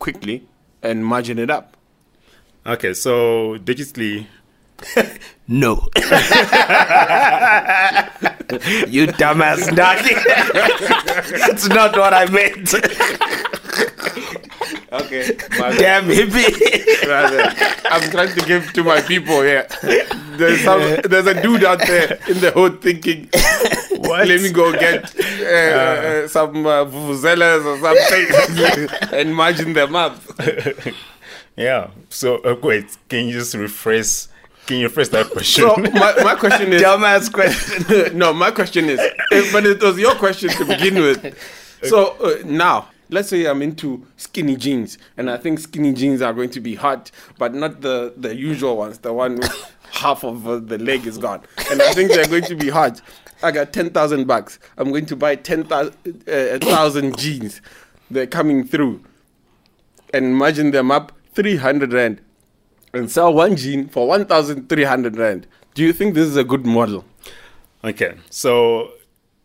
quickly 0.00 0.48
and 0.82 1.06
margin 1.06 1.38
it 1.38 1.48
up. 1.48 1.76
okay, 2.66 2.92
so 2.92 3.56
digitally, 3.58 4.26
No. 5.48 5.74
you 8.88 9.06
dumbass 9.20 9.62
Nagi. 9.78 10.14
That's 11.46 11.68
not 11.68 11.96
what 11.96 12.12
I 12.12 12.26
meant. 12.26 12.74
Okay. 14.90 15.36
Damn 15.50 16.04
hippie. 16.04 16.48
I'm 17.90 18.10
trying 18.10 18.34
to 18.34 18.46
give 18.46 18.72
to 18.72 18.82
my 18.82 19.00
people 19.02 19.42
here. 19.42 19.66
There's 19.82 20.62
some, 20.62 20.80
there's 21.04 21.26
a 21.26 21.40
dude 21.42 21.64
out 21.64 21.80
there 21.80 22.18
in 22.28 22.40
the 22.40 22.52
hood 22.52 22.80
thinking, 22.80 23.28
let 24.00 24.40
me 24.40 24.50
go 24.50 24.72
get 24.72 25.14
uh, 25.18 25.44
uh, 25.44 26.28
some 26.28 26.66
uh, 26.66 26.84
vuvuzelas 26.86 27.64
or 27.64 27.78
something 27.80 28.88
and 29.18 29.34
margin 29.34 29.72
them 29.74 29.94
up. 29.94 30.18
yeah. 31.56 31.90
So 32.08 32.38
uh, 32.38 32.56
wait, 32.62 32.96
can 33.08 33.26
you 33.26 33.32
just 33.32 33.54
rephrase? 33.54 34.28
Can 34.66 34.78
you 34.78 34.88
rephrase 34.88 35.10
that 35.10 35.30
question? 35.30 35.64
So 35.64 35.76
my, 35.76 36.14
my 36.22 36.34
question 36.34 36.72
is, 36.72 36.82
dumbass 36.82 37.32
question. 37.32 38.16
no, 38.16 38.32
my 38.32 38.50
question 38.50 38.86
is, 38.86 39.00
eh, 39.00 39.48
but 39.52 39.66
it 39.66 39.82
was 39.82 39.98
your 39.98 40.14
question 40.14 40.50
to 40.50 40.64
begin 40.64 40.94
with. 40.94 41.78
So 41.84 42.16
uh, 42.20 42.42
now, 42.44 42.88
let's 43.10 43.28
say 43.28 43.46
I'm 43.46 43.62
into 43.62 44.06
skinny 44.16 44.56
jeans, 44.56 44.98
and 45.16 45.30
I 45.30 45.36
think 45.36 45.58
skinny 45.58 45.92
jeans 45.92 46.22
are 46.22 46.32
going 46.32 46.50
to 46.50 46.60
be 46.60 46.74
hot, 46.74 47.10
but 47.38 47.54
not 47.54 47.80
the 47.80 48.14
the 48.16 48.34
usual 48.34 48.76
ones, 48.76 48.98
the 48.98 49.12
one 49.12 49.36
with 49.36 49.76
half 49.92 50.24
of 50.24 50.46
uh, 50.46 50.58
the 50.58 50.78
leg 50.78 51.06
is 51.06 51.18
gone, 51.18 51.42
and 51.70 51.82
I 51.82 51.92
think 51.92 52.10
they're 52.10 52.28
going 52.28 52.44
to 52.44 52.56
be 52.56 52.68
hot. 52.68 53.00
I 53.42 53.50
got 53.50 53.72
ten 53.72 53.90
thousand 53.90 54.26
bucks. 54.26 54.58
I'm 54.76 54.90
going 54.90 55.06
to 55.06 55.16
buy 55.16 55.36
ten 55.36 55.64
thousand 55.64 55.94
uh, 56.28 56.58
thousand 56.58 57.18
jeans. 57.18 57.60
They're 58.10 58.26
coming 58.26 58.66
through, 58.66 59.02
and 60.12 60.36
margin 60.36 60.70
them 60.70 60.90
up 60.90 61.12
three 61.34 61.56
hundred 61.56 61.92
rand, 61.92 62.20
and 62.92 63.10
sell 63.10 63.32
one 63.32 63.56
jean 63.56 63.88
for 63.88 64.06
one 64.06 64.26
thousand 64.26 64.68
three 64.68 64.84
hundred 64.84 65.16
rand. 65.16 65.46
Do 65.74 65.82
you 65.82 65.92
think 65.92 66.14
this 66.14 66.26
is 66.26 66.36
a 66.36 66.44
good 66.44 66.66
model? 66.66 67.04
Okay, 67.84 68.14
so 68.30 68.92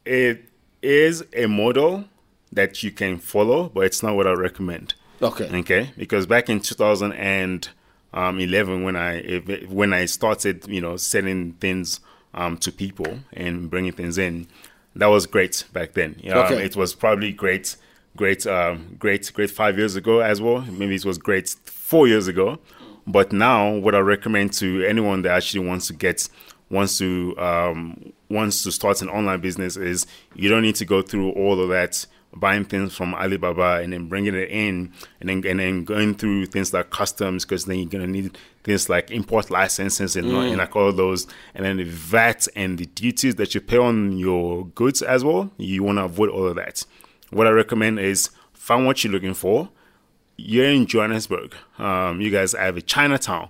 it 0.06 0.50
is 0.82 1.24
a 1.34 1.46
model 1.46 2.06
that 2.54 2.84
you 2.84 2.92
can 2.92 3.18
follow, 3.18 3.70
but 3.70 3.86
it's 3.86 4.04
not 4.04 4.16
what 4.16 4.28
I 4.28 4.34
recommend. 4.34 4.94
Okay. 5.22 5.50
Okay, 5.60 5.92
because 5.98 6.26
back 6.26 6.50
in 6.50 6.60
2011, 6.60 8.84
when 8.84 8.96
I 8.96 9.22
when 9.70 9.94
I 9.94 10.06
started, 10.06 10.68
you 10.68 10.82
know, 10.82 10.98
selling 10.98 11.54
things 11.54 12.00
um, 12.34 12.58
to 12.58 12.72
people 12.72 13.20
and 13.34 13.70
bringing 13.70 13.92
things 13.92 14.18
in, 14.18 14.48
that 14.96 15.08
was 15.08 15.26
great 15.26 15.66
back 15.74 15.94
then. 15.94 16.16
Yeah, 16.20 16.46
Okay. 16.46 16.64
it 16.64 16.76
was 16.76 16.94
probably 16.94 17.32
great, 17.32 17.76
great, 18.16 18.46
um, 18.48 18.96
great, 19.00 19.32
great 19.34 19.52
five 19.52 19.78
years 19.78 19.96
ago 19.96 20.20
as 20.20 20.42
well. 20.42 20.62
Maybe 20.62 20.96
it 20.96 21.06
was 21.06 21.18
great 21.18 21.50
four 21.66 22.08
years 22.08 22.28
ago, 22.28 22.60
But 23.06 23.34
now, 23.34 23.74
what 23.76 23.96
I 23.96 24.00
recommend 24.00 24.54
to 24.54 24.84
anyone 24.86 25.24
that 25.24 25.32
actually 25.36 25.68
wants 25.68 25.88
to 25.88 25.94
get 25.94 26.30
wants 26.70 26.98
to 27.00 27.36
um, 27.38 28.14
wants 28.30 28.64
to 28.64 28.72
start 28.72 29.02
an 29.02 29.10
online 29.10 29.42
business 29.42 29.78
is 29.78 30.08
you 30.36 30.50
don't 30.50 30.62
need 30.64 30.76
to 30.76 30.86
go 30.86 31.02
through 31.02 31.32
all 31.32 31.60
of 31.62 31.70
that 31.70 32.06
buying 32.36 32.66
things 32.66 32.96
from 32.96 33.14
Alibaba 33.14 33.82
and 33.82 33.94
then 33.94 34.08
bringing 34.08 34.36
it 34.36 34.50
in 34.50 34.92
and 35.20 35.30
then 35.30 35.44
and 35.46 35.60
then 35.60 35.84
going 35.84 36.16
through 36.16 36.48
things 36.48 36.74
like 36.74 36.90
customs 36.90 37.46
because 37.46 37.66
then 37.66 37.78
you're 37.78 37.90
gonna 37.90 38.08
need 38.08 38.38
things 38.64 38.90
like 38.90 39.12
import 39.12 39.50
licenses 39.50 40.16
and, 40.16 40.28
and 40.28 40.58
like 40.58 40.76
all 40.76 40.92
those 40.92 41.28
and 41.54 41.66
then 41.66 41.78
the 41.78 41.84
VAT 41.84 42.48
and 42.56 42.78
the 42.78 42.86
duties 42.86 43.36
that 43.36 43.54
you 43.54 43.62
pay 43.62 43.78
on 43.78 44.18
your 44.18 44.66
goods 44.68 45.02
as 45.02 45.24
well. 45.24 45.52
You 45.58 45.84
want 45.84 45.98
to 45.98 46.06
avoid 46.06 46.30
all 46.30 46.48
of 46.48 46.56
that. 46.56 46.86
What 47.30 47.48
I 47.48 47.52
recommend 47.52 48.00
is 48.00 48.30
find 48.54 48.86
what 48.86 49.04
you're 49.04 49.14
looking 49.14 49.34
for. 49.34 49.70
You're 50.38 50.66
in 50.66 50.88
Johannesburg. 50.88 51.54
Um, 51.78 52.22
you 52.22 52.32
guys 52.32 52.54
have 52.54 52.78
a 52.78 52.82
Chinatown. 52.82 53.50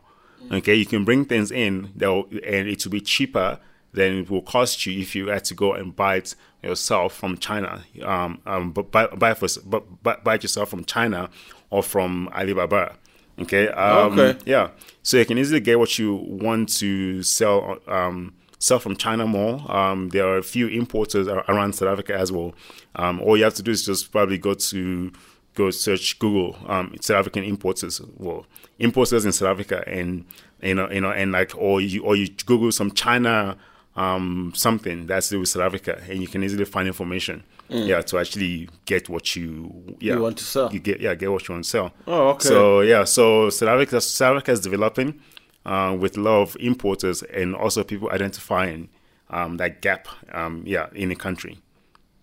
Okay, 0.51 0.75
you 0.75 0.85
can 0.85 1.05
bring 1.05 1.23
things 1.25 1.51
in 1.51 1.91
that 1.95 2.09
and 2.45 2.67
it 2.67 2.83
will 2.83 2.91
be 2.91 3.01
cheaper 3.01 3.59
than 3.93 4.19
it 4.19 4.29
will 4.29 4.41
cost 4.41 4.85
you 4.85 4.99
if 4.99 5.15
you 5.15 5.27
had 5.27 5.43
to 5.45 5.53
go 5.53 5.73
and 5.73 5.95
buy 5.95 6.17
it 6.17 6.35
yourself 6.61 7.13
from 7.13 7.37
China. 7.37 7.83
Um, 8.03 8.41
um, 8.45 8.71
but 8.71 8.91
buy, 8.91 9.07
buy, 9.07 9.33
for, 9.33 9.47
but, 9.65 10.03
buy, 10.03 10.17
buy 10.23 10.35
it 10.35 10.43
yourself 10.43 10.69
from 10.69 10.85
China 10.85 11.29
or 11.69 11.83
from 11.83 12.29
Alibaba. 12.33 12.95
Okay. 13.39 13.67
Um, 13.69 14.19
Okay. 14.19 14.39
Yeah. 14.45 14.69
So 15.01 15.17
you 15.17 15.25
can 15.25 15.37
easily 15.37 15.59
get 15.59 15.79
what 15.79 15.97
you 15.99 16.15
want 16.15 16.69
to 16.77 17.23
sell. 17.23 17.79
Um, 17.87 18.33
sell 18.59 18.79
from 18.79 18.95
China 18.95 19.27
more. 19.27 19.69
Um, 19.69 20.09
there 20.09 20.25
are 20.25 20.37
a 20.37 20.43
few 20.43 20.67
importers 20.67 21.27
around 21.27 21.73
South 21.73 21.89
Africa 21.89 22.15
as 22.15 22.31
well. 22.31 22.53
Um, 22.95 23.19
all 23.21 23.35
you 23.35 23.43
have 23.43 23.55
to 23.55 23.63
do 23.63 23.71
is 23.71 23.85
just 23.85 24.11
probably 24.11 24.37
go 24.37 24.53
to 24.53 25.11
go 25.55 25.69
search 25.69 26.17
Google 26.17 26.55
um, 26.67 26.95
South 27.01 27.17
African 27.17 27.43
importers. 27.43 28.01
Well, 28.17 28.45
importers 28.79 29.25
in 29.25 29.33
South 29.33 29.49
Africa, 29.49 29.83
and 29.85 30.25
you 30.61 30.75
know, 30.75 30.89
you 30.89 31.01
know, 31.01 31.11
and 31.11 31.33
like, 31.33 31.51
or 31.57 31.81
you 31.81 32.03
or 32.03 32.15
you 32.15 32.29
Google 32.45 32.71
some 32.71 32.91
China 32.91 33.57
um, 33.95 34.53
something 34.55 35.07
that's 35.07 35.29
to 35.29 35.35
do 35.35 35.39
with 35.41 35.49
South 35.49 35.63
Africa, 35.63 36.01
and 36.09 36.21
you 36.21 36.27
can 36.27 36.43
easily 36.43 36.65
find 36.65 36.87
information. 36.87 37.43
Yeah, 37.69 38.01
to 38.01 38.19
actually 38.19 38.69
get 38.85 39.09
what 39.09 39.35
you 39.35 39.95
yeah 39.99 40.13
Mm. 40.13 40.17
You 40.17 40.21
want 40.21 40.37
to 40.37 40.43
sell. 40.43 40.71
You 40.71 40.79
get 40.79 40.99
yeah, 40.99 41.15
get 41.15 41.31
what 41.31 41.47
you 41.47 41.53
want 41.55 41.63
to 41.63 41.69
sell. 41.69 41.91
Oh, 42.05 42.29
okay. 42.29 42.47
So 42.47 42.81
yeah, 42.81 43.03
so 43.03 43.49
South 43.49 43.69
Africa, 43.69 44.01
South 44.01 44.35
Africa 44.35 44.51
is 44.51 44.59
developing 44.59 45.19
uh, 45.65 45.95
with 45.99 46.17
a 46.17 46.21
lot 46.21 46.41
of 46.41 46.57
importers 46.59 47.23
and 47.23 47.55
also 47.55 47.83
people 47.83 48.11
identifying 48.11 48.89
um, 49.29 49.57
that 49.57 49.81
gap. 49.81 50.07
Um, 50.31 50.63
yeah, 50.67 50.87
in 50.93 51.09
the 51.09 51.15
country. 51.15 51.57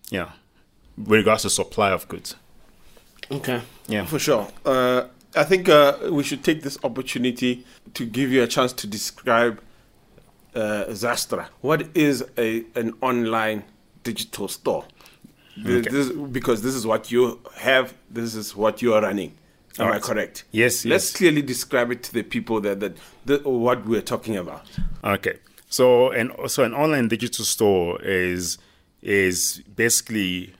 Yeah, 0.09 0.31
with 0.97 1.19
regards 1.19 1.41
to 1.43 1.49
supply 1.49 1.91
of 1.91 2.07
goods. 2.07 2.35
Okay. 3.29 3.61
Yeah. 3.87 4.05
For 4.05 4.19
sure. 4.19 4.47
Uh, 4.65 5.05
I 5.35 5.43
think 5.43 5.69
uh, 5.69 5.97
we 6.11 6.23
should 6.23 6.43
take 6.43 6.61
this 6.61 6.77
opportunity 6.83 7.65
to 7.93 8.05
give 8.05 8.31
you 8.31 8.43
a 8.43 8.47
chance 8.47 8.73
to 8.73 8.87
describe 8.87 9.61
uh, 10.55 10.85
Zastra. 10.89 11.47
What 11.61 11.87
is 11.95 12.23
a 12.37 12.65
an 12.75 12.93
online 13.01 13.63
digital 14.03 14.47
store? 14.47 14.85
Okay. 15.59 15.81
This, 15.89 16.09
because 16.11 16.61
this 16.61 16.75
is 16.75 16.85
what 16.87 17.11
you 17.11 17.39
have. 17.57 17.93
This 18.09 18.35
is 18.35 18.55
what 18.55 18.81
you 18.81 18.93
are 18.93 19.01
running. 19.01 19.33
Am 19.79 19.85
I 19.85 19.87
Alright. 19.87 20.01
correct? 20.01 20.43
Yes, 20.51 20.85
Let's 20.85 21.11
yes. 21.11 21.17
clearly 21.17 21.41
describe 21.41 21.91
it 21.91 22.03
to 22.03 22.13
the 22.13 22.23
people 22.23 22.59
that 22.61 22.79
that, 22.79 22.97
that 23.25 23.45
what 23.45 23.85
we're 23.85 24.01
talking 24.01 24.37
about. 24.37 24.65
Okay. 25.03 25.37
So 25.69 26.11
and 26.11 26.31
also 26.31 26.63
an 26.63 26.73
online 26.73 27.07
digital 27.07 27.45
store 27.45 28.01
is 28.01 28.57
is 29.01 29.61
basically 29.75 30.53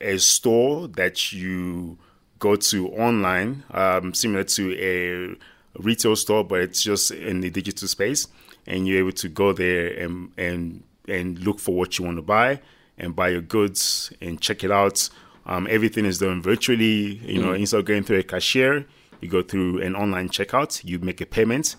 a 0.00 0.18
store 0.18 0.88
that 0.88 1.32
you 1.32 1.98
go 2.38 2.56
to 2.56 2.88
online, 2.88 3.64
um, 3.70 4.14
similar 4.14 4.44
to 4.44 4.74
a 4.78 5.36
retail 5.80 6.16
store, 6.16 6.44
but 6.44 6.60
it's 6.60 6.82
just 6.82 7.10
in 7.10 7.40
the 7.40 7.50
digital 7.50 7.86
space, 7.86 8.26
and 8.66 8.86
you're 8.86 8.98
able 8.98 9.12
to 9.12 9.28
go 9.28 9.52
there 9.52 9.88
and 9.88 10.30
and 10.36 10.82
and 11.08 11.38
look 11.40 11.58
for 11.58 11.74
what 11.74 11.98
you 11.98 12.04
want 12.04 12.16
to 12.18 12.22
buy 12.22 12.60
and 12.98 13.16
buy 13.16 13.28
your 13.30 13.40
goods 13.42 14.12
and 14.20 14.40
check 14.40 14.62
it 14.64 14.70
out. 14.70 15.08
Um, 15.46 15.66
everything 15.70 16.04
is 16.04 16.18
done 16.18 16.42
virtually. 16.42 17.16
You 17.24 17.42
know, 17.42 17.52
instead 17.52 17.80
of 17.80 17.86
going 17.86 18.04
through 18.04 18.18
a 18.18 18.22
cashier, 18.22 18.86
you 19.20 19.28
go 19.28 19.42
through 19.42 19.80
an 19.82 19.96
online 19.96 20.28
checkout. 20.28 20.84
You 20.84 20.98
make 20.98 21.20
a 21.20 21.26
payment, 21.26 21.76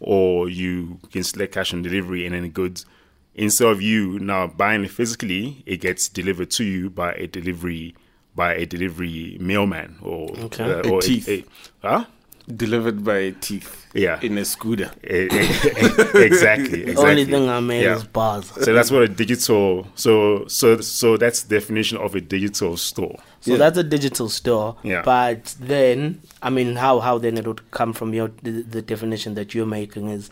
or 0.00 0.48
you 0.48 0.98
can 1.12 1.22
select 1.22 1.54
cash 1.54 1.72
on 1.74 1.82
delivery 1.82 2.24
and 2.26 2.34
then 2.34 2.42
the 2.42 2.48
goods 2.48 2.86
instead 3.34 3.68
of 3.68 3.80
you 3.80 4.18
now 4.18 4.46
buying 4.46 4.84
it 4.84 4.90
physically 4.90 5.62
it 5.64 5.78
gets 5.80 6.06
delivered 6.06 6.50
to 6.50 6.64
you 6.64 6.90
by 6.90 7.12
a 7.12 7.26
delivery 7.26 7.94
by 8.34 8.52
a 8.52 8.66
delivery 8.66 9.38
mailman 9.40 9.96
or 10.02 10.28
Okay. 10.38 10.64
uh, 10.64 10.82
A 10.84 10.90
or 10.90 11.00
thief. 11.00 11.26
a, 11.28 11.42
huh 11.80 12.04
Delivered 12.48 13.04
by 13.04 13.16
a 13.18 13.32
thief. 13.32 13.86
Yeah. 13.94 14.18
In 14.22 14.36
a 14.38 14.44
scooter. 14.44 14.90
Exactly 15.02 16.22
exactly 16.24 16.96
Only 16.96 17.24
thing 17.24 17.48
I 17.48 17.60
made 17.60 17.82
Yeah. 17.84 17.96
is 17.96 18.04
bars. 18.04 18.46
so 18.60 18.72
that's 18.72 18.90
what 18.90 19.02
a 19.02 19.08
digital 19.08 19.86
so 19.94 20.46
so 20.48 20.80
so 20.80 21.16
that's 21.16 21.42
the 21.42 21.58
definition 21.60 21.98
of 21.98 22.14
a 22.14 22.20
digital 22.20 22.76
store 22.76 23.16
So 23.40 23.56
that's 23.56 23.76
a 23.78 23.84
digital 23.84 24.28
store. 24.28 24.76
Yeah. 24.82 25.02
But 25.04 25.54
then, 25.60 26.20
I 26.42 26.50
mean, 26.50 26.76
how 26.76 27.00
how 27.00 27.18
then 27.18 27.36
it 27.38 27.46
would 27.46 27.70
come 27.70 27.92
from 27.92 28.14
your 28.14 28.30
the, 28.42 28.62
the 28.62 28.82
definition 28.82 29.34
that 29.34 29.52
you're 29.54 29.66
making 29.66 30.08
is, 30.10 30.30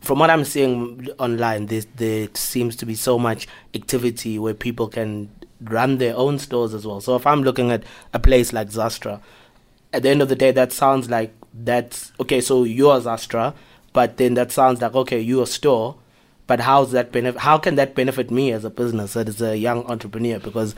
from 0.00 0.18
what 0.18 0.30
I'm 0.30 0.44
seeing 0.44 1.08
online, 1.18 1.66
there 1.66 1.82
there 1.96 2.28
seems 2.34 2.74
to 2.76 2.86
be 2.86 2.94
so 2.94 3.18
much 3.18 3.46
activity 3.74 4.38
where 4.38 4.54
people 4.54 4.88
can 4.88 5.28
run 5.60 5.98
their 5.98 6.16
own 6.16 6.38
stores 6.38 6.72
as 6.74 6.86
well. 6.86 7.00
So 7.02 7.16
if 7.16 7.26
I'm 7.26 7.42
looking 7.42 7.70
at 7.70 7.82
a 8.14 8.18
place 8.18 8.52
like 8.54 8.68
Zastra, 8.70 9.20
at 9.92 10.02
the 10.02 10.08
end 10.08 10.22
of 10.22 10.28
the 10.28 10.36
day, 10.36 10.50
that 10.52 10.72
sounds 10.72 11.10
like 11.10 11.32
that's 11.54 12.12
okay. 12.20 12.40
So 12.40 12.64
you're 12.64 13.00
Zastra, 13.00 13.54
but 13.92 14.16
then 14.16 14.34
that 14.34 14.52
sounds 14.52 14.80
like 14.80 14.94
okay, 14.94 15.20
you're 15.20 15.44
a 15.44 15.46
store. 15.46 15.96
But 16.46 16.60
how's 16.60 16.92
that 16.92 17.12
benefit? 17.12 17.40
How 17.40 17.58
can 17.58 17.74
that 17.74 17.94
benefit 17.94 18.30
me 18.30 18.52
as 18.52 18.64
a 18.64 18.70
business, 18.70 19.16
as 19.16 19.42
a 19.42 19.56
young 19.58 19.84
entrepreneur? 19.84 20.38
Because 20.38 20.74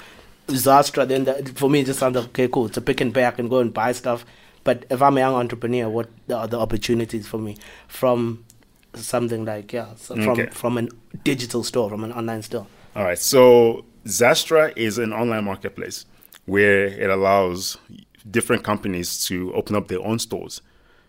Zastra, 0.49 1.07
then 1.07 1.25
that, 1.25 1.51
for 1.51 1.71
me, 1.71 1.81
it 1.81 1.87
just 1.87 2.01
sounds 2.01 2.17
like 2.17 2.25
okay, 2.27 2.49
cool. 2.49 2.67
It's 2.67 2.77
a 2.77 2.81
pick 2.81 3.01
and 3.01 3.15
pay. 3.15 3.25
I 3.25 3.31
can 3.31 3.49
go 3.49 3.59
and 3.61 3.73
buy 3.73 3.93
stuff. 3.93 4.25
But 4.65 4.85
if 4.91 5.01
I'm 5.01 5.17
a 5.17 5.21
young 5.21 5.35
entrepreneur, 5.35 5.89
what 5.89 6.09
are 6.35 6.49
the 6.49 6.59
opportunities 6.59 7.27
for 7.27 7.39
me 7.39 7.57
from 7.89 8.45
something 8.95 9.45
like 9.45 9.73
yeah, 9.73 9.95
so 9.97 10.15
from 10.17 10.31
Okay. 10.31 10.47
from 10.51 10.77
a 10.79 10.89
digital 11.23 11.63
store, 11.63 11.89
from 11.89 12.03
an 12.05 12.13
online 12.13 12.43
store? 12.43 12.67
All 12.97 13.05
right. 13.05 13.19
So 13.19 13.85
Zastra 14.07 14.73
is 14.77 14.99
an 14.99 15.13
online 15.13 15.45
marketplace 15.45 16.05
where 16.47 16.87
it 16.87 17.09
allows 17.11 17.79
different 18.29 18.65
companies 18.65 19.25
to 19.27 19.53
open 19.55 19.77
up 19.77 19.89
their 19.89 20.01
own 20.05 20.19
stores. 20.19 20.63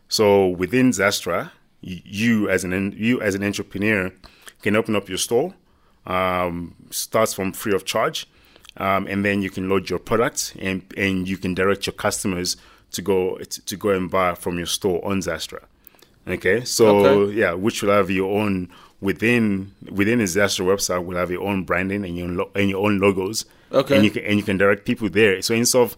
So 0.07 0.47
within 0.47 0.91
Zastra, 0.91 1.51
you 1.81 2.49
as 2.49 2.63
an 2.63 2.93
you 2.97 3.21
as 3.21 3.33
an 3.35 3.43
entrepreneur 3.43 4.11
can 4.61 4.75
open 4.75 4.95
up 4.95 5.09
your 5.09 5.17
store. 5.17 5.53
Um, 6.05 6.75
starts 6.89 7.33
from 7.33 7.53
free 7.53 7.73
of 7.73 7.85
charge, 7.85 8.27
um, 8.77 9.05
and 9.07 9.23
then 9.23 9.41
you 9.43 9.49
can 9.51 9.69
load 9.69 9.89
your 9.89 9.99
products 9.99 10.53
and 10.59 10.81
and 10.97 11.27
you 11.27 11.37
can 11.37 11.53
direct 11.53 11.85
your 11.85 11.93
customers 11.93 12.57
to 12.91 13.01
go 13.01 13.37
to 13.37 13.75
go 13.77 13.89
and 13.89 14.09
buy 14.09 14.35
from 14.35 14.57
your 14.57 14.65
store 14.67 15.03
on 15.05 15.19
Zastra. 15.21 15.59
Okay, 16.27 16.63
so 16.65 16.87
Okay. 17.05 17.33
yeah, 17.33 17.53
which 17.53 17.81
will 17.81 17.91
have 17.91 18.09
your 18.11 18.39
own 18.39 18.69
within 18.99 19.71
within 19.91 20.19
the 20.19 20.25
Zastra 20.25 20.65
website 20.65 21.03
will 21.05 21.17
have 21.17 21.31
your 21.31 21.43
own 21.43 21.63
branding 21.63 22.03
and 22.05 22.17
your 22.17 22.27
own 22.27 22.45
and 22.55 22.69
your 22.69 22.83
own 22.85 22.99
logos. 22.99 23.45
Okay. 23.71 23.95
and 23.95 24.03
you 24.03 24.11
can 24.11 24.23
and 24.25 24.37
you 24.37 24.43
can 24.43 24.57
direct 24.57 24.85
people 24.85 25.09
there. 25.09 25.41
So 25.41 25.53
instead 25.53 25.81
of 25.81 25.95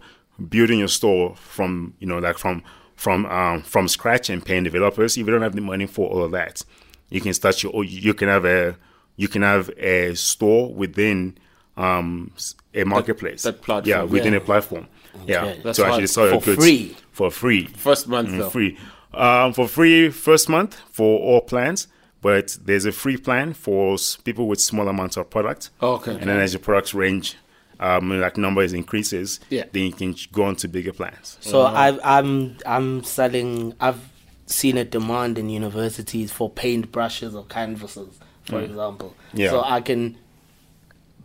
building 0.48 0.78
your 0.80 0.88
store 0.88 1.34
from 1.36 1.94
you 2.00 2.06
know 2.06 2.18
like 2.18 2.38
from 2.38 2.62
from 2.96 3.26
um, 3.26 3.62
from 3.62 3.88
scratch 3.88 4.30
and 4.30 4.44
paying 4.44 4.64
developers, 4.64 5.16
if 5.16 5.26
you 5.26 5.32
don't 5.32 5.42
have 5.42 5.54
the 5.54 5.60
money 5.60 5.86
for 5.86 6.08
all 6.08 6.22
of 6.24 6.30
that, 6.32 6.62
you 7.10 7.20
can 7.20 7.32
start 7.34 7.62
your 7.62 7.84
you 7.84 8.14
can 8.14 8.28
have 8.28 8.44
a 8.44 8.76
you 9.16 9.28
can 9.28 9.42
have 9.42 9.70
a 9.78 10.14
store 10.14 10.72
within 10.74 11.36
um, 11.76 12.32
a 12.72 12.84
marketplace. 12.84 13.42
that 13.42 13.62
platform, 13.62 13.88
yeah, 13.88 14.02
within 14.02 14.32
yeah. 14.32 14.38
a 14.38 14.42
platform. 14.42 14.86
Yeah, 15.26 15.44
Okay. 15.44 15.60
That's 15.62 15.78
to 15.78 15.86
actually 15.86 16.06
sell 16.08 16.28
your 16.28 16.40
For 16.40 16.44
goods 16.46 16.64
free. 16.64 16.96
for 17.12 17.30
free 17.30 17.66
First 17.66 18.08
month 18.08 18.30
Mm, 18.30 18.50
free 18.50 18.76
um, 19.12 19.52
for 19.52 19.68
free 19.68 20.10
first 20.10 20.48
month 20.48 20.74
for 20.90 21.20
all 21.20 21.40
plans 21.40 21.86
but 22.20 22.58
there's 22.64 22.84
a 22.84 22.90
free 22.90 23.16
plan 23.16 23.52
for 23.54 23.96
people 24.24 24.48
with 24.48 24.60
small 24.60 24.88
amounts 24.88 25.16
of 25.16 25.30
product 25.30 25.70
Okay. 25.80 26.12
and 26.12 26.22
then 26.28 26.40
as 26.40 26.52
your 26.52 26.58
products 26.60 26.94
range 26.94 27.36
um, 27.80 28.20
like 28.20 28.36
numbers 28.36 28.72
increases 28.72 29.40
Yeah. 29.50 29.64
then 29.72 29.84
you 29.84 29.92
can 29.92 30.14
go 30.32 30.44
on 30.44 30.56
to 30.56 30.68
bigger 30.68 30.92
plans 30.92 31.36
So 31.40 31.62
I've, 31.62 31.98
I'm 32.04 32.56
I'm 32.66 33.02
selling. 33.04 33.74
I've 33.80 34.00
seen 34.46 34.76
a 34.78 34.84
demand 34.84 35.38
in 35.38 35.48
universities 35.50 36.30
for 36.30 36.50
paint 36.50 36.92
brushes 36.92 37.34
or 37.34 37.44
canvases, 37.46 38.18
for 38.44 38.60
example. 38.60 39.14
Mm. 39.32 39.38
Yeah. 39.38 39.50
So 39.50 39.62
I 39.64 39.80
can 39.80 40.16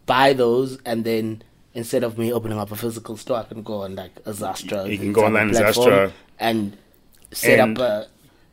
buy 0.05 0.33
those, 0.33 0.79
and 0.85 1.03
then 1.03 1.43
instead 1.73 2.03
of 2.03 2.17
me 2.17 2.31
opening 2.33 2.57
up 2.57 2.71
a 2.71 2.75
physical 2.75 3.17
store, 3.17 3.37
I 3.39 3.43
can 3.43 3.61
go 3.63 3.81
on 3.83 3.95
like 3.95 4.11
a 4.25 4.31
Zastra. 4.31 4.89
You 4.89 4.97
can 4.97 5.13
go 5.13 5.21
of 5.21 5.27
online, 5.27 5.49
platform 5.51 5.89
Zastra. 5.89 6.11
and 6.39 6.77
set 7.31 7.59
And- 7.59 7.77
up 7.79 7.83
a. 7.83 8.07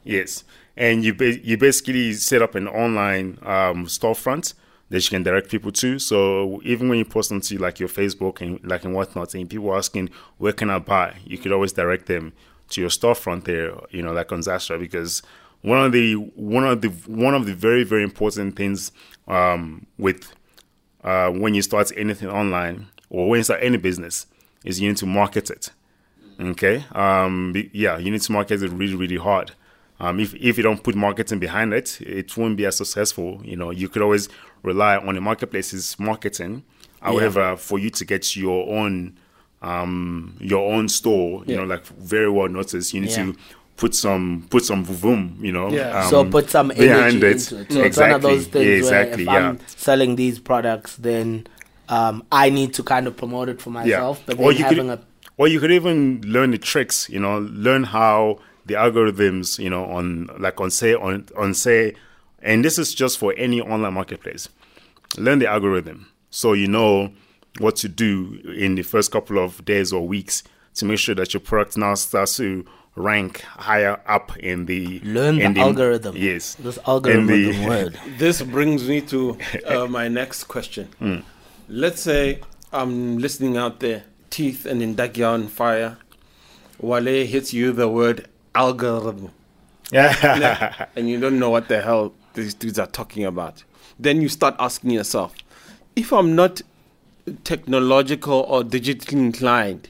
yes 0.05 0.45
and 0.77 1.03
you 1.05 1.15
ba- 1.15 1.39
you 1.39 1.57
basically 1.57 2.13
set 2.13 2.43
up 2.43 2.55
an 2.55 2.69
online 2.69 3.39
um, 3.43 3.87
storefront 3.87 4.53
that 4.89 5.03
you 5.03 5.11
can 5.11 5.22
direct 5.22 5.51
people 5.51 5.72
to 5.72 5.99
so 5.99 6.61
even 6.64 6.89
when 6.89 6.99
you 6.99 7.05
post 7.05 7.32
onto 7.32 7.59
like 7.59 7.80
your 7.80 7.89
facebook 7.89 8.41
and 8.41 8.62
like 8.64 8.84
and 8.84 8.95
whatnot 8.95 9.34
and 9.34 9.51
people 9.51 9.70
are 9.70 9.78
asking 9.78 10.09
where 10.39 10.53
can 10.53 10.70
i 10.70 10.78
buy 10.78 11.14
you 11.24 11.37
could 11.39 11.53
always 11.53 11.72
direct 11.72 12.07
them 12.07 12.32
to 12.70 12.80
your 12.80 12.91
storefront 12.91 13.45
there, 13.45 13.72
you 13.91 14.03
know, 14.03 14.12
like 14.12 14.32
on 14.32 14.41
Zastra, 14.41 14.78
because 14.78 15.22
one 15.62 15.84
of 15.84 15.93
the 15.93 16.14
one 16.14 16.64
of 16.64 16.80
the 16.80 16.89
one 17.07 17.34
of 17.34 17.47
the 17.47 17.55
very 17.55 17.84
very 17.84 18.03
important 18.03 18.57
things 18.57 18.93
um, 19.28 19.87
with 19.99 20.32
uh, 21.05 21.30
when 21.30 21.55
you 21.55 21.62
start 21.62 21.91
anything 21.97 22.28
online 22.28 22.89
or 23.11 23.28
when 23.28 23.39
you 23.39 23.45
start 23.45 23.61
any 23.62 23.76
business 23.76 24.26
is 24.64 24.80
you 24.80 24.89
need 24.89 24.97
to 24.99 25.07
market 25.07 25.51
it. 25.51 25.70
Okay, 26.39 26.84
um, 26.93 27.55
yeah, 27.72 27.97
you 27.99 28.11
need 28.11 28.20
to 28.22 28.32
market 28.32 28.62
it 28.62 28.70
really 28.70 28.95
really 28.95 29.16
hard. 29.16 29.53
Um, 29.99 30.21
if 30.21 30.35
if 30.35 30.57
you 30.59 30.63
don't 30.63 30.83
put 30.83 30.95
marketing 30.95 31.39
behind 31.39 31.73
it, 31.73 32.01
it 32.03 32.37
won't 32.37 32.57
be 32.57 32.67
as 32.67 32.77
successful. 32.77 33.41
You 33.45 33.57
know, 33.57 33.71
you 33.71 33.89
could 33.89 34.03
always 34.03 34.29
rely 34.63 34.97
on 34.97 35.15
the 35.15 35.21
marketplace's 35.21 35.99
marketing. 35.99 36.65
However, 37.01 37.57
for 37.57 37.79
you 37.79 37.91
to 37.91 38.05
get 38.05 38.37
your 38.37 38.69
own 38.79 39.17
um, 39.63 40.37
your 40.41 40.73
own 40.73 40.89
store, 40.89 41.43
you 41.47 41.55
Yeah. 41.55 41.61
know, 41.61 41.65
like 41.65 41.87
very 41.87 42.31
well 42.31 42.49
noticed, 42.49 42.93
you 42.93 43.01
need 43.01 43.11
Yeah. 43.11 43.25
to 43.33 43.37
put 43.77 43.95
some 43.95 44.47
put 44.51 44.65
some 44.65 44.83
boom, 44.85 45.39
you 45.41 45.53
know, 45.53 45.71
Yeah. 45.71 46.09
so 46.09 46.21
um, 46.21 46.31
put 46.31 46.51
some 46.51 46.69
behind 46.69 46.91
energy 46.91 47.17
it. 47.17 47.23
into 47.33 47.35
it. 47.35 47.41
So 47.41 47.57
it's 47.59 47.75
one 47.75 47.81
of 47.81 47.87
exactly. 47.87 48.31
those 48.37 48.47
things 48.47 48.67
yeah, 48.67 48.73
exactly. 48.73 49.27
where 49.27 49.37
if 49.37 49.43
yeah. 49.43 49.49
I'm 49.49 49.59
selling 49.67 50.17
these 50.17 50.39
products, 50.39 50.97
then 50.97 51.47
um, 51.89 52.23
I 52.33 52.51
need 52.51 52.75
to 52.75 52.83
kind 52.83 53.07
of 53.07 53.17
promote 53.17 53.49
it 53.49 53.61
for 53.63 53.71
myself. 53.71 54.23
But 54.27 54.39
or 54.39 54.53
you 54.53 54.65
having 54.65 54.89
could, 54.89 54.99
a 54.99 55.03
or 55.39 55.49
you 55.49 55.61
could 55.61 55.73
even 55.73 56.21
learn 56.25 56.51
the 56.51 56.59
tricks. 56.59 57.09
You 57.09 57.21
know, 57.21 57.39
learn 57.39 57.85
how 57.85 58.39
the 58.67 58.75
algorithms. 58.75 59.59
You 59.59 59.71
know, 59.71 59.85
on 59.87 60.29
like 60.39 60.61
on 60.61 60.71
say 60.71 60.95
on 60.95 61.27
on 61.37 61.55
say, 61.55 61.95
and 62.41 62.64
this 62.64 62.79
is 62.79 62.95
just 62.95 63.19
for 63.19 63.35
any 63.37 63.61
online 63.61 63.95
marketplace. 63.95 64.49
Learn 65.17 65.39
the 65.39 65.47
algorithm 65.47 66.09
so 66.31 66.53
you 66.53 66.67
know 66.69 67.11
what 67.59 67.77
to 67.77 67.89
do 67.89 68.39
in 68.55 68.75
the 68.75 68.83
first 68.83 69.11
couple 69.11 69.39
of 69.39 69.64
days 69.64 69.93
or 69.93 70.07
weeks 70.07 70.43
to 70.75 70.85
make 70.85 70.99
sure 70.99 71.14
that 71.14 71.33
your 71.33 71.41
product 71.41 71.77
now 71.79 71.95
starts 71.95 72.37
to 72.37 72.67
rank 72.97 73.41
higher 73.43 73.99
up 74.07 74.37
in 74.39 74.67
the 74.67 75.01
learn 75.01 75.41
in 75.41 75.55
the 75.55 75.61
algorithm. 75.61 76.14
Yes, 76.17 76.55
this 76.57 76.77
In 76.77 76.83
algorithm 76.87 77.27
the- 77.27 77.67
word. 77.69 77.99
This 78.19 78.43
brings 78.43 78.87
me 78.89 79.01
to 79.03 79.39
uh, 79.67 79.87
my 79.99 80.09
next 80.09 80.45
question. 80.45 80.89
Hmm. 80.99 81.21
Let's 81.69 82.03
say 82.03 82.41
I'm 82.73 83.17
listening 83.19 83.57
out 83.57 83.81
there, 83.81 84.05
teeth 84.29 84.67
and 84.67 84.83
Indaki 84.83 85.27
on 85.27 85.47
fire. 85.49 85.97
Wale 86.79 87.25
hits 87.27 87.55
you 87.55 87.73
the 87.73 87.89
word 87.89 88.29
algorithm. 88.57 89.31
Yeah. 89.93 90.87
and 90.97 91.09
you 91.09 91.21
don't 91.21 91.39
know 91.39 91.51
what 91.51 91.69
the 91.69 91.81
hell 91.81 92.13
these 92.35 92.55
dudes 92.55 92.79
are 92.79 92.87
talking 92.87 93.25
about. 93.25 93.65
Then 93.99 94.21
you 94.21 94.29
start 94.29 94.57
asking 94.59 94.91
yourself, 94.91 95.35
if 95.95 96.13
I'm 96.13 96.35
not 96.35 96.63
technological 97.45 98.41
or 98.49 98.63
digitally 98.63 99.13
inclined, 99.13 99.89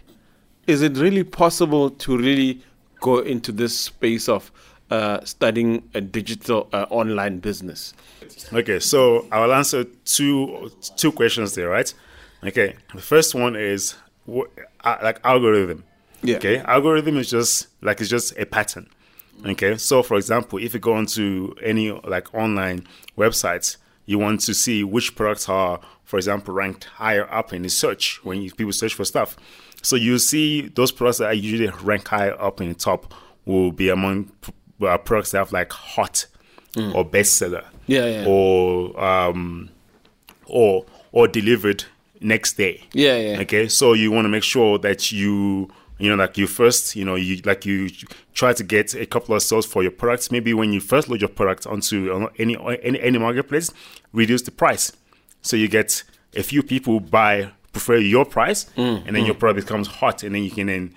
is 0.66 0.82
it 0.82 0.96
really 0.96 1.24
possible 1.24 1.90
to 1.90 2.16
really 2.16 2.62
go 3.00 3.18
into 3.18 3.52
this 3.52 3.78
space 3.78 4.28
of 4.28 4.50
uh, 4.90 5.24
studying 5.24 5.88
a 5.94 6.00
digital 6.00 6.68
uh, 6.72 6.86
online 6.90 7.38
business? 7.38 7.94
Okay, 8.52 8.78
so 8.80 9.26
I 9.32 9.40
will 9.40 9.52
answer 9.52 9.84
two 10.04 10.70
two 10.96 11.12
questions 11.12 11.54
there, 11.54 11.68
right? 11.68 11.92
Okay, 12.44 12.76
the 12.94 13.00
first 13.00 13.34
one 13.34 13.56
is 13.56 13.96
uh, 14.28 14.96
like 15.02 15.20
algorithm. 15.24 15.84
Yeah. 16.22 16.36
Okay, 16.36 16.58
algorithm 16.58 17.16
is 17.18 17.30
just 17.30 17.68
like 17.82 18.00
it's 18.00 18.10
just 18.10 18.36
a 18.38 18.46
pattern. 18.46 18.88
Okay, 19.44 19.76
so 19.76 20.02
for 20.02 20.16
example, 20.16 20.58
if 20.58 20.72
you 20.74 20.80
go 20.80 20.94
onto 20.94 21.54
any 21.62 21.90
like 21.90 22.34
online 22.34 22.86
websites, 23.16 23.76
you 24.06 24.18
want 24.18 24.40
to 24.40 24.54
see 24.54 24.82
which 24.82 25.14
products 25.14 25.48
are, 25.48 25.80
for 26.04 26.16
example, 26.16 26.54
ranked 26.54 26.84
higher 26.84 27.30
up 27.32 27.52
in 27.52 27.62
the 27.62 27.68
search 27.68 28.24
when 28.24 28.40
you, 28.40 28.50
people 28.52 28.72
search 28.72 28.94
for 28.94 29.04
stuff. 29.04 29.36
So 29.82 29.94
you 29.94 30.18
see 30.18 30.62
those 30.68 30.90
products 30.90 31.18
that 31.18 31.26
are 31.26 31.34
usually 31.34 31.68
rank 31.82 32.08
higher 32.08 32.40
up 32.40 32.60
in 32.60 32.68
the 32.68 32.74
top 32.74 33.12
will 33.44 33.72
be 33.72 33.88
among 33.90 34.32
uh, 34.80 34.98
products 34.98 35.32
that 35.32 35.38
have 35.38 35.52
like 35.52 35.72
hot 35.72 36.26
or 36.76 37.04
bestseller 37.08 37.64
Mm. 37.86 37.94
Yeah, 37.94 38.06
yeah. 38.06 38.24
or 38.26 39.00
um, 39.02 39.70
or 40.46 40.84
or 41.12 41.28
delivered 41.28 41.84
next 42.20 42.56
day. 42.56 42.82
Yeah, 42.92 43.16
yeah. 43.16 43.40
Okay, 43.40 43.68
so 43.68 43.92
you 43.92 44.10
want 44.10 44.24
to 44.24 44.28
make 44.28 44.42
sure 44.42 44.78
that 44.78 45.12
you 45.12 45.68
you 45.98 46.10
know 46.10 46.16
like 46.16 46.36
you 46.36 46.46
first 46.46 46.94
you 46.94 47.04
know 47.04 47.14
you 47.14 47.40
like 47.44 47.64
you 47.64 47.90
try 48.34 48.52
to 48.52 48.62
get 48.62 48.94
a 48.94 49.06
couple 49.06 49.34
of 49.34 49.42
sales 49.42 49.66
for 49.66 49.82
your 49.82 49.92
products. 49.92 50.30
Maybe 50.30 50.52
when 50.54 50.72
you 50.72 50.80
first 50.80 51.08
load 51.08 51.20
your 51.20 51.28
product 51.28 51.66
onto 51.66 52.28
any 52.38 52.56
any 52.82 53.00
any 53.00 53.18
marketplace, 53.18 53.72
reduce 54.12 54.42
the 54.42 54.50
price 54.50 54.92
so 55.46 55.56
you 55.56 55.68
get 55.68 56.02
a 56.34 56.42
few 56.42 56.62
people 56.62 56.98
buy 57.00 57.50
prefer 57.72 57.96
your 57.96 58.24
price, 58.24 58.64
mm, 58.76 59.06
and 59.06 59.14
then 59.14 59.22
mm. 59.22 59.26
your 59.26 59.34
product 59.34 59.64
becomes 59.64 59.86
hot, 59.86 60.22
and 60.22 60.34
then 60.34 60.42
you 60.42 60.50
can 60.50 60.66
then 60.66 60.94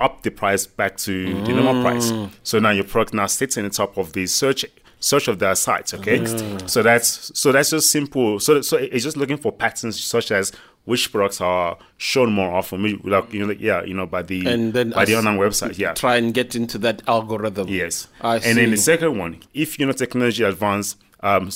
up 0.00 0.22
the 0.22 0.30
price 0.30 0.66
back 0.66 0.96
to 0.96 1.42
the 1.44 1.52
normal 1.52 1.74
mm. 1.74 1.82
price. 1.82 2.30
So 2.42 2.58
now 2.58 2.70
your 2.70 2.84
product 2.84 3.14
now 3.14 3.26
sits 3.26 3.56
in 3.56 3.64
the 3.64 3.70
top 3.70 3.96
of 3.96 4.12
the 4.12 4.26
search 4.26 4.64
search 4.98 5.28
of 5.28 5.38
their 5.38 5.54
sites. 5.54 5.94
Okay, 5.94 6.24
so 6.66 6.82
that's 6.82 7.38
so 7.38 7.52
that's 7.52 7.70
just 7.70 7.90
simple. 7.90 8.40
So 8.40 8.62
so 8.62 8.78
it's 8.78 9.04
just 9.04 9.16
looking 9.16 9.36
for 9.36 9.52
patterns 9.52 10.02
such 10.02 10.32
as 10.32 10.52
which 10.84 11.10
products 11.10 11.40
are 11.40 11.78
shown 11.96 12.32
more 12.32 12.54
often, 12.54 12.82
like 13.04 13.32
you 13.32 13.40
know, 13.40 13.46
like, 13.46 13.60
yeah, 13.60 13.82
you 13.84 13.94
know, 13.94 14.06
by 14.06 14.22
the 14.22 14.46
And 14.46 14.72
then 14.72 14.90
by 14.90 15.04
the 15.04 15.16
online 15.16 15.38
website, 15.38 15.78
yeah. 15.78 15.94
Try 15.94 16.16
and 16.16 16.34
get 16.34 16.54
into 16.54 16.78
that 16.78 17.02
algorithm. 17.08 17.68
Yes. 17.68 18.08
I 18.20 18.36
and 18.36 18.58
then 18.58 18.70
the 18.70 18.76
second 18.76 19.18
one, 19.18 19.40
if 19.54 19.78
you're 19.78 19.88
not 19.88 19.96
technology 19.96 20.42
advanced, 20.42 20.98
um, 21.20 21.50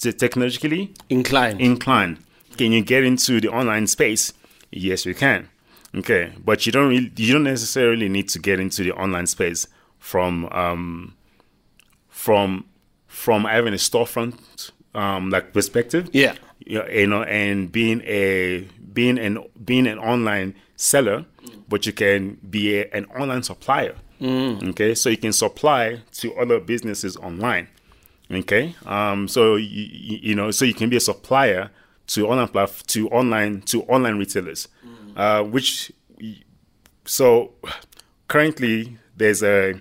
technologically 0.00 0.94
Inclined. 1.10 1.60
inclined, 1.60 2.18
can 2.56 2.72
you 2.72 2.82
get 2.82 3.04
into 3.04 3.40
the 3.40 3.48
online 3.48 3.86
space? 3.86 4.32
Yes, 4.70 5.04
you 5.06 5.14
can. 5.14 5.48
Okay, 5.94 6.32
but 6.42 6.64
you 6.64 6.72
don't 6.72 6.88
really, 6.88 7.12
you 7.16 7.34
don't 7.34 7.44
necessarily 7.44 8.08
need 8.08 8.28
to 8.30 8.38
get 8.38 8.58
into 8.58 8.82
the 8.82 8.92
online 8.92 9.26
space 9.26 9.66
from 9.98 10.46
um, 10.46 11.14
from 12.08 12.64
from 13.06 13.44
having 13.44 13.74
a 13.74 13.76
storefront 13.76 14.70
um, 14.94 15.28
like 15.28 15.52
perspective. 15.52 16.08
Yeah. 16.12 16.34
You 16.66 17.06
know, 17.06 17.22
and 17.22 17.70
being 17.70 18.02
a 18.02 18.66
being 18.92 19.18
an 19.18 19.38
being 19.64 19.86
an 19.86 19.98
online 19.98 20.54
seller, 20.76 21.24
but 21.68 21.86
you 21.86 21.92
can 21.92 22.38
be 22.48 22.78
a, 22.78 22.88
an 22.92 23.06
online 23.18 23.42
supplier. 23.42 23.94
Okay, 24.70 24.94
so 24.94 25.08
you 25.08 25.16
can 25.16 25.32
supply 25.32 26.00
to 26.12 26.34
other 26.34 26.60
businesses 26.60 27.16
online. 27.16 27.68
Okay, 28.30 28.74
um, 28.86 29.28
so 29.28 29.56
you, 29.56 29.88
you 30.22 30.34
know, 30.34 30.50
so 30.50 30.64
you 30.64 30.74
can 30.74 30.88
be 30.88 30.96
a 30.96 31.00
supplier 31.00 31.70
to 32.08 32.26
online 32.28 32.48
platf- 32.48 32.86
to 32.86 33.08
online 33.10 33.62
to 33.62 33.82
online 33.84 34.18
retailers, 34.18 34.68
uh, 35.16 35.42
which 35.42 35.92
so 37.04 37.52
currently 38.28 38.98
there's 39.16 39.42
a 39.42 39.80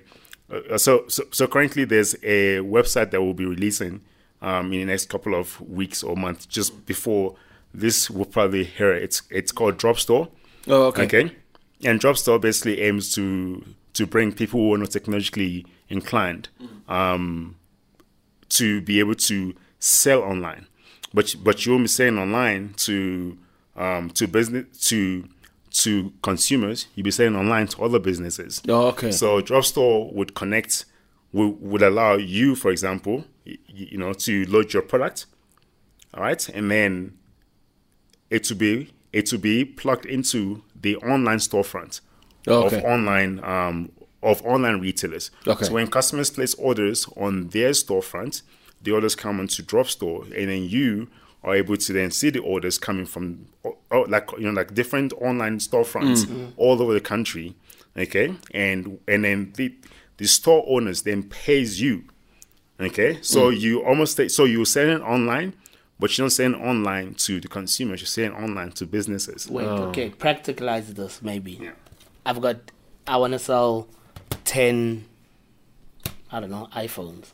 uh, 0.51 0.77
so, 0.77 1.05
so 1.07 1.23
so 1.31 1.47
currently 1.47 1.85
there's 1.85 2.15
a 2.23 2.57
website 2.59 3.11
that 3.11 3.21
will 3.21 3.33
be 3.33 3.45
releasing 3.45 4.01
um, 4.41 4.71
in 4.73 4.79
the 4.79 4.85
next 4.85 5.09
couple 5.09 5.35
of 5.35 5.59
weeks 5.61 6.03
or 6.03 6.15
months 6.15 6.45
just 6.45 6.85
before 6.85 7.35
this 7.73 8.09
will 8.09 8.25
probably 8.25 8.63
hear 8.63 8.91
it. 8.93 9.03
it's 9.03 9.21
it's 9.29 9.51
called 9.51 9.77
drop 9.77 9.97
store 9.99 10.27
Oh, 10.67 10.83
okay. 10.87 11.03
okay 11.03 11.35
and 11.83 11.99
drop 11.99 12.17
store 12.17 12.39
basically 12.39 12.81
aims 12.81 13.13
to 13.15 13.63
to 13.93 14.05
bring 14.05 14.31
people 14.31 14.59
who 14.59 14.73
are 14.73 14.77
not 14.77 14.91
technologically 14.91 15.65
inclined 15.89 16.49
um, 16.87 17.55
to 18.49 18.81
be 18.81 18.99
able 18.99 19.15
to 19.15 19.53
sell 19.79 20.21
online 20.21 20.67
but 21.13 21.35
but 21.43 21.65
you 21.65 21.71
won't 21.73 21.83
be 21.85 21.87
selling 21.87 22.17
online 22.19 22.73
to 22.77 23.37
um, 23.75 24.09
to 24.11 24.27
business 24.27 24.65
to 24.89 25.27
to 25.71 26.11
consumers 26.21 26.87
you'll 26.95 27.03
be 27.05 27.11
selling 27.11 27.35
online 27.35 27.65
to 27.67 27.81
other 27.83 27.99
businesses 27.99 28.61
Oh, 28.67 28.87
okay. 28.87 29.11
so 29.11 29.39
drop 29.41 29.63
store 29.63 30.11
would 30.13 30.35
connect 30.35 30.85
would, 31.33 31.61
would 31.61 31.81
allow 31.81 32.15
you 32.15 32.55
for 32.55 32.71
example 32.71 33.25
y- 33.45 33.57
y- 33.69 33.87
you 33.91 33.97
know 33.97 34.13
to 34.13 34.45
load 34.47 34.73
your 34.73 34.81
product 34.83 35.25
all 36.13 36.23
right 36.23 36.49
and 36.49 36.69
then 36.71 37.17
it 38.29 38.43
to 38.45 38.55
be 38.55 38.91
it 39.13 39.25
to 39.27 39.37
be 39.37 39.65
plugged 39.65 40.05
into 40.05 40.61
the 40.79 40.95
online 40.97 41.37
storefront 41.39 42.01
Okay. 42.47 42.77
of 42.79 42.83
online 42.83 43.39
um, 43.43 43.91
of 44.23 44.43
online 44.43 44.79
retailers. 44.81 45.29
Okay. 45.47 45.65
So 45.65 45.73
when 45.73 45.85
customers 45.87 46.31
place 46.31 46.53
orders 46.55 47.07
on 47.15 47.49
their 47.49 47.69
storefront, 47.71 48.41
the 48.81 48.91
orders 48.91 49.13
come 49.15 49.39
onto 49.39 49.61
Drop 49.61 49.87
Store, 49.87 50.23
and 50.35 50.49
then 50.49 50.63
you 50.63 51.07
are 51.43 51.55
able 51.55 51.77
to 51.77 51.93
then 51.93 52.09
see 52.09 52.31
the 52.31 52.39
orders 52.39 52.79
coming 52.79 53.05
from 53.05 53.45
oh, 53.63 53.77
oh, 53.91 54.01
like 54.09 54.31
you 54.39 54.45
know 54.45 54.51
like 54.51 54.73
different 54.73 55.13
online 55.13 55.59
storefronts 55.59 56.51
all 56.57 56.81
over 56.81 56.93
the 56.95 57.01
country. 57.01 57.53
Okay, 57.95 58.33
and 58.55 58.97
and 59.07 59.23
then 59.23 59.53
the 59.55 59.71
the 60.21 60.27
store 60.27 60.63
owners 60.67 61.01
then 61.01 61.23
pays 61.23 61.81
you. 61.81 62.03
Okay, 62.79 63.17
so 63.21 63.49
you 63.49 63.83
almost 63.83 64.15
say- 64.15 64.27
so 64.27 64.45
you 64.45 64.63
send 64.65 64.89
it 64.91 65.01
online, 65.01 65.53
but 65.99 66.15
you 66.15 66.21
don't 66.23 66.29
send 66.29 66.55
online 66.55 67.15
to 67.15 67.39
the 67.39 67.47
consumers. 67.47 68.01
You 68.01 68.07
send 68.07 68.33
online 68.35 68.71
to 68.73 68.85
businesses. 68.85 69.49
Wait, 69.49 69.65
okay, 69.65 70.09
practicalize 70.11 70.87
this 70.87 71.21
maybe. 71.23 71.53
Yeah. 71.53 71.71
I've 72.25 72.39
got, 72.39 72.57
I 73.07 73.17
want 73.17 73.33
to 73.33 73.39
sell 73.39 73.87
10, 74.45 75.05
I 76.31 76.39
don't 76.39 76.51
know, 76.51 76.67
iPhones. 76.75 77.33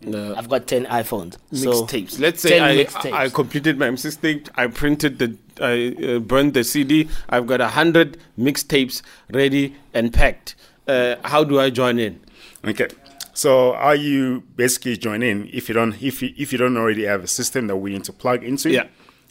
No. 0.00 0.34
I've 0.34 0.48
got 0.48 0.66
10 0.66 0.86
iPhones. 0.86 1.36
So 1.52 1.84
mixtapes. 1.84 2.18
Let's 2.18 2.42
say 2.42 2.58
10 2.58 2.62
I, 2.62 2.76
mixtapes. 2.76 3.12
I 3.12 3.28
completed 3.28 3.78
my 3.78 3.88
mixtape. 3.88 4.48
I 4.56 4.66
printed 4.66 5.18
the, 5.18 5.36
I 5.60 6.14
uh, 6.14 6.18
burned 6.18 6.54
the 6.54 6.64
CD. 6.64 7.08
I've 7.28 7.46
got 7.46 7.60
a 7.60 7.68
hundred 7.68 8.18
mixtapes 8.38 9.02
ready 9.30 9.76
and 9.94 10.12
packed. 10.12 10.56
Uh, 10.88 11.16
how 11.24 11.44
do 11.44 11.60
I 11.60 11.70
join 11.70 11.98
in? 11.98 12.20
Okay. 12.64 12.88
So 13.34 13.74
are 13.74 13.94
you 13.96 14.42
basically 14.56 14.96
join 14.96 15.22
in 15.22 15.48
if 15.52 15.68
you 15.68 15.74
don't 15.74 16.00
if 16.02 16.22
you 16.22 16.34
if 16.36 16.52
you 16.52 16.58
don't 16.58 16.76
already 16.76 17.04
have 17.04 17.24
a 17.24 17.26
system 17.26 17.66
that 17.68 17.76
we 17.76 17.92
need 17.92 18.04
to 18.04 18.12
plug 18.12 18.44
into? 18.44 18.70
Yeah. 18.70 18.86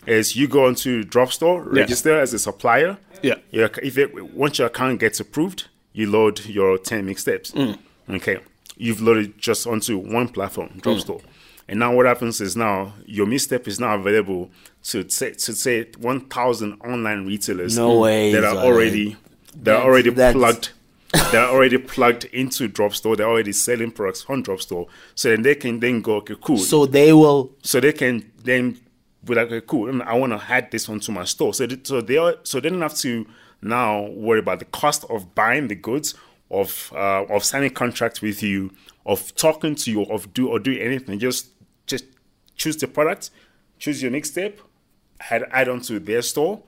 Is 0.08 0.36
you 0.36 0.48
go 0.48 0.66
onto 0.66 1.04
Drop 1.04 1.32
Store, 1.32 1.64
Yeah. 1.72 1.82
register 1.82 2.20
as 2.20 2.34
a 2.34 2.40
supplier. 2.40 2.98
Yeah. 3.22 3.36
Your, 3.52 3.70
if 3.84 3.98
it, 4.00 4.34
once 4.34 4.58
your 4.58 4.68
account 4.68 5.00
gets 5.00 5.20
approved, 5.20 5.68
you 5.94 6.10
load 6.10 6.44
your 6.46 6.80
ten 6.80 7.06
mixtapes. 7.08 7.52
Mm. 7.54 7.78
Okay. 8.10 8.40
You've 8.78 9.00
loaded 9.02 9.38
just 9.38 9.68
onto 9.68 9.98
one 10.00 10.30
platform, 10.30 10.80
Drop 10.82 10.98
Mm. 10.98 11.02
Store. 11.02 11.22
And 11.68 11.80
now 11.80 11.96
what 11.96 12.08
happens 12.08 12.42
is 12.42 12.58
now 12.58 12.94
your 13.06 13.28
mixtape 13.28 13.68
is 13.68 13.80
now 13.80 13.94
available 13.96 14.50
to 14.86 15.08
say 15.10 15.32
to 15.34 15.54
say 15.54 15.86
one 16.00 16.22
thousand 16.22 16.82
online 16.82 17.28
retailers 17.28 17.78
No 17.78 18.00
ways, 18.00 18.34
that 18.34 18.44
are 18.44 18.58
already 18.58 19.16
that 19.62 19.76
are 19.76 19.84
already 19.84 20.10
plugged 20.12 20.72
they're 21.32 21.48
already 21.48 21.78
plugged 21.78 22.26
into 22.26 22.68
Drop 22.68 22.94
Store. 22.94 23.16
They're 23.16 23.28
already 23.28 23.52
selling 23.52 23.92
products 23.92 24.26
on 24.30 24.44
Drop 24.44 24.62
Store. 24.62 24.88
So 25.16 25.30
then 25.30 25.42
they 25.42 25.56
can 25.56 25.80
then 25.80 26.02
go, 26.02 26.16
okay, 26.18 26.36
cool. 26.42 26.58
So, 26.58 26.86
they 26.86 27.14
will. 27.14 27.52
So 27.64 27.80
they 27.80 27.94
can 27.94 28.32
then 28.44 28.80
be 29.24 29.36
like, 29.36 29.48
okay, 29.48 29.66
cool. 29.66 30.02
I 30.04 30.16
want 30.16 30.34
to 30.34 30.52
add 30.52 30.72
this 30.72 30.90
onto 30.90 31.12
my 31.12 31.26
store. 31.26 31.54
So, 31.54 31.68
they, 31.68 31.78
so 31.84 32.02
they 32.02 32.18
are, 32.18 32.36
so 32.44 32.60
they 32.60 32.70
don't 32.70 32.82
have 32.82 32.96
to 33.00 33.26
now 33.62 34.08
worry 34.10 34.40
about 34.40 34.60
the 34.60 34.66
cost 34.66 35.06
of 35.10 35.36
buying 35.36 35.68
the 35.68 35.76
goods, 35.76 36.16
of 36.50 36.92
uh, 36.96 37.24
of 37.30 37.44
signing 37.44 37.70
contracts 37.72 38.22
with 38.22 38.44
you, 38.44 38.72
of 39.06 39.34
talking 39.36 39.76
to 39.76 39.92
you, 39.92 40.04
of 40.04 40.34
do 40.34 40.50
or 40.50 40.60
do 40.60 40.78
anything. 40.78 41.20
Just 41.20 41.50
just 41.88 42.06
choose 42.56 42.78
the 42.78 42.88
product, 42.88 43.30
choose 43.80 44.02
your 44.02 44.12
next 44.12 44.32
step, 44.32 44.60
add 45.30 45.46
add 45.52 45.70
on 45.70 45.82
to 45.82 46.00
their 46.00 46.22
store, 46.22 46.62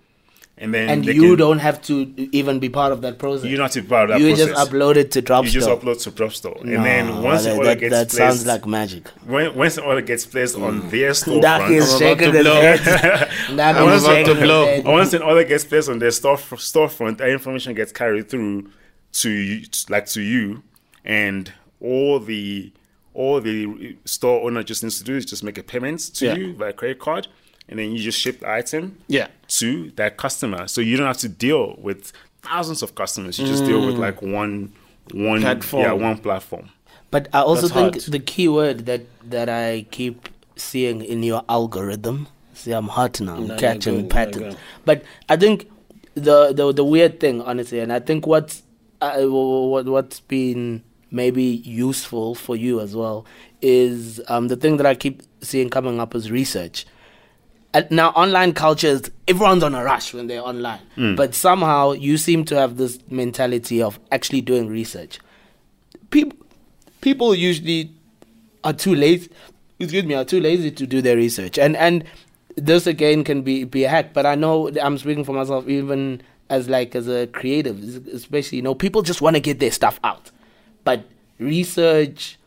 and 0.57 0.73
then 0.73 0.87
And 0.89 1.05
you 1.05 1.13
can- 1.21 1.35
don't 1.37 1.59
have 1.59 1.81
to 1.83 2.13
even 2.31 2.59
be 2.59 2.69
part 2.69 2.91
of 2.91 3.01
that 3.01 3.17
process. 3.17 3.45
You 3.45 3.57
don't 3.57 3.65
have 3.65 3.71
to 3.71 3.81
be 3.81 3.87
part 3.87 4.03
of 4.03 4.09
that 4.09 4.19
process. 4.23 4.39
You 4.39 4.45
process. 4.45 4.55
just 4.59 4.71
upload 4.71 4.95
it 4.97 5.11
to 5.11 5.21
Drop 5.21 5.45
you 5.45 5.51
just 5.51 5.67
upload 5.67 6.01
to 6.03 6.11
Drop 6.11 6.31
Store, 6.33 6.57
and 6.61 6.85
then 6.85 7.21
once 7.23 7.43
the 7.43 7.49
that, 7.49 7.57
order 7.57 7.69
that, 7.69 7.79
gets 7.79 7.91
that 7.91 8.09
placed, 8.09 8.17
sounds 8.17 8.45
like 8.45 8.65
magic. 8.67 9.07
when, 9.25 9.55
once 9.55 9.75
the 9.75 9.83
order 9.83 10.01
gets 10.01 10.25
placed 10.25 10.55
on 10.55 10.83
mm. 10.83 10.91
their 10.91 11.09
Dak 11.41 11.61
storefront, 11.61 11.71
is 11.71 11.87
about 11.89 11.99
shaking 11.99 12.31
to 12.31 12.37
his 12.37 12.47
head. 12.79 12.79
Dak 13.57 13.75
I'm 13.77 13.89
is 13.89 14.03
about 14.03 14.11
shaking 14.15 14.25
to 14.25 14.35
his 14.35 14.43
blow. 14.43 14.65
head. 14.65 14.85
once 14.85 15.13
an 15.13 15.21
order 15.23 15.43
gets 15.43 15.65
placed 15.65 15.89
on 15.89 15.99
their 15.99 16.11
store 16.11 16.37
storefront, 16.37 17.17
that 17.17 17.29
information 17.29 17.73
gets 17.73 17.91
carried 17.91 18.29
through 18.29 18.69
to 19.13 19.29
you, 19.29 19.65
like 19.89 20.05
to 20.07 20.21
you, 20.21 20.63
and 21.03 21.51
all 21.79 22.19
the 22.19 22.71
all 23.15 23.39
the 23.41 23.95
store 24.05 24.43
owner 24.45 24.63
just 24.63 24.81
needs 24.83 24.97
to 24.97 25.03
do 25.03 25.15
is 25.15 25.25
just 25.25 25.43
make 25.43 25.57
a 25.57 25.63
payment 25.63 25.99
to 26.15 26.25
Yeah. 26.25 26.35
you 26.35 26.53
via 26.53 26.73
credit 26.73 26.97
card, 26.99 27.27
and 27.69 27.79
then 27.79 27.91
you 27.91 27.99
just 27.99 28.19
ship 28.19 28.39
the 28.41 28.49
item 28.49 28.97
Yeah. 29.07 29.27
to 29.59 29.91
that 29.95 30.17
customer. 30.17 30.67
So 30.67 30.81
you 30.81 30.97
don't 30.97 31.07
have 31.07 31.17
to 31.19 31.29
deal 31.29 31.75
with 31.79 32.11
thousands 32.41 32.81
of 32.83 32.95
customers. 32.95 33.39
You 33.39 33.47
just 33.47 33.65
deal 33.65 33.85
with 33.85 33.95
like 33.97 34.21
one 34.21 34.73
one 35.11 35.41
Platform. 35.41 35.83
Yeah, 35.83 35.91
one 35.93 36.17
platform. 36.17 36.69
But 37.11 37.27
I 37.33 37.41
also 37.41 37.63
That's 37.67 37.73
think 37.73 37.93
hard. 37.95 38.11
the 38.11 38.19
key 38.19 38.47
word 38.47 38.85
that 38.85 39.01
that 39.29 39.49
I 39.49 39.85
keep 39.91 40.29
seeing 40.55 41.01
in 41.03 41.23
your 41.23 41.43
algorithm. 41.49 42.27
See, 42.53 42.71
I'm 42.71 42.87
hot 42.87 43.19
now. 43.21 43.35
I'm 43.35 43.47
No, 43.47 43.57
catching 43.57 43.93
good, 43.95 44.01
you're 44.01 44.09
patterns. 44.09 44.55
But 44.85 45.03
I 45.29 45.35
think 45.37 45.69
the, 46.15 46.53
the 46.53 46.71
the 46.71 46.83
weird 46.85 47.19
thing, 47.19 47.41
honestly, 47.41 47.79
and 47.79 47.91
I 47.91 47.99
think 47.99 48.25
what's 48.27 48.63
uh, 49.01 49.21
what 49.23 49.85
what's 49.87 50.19
been 50.21 50.83
maybe 51.11 51.43
useful 51.43 52.33
for 52.35 52.55
you 52.55 52.79
as 52.79 52.95
well 52.95 53.25
is 53.61 54.19
um, 54.27 54.47
the 54.47 54.55
thing 54.55 54.77
that 54.77 54.85
I 54.85 54.95
keep 54.95 55.21
seeing 55.41 55.69
coming 55.69 55.99
up 55.99 56.15
is 56.15 56.31
research. 56.31 56.85
Now 57.89 58.09
online 58.09 58.53
culture 58.53 58.87
is 58.87 59.11
everyone's 59.27 59.63
on 59.63 59.73
a 59.73 59.83
rush 59.83 60.13
when 60.13 60.27
they're 60.27 60.45
online. 60.45 60.79
Hmm. 60.95 61.15
But 61.15 61.33
somehow 61.33 61.93
you 61.93 62.17
seem 62.17 62.45
to 62.45 62.55
have 62.55 62.77
this 62.77 62.99
mentality 63.09 63.81
of 63.81 63.99
actually 64.11 64.41
doing 64.41 64.67
research. 64.67 65.19
People 66.11 66.37
people 67.01 67.33
usually 67.35 67.91
are 68.63 68.73
too 68.73 68.95
lazy 68.95 69.29
excuse 69.79 70.05
me 70.05 70.13
are 70.13 70.23
too 70.23 70.39
lazy 70.39 70.71
to 70.71 70.85
do 70.85 71.01
their 71.01 71.15
research. 71.17 71.57
And 71.57 71.75
and 71.75 72.03
this 72.55 72.85
again 72.85 73.23
can 73.23 73.41
be 73.41 73.63
be 73.63 73.83
a 73.83 73.89
hack 73.89 74.13
but 74.13 74.27
i 74.27 74.35
know 74.35 74.69
i'm 74.79 74.95
speaking 74.99 75.23
for 75.23 75.33
myself 75.33 75.67
even 75.67 76.21
as 76.51 76.69
like 76.69 76.93
as 76.93 77.07
a 77.07 77.25
creative 77.27 77.81
especially 78.09 78.57
you 78.57 78.61
know 78.61 78.75
people 78.75 79.01
just 79.01 79.21
want 79.21 79.35
to 79.35 79.39
get 79.39 79.59
their 79.59 79.71
stuff 79.71 79.99
out. 80.03 80.29
But 80.83 81.05
research 81.39 82.37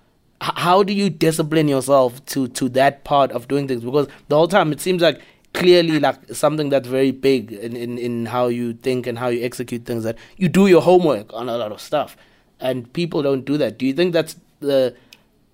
how 0.41 0.83
do 0.83 0.93
you 0.93 1.09
discipline 1.11 1.69
yourself 1.69 2.25
to 2.27 2.49
to 2.49 2.69
that 2.71 3.05
part 3.05 3.31
of 3.33 3.49
doing 3.49 3.67
things 3.67 3.83
because 3.85 4.07
the 4.29 4.37
whole 4.37 4.49
time 4.49 4.71
it 4.73 4.81
seems 4.81 5.01
like 5.03 5.21
clearly 5.55 5.99
like 5.99 6.17
something 6.35 6.69
that's 6.69 6.87
very 6.89 7.11
big 7.11 7.53
in, 7.53 7.75
in 7.75 7.97
in 7.99 8.27
how 8.27 8.47
you 8.47 8.75
think 8.75 9.07
and 9.07 9.19
how 9.19 9.29
you 9.29 9.43
execute 9.43 9.87
things 9.87 10.05
that 10.05 10.17
you 10.37 10.49
do 10.49 10.67
your 10.67 10.83
homework 10.83 11.33
on 11.33 11.49
a 11.49 11.57
lot 11.57 11.73
of 11.73 11.81
stuff 11.81 12.17
and 12.61 12.93
people 12.93 13.23
don't 13.23 13.45
do 13.47 13.57
that 13.57 13.79
do 13.79 13.87
you 13.87 13.95
think 13.95 14.13
that's 14.13 14.37
the 14.61 14.95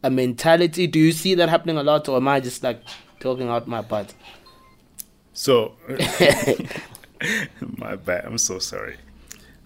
a 0.03 0.11
mentality 0.11 0.89
do 0.89 0.99
you 0.99 1.13
see 1.13 1.35
that 1.37 1.49
happening 1.49 1.77
a 1.77 1.83
lot 1.85 2.09
or 2.09 2.17
am 2.17 2.27
i 2.27 2.41
just 2.41 2.65
like 2.65 2.83
talking 3.21 3.49
out 3.49 3.69
my 3.69 3.81
butt 3.81 4.13
So 5.33 5.75
my 7.79 7.97
bad. 7.97 8.25
I'm 8.25 8.39
so 8.39 8.59
sorry. 8.59 8.97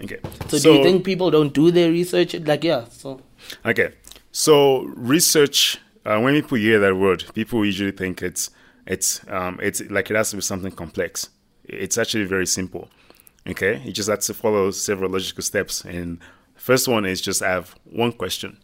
Okay. 0.03 0.19
so, 0.49 0.59
do 0.59 0.75
you 0.75 0.83
think 0.85 1.05
people 1.05 1.31
don't 1.31 1.53
do 1.53 1.71
their 1.71 1.91
research 1.91 2.35
like 2.35 2.64
yeah 2.64 2.85
so 2.91 3.21
Okay. 3.64 3.93
So 4.37 4.82
research. 4.97 5.78
Uh, 6.05 6.20
when 6.20 6.34
people 6.34 6.59
hear 6.59 6.78
that 6.78 6.95
word, 6.95 7.24
people 7.32 7.64
usually 7.64 7.91
think 7.91 8.20
it's 8.20 8.51
it's 8.87 9.26
um, 9.28 9.59
it's 9.62 9.80
like 9.89 10.11
it 10.11 10.16
has 10.16 10.28
to 10.30 10.37
be 10.37 10.43
something 10.43 10.72
complex. 10.72 11.30
It's 11.64 11.97
actually 11.97 12.26
very 12.26 12.47
simple. 12.47 12.91
Okay. 13.49 13.80
You 13.82 13.93
just 13.93 14.11
have 14.11 14.20
to 14.20 14.34
follow 14.34 14.72
several 14.72 15.11
logical 15.11 15.43
steps. 15.43 15.87
And 15.87 16.18
first 16.55 16.87
one 16.87 17.07
is 17.07 17.22
just 17.22 17.41
have 17.41 17.76
one 17.84 18.12
question. 18.12 18.59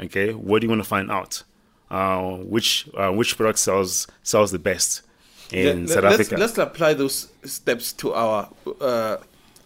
Okay. 0.00 0.34
What 0.34 0.60
do 0.60 0.66
you 0.66 0.70
want 0.70 0.84
to 0.84 0.88
find 0.88 1.10
out? 1.10 1.42
Uh, 1.90 2.36
which 2.36 2.88
uh, 2.96 3.10
which 3.10 3.36
product 3.36 3.58
sells 3.58 4.06
sells 4.22 4.52
the 4.52 4.60
best 4.60 5.02
in 5.50 5.86
Let- 5.86 5.88
South 5.88 6.04
let's, 6.04 6.14
Africa? 6.14 6.36
Let's 6.36 6.58
apply 6.58 6.94
those 6.94 7.28
steps 7.44 7.92
to 7.94 8.14
our 8.14 8.50
uh, 8.80 9.16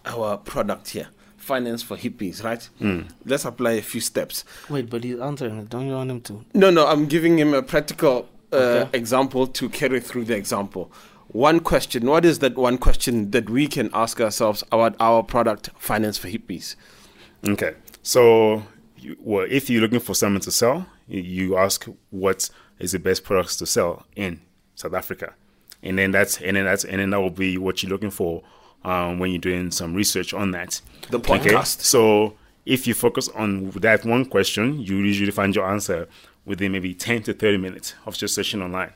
our 0.03 0.37
product 0.37 0.89
here. 0.89 1.09
Finance 1.43 1.83
for 1.83 1.97
hippies, 1.97 2.43
right? 2.43 2.63
Hmm. 2.79 3.01
Let's 3.25 3.45
apply 3.45 3.71
a 3.73 3.81
few 3.81 4.01
steps. 4.01 4.45
wait 4.69 4.89
but 4.89 5.03
he's 5.03 5.19
answering 5.19 5.65
don't 5.65 5.87
you 5.87 5.93
want 5.93 6.09
him 6.09 6.21
to 6.21 6.33
No, 6.53 6.69
no, 6.71 6.87
I'm 6.87 7.05
giving 7.07 7.37
him 7.37 7.53
a 7.53 7.61
practical 7.61 8.29
uh, 8.53 8.55
Okay. 8.55 8.97
example 8.97 9.47
to 9.47 9.69
carry 9.69 9.99
through 9.99 10.25
the 10.25 10.35
example. 10.35 10.91
One 11.29 11.59
question. 11.59 12.05
What 12.05 12.23
is 12.25 12.39
that 12.39 12.55
one 12.55 12.77
question 12.77 13.31
that 13.31 13.49
we 13.49 13.67
can 13.67 13.89
ask 13.93 14.21
ourselves 14.21 14.63
about 14.71 14.95
our 14.99 15.23
product, 15.23 15.69
Finance 15.77 16.17
for 16.19 16.27
Hippies? 16.29 16.75
Okay. 17.47 17.73
So, 18.03 18.63
you, 18.97 19.17
well, 19.19 19.47
if 19.49 19.69
you're 19.69 19.81
looking 19.81 19.99
for 19.99 20.13
something 20.13 20.41
to 20.41 20.51
sell, 20.51 20.85
you, 21.07 21.21
you 21.21 21.57
ask 21.57 21.85
what 22.11 22.49
is 22.79 22.91
the 22.91 22.99
best 22.99 23.23
products 23.23 23.57
to 23.57 23.65
sell 23.65 24.05
in 24.15 24.41
South 24.75 24.93
Africa, 24.93 25.33
and 25.81 25.97
then 25.97 26.11
that's 26.11 26.39
and 26.41 26.55
then 26.55 26.65
that's 26.65 26.85
and 26.85 26.99
then 26.99 27.09
that 27.09 27.19
will 27.19 27.29
be 27.47 27.57
what 27.57 27.81
you're 27.81 27.89
looking 27.91 28.11
for 28.11 28.43
um, 28.85 29.19
when 29.19 29.31
you're 29.31 29.39
doing 29.39 29.71
some 29.71 29.93
research 29.93 30.33
on 30.33 30.51
that. 30.51 30.81
The 31.09 31.19
podcast. 31.19 31.81
So, 31.81 32.35
if 32.65 32.87
you 32.87 32.93
focus 32.93 33.27
on 33.29 33.71
that 33.71 34.05
one 34.05 34.25
question, 34.25 34.79
you 34.79 34.97
usually 34.97 35.31
find 35.31 35.55
your 35.55 35.69
answer 35.69 36.07
within 36.45 36.71
maybe 36.71 36.93
10 36.93 37.23
to 37.23 37.33
30 37.33 37.57
minutes 37.57 37.93
of 38.05 38.17
just 38.17 38.35
searching 38.35 38.61
online. 38.61 38.91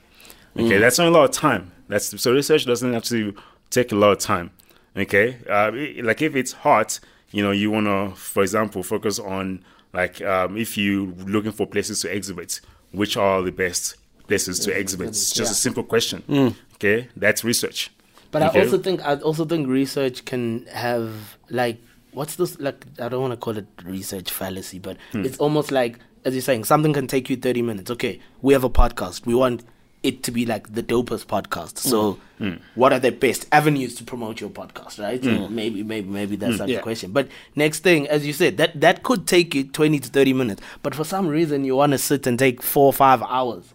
Okay, 0.57 0.77
that's 0.77 0.97
not 0.97 1.07
a 1.07 1.11
lot 1.11 1.25
of 1.25 1.31
time. 1.31 1.71
That's 1.87 2.19
so 2.21 2.33
research 2.33 2.65
doesn't 2.65 2.91
have 2.93 3.03
to 3.05 3.35
take 3.69 3.91
a 3.91 3.95
lot 3.95 4.11
of 4.13 4.19
time. 4.19 4.51
Okay, 4.95 5.37
uh, 5.49 5.71
like 6.03 6.21
if 6.21 6.35
it's 6.35 6.51
hot, 6.53 6.99
you 7.31 7.43
know, 7.43 7.51
you 7.51 7.69
want 7.69 7.85
to, 7.85 8.15
for 8.19 8.41
example, 8.41 8.81
focus 8.83 9.19
on 9.19 9.63
like 9.93 10.21
um, 10.21 10.57
if 10.57 10.77
you're 10.77 11.05
looking 11.27 11.51
for 11.51 11.67
places 11.67 12.01
to 12.01 12.13
exhibit, 12.13 12.59
which 12.91 13.15
are 13.17 13.41
the 13.43 13.51
best 13.51 13.95
places 14.27 14.59
to 14.61 14.71
exhibit? 14.77 15.09
It's 15.09 15.29
just 15.31 15.49
Yeah. 15.49 15.51
a 15.51 15.55
simple 15.55 15.83
question. 15.83 16.55
Okay, 16.75 17.09
that's 17.15 17.43
research. 17.43 17.91
But. 18.31 18.41
I 18.43 18.61
also 18.61 18.77
think 18.77 19.05
I 19.05 19.15
also 19.15 19.45
think 19.45 19.67
research 19.67 20.25
can 20.25 20.65
have 20.67 21.37
like 21.49 21.79
what's 22.11 22.35
this 22.35 22.59
like 22.59 22.85
I 22.99 23.09
don't 23.09 23.21
want 23.21 23.33
to 23.33 23.37
call 23.37 23.57
it 23.57 23.67
research 23.83 24.31
fallacy, 24.31 24.79
but 24.79 24.97
Hmm. 25.11 25.25
it's 25.25 25.37
almost 25.37 25.71
like 25.71 25.99
as 26.25 26.33
you're 26.33 26.41
saying 26.41 26.65
something 26.65 26.93
can 26.93 27.07
take 27.07 27.29
you 27.29 27.37
30 27.37 27.61
minutes. 27.61 27.91
Okay, 27.91 28.19
we 28.41 28.53
have 28.53 28.63
a 28.63 28.69
podcast. 28.69 29.25
We 29.25 29.33
want 29.35 29.63
it 30.03 30.21
to 30.23 30.31
be 30.31 30.45
like 30.45 30.73
the 30.73 30.83
dopest 30.83 31.25
podcast. 31.25 31.79
So, 31.79 32.19
Hmm. 32.37 32.55
what 32.75 32.93
are 32.93 32.99
the 32.99 33.11
best 33.11 33.47
avenues 33.51 33.95
to 33.95 34.03
promote 34.03 34.39
your 34.39 34.49
podcast, 34.51 34.99
right? 35.01 35.23
So 35.23 35.47
maybe 35.47 35.81
maybe 35.83 36.07
maybe 36.07 36.35
that's 36.35 36.59
not 36.59 36.69
Yeah. 36.69 36.77
the 36.77 36.83
question. 36.83 37.11
But 37.11 37.27
next 37.55 37.79
thing, 37.79 38.07
as 38.07 38.25
you 38.25 38.33
said, 38.33 38.57
that 38.57 38.79
that 38.81 39.01
could 39.03 39.25
take 39.25 39.55
you 39.55 39.63
20 39.63 39.99
to 39.99 40.09
30 40.09 40.33
minutes. 40.33 40.61
But 40.83 40.93
for 40.95 41.03
some 41.03 41.27
reason 41.27 41.65
you 41.65 41.75
want 41.75 41.93
to 41.93 41.97
sit 41.97 42.27
and 42.27 42.37
take 42.37 42.61
4 42.61 42.85
or 42.87 42.93
5 42.93 43.23
hours 43.23 43.73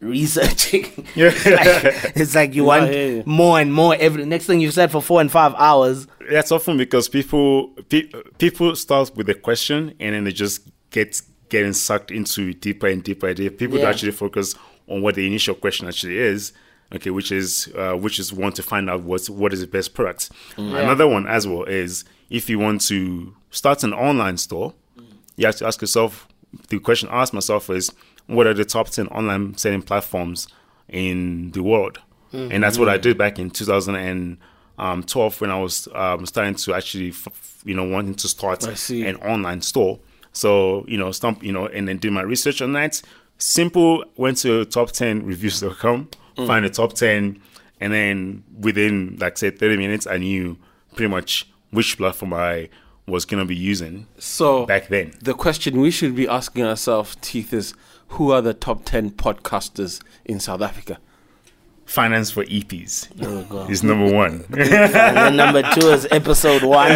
researching. 0.00 0.86
Yeah. 1.14 1.28
Like, 1.28 2.12
it's 2.16 2.34
like 2.34 2.54
you 2.54 2.64
want 2.64 2.92
yeah, 2.92 3.04
yeah. 3.06 3.22
more 3.24 3.58
and 3.58 3.72
more 3.72 3.96
every 3.98 4.24
next 4.26 4.46
thing 4.46 4.60
you 4.60 4.70
said 4.70 4.90
for 4.90 5.00
four 5.00 5.20
and 5.20 5.30
five 5.30 5.54
hours. 5.56 6.06
That's 6.30 6.52
often 6.52 6.76
because 6.76 7.08
people 7.08 7.68
pe- 7.88 8.10
people 8.38 8.76
start 8.76 9.12
with 9.16 9.28
a 9.30 9.34
question 9.34 9.94
and 9.98 10.14
then 10.14 10.24
they 10.24 10.32
just 10.32 10.68
get 10.90 11.20
getting 11.48 11.72
sucked 11.72 12.10
into 12.10 12.52
deeper 12.52 12.88
and 12.88 13.02
deeper. 13.02 13.32
They- 13.32 13.48
People 13.48 13.78
Yeah. 13.78 13.88
actually 13.88 14.12
focus 14.12 14.54
on 14.88 15.00
what 15.02 15.14
the 15.14 15.26
initial 15.26 15.54
question 15.54 15.88
actually 15.88 16.18
is, 16.18 16.52
Okay, 16.94 17.10
which 17.10 17.32
is 17.32 17.68
uh, 17.76 17.94
which 17.94 18.18
is 18.18 18.32
one 18.32 18.52
to 18.52 18.62
find 18.62 18.90
out 18.90 19.02
what's 19.02 19.30
what 19.30 19.52
is 19.52 19.60
the 19.60 19.66
best 19.66 19.94
product. 19.94 20.30
Another 20.56 21.08
one 21.08 21.26
as 21.26 21.46
well 21.46 21.64
is 21.64 22.04
if 22.30 22.50
you 22.50 22.58
want 22.58 22.80
to 22.82 23.34
start 23.50 23.82
an 23.84 23.92
online 23.94 24.36
store, 24.36 24.74
you 25.36 25.46
have 25.46 25.56
to 25.56 25.66
ask 25.66 25.80
yourself 25.80 26.28
the 26.68 26.78
question 26.78 27.08
I 27.08 27.22
ask 27.22 27.32
myself 27.32 27.70
is 27.70 27.90
what 28.26 28.46
are 28.46 28.54
the 28.54 28.64
top 28.64 28.88
10 28.88 29.06
online 29.08 29.56
selling 29.56 29.82
platforms 29.82 30.48
in 30.88 31.50
the 31.52 31.62
world? 31.62 31.98
And 32.32 32.62
that's 32.62 32.76
what 32.78 32.88
I 32.90 32.98
did 32.98 33.16
back 33.16 33.38
in 33.38 33.48
2012 33.50 35.40
when 35.40 35.50
I 35.50 35.58
was 35.60 35.88
um, 35.94 36.26
starting 36.26 36.54
to 36.54 36.74
actually, 36.74 37.14
you 37.64 37.74
know, 37.74 37.84
wanting 37.84 38.14
to 38.16 38.28
start 38.28 38.62
an 38.90 39.16
online 39.16 39.60
store. 39.62 39.98
So, 40.32 40.84
you 40.86 40.98
know, 40.98 41.12
stump, 41.12 41.42
you 41.42 41.52
know, 41.52 41.66
and 41.66 41.88
then 41.88 41.96
do 41.96 42.10
my 42.10 42.22
research 42.22 42.60
on 42.60 42.72
that. 42.74 43.00
Simple, 43.38 44.04
went 44.16 44.38
to 44.38 44.64
top 44.66 44.90
10 44.92 45.24
reviews.com, 45.24 46.08
find 46.46 46.64
the 46.64 46.70
top 46.70 46.92
10, 46.94 47.40
and 47.80 47.92
then 47.92 48.44
within, 48.60 49.16
like, 49.20 49.38
say, 49.38 49.50
30 49.50 49.76
minutes, 49.76 50.06
I 50.06 50.18
knew 50.18 50.58
pretty 50.94 51.10
much 51.10 51.48
which 51.70 51.96
platform 51.96 52.32
I 52.34 52.68
was 53.06 53.24
going 53.24 53.38
to 53.40 53.46
be 53.46 53.54
using 53.56 54.06
So 54.18 54.66
back 54.66 54.88
then. 54.88 55.12
the 55.22 55.32
question 55.34 55.80
we 55.80 55.90
should 55.90 56.14
be 56.16 56.26
asking 56.26 56.64
ourselves, 56.64 57.16
Teeth, 57.20 57.52
is 57.52 57.72
who 58.08 58.30
are 58.32 58.40
the 58.42 58.54
top 58.54 58.84
10 58.84 59.12
podcasters 59.12 60.00
in 60.24 60.40
South 60.40 60.62
Africa? 60.62 60.98
Finance 61.84 62.32
for 62.32 62.42
Hippies 62.44 63.08
There 63.14 63.70
is 63.70 63.84
number 63.84 64.12
one. 64.12 64.44
and 64.58 65.36
number 65.36 65.62
two 65.74 65.86
is 65.90 66.08
episode 66.10 66.64
one. 66.64 66.88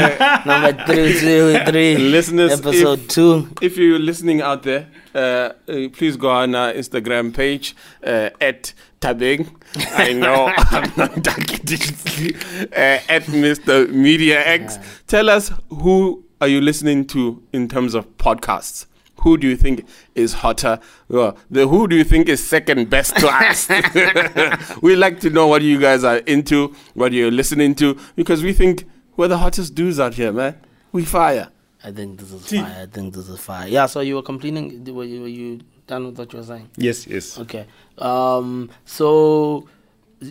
number 0.44 0.72
three, 0.84 1.12
two, 1.20 1.58
three. 1.64 1.96
Listeners, 1.96 2.58
episode 2.58 2.98
if- 2.98 3.08
two. 3.08 3.48
If 3.62 3.76
you're 3.76 4.00
listening 4.00 4.40
out 4.42 4.64
there, 4.64 4.88
uh, 5.14 5.18
uh, 5.18 5.52
please 5.92 6.16
go 6.16 6.30
on 6.30 6.56
our 6.56 6.72
Instagram 6.72 7.32
page 7.32 7.76
uh, 8.04 8.30
at 8.40 8.72
Tabing. 9.00 9.54
I 9.92 10.12
know 10.12 10.46
I'm 10.56 10.92
not 10.96 11.22
talking 11.22 11.58
digitally. 11.64 12.34
Uh, 12.72 13.00
at 13.08 13.22
Mr. 13.26 13.88
Media 13.92 14.44
X. 14.44 14.76
Tell 15.06 15.30
us 15.30 15.52
who 15.68 16.24
are 16.40 16.48
you 16.48 16.60
listening 16.60 17.06
to 17.08 17.40
in 17.52 17.68
terms 17.68 17.94
of 17.94 18.08
podcasts? 18.18 18.86
Who 19.20 19.36
do 19.36 19.46
you 19.48 19.56
think 19.56 19.86
is 20.14 20.32
hotter? 20.34 20.78
Well, 21.08 21.36
the 21.50 21.66
who 21.68 21.86
do 21.88 21.96
you 21.96 22.04
think 22.04 22.28
is 22.28 22.46
second 22.46 22.88
best 22.90 23.16
to 23.16 23.28
us? 23.28 23.68
we 24.82 24.96
like 24.96 25.20
to 25.20 25.30
know 25.30 25.46
what 25.46 25.62
you 25.62 25.78
guys 25.78 26.04
are 26.04 26.18
into, 26.18 26.74
what 26.94 27.12
you're 27.12 27.30
listening 27.30 27.74
to, 27.76 27.98
because 28.16 28.42
we 28.42 28.52
think 28.52 28.84
we're 29.16 29.28
the 29.28 29.38
hottest 29.38 29.74
dudes 29.74 30.00
out 30.00 30.14
here, 30.14 30.32
man. 30.32 30.56
We 30.92 31.04
fire. 31.04 31.48
I 31.84 31.92
think 31.92 32.18
this 32.20 32.32
is 32.32 32.44
T- 32.46 32.58
fire. 32.60 32.82
I 32.82 32.86
think 32.86 33.14
this 33.14 33.28
is 33.28 33.38
fire. 33.40 33.68
Yeah. 33.68 33.86
So 33.86 34.00
you 34.00 34.14
were 34.16 34.22
complaining. 34.22 34.84
Were 34.94 35.04
you, 35.04 35.20
were 35.22 35.28
you 35.28 35.60
done 35.86 36.06
with 36.06 36.18
what 36.18 36.32
you 36.32 36.38
were 36.38 36.44
saying? 36.44 36.68
yes, 36.76 37.06
yes. 37.06 37.38
Okay. 37.38 37.66
Um. 37.98 38.70
So, 38.84 39.68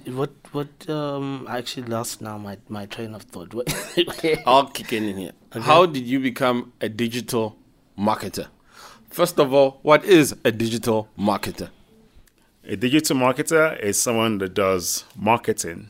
what? 0.07 0.31
What? 0.51 0.89
Um. 0.89 1.45
I 1.47 1.57
actually 1.59 1.87
lost 1.87 2.21
now 2.21 2.37
my 2.37 2.57
my 2.69 2.85
train 2.87 3.13
of 3.15 3.23
thought. 3.23 3.53
What- 3.53 3.71
I'll 4.45 4.67
kick 4.67 4.93
in 4.93 5.17
here. 5.17 5.31
How 5.51 5.85
did 5.85 6.05
you 6.05 6.19
become 6.19 6.73
a 6.81 6.89
digital 6.89 7.57
marketer? 7.97 8.47
First 9.09 9.39
of 9.39 9.53
all, 9.53 9.79
what 9.81 10.05
is 10.05 10.35
a 10.43 10.51
digital 10.51 11.09
marketer? 11.17 11.69
A 12.65 12.75
digital 12.75 13.15
marketer 13.17 13.79
is 13.79 13.99
someone 13.99 14.37
that 14.39 14.53
does 14.53 15.03
marketing 15.15 15.89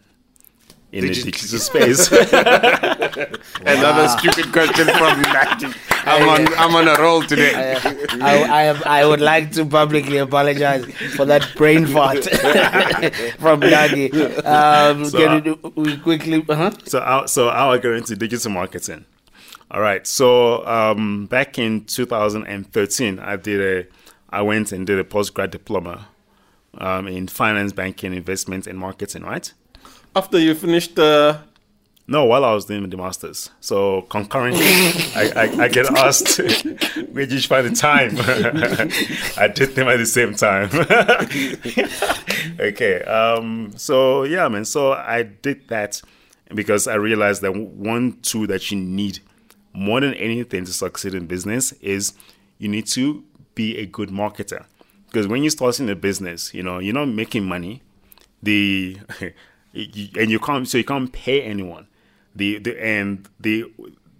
in 0.91 1.01
Digit- 1.03 1.26
the 1.26 1.32
digital 1.32 1.59
space. 1.59 2.11
Another 3.65 4.07
stupid 4.17 4.51
question 4.51 4.86
from 4.86 5.22
Nati. 5.34 5.67
I'm 6.05 6.30
on 6.30 6.53
I'm 6.57 6.76
on 6.76 6.88
a 6.88 6.95
roll 6.99 7.22
today. 7.22 7.76
I, 8.22 8.43
I, 8.43 8.61
have, 8.63 8.82
I 8.84 9.05
would 9.05 9.20
like 9.22 9.51
to 9.51 9.65
publicly 9.65 10.17
apologize 10.17 10.86
for 11.15 11.26
that 11.26 11.47
brain 11.55 11.86
fart 11.86 12.24
from 13.38 13.59
Nagi. 13.61 14.13
Um, 14.45 15.05
So, 15.05 15.17
can 15.17 15.30
uh, 15.30 15.41
you, 15.45 15.74
we 15.76 15.97
quickly, 15.97 16.43
uh-huh. 16.47 16.72
so, 16.86 17.01
how, 17.01 17.26
so 17.26 17.49
how 17.51 17.72
I 17.72 17.78
got 17.78 17.93
into 17.93 18.15
digital 18.15 18.51
marketing? 18.51 19.05
All 19.72 19.82
right. 19.82 20.05
So 20.07 20.65
um, 20.65 21.28
back 21.28 21.59
in 21.59 21.86
2013, 21.86 23.20
I 23.20 23.36
did 23.36 23.61
a, 23.61 23.88
I 24.30 24.41
went 24.41 24.72
and 24.72 24.86
did 24.88 24.97
a 24.99 25.03
postgrad 25.03 25.51
diploma 25.51 26.07
um, 26.78 27.07
in 27.07 27.28
finance, 27.28 27.74
banking, 27.74 28.13
investment, 28.13 28.65
and 28.67 28.80
marketing. 28.80 29.24
Right. 29.24 29.51
After 30.15 30.39
you 30.39 30.55
finished 30.55 30.95
the 30.95 31.39
No, 32.07 32.26
while 32.26 32.43
I 32.43 32.53
was 32.55 32.65
doing 32.65 32.89
the 32.89 32.97
masters. 32.97 33.51
So 33.59 34.01
concurrently, 34.03 34.65
I, 35.15 35.32
I, 35.36 35.63
I 35.65 35.67
get 35.67 35.86
asked, 35.95 36.38
where 37.11 37.28
did 37.28 37.34
you 37.34 37.41
find 37.41 37.67
the 37.67 37.76
time? 37.76 38.15
I 39.38 39.47
did 39.47 39.76
them 39.76 39.88
at 39.88 39.97
the 39.97 40.07
same 40.07 40.34
time. 40.34 40.70
okay. 42.59 43.03
Um, 43.03 43.74
so 43.78 44.24
yeah, 44.24 44.47
man. 44.47 44.65
So 44.65 44.93
I 44.93 45.22
did 45.22 45.67
that 45.67 46.01
because 46.55 46.88
I 46.88 46.95
realized 46.95 47.43
that 47.43 47.55
one 47.55 48.17
tool 48.24 48.47
that 48.47 48.72
you 48.72 48.80
need 48.80 49.20
more 49.74 50.01
than 50.01 50.13
anything 50.15 50.65
to 50.65 50.74
succeed 50.74 51.13
in 51.13 51.26
business 51.28 51.72
is 51.82 52.13
you 52.57 52.67
need 52.67 52.88
to 52.88 53.24
be 53.55 53.78
a 53.78 53.86
good 53.86 54.09
marketer. 54.09 54.65
Because 55.07 55.28
when 55.28 55.43
you're 55.43 55.49
starting 55.51 55.89
a 55.89 55.95
business, 55.95 56.53
you 56.53 56.61
know, 56.63 56.80
you're 56.80 56.93
not 56.93 57.07
making 57.07 57.45
money 57.45 57.82
the 58.43 58.97
and 59.74 60.32
you 60.32 60.39
can't 60.39 60.67
so 60.67 60.78
you 60.78 60.84
can't 60.84 61.11
pay 61.11 61.41
anyone 61.41 61.88
the 62.36 62.57
the 62.59 62.82
and 62.84 63.28
the 63.39 63.65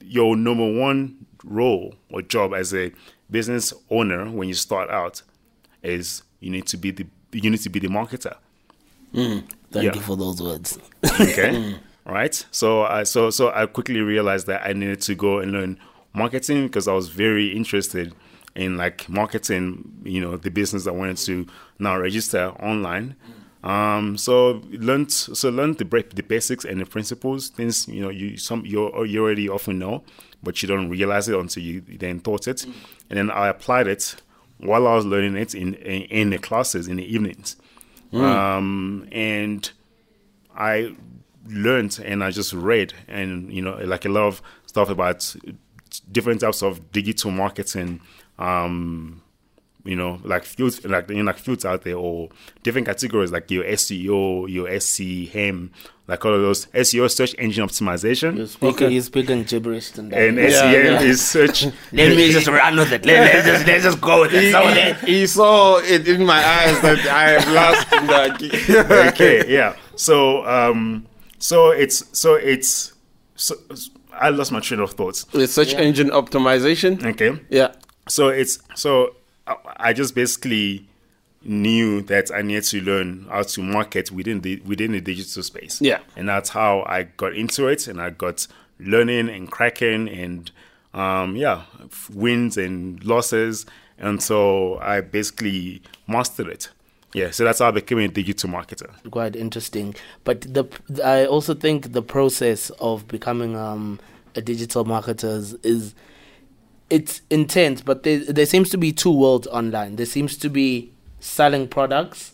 your 0.04 0.36
number 0.36 0.70
one 0.80 1.26
role 1.44 1.96
or 2.12 2.22
job 2.22 2.54
as 2.54 2.74
a 2.74 2.92
business 3.32 3.74
owner 3.90 4.30
when 4.30 4.48
you 4.48 4.54
start 4.54 4.90
out 4.90 5.22
is 5.84 6.24
you 6.40 6.50
need 6.52 6.66
to 6.68 6.76
be 6.78 6.92
the 6.92 7.06
you 7.32 7.50
need 7.50 7.62
to 7.62 7.70
be 7.70 7.80
the 7.80 7.88
marketer 7.88 8.36
hmm. 9.14 9.40
Thank 9.72 9.86
Yeah. 9.86 9.94
you 9.96 10.02
for 10.02 10.18
those 10.18 10.42
words. 10.42 10.78
okay 11.22 11.76
right? 12.12 12.46
So 12.52 12.84
i 12.84 13.04
so 13.04 13.30
so 13.30 13.52
i 13.54 13.66
quickly 13.66 14.02
realized 14.02 14.48
that 14.48 14.66
i 14.66 14.74
needed 14.74 15.02
to 15.02 15.16
go 15.16 15.40
and 15.40 15.52
learn 15.52 15.80
marketing 16.14 16.68
because 16.68 16.88
i 16.88 16.94
was 16.94 17.10
very 17.10 17.50
interested 17.56 18.14
in 18.56 18.78
like 18.78 19.08
marketing 19.08 19.92
you 20.04 20.20
know 20.20 20.36
the 20.38 20.50
business 20.50 20.88
i 20.88 20.92
wanted 20.92 21.18
to 21.18 21.46
now 21.80 21.98
register 21.98 22.50
online. 22.62 23.16
Um 23.62 24.18
so 24.18 24.62
learned 24.72 25.12
so 25.12 25.50
learned 25.50 25.80
the 25.80 26.06
the 26.16 26.24
basics 26.24 26.64
and 26.64 26.80
the 26.80 26.86
principles 26.86 27.50
things 27.50 27.88
you 27.90 28.02
know 28.02 28.10
you 28.10 28.38
some 28.38 28.66
you 28.66 29.04
you 29.04 29.22
already 29.22 29.50
often 29.50 29.80
know 29.80 30.04
but 30.42 30.62
you 30.62 30.68
don't 30.68 30.90
realize 30.90 31.28
it 31.28 31.38
until 31.38 31.62
you 31.64 31.82
then 31.82 32.22
taught 32.22 32.48
it. 32.48 32.64
And 33.10 33.18
then 33.18 33.30
i 33.32 33.50
applied 33.50 33.88
it 33.88 34.16
while 34.60 34.88
i 34.88 34.96
was 34.96 35.06
learning 35.06 35.36
it 35.36 35.54
in 35.54 35.74
in, 35.74 36.02
in 36.04 36.30
the 36.30 36.38
classes 36.38 36.88
in 36.88 36.96
the 36.98 37.14
evenings. 37.14 37.58
Um 38.14 39.08
and 39.12 39.70
I 40.56 40.96
learned 41.50 42.00
and 42.04 42.24
I 42.24 42.32
just 42.32 42.54
read 42.54 42.94
and 43.08 43.52
you 43.52 43.62
know 43.62 43.78
like 43.84 44.06
a 44.06 44.10
lot 44.10 44.28
of 44.28 44.42
stuff 44.66 44.90
about 44.90 45.36
different 46.12 46.42
types 46.42 46.62
of 46.62 46.92
digital 46.92 47.32
marketing 47.32 48.02
um 48.38 49.22
you 49.86 49.96
know 49.96 50.20
like 50.24 50.44
fields 50.44 50.86
like 50.86 51.10
you 51.10 51.16
know, 51.18 51.24
like 51.24 51.38
fields 51.38 51.66
out 51.66 51.84
there 51.84 51.96
or 51.96 52.30
different 52.64 52.86
categories 52.88 53.32
like 53.32 53.50
your 53.50 53.64
SEO 53.64 54.48
your 54.50 54.80
SEM, 54.80 55.72
like 56.08 56.24
all 56.26 56.34
of 56.34 56.42
those 56.42 56.66
SEO 56.68 57.10
search 57.10 57.34
engine 57.40 57.66
optimization 57.66 58.38
You're 58.38 58.48
speaking, 58.48 58.92
you're 58.92 59.02
speaking 59.02 59.44
gibberish 59.44 59.98
and 59.98 60.14
and 60.14 60.38
that. 60.38 60.52
SEM 60.52 61.08
is 61.08 61.26
search 61.26 61.64
Let 61.94 62.16
me 62.16 62.32
just 62.32 62.48
run 62.48 62.76
with 62.76 62.92
it. 62.92 63.06
Let, 63.06 63.34
let's, 63.34 63.48
just, 63.48 63.68
let's 63.68 63.84
just 63.86 64.02
go 64.02 64.22
with 64.22 64.34
it. 64.34 64.52
So 64.52 64.64
let- 64.64 64.98
he 65.00 65.26
saw 65.26 65.78
it 65.78 66.08
in 66.08 66.26
my 66.26 66.38
eyes 66.46 66.82
that 66.82 67.00
I 67.08 67.40
have 67.40 67.52
lost 67.54 67.90
the 67.90 69.10
okay, 69.14 69.52
yeah. 69.52 69.76
So, 69.96 70.46
um, 70.46 71.06
so 71.40 71.72
it's 71.72 72.06
so 72.18 72.36
it's 72.36 72.94
so 73.36 73.56
I 74.14 74.30
lost 74.30 74.52
my 74.52 74.60
train 74.60 74.80
of 74.82 74.92
thoughts. 74.92 75.26
With 75.34 75.50
search 75.50 75.74
engine 75.74 76.10
optimization. 76.10 77.04
Okay, 77.04 77.40
Yeah. 77.50 77.74
so 78.08 78.28
it's 78.30 78.60
so 78.76 79.16
I, 79.48 79.56
I 79.78 79.94
just 79.94 80.14
basically 80.16 80.86
knew 81.44 82.02
that 82.02 82.32
I 82.36 82.42
needed 82.42 82.66
to 82.66 82.82
learn 82.82 83.26
how 83.30 83.44
to 83.44 83.62
market 83.62 84.12
within 84.12 84.42
the 84.42 84.60
within 84.66 84.92
the 84.92 85.02
digital 85.02 85.42
space. 85.44 85.82
Yeah. 85.82 86.00
and 86.18 86.28
that's 86.28 86.50
how 86.50 86.84
I 86.86 87.04
got 87.04 87.34
into 87.34 87.68
it, 87.68 87.88
and 87.88 88.02
I 88.02 88.10
got 88.10 88.46
learning 88.80 89.30
and 89.30 89.50
cracking 89.50 90.08
and 90.10 90.52
um, 90.94 91.36
yeah, 91.36 91.64
wins 92.14 92.58
and 92.58 93.02
losses, 93.04 93.66
and 93.98 94.22
so 94.22 94.78
I 94.80 95.02
basically 95.02 95.82
mastered 96.08 96.48
it. 96.48 96.70
Yeah, 97.14 97.32
so 97.32 97.44
that's 97.44 97.60
how 97.60 97.70
I 97.70 97.72
became 97.72 97.98
a 98.00 98.08
digital 98.08 98.50
marketer. 98.50 98.90
quite 99.10 99.36
interesting. 99.36 99.96
But 100.24 100.42
the 100.42 100.66
I 101.04 101.26
also 101.26 101.54
think 101.56 101.94
the 101.94 102.02
process 102.04 102.70
of 102.80 103.08
becoming 103.08 103.56
um, 103.56 104.00
a 104.36 104.42
digital 104.42 104.86
marketer 104.86 105.36
is, 105.38 105.54
is 105.64 105.96
it's 106.90 107.22
intense. 107.30 107.82
But 107.82 108.04
there 108.04 108.20
there 108.20 108.46
seems 108.46 108.70
to 108.70 108.78
be 108.78 108.92
two 108.92 109.12
worlds 109.12 109.48
online. 109.48 109.96
There 109.96 110.06
seems 110.06 110.38
to 110.38 110.50
be 110.50 110.92
selling 111.20 111.68
products, 111.68 112.34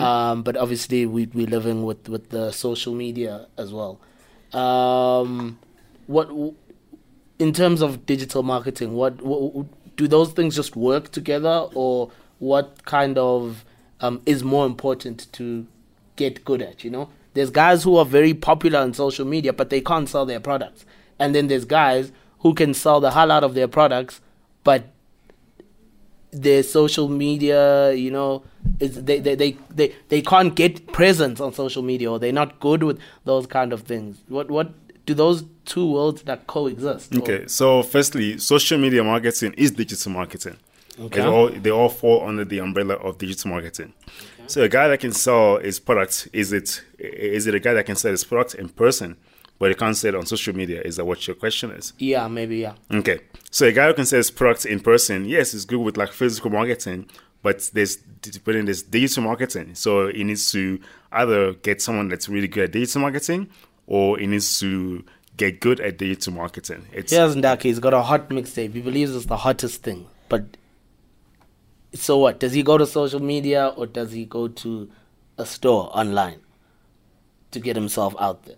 um, 0.00 0.42
but 0.42 0.56
obviously 0.56 1.04
we 1.06 1.26
we're 1.26 1.46
living 1.46 1.84
with 1.84 2.08
with 2.08 2.30
the 2.30 2.50
social 2.52 2.94
media 2.94 3.46
as 3.58 3.72
well. 3.72 4.00
Um, 4.54 5.58
what 6.06 6.30
in 7.38 7.52
terms 7.52 7.82
of 7.82 8.06
digital 8.06 8.42
marketing, 8.42 8.94
what, 8.94 9.20
what 9.20 9.66
do 9.96 10.08
those 10.08 10.32
things 10.32 10.56
just 10.56 10.76
work 10.76 11.10
together, 11.10 11.68
or 11.74 12.10
what 12.38 12.84
kind 12.84 13.18
of 13.18 13.64
um, 14.04 14.20
is 14.26 14.42
more 14.44 14.66
important 14.66 15.26
to 15.32 15.66
get 16.16 16.44
good 16.44 16.60
at. 16.62 16.84
You 16.84 16.90
know, 16.90 17.08
there's 17.34 17.50
guys 17.50 17.82
who 17.84 17.96
are 17.96 18.04
very 18.04 18.34
popular 18.34 18.78
on 18.80 18.92
social 18.94 19.24
media, 19.24 19.52
but 19.52 19.70
they 19.70 19.80
can't 19.80 20.08
sell 20.08 20.26
their 20.26 20.40
products, 20.40 20.84
and 21.18 21.34
then 21.34 21.48
there's 21.48 21.64
guys 21.64 22.12
who 22.40 22.54
can 22.54 22.74
sell 22.74 23.00
the 23.00 23.10
hell 23.12 23.30
out 23.30 23.42
of 23.42 23.54
their 23.54 23.68
products, 23.68 24.20
but 24.64 24.80
their 26.30 26.62
social 26.62 27.08
media, 27.08 27.92
you 27.94 28.10
know, 28.10 28.42
is 28.80 29.02
they, 29.04 29.20
they, 29.20 29.34
they, 29.36 29.56
they, 29.70 29.94
they 30.08 30.20
can't 30.20 30.54
get 30.54 30.86
presence 30.92 31.40
on 31.40 31.52
social 31.54 31.82
media 31.82 32.10
or 32.10 32.18
they're 32.18 32.32
not 32.32 32.58
good 32.60 32.82
with 32.82 32.98
those 33.24 33.46
kind 33.46 33.72
of 33.72 33.82
things. 33.82 34.18
What 34.28 34.50
what 34.50 34.72
do 35.06 35.14
those 35.14 35.44
two 35.64 35.86
worlds 35.90 36.22
that 36.22 36.46
coexist? 36.46 37.14
Or- 37.14 37.18
Okay, 37.20 37.46
so 37.46 37.82
firstly, 37.82 38.38
social 38.38 38.78
media 38.78 39.04
marketing 39.04 39.54
is 39.56 39.70
digital 39.70 40.10
marketing. 40.12 40.56
Okay. 40.98 41.20
They 41.20 41.26
all 41.26 41.48
they 41.48 41.70
all 41.70 41.88
fall 41.88 42.26
under 42.26 42.44
the 42.44 42.58
umbrella 42.58 42.94
of 42.94 43.18
digital 43.18 43.50
marketing. 43.50 43.92
So 44.46 44.62
a 44.62 44.68
guy 44.68 44.88
that 44.88 45.00
can 45.00 45.12
sell 45.12 45.58
his 45.58 45.80
product 45.80 46.28
is 46.32 46.52
it 46.52 46.82
is 46.98 47.46
it 47.46 47.54
a 47.54 47.60
guy 47.60 47.74
that 47.74 47.86
can 47.86 47.96
sell 47.96 48.10
his 48.10 48.24
product 48.24 48.54
in 48.54 48.68
person, 48.68 49.16
but 49.58 49.70
he 49.70 49.74
can't 49.74 49.96
sell 49.96 50.14
it 50.14 50.18
on 50.18 50.26
social 50.26 50.54
media? 50.54 50.82
Is 50.82 50.96
that 50.96 51.04
what 51.04 51.26
your 51.26 51.34
question 51.34 51.70
is? 51.70 51.92
Yeah, 51.98 52.28
maybe 52.28 52.58
yeah. 52.58 52.74
Okay, 52.92 53.20
so 53.50 53.66
a 53.66 53.72
guy 53.72 53.88
who 53.88 53.94
can 53.94 54.06
sell 54.06 54.18
his 54.18 54.30
product 54.30 54.66
in 54.66 54.80
person, 54.80 55.24
yes, 55.24 55.54
it's 55.54 55.64
good 55.64 55.80
with 55.80 55.96
like 55.96 56.12
physical 56.12 56.50
marketing, 56.50 57.08
but 57.42 57.70
there's 57.72 57.96
but 57.96 58.52
then 58.52 58.66
there's 58.66 58.82
digital 58.82 59.22
marketing. 59.22 59.74
So 59.74 60.08
he 60.08 60.24
needs 60.24 60.52
to 60.52 60.80
either 61.12 61.54
get 61.54 61.80
someone 61.82 62.08
that's 62.08 62.28
really 62.28 62.48
good 62.48 62.64
at 62.64 62.72
digital 62.72 63.00
marketing, 63.02 63.48
or 63.86 64.18
he 64.18 64.26
needs 64.26 64.58
to 64.60 65.04
get 65.36 65.60
good 65.60 65.80
at 65.80 65.98
digital 65.98 66.34
marketing. 66.34 66.86
It's 66.92 67.12
Here's 67.12 67.34
Ndaki, 67.34 67.62
he's 67.62 67.78
got 67.80 67.94
a 67.94 68.02
hot 68.02 68.28
mixtape. 68.28 68.74
He 68.74 68.80
believes 68.80 69.14
it's 69.16 69.26
the 69.26 69.38
hottest 69.38 69.82
thing. 69.82 70.06
But 70.28 70.44
so 71.94 72.18
what? 72.18 72.40
Does 72.40 72.52
he 72.52 72.62
go 72.62 72.78
to 72.78 72.86
social 72.86 73.20
media 73.20 73.68
or 73.76 73.86
does 73.86 74.12
he 74.12 74.24
go 74.24 74.48
to 74.48 74.90
a 75.38 75.46
store 75.46 75.90
online 75.96 76.40
to 77.50 77.60
get 77.60 77.76
himself 77.76 78.14
out 78.18 78.44
there? 78.44 78.56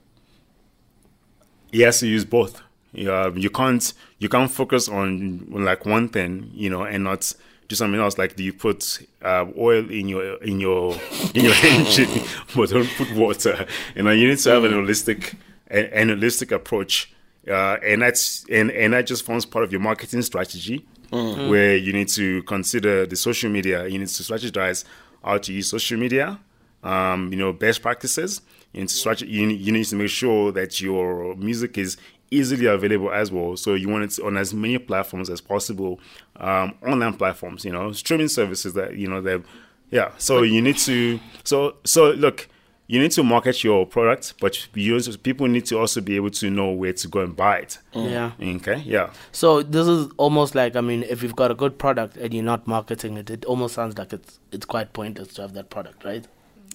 he 1.76 1.82
has 1.82 2.00
to 2.00 2.06
use 2.06 2.24
both. 2.24 2.62
Yeah, 2.92 3.30
you 3.34 3.50
can't 3.50 3.92
you 4.18 4.28
can't 4.28 4.50
focus 4.50 4.88
on 4.88 5.46
like 5.50 5.84
one 5.84 6.08
thing, 6.08 6.50
you 6.54 6.70
know, 6.70 6.84
and 6.84 7.04
not 7.04 7.32
do 7.68 7.76
something 7.76 8.00
else. 8.00 8.16
Like, 8.16 8.36
do 8.36 8.42
you 8.42 8.54
put 8.54 9.06
uh, 9.22 9.44
oil 9.58 9.90
in 9.90 10.08
your 10.08 10.36
in 10.42 10.60
your 10.60 10.96
in 11.34 11.44
your 11.44 11.54
engine, 11.62 12.22
but 12.54 12.70
don't 12.70 12.88
put 12.96 13.12
water? 13.12 13.66
You 13.94 14.04
know, 14.04 14.10
you 14.10 14.28
need 14.28 14.38
to 14.38 14.50
have 14.50 14.64
an 14.64 14.72
holistic 14.72 15.34
an, 15.68 15.84
an 15.86 16.08
holistic 16.08 16.52
approach, 16.52 17.12
uh, 17.46 17.76
and 17.84 18.00
that's 18.00 18.46
and 18.50 18.70
and 18.70 18.94
that 18.94 19.06
just 19.06 19.24
forms 19.26 19.44
part 19.44 19.64
of 19.64 19.72
your 19.72 19.82
marketing 19.82 20.22
strategy, 20.22 20.86
where 21.10 21.76
you 21.76 21.92
need 21.92 22.08
to 22.08 22.42
consider 22.44 23.06
the 23.06 23.16
social 23.16 23.50
media. 23.50 23.86
You 23.86 23.98
need 23.98 24.08
to 24.08 24.22
strategize 24.22 24.84
how 25.24 25.38
to 25.38 25.52
use 25.52 25.68
social 25.68 25.98
media. 25.98 26.38
Um, 26.82 27.32
you 27.32 27.38
know, 27.38 27.52
best 27.52 27.82
practices. 27.82 28.42
You 28.72 28.80
need 28.80 28.88
to 28.90 29.26
you, 29.26 29.48
you 29.48 29.72
need 29.72 29.86
to 29.86 29.96
make 29.96 30.10
sure 30.10 30.52
that 30.52 30.80
your 30.80 31.34
music 31.36 31.78
is 31.78 31.96
easily 32.30 32.66
available 32.66 33.12
as 33.12 33.30
well. 33.32 33.56
So 33.56 33.74
you 33.74 33.88
want 33.88 34.04
it 34.04 34.22
on 34.22 34.36
as 34.36 34.52
many 34.52 34.78
platforms 34.78 35.30
as 35.30 35.40
possible, 35.40 36.00
um, 36.36 36.74
online 36.86 37.14
platforms. 37.14 37.64
You 37.64 37.72
know, 37.72 37.92
streaming 37.92 38.28
services 38.28 38.74
that 38.74 38.96
you 38.96 39.08
know 39.08 39.20
that. 39.22 39.42
Yeah. 39.90 40.12
So 40.18 40.42
you 40.42 40.60
need 40.62 40.78
to. 40.78 41.20
So 41.44 41.76
so 41.84 42.10
look. 42.12 42.48
You 42.88 43.00
need 43.00 43.10
to 43.12 43.22
market 43.24 43.64
your 43.64 43.84
product, 43.84 44.34
but 44.40 44.68
you 44.74 44.94
also, 44.94 45.16
people 45.16 45.48
need 45.48 45.66
to 45.66 45.78
also 45.78 46.00
be 46.00 46.14
able 46.16 46.30
to 46.30 46.50
know 46.50 46.70
where 46.70 46.92
to 46.92 47.08
go 47.08 47.20
and 47.20 47.34
buy 47.34 47.58
it. 47.58 47.78
Mm. 47.94 48.10
Yeah. 48.10 48.56
Okay. 48.56 48.82
Yeah. 48.86 49.10
So 49.32 49.62
this 49.62 49.88
is 49.88 50.08
almost 50.18 50.54
like 50.54 50.76
I 50.76 50.80
mean, 50.80 51.02
if 51.02 51.22
you've 51.22 51.34
got 51.36 51.50
a 51.50 51.54
good 51.54 51.78
product 51.78 52.16
and 52.16 52.32
you're 52.32 52.44
not 52.44 52.66
marketing 52.66 53.16
it, 53.16 53.28
it 53.28 53.44
almost 53.44 53.74
sounds 53.74 53.98
like 53.98 54.12
it's 54.12 54.38
it's 54.52 54.64
quite 54.66 54.92
pointless 54.92 55.34
to 55.34 55.42
have 55.42 55.52
that 55.54 55.70
product, 55.70 56.04
right? 56.04 56.26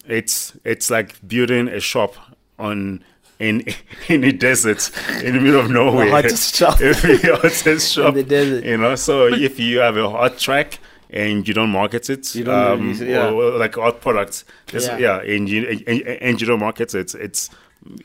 it's 0.06 0.56
it's 0.64 0.90
like 0.90 1.26
building 1.28 1.68
a 1.68 1.80
shop 1.80 2.14
on 2.58 3.02
in 3.38 3.64
in 4.08 4.24
a 4.24 4.32
desert 4.32 4.90
in 5.22 5.34
the 5.34 5.40
middle 5.40 5.60
of 5.60 5.70
nowhere. 5.78 6.10
hottest 6.10 6.54
shop. 6.56 6.78
the 6.78 7.38
hottest 7.40 7.92
shop 7.92 8.14
the 8.14 8.22
desert. 8.22 8.64
You 8.64 8.76
know, 8.76 8.94
so 8.96 9.26
if 9.26 9.58
you 9.60 9.78
have 9.78 9.96
a 9.96 10.08
hot 10.10 10.38
track 10.38 10.78
and 11.12 11.46
you 11.46 11.54
don't 11.54 11.70
market 11.70 12.08
it, 12.10 12.34
You 12.34 12.44
don't 12.44 12.54
um, 12.72 12.80
release 12.80 13.00
it, 13.00 13.08
yeah. 13.10 13.28
or, 13.28 13.42
or 13.54 13.58
like 13.58 13.76
a 13.76 13.82
hot 13.82 14.00
product, 14.00 14.44
it's- 14.68 14.86
Yeah. 14.86 15.20
yeah. 15.22 15.34
and 15.34 15.48
you 15.48 15.68
and, 15.68 15.84
and- 15.86 16.02
and 16.26 16.40
you 16.40 16.46
don't 16.46 16.60
market 16.60 16.94
it, 16.94 17.14
it's 17.14 17.50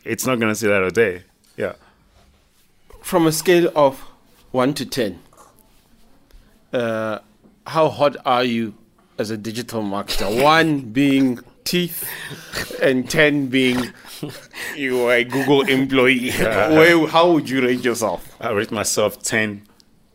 it's 0.03 0.25
not 0.25 0.39
gonna 0.39 0.55
see 0.55 0.67
that 0.67 0.83
a 0.83 0.91
day. 0.91 1.23
Yeah. 1.55 1.73
From 3.01 3.25
a 3.27 3.31
scale 3.31 3.71
of 3.75 3.99
one 4.51 4.73
to 4.73 4.85
ten, 4.85 5.19
uh, 6.73 7.19
how 7.65 7.89
hot 7.89 8.17
are 8.25 8.43
you 8.43 8.73
as 9.17 9.31
a 9.31 9.37
digital 9.37 9.81
marketer? 9.83 10.43
One 10.43 10.81
being 10.81 11.39
teeth, 11.63 12.07
and 12.81 13.09
ten 13.09 13.47
being 13.47 13.93
you 14.75 15.05
are 15.07 15.13
a 15.15 15.23
Google 15.23 15.61
employee. 15.61 16.31
Where, 16.39 17.07
how 17.07 17.31
would 17.31 17.49
you 17.49 17.61
rate 17.61 17.83
yourself? 17.83 18.35
I 18.41 18.51
rate 18.51 18.71
myself 18.71 19.21
ten 19.23 19.63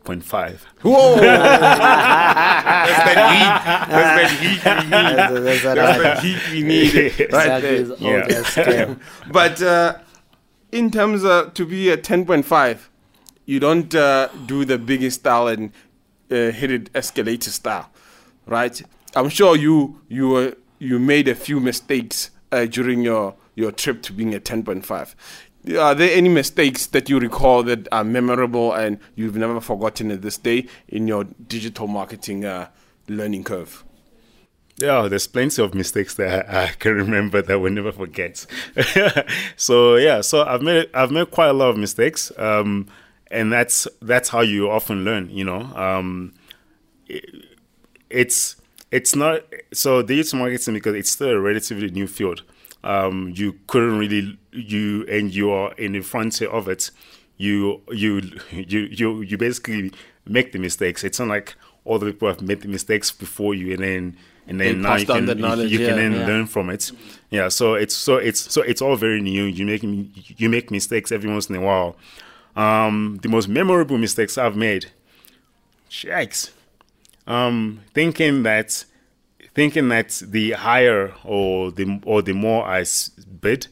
point 0.03 0.23
five. 0.23 0.65
Whoa! 0.81 1.15
That's 1.21 3.03
that 3.13 3.29
heat. 3.33 3.53
That's 3.91 4.13
that 4.19 4.31
heat 4.41 4.65
we 4.65 4.83
need. 4.83 5.17
That's- 5.17 5.43
that's 5.43 5.63
what 5.63 5.75
That's 5.75 5.99
I- 5.99 6.03
that 6.03 6.19
heat 6.23 6.51
we 6.51 6.63
need 6.63 6.93
right 7.33 7.61
Exactly, 7.61 7.83
there. 7.83 8.87
Yeah. 8.87 8.95
But 9.31 9.61
uh, 9.61 9.97
in 10.71 10.91
terms 10.91 11.23
of 11.23 11.53
to 11.53 11.65
be 11.65 11.89
a 11.89 11.97
10.5, 11.97 12.77
you 13.45 13.59
don't 13.59 13.93
uh, 13.95 14.27
do 14.45 14.65
the 14.65 14.77
biggest 14.77 15.19
style 15.21 15.47
and 15.47 15.71
uh, 16.31 16.51
hit 16.51 16.71
it 16.71 16.89
escalator 16.95 17.51
style, 17.51 17.89
right? 18.45 18.81
I'm 19.15 19.29
sure 19.29 19.55
you 19.55 20.01
you 20.07 20.29
were 20.29 20.55
you 20.79 20.99
made 20.99 21.27
a 21.27 21.35
few 21.35 21.59
mistakes 21.59 22.31
uh, 22.51 22.65
during 22.65 23.01
your 23.03 23.35
your 23.55 23.71
trip 23.71 24.01
to 24.03 24.13
being 24.13 24.33
a 24.33 24.39
10.5. 24.39 25.15
Are 25.79 25.95
there 25.95 26.15
any 26.15 26.29
mistakes 26.29 26.87
that 26.87 27.07
you 27.09 27.19
recall 27.19 27.63
that 27.63 27.87
are 27.91 28.03
memorable 28.03 28.73
and 28.73 28.99
you've 29.15 29.37
never 29.37 29.61
forgotten 29.61 30.11
at 30.11 30.21
this 30.21 30.37
day 30.37 30.67
in 30.89 31.07
your 31.07 31.23
digital 31.47 31.87
marketing 31.87 32.43
uh, 32.43 32.67
learning 33.07 33.45
curve? 33.45 33.83
Yeah, 34.75 35.07
there's 35.07 35.27
plenty 35.27 35.61
of 35.61 35.73
mistakes 35.73 36.15
that 36.15 36.49
I, 36.49 36.67
can 36.79 36.95
remember 36.95 37.41
that 37.41 37.59
we'll 37.59 37.71
never 37.71 37.91
forget. 37.91 38.45
so 39.55 39.95
yeah, 39.95 40.21
so 40.21 40.43
I've 40.43 40.61
made 40.63 40.89
I've 40.93 41.11
made 41.11 41.29
quite 41.31 41.49
a 41.49 41.53
lot 41.53 41.69
of 41.69 41.77
mistakes, 41.77 42.31
um, 42.37 42.87
and 43.29 43.53
that's 43.53 43.87
that's 44.01 44.29
how 44.29 44.41
you 44.41 44.69
often 44.71 45.05
learn. 45.05 45.29
You 45.29 45.43
know, 45.45 45.61
um, 45.75 46.33
it- 47.07 47.45
it's 48.09 48.55
it's 48.91 49.15
not 49.15 49.41
so 49.73 50.01
digital 50.03 50.39
marketing 50.39 50.73
because 50.75 50.95
it's 50.95 51.09
still 51.11 51.29
a 51.29 51.39
relatively 51.39 51.89
new 51.89 52.07
field. 52.07 52.43
Um, 52.83 53.31
you 53.35 53.55
couldn't 53.67 53.97
really 53.97 54.37
you 54.51 55.05
and 55.09 55.33
you 55.33 55.51
are 55.51 55.73
in 55.73 55.93
the 55.93 56.01
frontier 56.01 56.49
of 56.49 56.67
it. 56.67 56.91
You 57.37 57.81
you 57.89 58.21
you 58.51 58.81
you 58.91 59.21
you 59.21 59.37
basically 59.37 59.91
make 60.25 60.51
the 60.51 60.59
mistakes. 60.59 61.03
It's 61.03 61.19
not 61.19 61.29
like 61.29 61.55
all 61.85 61.99
the 61.99 62.07
people 62.07 62.27
have 62.27 62.41
made 62.41 62.61
the 62.61 62.67
mistakes 62.67 63.11
before 63.11 63.53
you, 63.55 63.73
and 63.73 63.81
then 63.83 64.17
and 64.47 64.59
then 64.59 64.81
now 64.81 64.95
you 64.95 65.05
can 65.05 65.27
you- 65.27 65.35
yeah, 65.79 65.87
can 65.87 65.95
then 65.97 66.13
yeah. 66.13 66.27
learn 66.27 66.45
from 66.47 66.69
it. 66.69 66.91
Yeah, 67.29 67.47
so 67.49 67.73
it's 67.75 67.95
so 67.95 68.17
it's 68.17 68.39
so 68.53 68.61
it's 68.61 68.81
all 68.81 68.95
very 68.95 69.21
new. 69.21 69.43
You 69.43 69.65
make 69.65 69.83
you 70.39 70.49
make 70.49 70.69
mistakes 70.71 71.11
every 71.11 71.29
once 71.31 71.49
in 71.49 71.55
a 71.55 71.61
while. 71.61 71.95
Um, 72.55 73.19
the 73.21 73.29
most 73.29 73.47
memorable 73.47 73.97
mistakes 73.97 74.37
I've 74.37 74.55
made, 74.55 74.91
shakes, 75.89 76.51
um, 77.25 77.79
thinking 77.93 78.43
that 78.43 78.85
thinking 79.53 79.89
that 79.89 80.21
the 80.25 80.51
higher 80.51 81.13
or 81.23 81.71
the 81.71 81.99
or 82.05 82.21
the 82.21 82.33
more 82.33 82.65
I 82.65 82.85
bid 83.41 83.67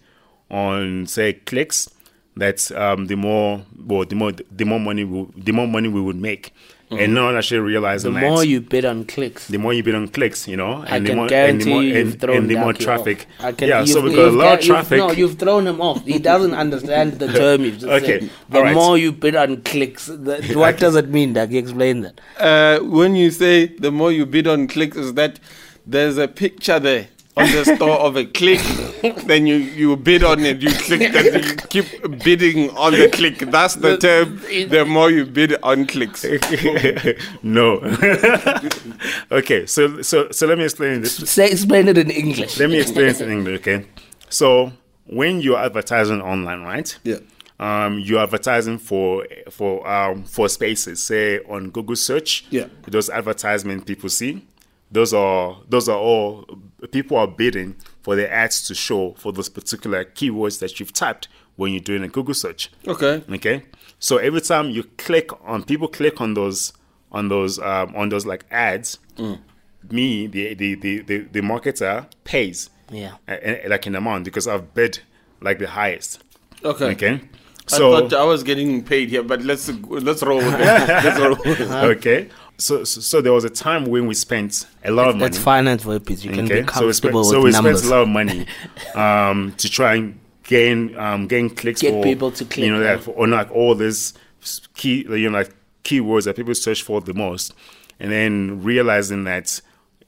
on 0.49 1.07
say 1.07 1.33
clicks, 1.33 1.89
that 2.35 2.71
um, 2.73 3.07
the 3.07 3.15
more 3.15 3.63
well 3.85 4.05
the 4.05 4.15
more 4.15 4.31
the 4.31 4.65
more 4.65 4.79
money 4.79 5.03
we, 5.03 5.27
the 5.37 5.51
more 5.51 5.67
money 5.67 5.87
we 5.87 6.01
would 6.01 6.15
make, 6.17 6.53
and 6.91 7.13
not 7.13 7.35
actually 7.37 7.59
realize 7.61 8.03
The 8.03 8.09
realizing 8.11 8.29
that 8.29 8.35
more 8.35 8.43
you 8.43 8.59
bid 8.61 8.83
on 8.85 9.05
clicks, 9.05 9.47
the 9.47 9.57
more 9.57 9.73
you 9.73 9.81
bid 9.81 9.95
on 9.95 10.07
clicks, 10.09 10.47
you 10.47 10.57
know, 10.57 10.83
I 10.85 10.97
and 10.97 11.07
the 11.07 11.15
more 11.15 11.33
and 11.33 11.61
the 11.61 11.69
more, 11.69 11.83
you 11.83 11.95
and, 12.01 12.19
thrown 12.19 12.37
and 12.37 12.49
the 12.49 12.55
more 12.55 12.73
traffic. 12.73 13.27
Off. 13.39 13.45
I 13.45 13.51
can, 13.53 13.67
yeah, 13.69 13.85
so 13.85 14.01
we've 14.01 14.13
got 14.15 14.27
a 14.27 14.31
lot 14.31 14.43
ga- 14.43 14.53
of 14.53 14.59
you've- 14.59 14.67
traffic. 14.67 14.97
No, 14.97 15.11
you've 15.11 15.39
thrown 15.39 15.67
him 15.67 15.79
off. 15.81 16.03
He 16.05 16.19
doesn't 16.19 16.53
understand 16.53 17.13
the 17.13 17.27
term 17.31 17.63
you've 17.63 17.75
just 17.79 17.85
Okay, 17.87 18.19
said. 18.21 18.29
The 18.49 18.57
all 18.57 18.63
right. 18.63 18.73
more 18.73 18.97
you 18.97 19.13
bid 19.13 19.35
on 19.37 19.61
clicks, 19.61 20.07
the, 20.07 20.41
what 20.55 20.77
does 20.79 20.95
it 20.97 21.07
mean, 21.07 21.31
Ducky? 21.33 21.57
Explain 21.57 22.01
that. 22.01 22.19
uh, 22.37 22.83
when 22.83 23.15
you 23.15 23.31
say 23.31 23.67
the 23.67 23.91
more 23.91 24.11
you 24.11 24.25
bid 24.25 24.47
on 24.47 24.67
clicks, 24.67 24.97
is 24.97 25.13
that 25.13 25.39
there's 25.85 26.17
a 26.17 26.27
picture 26.27 26.79
there 26.79 27.07
on 27.37 27.51
the 27.51 27.63
store 27.63 27.99
of 27.99 28.17
a 28.17 28.25
click, 28.25 28.59
then 29.25 29.47
you, 29.47 29.55
you 29.55 29.95
bid 29.95 30.23
on 30.23 30.41
it, 30.41 30.61
you 30.61 30.71
click, 30.71 31.01
and 31.01 31.45
you 31.45 31.55
keep 31.69 31.85
bidding 32.23 32.69
on 32.71 32.93
the 32.93 33.09
click. 33.09 33.39
That's 33.39 33.75
the 33.75 33.97
term. 33.97 34.37
The 34.69 34.85
more 34.85 35.09
you 35.09 35.25
bid 35.25 35.55
on 35.63 35.87
clicks. 35.87 36.25
no. 37.43 37.77
okay, 39.31 39.65
so 39.65 40.01
so 40.01 40.29
so 40.31 40.47
let 40.47 40.57
me 40.57 40.65
explain 40.65 41.01
this. 41.01 41.15
Say, 41.15 41.51
explain 41.51 41.87
it 41.87 41.97
in 41.97 42.11
English. 42.11 42.59
Let 42.59 42.69
me 42.69 42.79
explain 42.79 43.07
it 43.07 43.21
in 43.21 43.31
English, 43.31 43.59
okay? 43.61 43.85
So 44.29 44.73
when 45.05 45.41
you're 45.41 45.59
advertising 45.59 46.21
online, 46.21 46.61
right? 46.61 46.97
Yeah. 47.03 47.17
Um, 47.59 47.99
you're 47.99 48.21
advertising 48.21 48.79
for 48.79 49.27
for 49.51 49.87
um 49.87 50.23
for 50.23 50.49
spaces, 50.49 51.03
say 51.03 51.39
on 51.47 51.69
Google 51.69 51.95
search. 51.95 52.45
Yeah. 52.49 52.67
Those 52.87 53.09
advertisement 53.09 53.85
people 53.85 54.09
see, 54.09 54.41
those 54.91 55.13
are 55.13 55.57
those 55.69 55.87
are 55.89 55.97
all 55.97 56.45
people 56.91 57.17
are 57.17 57.27
bidding 57.27 57.75
for 58.01 58.15
their 58.15 58.31
ads 58.31 58.67
to 58.67 58.75
show 58.75 59.13
for 59.17 59.31
those 59.31 59.49
particular 59.49 60.03
keywords 60.05 60.59
that 60.59 60.79
you've 60.79 60.93
typed 60.93 61.27
when 61.55 61.71
you're 61.71 61.79
doing 61.81 62.03
a 62.03 62.07
Google 62.07 62.33
search. 62.33 62.71
Okay. 62.87 63.23
Okay. 63.31 63.63
So 63.99 64.17
every 64.17 64.41
time 64.41 64.69
you 64.71 64.83
click 64.97 65.29
on 65.47 65.63
people 65.63 65.87
click 65.87 66.19
on 66.21 66.33
those 66.33 66.73
on 67.11 67.27
those 67.29 67.59
um, 67.59 67.93
on 67.95 68.09
those 68.09 68.25
like 68.25 68.45
ads, 68.51 68.97
me 69.89 70.27
the 70.27 70.53
the, 70.53 70.75
the 70.75 70.99
the 71.01 71.17
the 71.19 71.41
marketer 71.41 72.07
pays. 72.23 72.69
Yeah. 72.91 73.13
uh, 73.27 73.31
uh, 73.31 73.55
like 73.67 73.85
an 73.85 73.95
amount 73.95 74.25
because 74.25 74.47
I've 74.47 74.73
bid 74.73 74.99
like 75.39 75.59
the 75.59 75.67
highest. 75.67 76.21
Okay. 76.63 76.85
Okay. 76.91 77.21
I 77.71 77.77
So 77.77 77.91
thought 78.09 78.13
I 78.19 78.25
was 78.25 78.43
getting 78.43 78.83
paid 78.83 79.09
here, 79.09 79.23
but 79.23 79.43
let's 79.43 79.69
let's 79.87 80.21
roll 80.23 80.39
with 80.39 80.55
it. 80.55 80.59
let's 81.05 81.19
roll 81.19 81.37
with 81.45 81.61
it. 81.61 81.71
okay. 81.71 82.29
So, 82.61 82.83
so 82.83 83.21
there 83.21 83.33
was 83.33 83.43
a 83.43 83.49
time 83.49 83.85
when 83.85 84.05
we 84.05 84.13
spent 84.13 84.67
a 84.85 84.91
lot 84.91 85.09
of 85.09 85.15
money. 85.15 85.31
That's 85.31 85.43
finance 85.43 85.83
for. 85.83 85.93
You 85.93 85.99
can 85.99 86.45
Okay, 86.45 86.61
be 86.61 86.67
so 86.71 86.85
we 86.85 86.93
spent 86.93 87.13
comfortable 87.13 87.23
so 87.23 87.39
we 87.39 87.45
with 87.45 87.55
spent 87.55 87.83
a 87.83 87.89
lot 87.89 88.01
of 88.03 88.07
money 88.07 88.45
um, 88.95 89.53
to 89.57 89.67
try 89.67 89.95
and 89.95 90.19
gain 90.43 90.95
um, 90.97 91.27
gain 91.27 91.49
clicks 91.49 91.81
Get 91.81 91.93
for 91.93 92.03
people 92.03 92.29
to 92.31 92.45
click, 92.45 92.65
you 92.65 92.71
know 92.71 92.97
for, 92.99 93.17
on 93.19 93.31
like 93.31 93.49
all 93.51 93.73
these 93.73 94.13
key 94.75 95.05
you 95.09 95.29
know 95.29 95.39
like 95.39 95.51
keywords 95.83 96.25
that 96.25 96.35
people 96.35 96.53
search 96.53 96.83
for 96.83 97.01
the 97.01 97.15
most, 97.15 97.53
and 97.99 98.11
then 98.11 98.61
realizing 98.63 99.23
that 99.23 99.59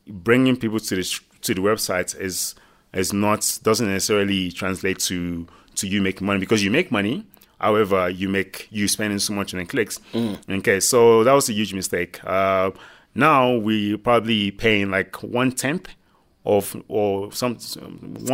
bringing 0.08 0.56
people 0.56 0.80
to 0.80 0.95
the 0.95 1.20
to 1.41 1.56
the 1.56 1.62
website 1.62 2.16
is 2.20 2.54
is 2.93 3.14
not 3.14 3.60
doesn't 3.64 3.88
necessarily 3.88 4.51
translate 4.51 4.99
to 4.99 5.47
to 5.76 5.88
you 5.88 6.01
making 6.01 6.28
money 6.28 6.39
because 6.39 6.64
you 6.64 6.70
make 6.70 6.91
money. 6.91 7.26
However, 7.64 8.09
you 8.09 8.28
make 8.30 8.68
you 8.72 8.88
spending 8.88 9.20
so 9.20 9.34
much 9.34 9.53
on 9.53 9.66
clicks. 9.66 9.99
Okay, 10.49 10.80
so 10.80 11.24
that 11.24 11.32
was 11.34 11.49
a 11.49 11.53
huge 11.53 11.74
mistake. 11.74 12.20
Uh, 12.26 12.72
now 13.16 13.55
we 13.55 13.95
probably 13.97 14.51
paying 14.51 14.91
like 14.91 15.16
one 15.24 15.51
tenth 15.51 15.88
of 16.45 16.76
or 16.89 17.32
some 17.32 17.55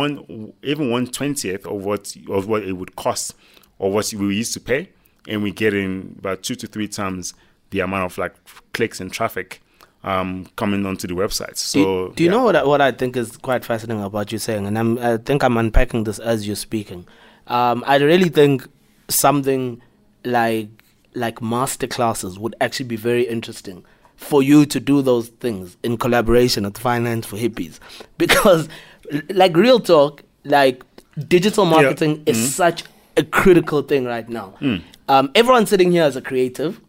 one 0.02 0.52
even 0.62 0.90
one 0.90 1.06
twentieth 1.06 1.64
of 1.66 1.84
what 1.84 2.14
of 2.28 2.48
what 2.48 2.62
it 2.64 2.72
would 2.72 2.96
cost 2.96 3.34
or 3.78 3.92
what 3.92 4.12
we 4.12 4.34
used 4.36 4.52
to 4.54 4.60
pay, 4.60 4.88
and 5.28 5.42
we 5.44 5.50
getting 5.52 6.16
about 6.18 6.42
two 6.42 6.56
to 6.56 6.66
three 6.66 6.88
times 6.88 7.34
the 7.70 7.80
amount 7.80 8.04
of 8.12 8.18
like 8.18 8.34
clicks 8.72 9.00
and 9.00 9.12
traffic 9.12 9.62
um, 10.02 10.46
coming 10.56 10.84
onto 10.86 11.06
the 11.06 11.14
website. 11.14 11.56
So 11.56 11.78
do, 11.78 11.80
you- 11.80 12.12
do 12.16 12.22
you 12.24 12.30
yeah. 12.30 12.36
know 12.36 12.44
what 12.44 12.56
I, 12.56 12.64
what 12.64 12.80
I 12.80 12.90
think 12.90 13.16
is 13.16 13.36
quite 13.36 13.64
fascinating 13.64 14.02
about 14.02 14.32
you 14.32 14.38
saying, 14.38 14.66
and 14.66 14.76
I'm, 14.76 14.98
I 14.98 15.18
think 15.18 15.44
I'm 15.44 15.56
unpacking 15.56 16.02
this 16.04 16.18
as 16.18 16.46
you're 16.48 16.56
speaking. 16.56 17.06
Um, 17.46 17.84
I 17.86 17.96
really 17.98 18.28
think 18.28 18.66
something 19.10 19.80
like 20.24 20.68
like 21.14 21.42
master 21.42 21.86
classes 21.86 22.38
would 22.38 22.54
actually 22.60 22.86
be 22.86 22.96
very 22.96 23.24
interesting 23.24 23.84
for 24.16 24.42
you 24.42 24.66
to 24.66 24.78
do 24.78 25.02
those 25.02 25.28
things 25.28 25.76
in 25.82 25.96
collaboration 25.96 26.64
with 26.64 26.76
Finance 26.76 27.26
for 27.26 27.36
Hippies, 27.36 27.78
because 28.18 28.68
like 29.30 29.56
real 29.56 29.80
talk, 29.80 30.22
like 30.44 30.84
digital 31.26 31.64
marketing 31.64 32.22
is 32.26 32.36
mm-hmm. 32.36 32.46
such 32.46 32.84
a 33.16 33.24
critical 33.24 33.82
thing 33.82 34.04
right 34.04 34.28
now. 34.28 34.54
Mm. 34.60 34.82
Um, 35.08 35.30
everyone 35.34 35.66
sitting 35.66 35.90
here 35.90 36.04
is 36.04 36.16
a 36.16 36.22
creative. 36.22 36.80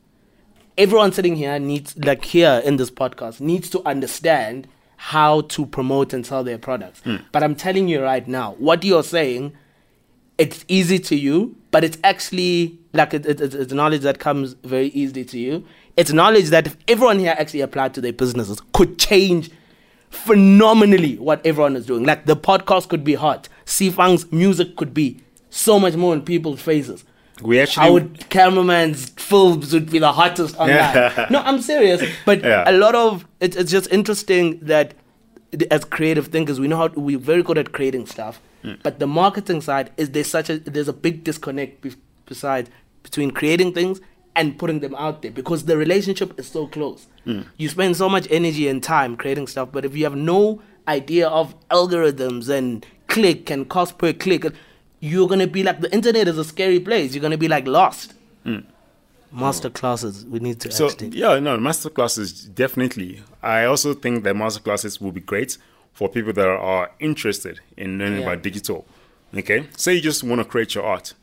Everyone 0.77 1.11
sitting 1.11 1.35
here 1.35 1.57
needs 1.57 1.97
like 1.97 2.23
here 2.23 2.61
in 2.63 2.77
this 2.77 2.91
podcast 2.91 3.39
needs 3.41 3.69
to 3.71 3.81
understand 3.87 4.67
how 4.95 5.41
to 5.41 5.65
promote 5.65 6.13
and 6.13 6.25
sell 6.25 6.43
their 6.43 6.59
products. 6.59 7.01
Mm. 7.01 7.25
But 7.31 7.41
i'm 7.41 7.55
telling 7.55 7.87
you 7.87 8.03
right 8.03 8.27
now 8.27 8.53
what 8.59 8.83
you're 8.83 9.03
saying 9.03 9.53
it's 10.37 10.65
easy 10.67 10.97
to 10.99 11.15
you 11.15 11.55
but 11.71 11.83
it's 11.83 11.97
actually 12.03 12.77
like 12.93 13.13
it, 13.13 13.25
it, 13.25 13.39
it's- 13.41 13.53
it's 13.53 13.73
knowledge 13.73 14.01
that 14.01 14.19
comes 14.19 14.53
very 14.63 14.87
easily 14.87 15.23
to 15.25 15.37
you 15.39 15.63
it's 15.97 16.11
knowledge 16.11 16.49
that 16.49 16.65
if 16.67 16.77
everyone 16.87 17.19
here 17.19 17.35
actually 17.37 17.61
applied 17.61 17.93
to 17.93 18.01
their 18.01 18.13
businesses 18.13 18.61
could 18.73 18.97
change 18.97 19.49
phenomenally 20.09 21.17
what 21.17 21.45
everyone 21.45 21.75
is 21.75 21.85
doing 21.85 22.03
like 22.03 22.25
the 22.25 22.35
podcast 22.35 22.89
could 22.89 23.03
be 23.03 23.13
hot 23.13 23.47
Sifang's 23.65 24.29
music 24.31 24.75
could 24.75 24.93
be 24.93 25.21
so 25.49 25.79
much 25.79 25.95
more 25.95 26.13
in 26.13 26.21
people's 26.21 26.61
faces 26.61 27.03
we 27.41 27.59
actually 27.59 27.87
I 27.87 27.89
would 27.89 28.29
cameraman's 28.29 29.09
films 29.09 29.73
would 29.73 29.89
be 29.89 29.97
the 29.97 30.11
hottest 30.11 30.55
online. 30.57 30.75
Yeah. 30.75 31.27
no, 31.31 31.39
I'm 31.39 31.59
serious. 31.59 32.03
But 32.23 32.43
Yeah. 32.43 32.69
a 32.69 32.73
lot 32.73 32.93
of 32.93 33.25
it, 33.39 33.55
it's 33.55 33.71
just 33.71 33.91
interesting 33.91 34.59
that 34.59 34.93
as 35.71 35.83
creative 35.83 36.27
thinkers, 36.27 36.59
we 36.59 36.67
know 36.67 36.77
how 36.77 36.87
we're 36.89 37.17
very 37.17 37.41
good 37.41 37.57
at 37.57 37.71
creating 37.71 38.05
stuff. 38.05 38.39
Hmm. 38.61 38.73
But 38.83 38.99
the 38.99 39.07
marketing 39.07 39.61
side 39.61 39.91
is 39.97 40.11
there's 40.11 40.29
such 40.29 40.49
a 40.49 40.57
there's 40.59 40.87
a 40.87 40.93
big 40.93 41.23
disconnect 41.23 41.81
be, 41.81 41.93
beside 42.25 42.69
between 43.03 43.31
creating 43.31 43.73
things 43.73 43.99
and 44.35 44.57
putting 44.57 44.79
them 44.79 44.95
out 44.95 45.21
there 45.21 45.31
because 45.31 45.65
the 45.65 45.77
relationship 45.77 46.39
is 46.39 46.47
so 46.47 46.67
close. 46.67 47.07
Hmm. 47.25 47.41
You 47.57 47.69
spend 47.69 47.97
so 47.97 48.07
much 48.07 48.27
energy 48.29 48.67
and 48.67 48.81
time 48.81 49.17
creating 49.17 49.47
stuff, 49.47 49.69
but 49.71 49.85
if 49.85 49.95
you 49.95 50.03
have 50.03 50.15
no 50.15 50.61
idea 50.87 51.27
of 51.27 51.55
algorithms 51.69 52.49
and 52.49 52.85
click 53.07 53.49
and 53.49 53.67
cost 53.69 53.97
per 53.97 54.13
click, 54.13 54.45
you're 54.99 55.27
gonna 55.27 55.47
be 55.47 55.63
like 55.63 55.81
the 55.81 55.93
internet 55.93 56.27
is 56.27 56.37
a 56.37 56.43
scary 56.43 56.79
place. 56.79 57.13
You're 57.13 57.21
gonna 57.21 57.37
be 57.37 57.47
like 57.47 57.67
lost. 57.67 58.13
Master 59.33 59.69
classes, 59.69 60.25
we 60.25 60.39
need 60.39 60.59
to. 60.59 60.71
So 60.71 60.89
actually. 60.89 61.09
yeah, 61.09 61.39
no, 61.39 61.57
master 61.57 61.89
classes 61.89 62.43
definitely. 62.43 63.23
I 63.41 63.63
also 63.63 63.93
think 63.93 64.23
that 64.25 64.35
master 64.35 64.59
classes 64.59 64.99
will 64.99 65.13
be 65.13 65.21
great 65.21 65.57
for 65.93 66.09
people 66.09 66.33
that 66.33 66.47
are 66.47 66.91
interested 66.99 67.59
in 67.77 67.97
learning 67.97 68.19
Yeah. 68.21 68.27
about 68.31 68.43
digital. 68.43 68.85
Okay, 69.35 69.67
say 69.77 69.93
you 69.95 70.01
just 70.01 70.23
want 70.23 70.39
to 70.39 70.45
create 70.45 70.75
your 70.75 70.83
art, 70.83 71.13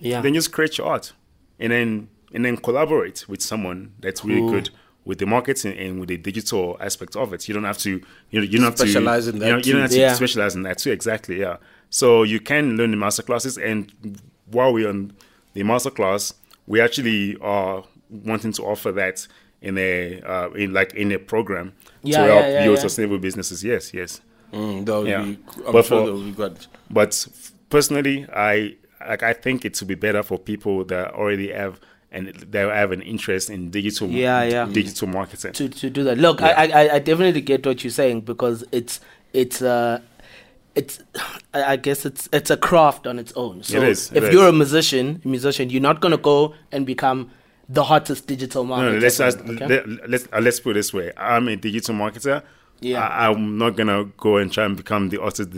Yeah. 0.00 0.20
then 0.20 0.34
just 0.34 0.52
create 0.52 0.78
your 0.78 0.86
art, 0.88 1.12
and 1.58 1.72
then 1.72 2.08
and 2.34 2.44
then 2.44 2.56
collaborate 2.56 3.24
with 3.28 3.40
someone 3.40 3.92
that's 4.00 4.24
really 4.24 4.40
Cool. 4.40 4.50
good 4.50 4.70
with 5.04 5.18
the 5.18 5.26
marketing 5.26 5.78
and 5.78 6.00
with 6.00 6.08
the 6.08 6.16
digital 6.16 6.76
aspect 6.80 7.14
of 7.16 7.32
it. 7.32 7.46
You 7.48 7.54
don't 7.54 7.64
have 7.64 7.78
to, 7.78 7.90
you 8.30 8.40
know, 8.40 8.42
you 8.42 8.58
don't 8.58 8.64
have 8.64 8.74
to 8.74 8.82
Specialize 8.88 9.24
to 9.24 9.30
in 9.30 9.36
you 9.36 9.40
that 9.40 9.46
know, 9.50 9.56
you 9.58 9.62
too. 9.62 9.72
don't 9.72 9.80
have 9.82 9.90
to 9.92 9.96
Yeah. 9.98 10.12
specialize 10.14 10.54
in 10.56 10.62
that 10.64 10.78
too. 10.78 10.90
Exactly, 10.90 11.38
yeah. 11.40 11.56
So 11.88 12.24
you 12.24 12.40
can 12.40 12.76
learn 12.76 12.90
the 12.90 12.96
master 12.96 13.22
classes, 13.22 13.56
and 13.56 13.92
while 14.50 14.72
we're 14.72 14.88
on 14.88 15.12
the 15.54 15.62
master 15.62 15.90
class, 15.90 16.34
we 16.66 16.80
actually 16.80 17.36
are 17.40 17.84
wanting 18.10 18.52
to 18.52 18.62
offer 18.64 18.90
that 18.92 19.26
in 19.62 19.78
a 19.78 20.20
uh, 20.22 20.50
in 20.50 20.72
like 20.72 20.92
in 20.94 21.12
a 21.12 21.18
program 21.18 21.72
Yeah, 22.06 22.18
to 22.18 22.26
yeah, 22.26 22.32
help 22.34 22.46
yeah, 22.46 22.64
your 22.64 22.74
yeah. 22.74 22.80
sustainable 22.80 23.18
businesses. 23.18 23.62
Yes, 23.64 23.92
yes. 23.94 24.20
Mm, 24.52 24.86
that 24.86 24.98
would 24.98 25.08
Yeah. 25.08 25.22
be, 25.22 25.38
I'm 25.66 25.72
But 25.72 25.84
sure 25.84 26.00
for- 26.00 26.06
that 26.06 26.12
would 26.14 26.24
be 26.24 26.32
good. 26.32 26.66
But 26.90 27.26
personally, 27.70 28.26
I 28.34 28.76
like 29.08 29.22
I 29.22 29.32
think 29.32 29.64
it 29.64 29.78
would 29.80 29.88
be 29.88 29.94
better 29.94 30.22
for 30.22 30.38
people 30.38 30.84
that 30.86 31.12
already 31.14 31.52
have 31.52 31.80
and 32.12 32.28
they 32.50 32.60
have 32.60 32.92
an 32.92 33.02
interest 33.02 33.50
in 33.50 33.70
digital 33.70 34.08
Yeah, 34.08 34.42
yeah. 34.44 34.66
digital 34.72 35.08
marketing. 35.08 35.52
to 35.52 35.68
to 35.68 35.90
do 35.90 36.04
that. 36.04 36.18
Look, 36.18 36.40
I, 36.42 36.50
I 36.52 36.94
I 36.94 36.98
definitely 37.00 37.40
get 37.40 37.66
what 37.66 37.82
you're 37.84 37.90
saying 37.90 38.22
because 38.22 38.64
it's 38.72 39.00
it's 39.32 39.60
uh 39.60 40.00
it's 40.74 41.00
I 41.52 41.72
I 41.72 41.76
guess 41.76 42.06
it's 42.06 42.28
it's 42.32 42.50
a 42.50 42.56
craft 42.56 43.06
on 43.06 43.18
its 43.18 43.32
own. 43.36 43.62
So 43.62 43.82
is, 43.82 44.10
it 44.12 44.18
if 44.18 44.24
is. 44.24 44.32
you're 44.34 44.48
a 44.48 44.52
musician, 44.52 45.20
musician, 45.24 45.70
you're 45.70 45.82
not 45.90 46.00
gonna 46.00 46.16
go 46.18 46.54
and 46.72 46.86
become 46.86 47.30
the 47.68 47.84
hottest 47.84 48.26
digital 48.26 48.64
marketer. 48.64 48.92
no, 48.92 48.98
let's 48.98 49.20
ask, 49.20 49.38
okay? 49.40 49.66
let, 49.66 50.08
let's 50.10 50.28
uh, 50.32 50.40
let's 50.40 50.60
put 50.60 50.70
it 50.70 50.74
this 50.74 50.92
way. 50.94 51.12
I'm 51.16 51.48
a 51.48 51.56
digital 51.56 51.94
marketer. 51.94 52.42
Yeah. 52.80 53.00
I, 53.06 53.28
I'm 53.30 53.56
not 53.56 53.74
gonna 53.74 54.04
go 54.18 54.36
and 54.36 54.52
try 54.52 54.64
and 54.66 54.76
become 54.76 55.08
the 55.08 55.20
artist, 55.20 55.48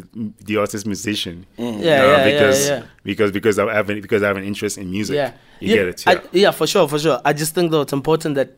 the 0.44 0.56
artist 0.56 0.86
musician. 0.86 1.46
Yeah, 1.56 1.64
Uh, 1.66 1.70
yeah, 1.78 2.06
yeah, 2.06 2.24
because 2.32 2.68
yeah. 2.68 2.82
because 3.02 3.32
because 3.32 3.58
I 3.58 3.74
have 3.74 3.90
an, 3.90 4.00
because 4.00 4.22
I 4.22 4.28
have 4.28 4.36
an 4.36 4.44
interest 4.44 4.78
in 4.78 4.90
music. 4.90 5.16
Yeah, 5.16 5.32
you 5.60 5.68
yeah, 5.70 5.74
get 5.76 5.88
it. 5.88 6.04
I- 6.06 6.12
Yeah. 6.12 6.20
yeah, 6.32 6.50
for 6.52 6.66
sure, 6.66 6.86
for 6.88 6.98
sure. 6.98 7.20
I 7.24 7.32
just 7.32 7.54
think 7.54 7.72
though 7.72 7.80
it's 7.82 7.92
important 7.92 8.36
that 8.36 8.50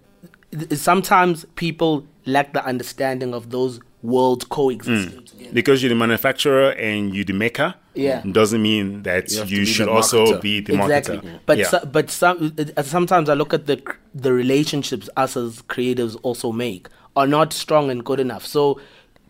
th- 0.52 0.72
sometimes 0.78 1.46
people 1.56 2.04
lack 2.26 2.52
the 2.52 2.62
understanding 2.64 3.32
of 3.34 3.48
those 3.50 3.80
worlds 4.02 4.44
coexisting 4.46 5.24
together. 5.24 5.50
because 5.52 5.82
you're 5.82 5.90
the 5.90 5.94
manufacturer 5.94 6.70
and 6.70 7.14
you're 7.14 7.24
the 7.24 7.32
maker, 7.34 7.74
Yeah. 7.94 8.22
doesn't 8.22 8.62
mean 8.62 9.02
that 9.02 9.30
You 9.30 9.34
you, 9.36 9.40
have 9.40 9.48
be 9.50 9.64
should 9.66 9.88
the 9.88 9.92
also 9.92 10.24
marketer. 10.26 10.40
be 10.40 10.60
the 10.60 10.74
exactly. 10.74 11.18
marketer. 11.18 11.40
But 11.46 11.58
yeah. 11.58 11.68
so, 11.68 11.84
but 11.86 12.10
some 12.10 12.54
uh, 12.76 12.82
sometimes 12.82 13.28
I 13.28 13.34
look 13.34 13.52
at 13.52 13.66
the 13.66 13.82
the 14.14 14.32
relationships 14.32 15.10
us 15.16 15.36
as 15.36 15.62
creatives 15.62 16.16
also 16.22 16.50
make 16.52 16.88
are 17.16 17.26
not 17.26 17.52
strong 17.52 17.90
and 17.90 18.02
good 18.04 18.20
enough. 18.20 18.46
So 18.46 18.80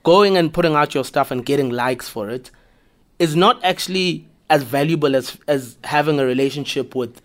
going 0.05 0.37
and 0.37 0.53
putting 0.53 0.75
out 0.75 0.95
your 0.95 1.05
stuff 1.05 1.31
and 1.31 1.45
getting 1.45 1.71
likes 1.71 2.09
for 2.09 2.31
it 2.31 2.51
is 3.19 3.35
not 3.35 3.63
actually 3.65 4.27
as 4.49 4.63
valuable 4.63 5.17
as 5.17 5.37
as 5.49 5.77
having 5.85 6.21
a 6.21 6.25
relationship 6.25 6.95
with 6.95 7.21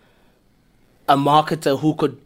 a 1.07 1.15
marketer 1.15 1.79
who 1.79 1.93
could 1.95 2.19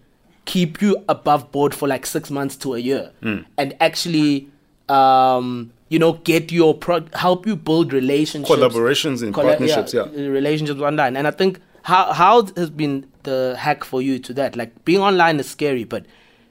keep 0.46 0.82
you 0.82 0.96
above 1.10 1.52
board 1.52 1.76
for 1.76 1.88
like 1.88 2.06
six 2.06 2.32
months 2.32 2.56
to 2.56 2.74
a 2.74 2.80
year 2.80 3.12
and 3.22 3.76
actually 3.82 4.48
um 4.90 5.72
you 5.90 6.00
know 6.00 6.14
get 6.14 6.52
your 6.52 6.74
pro 6.74 7.06
help 7.14 7.46
you 7.46 7.56
build 7.56 7.94
relationships. 7.94 8.60
Collaborations 8.60 9.24
and 9.24 9.34
partnerships, 9.34 9.94
yeah. 9.94 10.08
relationships 10.14 10.82
online 10.82 11.16
and 11.16 11.28
i 11.28 11.32
think 11.32 11.60
how 11.84 12.14
how 12.14 12.46
has 12.56 12.70
been 12.70 13.08
the 13.24 13.56
hack 13.58 13.84
for 13.84 14.02
you 14.02 14.20
to 14.20 14.34
that? 14.34 14.56
Like 14.56 14.86
being 14.86 15.00
online 15.00 15.40
is 15.40 15.50
scary 15.50 15.84
but 15.84 16.06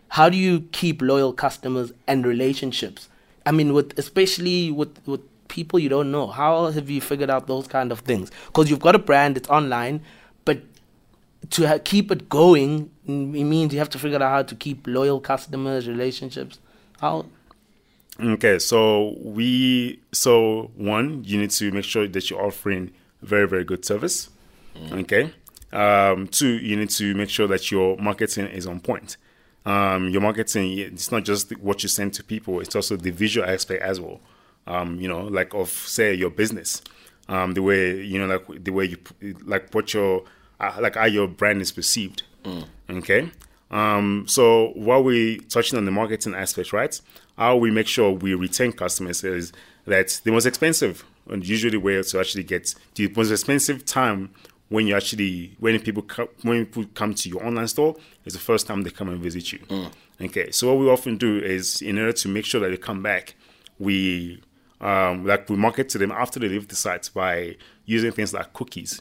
how 0.09 0.29
do 0.29 0.37
you 0.37 0.63
keep 0.73 1.03
loyal 1.03 1.33
customers 1.33 1.93
and 2.07 2.27
relationships? 2.27 3.09
I 3.47 3.53
mean 3.53 3.73
with 3.73 3.99
especially 3.99 4.71
with 4.71 4.99
with 5.07 5.21
people 5.49 5.79
you 5.79 5.89
don't 5.89 6.11
know 6.13 6.27
how 6.27 6.71
have 6.71 6.91
you 6.91 7.01
figured 7.01 7.31
out 7.31 7.47
those 7.47 7.67
kind 7.67 7.93
of 7.93 8.01
things? 8.01 8.31
Because 8.47 8.71
you've 8.71 8.81
got 8.81 8.95
a 8.95 8.99
brand 8.99 9.37
it's 9.37 9.49
online 9.49 10.03
but 10.45 10.59
to 11.51 11.69
ha- 11.69 11.79
keep 11.83 12.11
it 12.11 12.29
going 12.29 12.91
it 13.07 13.45
means 13.45 13.73
you 13.73 13.79
have 13.79 13.91
to 13.91 13.99
figure 13.99 14.23
out 14.23 14.31
how 14.31 14.43
to 14.43 14.55
keep 14.55 14.87
loyal 14.87 15.21
customers 15.21 15.89
relationships. 15.89 16.59
How 17.01 17.27
Okay, 18.21 18.59
so 18.59 19.17
we 19.23 20.01
so 20.13 20.71
one, 20.77 21.23
you 21.25 21.39
need 21.39 21.51
to 21.51 21.71
make 21.71 21.85
sure 21.85 22.09
that 22.09 22.31
you're 22.31 22.45
offering 22.45 22.91
very 23.23 23.47
very 23.47 23.65
good 23.65 23.85
service. 23.85 24.31
Okay. 24.93 25.33
Um, 25.73 26.29
two, 26.29 26.59
you 26.59 26.77
need 26.77 26.91
to 26.91 27.15
make 27.15 27.29
sure 27.29 27.47
that 27.49 27.71
your 27.71 27.97
marketing 27.99 28.47
is 28.47 28.67
on 28.67 28.81
point. 28.81 29.17
Um, 29.67 30.09
your 30.09 30.23
marketing, 30.23 30.79
it's 30.79 31.13
not 31.13 31.25
just 31.25 31.51
what 31.59 31.83
you 31.83 31.89
send 31.89 32.15
to 32.15 32.25
people; 32.25 32.61
it's 32.61 32.75
also 32.75 32.97
the 32.97 33.11
visual 33.11 33.47
aspect 33.49 33.83
as 33.83 34.01
well. 34.01 34.21
Um, 34.67 35.01
you 35.01 35.09
know, 35.09 35.23
like 35.23 35.55
of 35.55 35.69
say 35.69 36.15
your 36.15 36.31
business, 36.31 36.83
um, 37.29 37.53
the 37.53 37.63
way 37.63 38.03
you 38.03 38.19
know, 38.19 38.27
like 38.27 38.65
the 38.65 38.71
way 38.71 38.85
you 38.87 38.99
like 39.45 39.73
what 39.73 39.93
your 39.95 40.25
uh, 40.61 40.77
like 40.81 40.97
how 40.97 41.07
your 41.07 41.29
brand 41.29 41.61
is 41.61 41.73
perceived. 41.73 42.23
Okay. 42.91 43.31
Um, 43.71 44.25
so 44.27 44.69
while 44.75 45.03
we're 45.05 45.39
touching 45.41 45.77
on 45.79 45.85
the 45.85 45.91
marketing 45.91 46.35
aspect, 46.35 46.73
right? 46.73 46.99
How 47.39 47.57
we 47.57 47.71
make 47.71 47.87
sure 47.87 48.11
we 48.11 48.35
retain 48.35 48.73
customers 48.73 49.23
is 49.23 49.53
that 49.87 50.21
the 50.25 50.33
most 50.33 50.45
expensive 50.45 51.05
and 51.31 51.47
usually 51.47 51.79
way 51.79 52.03
to 52.03 52.19
actually 52.21 52.43
get 52.43 52.75
the 52.97 53.09
most 53.17 53.31
expensive 53.31 53.85
time 53.85 54.31
when 54.71 54.87
you 54.89 54.97
actually 54.97 55.55
when 55.61 55.79
people 55.81 56.03
come, 56.03 56.29
when 56.43 56.67
people 56.67 56.85
come 56.95 57.15
to 57.15 57.29
your 57.29 57.47
online 57.47 57.69
store 57.69 57.97
is 58.25 58.33
the 58.33 58.39
first 58.41 58.67
time 58.67 58.83
they 58.83 58.91
come 58.91 59.09
and 59.09 59.21
visit 59.23 59.53
you. 59.53 59.61
Okay, 60.21 60.51
so 60.51 60.67
what 60.69 60.81
we 60.81 60.91
often 60.91 61.17
do 61.17 61.39
is 61.39 61.81
in 61.81 61.97
order 61.99 62.13
to 62.13 62.29
make 62.29 62.45
sure 62.45 62.61
that 62.61 62.71
they 62.71 62.77
come 62.77 63.03
back, 63.03 63.35
we 63.79 64.43
um, 64.81 65.25
like 65.25 65.49
we 65.49 65.57
market 65.57 65.89
to 65.91 65.99
them 65.99 66.11
after 66.11 66.41
they 66.41 66.49
leave 66.49 66.67
the 66.69 66.77
site 66.77 67.09
by 67.15 67.57
using 67.87 68.11
things 68.11 68.35
like 68.35 68.53
cookies, 68.53 69.01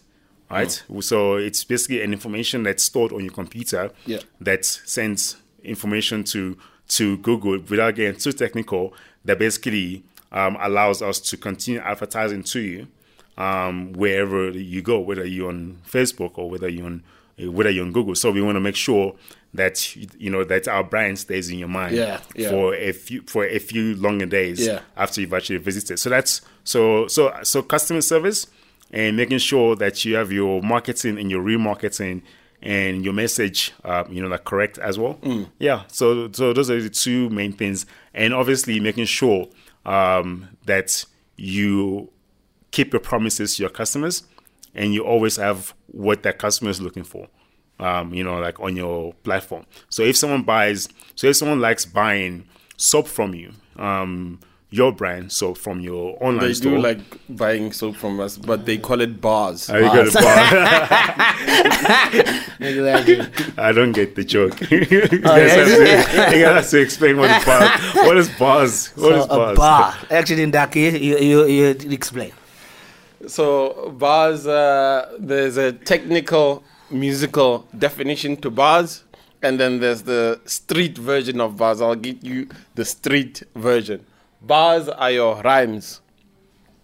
right? 0.52 0.84
So 1.02 1.36
it's 1.38 1.64
basically 1.64 2.02
an 2.04 2.14
information 2.14 2.62
that's 2.64 2.84
stored 2.84 3.12
on 3.14 3.24
your 3.24 3.34
computer 3.34 3.92
Yeah. 4.06 4.20
that 4.42 4.64
sends 4.64 5.38
information 5.64 6.24
to 6.26 6.56
to 6.90 7.18
Google 7.18 7.60
without 7.70 7.96
getting 7.96 8.20
too 8.20 8.32
technical. 8.32 8.94
That 9.26 9.40
basically 9.40 10.04
um, 10.32 10.58
allows 10.62 11.02
us 11.02 11.20
to 11.20 11.38
continue 11.38 11.82
advertising 11.82 12.44
to 12.44 12.60
you 12.62 12.88
um, 13.38 13.92
wherever 13.94 14.50
you 14.52 14.82
go, 14.82 15.00
whether 15.00 15.26
you're 15.26 15.50
on 15.50 15.80
Facebook 15.90 16.38
or 16.38 16.50
whether 16.50 16.70
you're 16.70 16.86
on 16.86 17.04
uh, 17.42 17.52
whether 17.52 17.70
you're 17.70 17.86
on 17.86 17.92
Google. 17.92 18.16
So 18.16 18.32
we 18.32 18.42
want 18.42 18.56
to 18.56 18.62
make 18.62 18.76
sure 18.76 19.16
that 19.54 19.96
you 19.96 20.30
know 20.30 20.44
that 20.44 20.68
our 20.68 20.84
brand 20.84 21.20
stays 21.20 21.50
in 21.50 21.58
your 21.60 21.68
mind 21.68 21.96
Yeah, 21.96 22.20
yeah. 22.36 22.50
for 22.50 22.74
a 22.76 22.92
few 22.92 23.22
for 23.24 23.46
a 23.46 23.60
few 23.60 23.96
longer 23.96 24.26
days 24.26 24.66
Yeah. 24.66 24.82
after 24.96 25.22
you've 25.22 25.34
actually 25.34 25.58
visited. 25.58 26.00
So 26.00 26.10
that's 26.10 26.42
so 26.64 27.08
so 27.08 27.34
so 27.44 27.62
customer 27.62 28.02
service 28.02 28.48
and 28.92 29.18
making 29.18 29.40
sure 29.40 29.76
that 29.76 30.06
you 30.06 30.16
have 30.16 30.32
your 30.32 30.62
marketing 30.62 31.18
and 31.20 31.30
your 31.30 31.44
remarketing 31.44 32.22
and 32.62 33.04
your 33.04 33.14
message, 33.14 33.74
uh, 33.84 34.04
you 34.10 34.22
know, 34.22 34.28
like 34.28 34.44
correct 34.44 34.78
as 34.80 34.98
well. 34.98 35.16
Mm. 35.16 35.50
Yeah. 35.60 35.84
So 35.88 36.32
so 36.32 36.54
those 36.54 36.70
are 36.70 36.82
the 36.82 36.90
two 36.90 37.30
main 37.30 37.54
things, 37.54 37.86
and 38.14 38.34
obviously 38.34 38.80
making 38.80 39.06
sure 39.06 39.48
um, 39.86 40.50
that 40.66 41.06
you 41.36 42.10
keep 42.72 42.94
your 42.94 43.00
promises 43.00 43.56
to 43.56 43.64
your 43.64 43.70
customers, 43.70 44.24
and 44.74 44.94
you 44.94 45.04
always 45.04 45.38
have 45.38 45.74
what 45.88 46.24
that 46.24 46.40
customer 46.40 46.70
is 46.70 46.82
looking 46.82 47.04
for. 47.04 47.28
Um, 47.80 48.12
you 48.12 48.24
know, 48.24 48.40
like 48.40 48.60
on 48.60 48.76
your 48.76 49.14
platform. 49.24 49.68
So 49.90 50.02
if 50.02 50.18
someone 50.18 50.42
buys, 50.42 50.90
so 51.14 51.28
if 51.28 51.36
someone 51.36 51.62
likes 51.62 51.86
buying 51.86 52.48
soap 52.76 53.08
from 53.08 53.36
you, 53.36 53.52
um, 53.76 54.40
your 54.70 54.92
brand, 54.92 55.32
so 55.32 55.54
from 55.54 55.80
your 55.80 56.18
online 56.22 56.48
They 56.48 56.54
store, 56.54 56.76
do 56.76 56.82
like 56.82 57.00
buying 57.30 57.72
soap 57.72 57.96
from 57.96 58.20
us, 58.20 58.38
but 58.38 58.66
they 58.66 58.78
call 58.78 59.00
it 59.00 59.22
bars. 59.22 59.70
Are 59.70 59.80
you 59.82 59.88
gonna 59.88 60.12
buy? 60.12 61.34
Exactly. 62.60 63.22
I 63.58 63.72
don't 63.72 63.92
get 63.92 64.16
the 64.16 64.24
joke. 64.24 64.60
you, 64.72 64.80
guys 64.80 65.22
yes. 65.24 66.06
to, 66.32 66.38
you 66.38 66.44
guys 66.44 66.56
have 66.56 66.70
to 66.72 66.82
explain 66.82 67.18
what 67.18 67.30
is 67.30 67.46
bars. 67.46 67.70
What 67.94 68.18
is 68.18 68.30
bars? 68.30 68.88
What 68.96 69.12
is 69.14 69.26
so 69.26 69.30
a 69.30 69.56
bars? 69.56 69.58
bar. 69.58 69.96
Actually, 70.10 70.46
Ndaki, 70.48 71.00
you, 71.00 71.18
you, 71.20 71.46
you 71.46 71.92
explain. 71.92 72.32
So 73.28 73.94
bars, 73.98 74.48
uh, 74.48 75.16
there's 75.20 75.58
a 75.58 75.72
technical 75.72 76.64
musical 76.90 77.68
definition 77.78 78.38
to 78.38 78.50
bars, 78.50 79.04
and 79.44 79.60
then 79.60 79.80
there's 79.80 80.02
the 80.02 80.42
street 80.46 80.98
version 80.98 81.40
of 81.40 81.58
bars. 81.58 81.80
I'll 81.80 81.96
give 81.96 82.24
you 82.24 82.50
the 82.76 82.86
street 82.86 83.44
version. 83.56 84.06
Bars 84.42 84.88
are 84.90 85.12
your 85.12 85.42
rhymes 85.42 86.02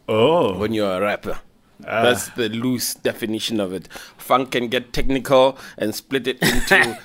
Oh, 0.08 0.58
when 0.58 0.74
you're 0.74 0.98
a 0.98 1.02
rapper. 1.02 1.40
That's 1.80 2.30
the 2.30 2.48
loose 2.50 2.94
definition 2.94 3.60
of 3.60 3.74
it. 3.74 3.90
Funk 4.18 4.52
can 4.52 4.68
get 4.70 4.94
technical 4.94 5.58
and 5.78 5.94
split 5.94 6.28
it 6.28 6.42
into 6.42 6.76
uh, 6.92 6.96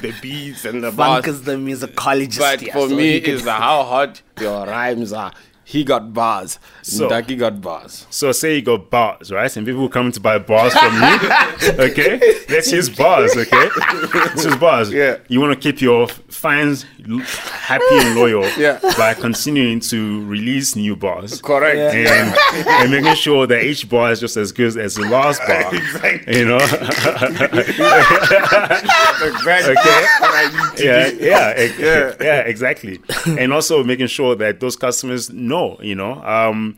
the 0.00 0.14
beats 0.22 0.64
and 0.64 0.82
the 0.82 0.90
Funk 0.90 1.24
bars. 1.24 1.28
is 1.28 1.42
the 1.42 1.52
musicologist. 1.52 2.38
But 2.38 2.60
here, 2.60 2.72
for 2.72 2.88
so 2.88 2.94
me, 2.96 3.16
is 3.16 3.44
how 3.44 3.82
hot 3.84 4.22
your 4.40 4.66
rhymes 4.66 5.12
are. 5.12 5.32
He 5.72 5.84
got 5.84 6.12
bars. 6.12 6.58
So- 6.82 7.08
Ndaki 7.08 7.38
got 7.38 7.62
bars. 7.62 8.06
so 8.10 8.30
say 8.32 8.56
you 8.56 8.62
got 8.62 8.90
bars, 8.90 9.32
right? 9.32 9.56
And 9.56 9.64
people 9.66 9.88
come 9.88 10.12
to 10.12 10.20
buy 10.20 10.36
bars 10.38 10.74
from 10.74 10.92
you. 10.94 11.14
okay, 11.86 12.20
that's 12.46 12.70
his 12.70 12.90
bars. 12.90 13.34
Okay, 13.42 13.68
let's 14.14 14.44
use 14.44 14.56
bars. 14.56 14.92
Yeah. 14.92 15.16
You 15.28 15.40
want 15.40 15.54
to 15.54 15.58
keep 15.58 15.80
your 15.80 16.08
fans 16.42 16.84
happy 17.70 17.84
and 18.04 18.14
loyal. 18.14 18.42
Yeah. 18.62 18.78
By 18.98 19.14
continuing 19.14 19.80
to 19.92 19.98
release 20.26 20.76
new 20.76 20.94
bars. 20.94 21.40
Correct. 21.40 21.78
and, 21.78 22.36
and 22.82 22.90
making 22.92 23.14
sure 23.14 23.46
that 23.46 23.64
each 23.64 23.88
bar 23.88 24.12
is 24.12 24.20
just 24.20 24.36
as 24.36 24.52
good 24.52 24.76
as 24.76 24.94
the 24.96 25.06
last 25.08 25.40
bar. 25.48 25.74
exactly. 25.74 26.38
You 26.38 26.44
know? 26.50 26.60
Exactly. 29.24 29.72
okay. 29.72 30.84
Yeah, 30.84 31.08
yeah, 31.08 32.12
yeah, 32.20 32.40
exactly. 32.40 33.00
And 33.26 33.52
also 33.52 33.82
making 33.84 34.08
sure 34.08 34.34
that 34.36 34.60
those 34.60 34.76
customers 34.76 35.30
know, 35.30 35.61
you 35.80 35.94
know, 35.94 36.22
um, 36.24 36.76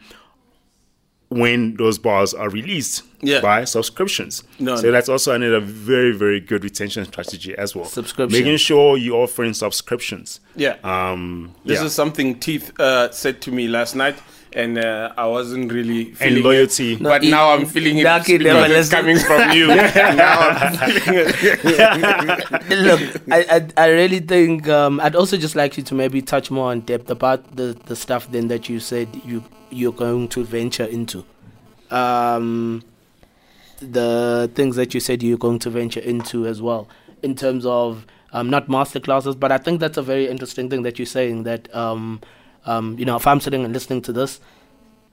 when 1.28 1.74
those 1.77 1.98
bars 1.98 2.32
are 2.35 2.48
released 2.51 3.02
Yeah. 3.23 3.40
by 3.40 3.65
subscriptions. 3.65 4.44
No, 4.59 4.77
so 4.77 4.82
no. 4.86 4.93
that's 4.93 5.09
also 5.09 5.32
another 5.32 5.59
very, 5.61 6.12
very 6.12 6.39
good 6.40 6.62
retention 6.62 7.05
strategy 7.06 7.55
as 7.56 7.74
well. 7.74 7.86
Subscription. 7.86 8.39
Making 8.39 8.59
sure 8.59 8.97
you're 8.97 9.23
offering 9.23 9.52
subscriptions. 9.55 10.40
Yeah. 10.55 10.77
Um, 10.85 11.55
This 11.65 11.81
yeah. 11.81 11.86
is 11.86 11.93
something 11.94 12.39
Teeth 12.39 12.78
uh, 12.78 13.11
said 13.11 13.40
to 13.43 13.51
me 13.52 13.66
last 13.69 13.94
night, 13.97 14.16
and 14.55 14.78
uh, 14.78 15.12
I 15.16 15.26
wasn't 15.26 15.72
really 15.72 16.09
and 16.09 16.16
feeling 16.16 16.43
loyalty. 16.44 16.93
It, 16.94 17.02
but 17.02 17.22
No, 17.22 17.31
now 17.31 17.51
I'm 17.51 17.66
feeling 17.66 17.98
it 17.98 18.05
Lucky 18.05 18.39
because 18.39 18.55
never 18.55 18.66
it's 18.66 18.93
listen. 18.93 18.98
coming 18.98 19.18
from 19.18 19.51
you. 19.52 19.66
now 20.16 20.39
I'm 20.39 20.76
feeling 21.01 21.24
it. 21.28 22.70
Look, 22.70 23.22
I, 23.31 23.44
I 23.76 23.85
I 23.85 23.89
really 23.89 24.20
think 24.20 24.68
um, 24.68 25.01
I'd 25.01 25.16
also 25.16 25.36
just 25.36 25.56
like 25.56 25.76
you 25.76 25.82
to 25.85 25.94
maybe 25.94 26.22
touch 26.22 26.51
more 26.51 26.72
in 26.72 26.81
depth 26.81 27.10
about 27.10 27.56
the, 27.56 27.76
the 27.86 27.97
stuff 27.97 28.31
then 28.31 28.48
that 28.48 28.68
you 28.68 28.81
said 28.81 29.09
you 29.24 29.43
you're 29.70 29.93
going 29.93 30.28
to 30.28 30.44
venture 30.44 30.85
into. 30.85 31.24
Um, 31.90 32.82
the 33.81 34.51
things 34.55 34.76
that 34.76 34.94
you 34.94 35.01
said 35.01 35.22
you're 35.22 35.36
going 35.39 35.59
to 35.60 35.70
venture 35.70 36.01
into 36.01 36.47
as 36.47 36.62
well, 36.62 36.89
in 37.22 37.35
terms 37.35 37.66
of 37.66 38.06
um, 38.32 38.51
not 38.51 38.68
master 38.68 39.01
classes, 39.01 39.35
but 39.35 39.52
I 39.52 39.59
think 39.59 39.81
that's 39.81 39.97
a 39.97 40.02
very 40.02 40.28
interesting 40.28 40.70
thing 40.70 40.82
that 40.82 40.98
you're 40.98 41.06
saying 41.06 41.43
that 41.44 41.74
um, 41.74 42.20
um, 42.66 42.99
you 42.99 43.05
know 43.05 43.16
if 43.16 43.27
I'm 43.27 43.41
sitting 43.41 43.65
and 43.65 43.73
listening 43.73 44.03
to 44.03 44.12
this, 44.12 44.41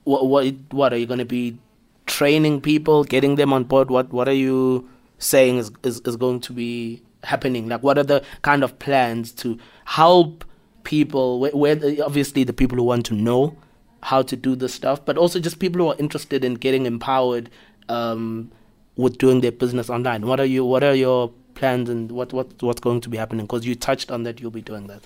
what 0.04 0.28
what 0.28 0.54
what 0.72 0.94
are 0.94 0.98
you 0.98 1.06
going 1.06 1.20
to 1.20 1.26
be 1.26 1.58
training 2.06 2.62
people, 2.62 3.04
getting 3.04 3.36
them 3.36 3.54
on 3.54 3.64
board? 3.64 3.90
What 3.90 4.12
what 4.12 4.28
are 4.28 4.34
you 4.34 4.90
saying 5.18 5.58
is, 5.58 5.72
is 5.84 6.00
is 6.02 6.16
going 6.16 6.40
to 6.42 6.54
be 6.54 7.02
happening? 7.24 7.70
Like 7.70 7.84
what 7.84 7.98
are 7.98 8.04
the 8.04 8.24
kind 8.42 8.64
of 8.64 8.78
plans 8.80 9.32
to 9.34 9.58
help 9.86 10.46
people? 10.84 11.40
Where, 11.40 11.52
where 11.52 11.80
obviously 12.04 12.44
the 12.44 12.54
people 12.54 12.78
who 12.78 12.84
want 12.84 13.06
to 13.08 13.16
know 13.16 13.56
how 14.04 14.22
to 14.24 14.36
do 14.36 14.56
this 14.56 14.74
stuff, 14.74 15.06
but 15.06 15.18
also 15.18 15.40
just 15.40 15.60
people 15.60 15.82
who 15.82 15.88
are 15.90 15.96
interested 16.00 16.44
in 16.44 16.56
getting 16.56 16.86
empowered 16.86 17.50
um, 17.90 18.52
with 18.96 19.18
doing 19.18 19.42
their 19.42 19.52
business 19.52 19.90
online. 19.90 20.26
What 20.26 20.40
are 20.40 20.46
you? 20.46 20.66
What 20.66 20.84
are 20.84 20.96
your 20.96 21.32
plans 21.54 21.90
and 21.90 22.12
what 22.12 22.34
what 22.34 22.62
what's 22.62 22.82
going 22.82 23.02
to 23.02 23.10
be 23.10 23.18
happening? 23.18 23.46
Because 23.46 23.66
you 23.66 23.76
touched 23.76 24.12
on 24.12 24.24
that, 24.24 24.40
you'll 24.40 24.52
be 24.52 24.62
doing 24.62 24.88
that. 24.88 25.04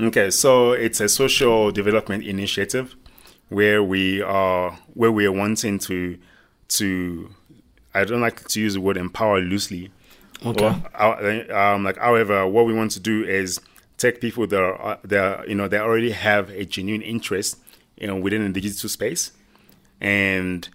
Okay, 0.00 0.30
so 0.30 0.72
it's 0.72 1.00
a 1.00 1.08
social 1.08 1.70
development 1.70 2.24
initiative 2.24 2.96
where 3.48 3.82
we 3.82 4.20
are 4.22 4.72
where 4.94 5.12
we 5.12 5.26
are 5.26 5.32
wanting 5.32 5.78
to 5.78 6.18
to 6.68 7.30
I 7.94 8.04
don't 8.04 8.20
like 8.20 8.48
to 8.48 8.60
use 8.60 8.74
the 8.74 8.80
word 8.80 8.96
empower 8.96 9.40
loosely. 9.40 9.90
Okay. 10.44 10.64
Or, 10.64 11.00
uh, 11.00 11.74
um, 11.74 11.84
like, 11.84 11.96
however, 11.98 12.46
what 12.46 12.66
we 12.66 12.74
want 12.74 12.90
to 12.92 13.00
do 13.00 13.24
is 13.24 13.60
take 13.96 14.20
people 14.20 14.46
that 14.48 14.60
are 14.60 14.82
uh, 14.82 14.96
that 15.04 15.48
you 15.48 15.54
know 15.54 15.68
they 15.68 15.78
already 15.78 16.10
have 16.10 16.50
a 16.50 16.64
genuine 16.64 17.02
interest 17.02 17.58
you 17.96 18.06
know 18.06 18.16
within 18.16 18.52
the 18.52 18.60
digital 18.60 18.88
space, 18.88 19.32
and 20.00 20.68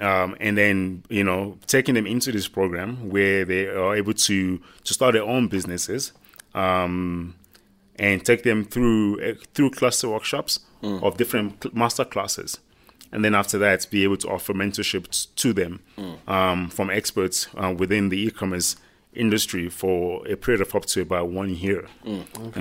um, 0.00 0.36
and 0.40 0.58
then 0.58 1.04
you 1.08 1.22
know 1.22 1.58
taking 1.66 1.94
them 1.94 2.06
into 2.06 2.32
this 2.32 2.48
program 2.48 3.08
where 3.10 3.44
they 3.44 3.66
are 3.66 3.94
able 3.94 4.14
to 4.14 4.60
to 4.84 4.94
start 4.94 5.14
their 5.14 5.22
own 5.22 5.48
businesses. 5.48 6.12
Um, 6.54 7.34
and 7.96 8.24
take 8.24 8.42
them 8.42 8.64
through 8.64 9.20
uh, 9.20 9.34
through 9.54 9.70
cluster 9.70 10.08
workshops 10.08 10.60
of 10.82 11.16
different 11.16 11.62
cl- 11.62 11.74
master 11.74 12.04
classes, 12.04 12.58
and 13.12 13.24
then 13.24 13.34
after 13.34 13.56
that, 13.58 13.86
be 13.90 14.04
able 14.04 14.18
to 14.18 14.28
offer 14.28 14.52
mentorship 14.52 15.08
t- 15.10 15.28
to 15.36 15.52
them 15.54 15.80
um, 16.28 16.68
from 16.68 16.90
experts 16.90 17.48
uh, 17.56 17.72
within 17.76 18.10
the 18.10 18.18
e-commerce 18.26 18.76
industry 19.14 19.68
for 19.70 20.26
a 20.26 20.36
period 20.36 20.60
of 20.60 20.74
up 20.74 20.84
to 20.86 21.00
about 21.00 21.28
one 21.28 21.54
year. 21.54 21.86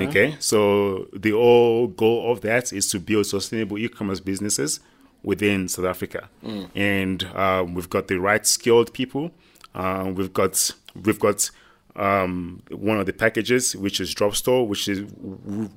okay. 0.09 0.35
so 0.39 1.07
the 1.11 1.31
whole 1.31 1.87
goal 1.87 2.31
of 2.31 2.41
that 2.41 2.71
is 2.71 2.89
to 2.91 2.99
build 2.99 3.25
sustainable 3.25 3.77
e-commerce 3.77 4.19
businesses 4.21 4.79
within 5.23 5.67
South 5.67 5.85
Africa, 5.85 6.29
and 6.75 7.23
um, 7.35 7.73
we've 7.73 7.89
got 7.89 8.07
the 8.07 8.17
right 8.19 8.45
skilled 8.45 8.93
people. 8.93 9.31
Uh, 9.75 10.11
we've 10.15 10.31
got 10.33 10.71
we've 11.03 11.19
got 11.19 11.49
um, 11.95 12.61
one 12.71 12.99
of 12.99 13.05
the 13.05 13.13
packages, 13.13 13.75
which 13.75 13.99
is 13.99 14.13
Drop 14.13 14.35
Store, 14.35 14.67
which 14.67 14.87
is 14.87 15.01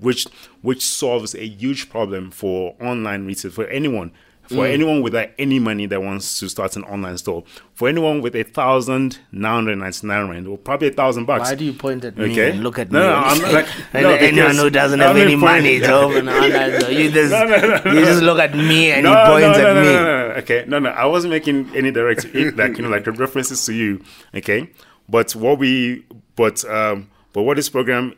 which 0.01 0.25
which 0.63 0.83
solves 0.85 1.35
a 1.35 1.47
huge 1.47 1.91
problem 1.91 2.31
for 2.31 2.75
online 2.81 3.27
retail 3.27 3.51
for 3.51 3.67
anyone. 3.67 4.13
For 4.49 4.65
anyone 4.65 5.03
without 5.03 5.31
any 5.41 5.59
money 5.59 5.87
that 5.87 6.01
wants 6.01 6.39
to 6.39 6.49
start 6.49 6.77
an 6.77 6.85
online 6.85 7.19
store, 7.19 7.43
for 7.75 7.89
anyone 7.89 8.23
with 8.23 8.37
a 8.37 8.45
thousand 8.45 9.19
nine 9.33 9.55
hundred 9.55 9.75
ninety 9.79 10.07
nine 10.07 10.29
rand 10.29 10.47
or 10.47 10.57
probably 10.57 10.87
a 10.87 10.93
thousand 10.93 11.25
bucks. 11.25 11.49
Why 11.49 11.57
do 11.57 11.65
you 11.65 11.73
point 11.73 12.05
at 12.05 12.17
me 12.17 12.31
Okay. 12.31 12.53
and 12.53 12.63
look 12.63 12.79
at 12.79 12.93
No, 12.93 13.01
me? 13.01 13.07
no, 13.09 13.15
I'm 13.17 13.39
not 13.41 13.53
like- 13.93 13.93
no, 13.93 14.11
anyone 14.13 14.55
who 14.55 14.71
doesn't 14.71 15.01
have 15.01 15.17
any 15.17 15.35
money 15.35 15.81
to 15.81 15.93
open 15.93 16.29
an 16.29 16.45
online 16.45 16.81
store, 16.81 16.93
you 16.93 17.11
just, 17.11 17.33
No, 17.33 17.43
no, 17.45 17.57
no, 17.57 17.81
no, 17.87 17.93
you 17.93 18.05
just 18.05 18.23
look 18.23 18.39
at 18.39 18.55
me 18.55 18.93
and 18.93 19.03
no, 19.03 19.11
he 19.11 19.31
points 19.33 19.59
no, 19.59 19.65
no, 19.65 19.69
at 19.71 19.75
no, 19.75 19.81
me. 19.83 19.89
No, 19.89 20.05
no, 20.05 20.29
no. 20.29 20.35
Okay, 20.35 20.65
no, 20.69 20.79
no. 20.79 20.91
I 20.91 21.07
wasn't 21.07 21.33
making 21.33 21.75
any 21.75 21.91
direct, 21.91 22.25
like 22.33 22.77
you 22.77 22.83
know, 22.85 22.89
like 22.89 23.05
references 23.19 23.67
to 23.67 23.75
you. 23.75 24.01
Okay, 24.33 24.71
but 25.09 25.35
what 25.35 25.59
we, 25.59 26.05
but 26.35 26.65
um, 26.65 27.11
but 27.33 27.43
what 27.43 27.57
this 27.57 27.69
program 27.69 28.15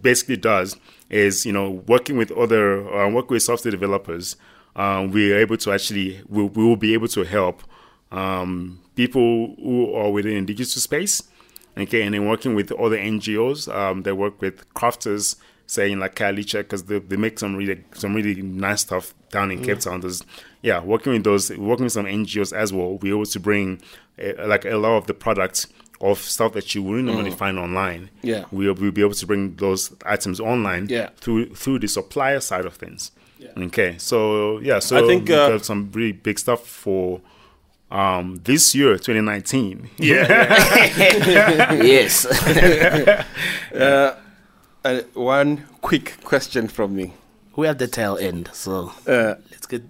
basically 0.00 0.36
does 0.36 0.76
is 1.10 1.44
you 1.44 1.52
know 1.52 1.70
working 1.86 2.16
with 2.16 2.30
other 2.32 2.88
uh, 2.94 3.08
working 3.10 3.34
with 3.34 3.42
software 3.42 3.72
developers 3.72 4.36
um, 4.76 5.10
we 5.10 5.32
are 5.32 5.38
able 5.38 5.56
to 5.56 5.72
actually 5.72 6.20
we, 6.28 6.44
we 6.44 6.64
will 6.64 6.76
be 6.76 6.94
able 6.94 7.08
to 7.08 7.24
help 7.24 7.62
um, 8.12 8.80
people 8.94 9.54
who 9.56 9.92
are 9.94 10.10
within 10.10 10.46
the 10.46 10.54
digital 10.54 10.80
space 10.80 11.22
okay 11.76 12.02
and 12.02 12.14
then 12.14 12.28
working 12.28 12.54
with 12.54 12.70
other 12.72 12.96
ngos 12.96 13.72
um, 13.74 14.02
that 14.02 14.14
work 14.14 14.40
with 14.40 14.72
crafters 14.74 15.36
saying 15.66 15.98
like 15.98 16.14
Kalicha 16.14 16.58
because 16.58 16.84
they, 16.84 16.98
they 16.98 17.16
make 17.16 17.38
some 17.38 17.54
really 17.54 17.84
some 17.92 18.14
really 18.14 18.40
nice 18.42 18.80
stuff 18.80 19.14
down 19.30 19.50
in 19.50 19.62
Cape 19.62 19.80
Town. 19.80 20.00
There's 20.00 20.24
yeah, 20.62 20.82
working 20.82 21.12
with 21.12 21.24
those, 21.24 21.50
working 21.50 21.84
with 21.84 21.92
some 21.92 22.06
NGOs 22.06 22.56
as 22.56 22.72
well. 22.72 22.96
We're 22.96 23.14
able 23.14 23.26
to 23.26 23.38
bring 23.38 23.82
uh, 24.18 24.46
like 24.46 24.64
a 24.64 24.76
lot 24.76 24.96
of 24.96 25.06
the 25.06 25.14
products 25.14 25.66
of 26.00 26.18
stuff 26.18 26.52
that 26.52 26.74
you 26.74 26.82
wouldn't 26.82 27.06
normally 27.06 27.30
find 27.32 27.58
online. 27.58 28.10
Yeah. 28.22 28.44
we'll, 28.52 28.74
we'll 28.74 28.92
be 28.92 29.00
able 29.02 29.14
to 29.14 29.26
bring 29.26 29.56
those 29.56 29.92
items 30.06 30.38
online. 30.40 30.86
Yeah. 30.88 31.10
through 31.16 31.54
through 31.54 31.80
the 31.80 31.88
supplier 31.88 32.40
side 32.40 32.64
of 32.66 32.74
things. 32.74 33.10
Okay, 33.56 33.96
so 33.98 34.58
yeah, 34.60 34.78
so 34.80 34.96
I 35.02 35.06
think, 35.06 35.28
we 35.28 35.34
uh, 35.34 35.48
got 35.50 35.64
some 35.64 35.90
really 35.92 36.12
big 36.12 36.38
stuff 36.38 36.66
for 36.66 37.20
um 37.90 38.40
this 38.44 38.74
year 38.74 38.98
2019 38.98 39.88
Yeah. 39.98 41.72
yes. 41.82 42.26
Uh, 44.84 45.00
one 45.14 45.64
quick 45.82 46.16
question 46.24 46.68
from 46.68 46.94
me. 46.96 47.12
we 47.56 47.66
have 47.66 47.78
the 47.78 47.88
tail 47.88 48.16
end, 48.16 48.48
so 48.52 48.92
Uh, 49.06 49.34
let's 49.50 49.66
get. 49.66 49.82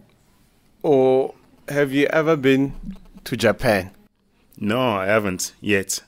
or 0.82 1.34
have 1.68 1.92
you 1.92 2.06
ever 2.06 2.36
been 2.36 2.72
to 3.24 3.36
Japan? 3.36 3.90
No 4.60 4.80
i 4.96 5.06
haven't 5.06 5.52
yet 5.60 6.00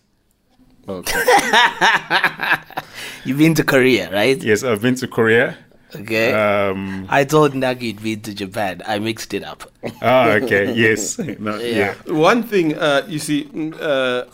Okay. 0.88 1.12
You've 3.24 3.38
been 3.38 3.54
to 3.54 3.62
Korea, 3.64 4.10
right? 4.12 4.42
yes 4.42 4.64
i've 4.64 4.82
been 4.82 4.94
to 4.96 5.06
korea 5.06 5.56
Okay. 5.94 6.32
um 6.32 7.06
I 7.08 7.24
told 7.24 7.52
Nagi 7.52 7.82
you'd 7.82 8.02
been 8.02 8.20
to 8.22 8.32
Japan. 8.34 8.80
I 8.86 8.98
mixed 9.00 9.34
it 9.34 9.42
up. 9.42 9.64
ah 10.02 10.30
okay 10.38 10.72
yes 10.74 11.18
no, 11.18 11.58
yeah. 11.58 11.94
Yeah. 12.06 12.12
One 12.12 12.44
thing, 12.44 12.76
uh, 12.78 13.04
you 13.08 13.18
see, 13.18 13.46
mm, 13.46 13.74
uh, 13.80 14.24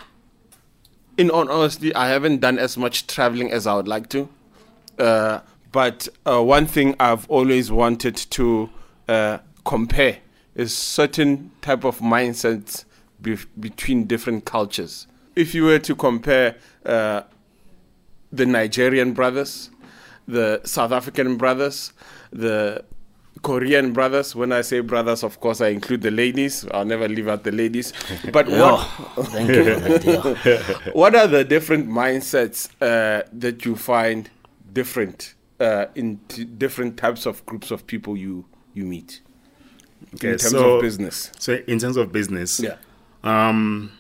in 1.17 1.31
all 1.31 1.51
honesty, 1.51 1.95
I 1.95 2.09
haven't 2.09 2.41
done 2.43 2.59
as 2.59 2.77
much 2.77 3.07
traveling 3.07 3.51
as 3.53 3.67
I 3.67 3.75
would 3.75 3.89
like 3.89 4.11
to. 4.11 4.29
Uh, 4.99 5.41
but 5.73 6.09
uh, 6.27 6.43
one 6.43 6.67
thing 6.67 6.95
I've 7.01 7.25
always 7.31 7.73
wanted 7.73 8.17
to 8.37 8.69
uh, 9.09 9.39
compare 9.65 10.19
is 10.55 10.77
certain 10.77 11.53
type 11.63 11.85
of 11.85 12.01
mindsets 12.01 12.85
bef 13.23 13.47
between 13.59 14.05
different 14.05 14.45
cultures. 14.45 15.07
If 15.35 15.55
you 15.55 15.65
were 15.65 15.79
to 15.81 15.95
compare 15.95 16.57
uh, 16.85 17.23
the 18.33 18.47
Nigerian 18.47 19.13
brothers, 19.13 19.71
the 20.27 20.61
South 20.65 20.93
African 20.93 21.37
brothers, 21.37 21.93
the 22.33 22.85
Korean 23.43 23.93
brothers. 23.93 24.35
When 24.35 24.51
I 24.51 24.63
say 24.63 24.81
brothers, 24.81 25.23
of 25.23 25.39
course, 25.41 25.61
I 25.61 25.69
include 25.69 26.01
the 26.03 26.11
ladies. 26.11 26.67
I'll 26.73 26.85
never 26.87 27.07
leave 27.07 27.29
out 27.29 27.45
the 27.45 27.53
ladies. 27.53 27.93
But 28.33 28.49
what 28.61 28.89
Oh, 29.17 29.23
thank 29.25 29.51
you 29.51 29.65
for 29.75 29.81
that 29.81 30.03
deal. 30.03 30.35
what 30.95 31.15
are 31.15 31.27
the 31.29 31.45
different 31.45 31.89
mindsets 31.89 32.69
uh, 32.81 33.23
that 33.33 33.65
you 33.65 33.77
find 33.77 34.31
different 34.73 35.35
uh, 35.61 35.87
in 35.95 36.19
t- 36.29 36.45
different 36.45 36.97
types 36.97 37.27
of 37.27 37.45
groups 37.47 37.71
of 37.71 37.87
people 37.87 38.17
you 38.17 38.47
you 38.75 38.85
meet 38.85 39.21
Okay, 40.15 40.33
in 40.33 40.39
terms 40.39 40.51
so- 40.51 40.77
of 40.77 40.83
business? 40.83 41.31
so 41.39 41.55
in 41.67 41.79
terms 41.79 41.97
of 41.97 42.11
business 42.13 42.59
Yeah. 42.61 42.77
Um 43.27 43.91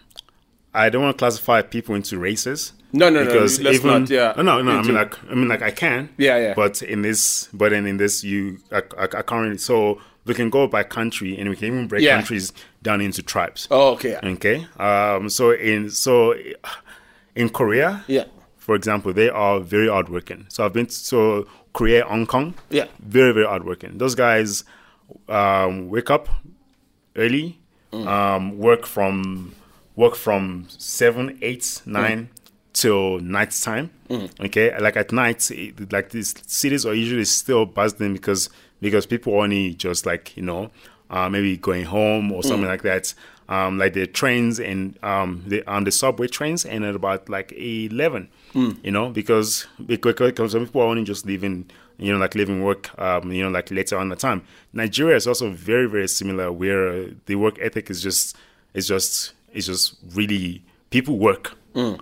i 0.74 0.88
don't 0.88 1.02
want 1.02 1.16
to 1.16 1.18
classify 1.18 1.62
people 1.62 1.94
into 1.94 2.18
races 2.18 2.72
No, 2.92 3.10
no, 3.10 3.24
no, 3.24 3.32
let's 3.40 3.84
not, 3.84 4.08
yeah, 4.10 4.32
no 4.36 4.42
no 4.42 4.62
no 4.62 4.72
i 4.78 4.82
mean 4.82 4.94
like 4.94 5.14
i 5.30 5.34
mean 5.34 5.48
like 5.48 5.62
i 5.62 5.70
can 5.70 6.08
Yeah, 6.18 6.38
yeah. 6.38 6.54
but 6.54 6.82
in 6.82 7.02
this 7.02 7.48
but 7.52 7.70
then 7.70 7.86
in 7.86 7.96
this 7.96 8.22
you 8.24 8.58
i, 8.72 8.78
I, 8.98 9.04
I 9.04 9.22
can't 9.22 9.42
really 9.42 9.58
so 9.58 10.00
we 10.24 10.34
can 10.34 10.50
go 10.50 10.66
by 10.66 10.82
country 10.82 11.36
and 11.38 11.48
we 11.50 11.56
can 11.56 11.68
even 11.68 11.86
break 11.88 12.02
Yeah. 12.02 12.16
countries 12.16 12.52
down 12.82 13.00
into 13.00 13.22
tribes 13.22 13.68
Oh, 13.70 13.92
okay. 13.94 14.16
okay 14.22 14.66
um 14.78 15.28
so 15.30 15.50
in 15.52 15.90
so 15.90 16.34
in 17.34 17.48
korea 17.50 18.04
Yeah. 18.06 18.24
for 18.58 18.74
example, 18.74 19.12
they 19.12 19.28
are 19.30 19.60
very 19.60 19.88
hardworking. 19.88 20.46
So 20.48 20.64
I've 20.64 20.72
been 20.72 20.86
to 20.86 20.92
so 20.92 21.46
Korea, 21.72 22.04
Hong 22.04 22.26
Kong. 22.26 22.54
Yeah. 22.70 22.86
Very, 22.98 23.32
very 23.32 23.46
hardworking. 23.46 23.98
Those 23.98 24.16
guys 24.16 24.64
um, 25.28 25.88
wake 25.88 26.10
up 26.10 26.28
early, 27.14 27.60
Mm. 27.96 28.06
um, 28.06 28.58
work 28.58 28.84
from 28.86 29.54
work 29.96 30.14
from 30.14 30.66
seven, 30.68 31.38
eight, 31.42 31.80
nine 31.86 32.28
till 32.72 33.18
night 33.20 33.50
time. 33.62 33.90
Mm. 34.10 34.28
Okay, 34.46 34.78
like 34.78 34.96
at 34.96 35.10
night, 35.12 35.50
it, 35.50 35.92
like 35.92 36.10
these 36.10 36.34
cities 36.46 36.84
are 36.86 36.94
usually 36.94 37.24
still 37.24 37.64
buzzing 37.66 38.12
because 38.12 38.50
because 38.80 39.06
people 39.06 39.34
only 39.40 39.74
just 39.74 40.04
like 40.06 40.36
you 40.36 40.42
know 40.42 40.70
uh, 41.10 41.28
maybe 41.28 41.56
going 41.56 41.84
home 41.84 42.30
or 42.32 42.42
Mm. 42.42 42.46
something 42.48 42.68
like 42.68 42.82
that. 42.82 43.14
Um, 43.48 43.78
like 43.78 43.92
the 43.92 44.08
trains 44.08 44.58
and 44.58 44.98
um, 45.04 45.44
the 45.46 45.64
on 45.70 45.84
the 45.84 45.92
subway 45.92 46.26
trains 46.26 46.64
and 46.66 46.84
at 46.84 46.96
about 46.96 47.28
like 47.28 47.52
eleven, 47.56 48.28
Mm. 48.54 48.76
you 48.84 48.90
know, 48.90 49.10
because 49.10 49.66
because, 49.86 50.14
because 50.16 50.50
some 50.52 50.66
people 50.66 50.82
are 50.82 50.88
only 50.88 51.04
just 51.04 51.24
leaving, 51.26 51.64
you 51.98 52.12
know, 52.12 52.18
like 52.18 52.34
leaving 52.34 52.62
work, 52.62 52.90
um, 53.00 53.32
you 53.32 53.42
know, 53.42 53.50
like 53.50 53.70
later 53.70 53.96
on 53.98 54.08
the 54.08 54.16
time. 54.16 54.42
Nigeria 54.72 55.16
is 55.16 55.26
also 55.26 55.50
very 55.50 55.86
very 55.88 56.08
similar, 56.08 56.52
where 56.52 56.88
uh, 56.88 57.06
the 57.26 57.36
work 57.36 57.58
ethic 57.60 57.90
is 57.90 58.02
just 58.02 58.36
is 58.74 58.86
just 58.88 59.32
is 59.52 59.66
just 59.66 59.96
really 60.14 60.62
people 60.90 61.18
work. 61.18 61.54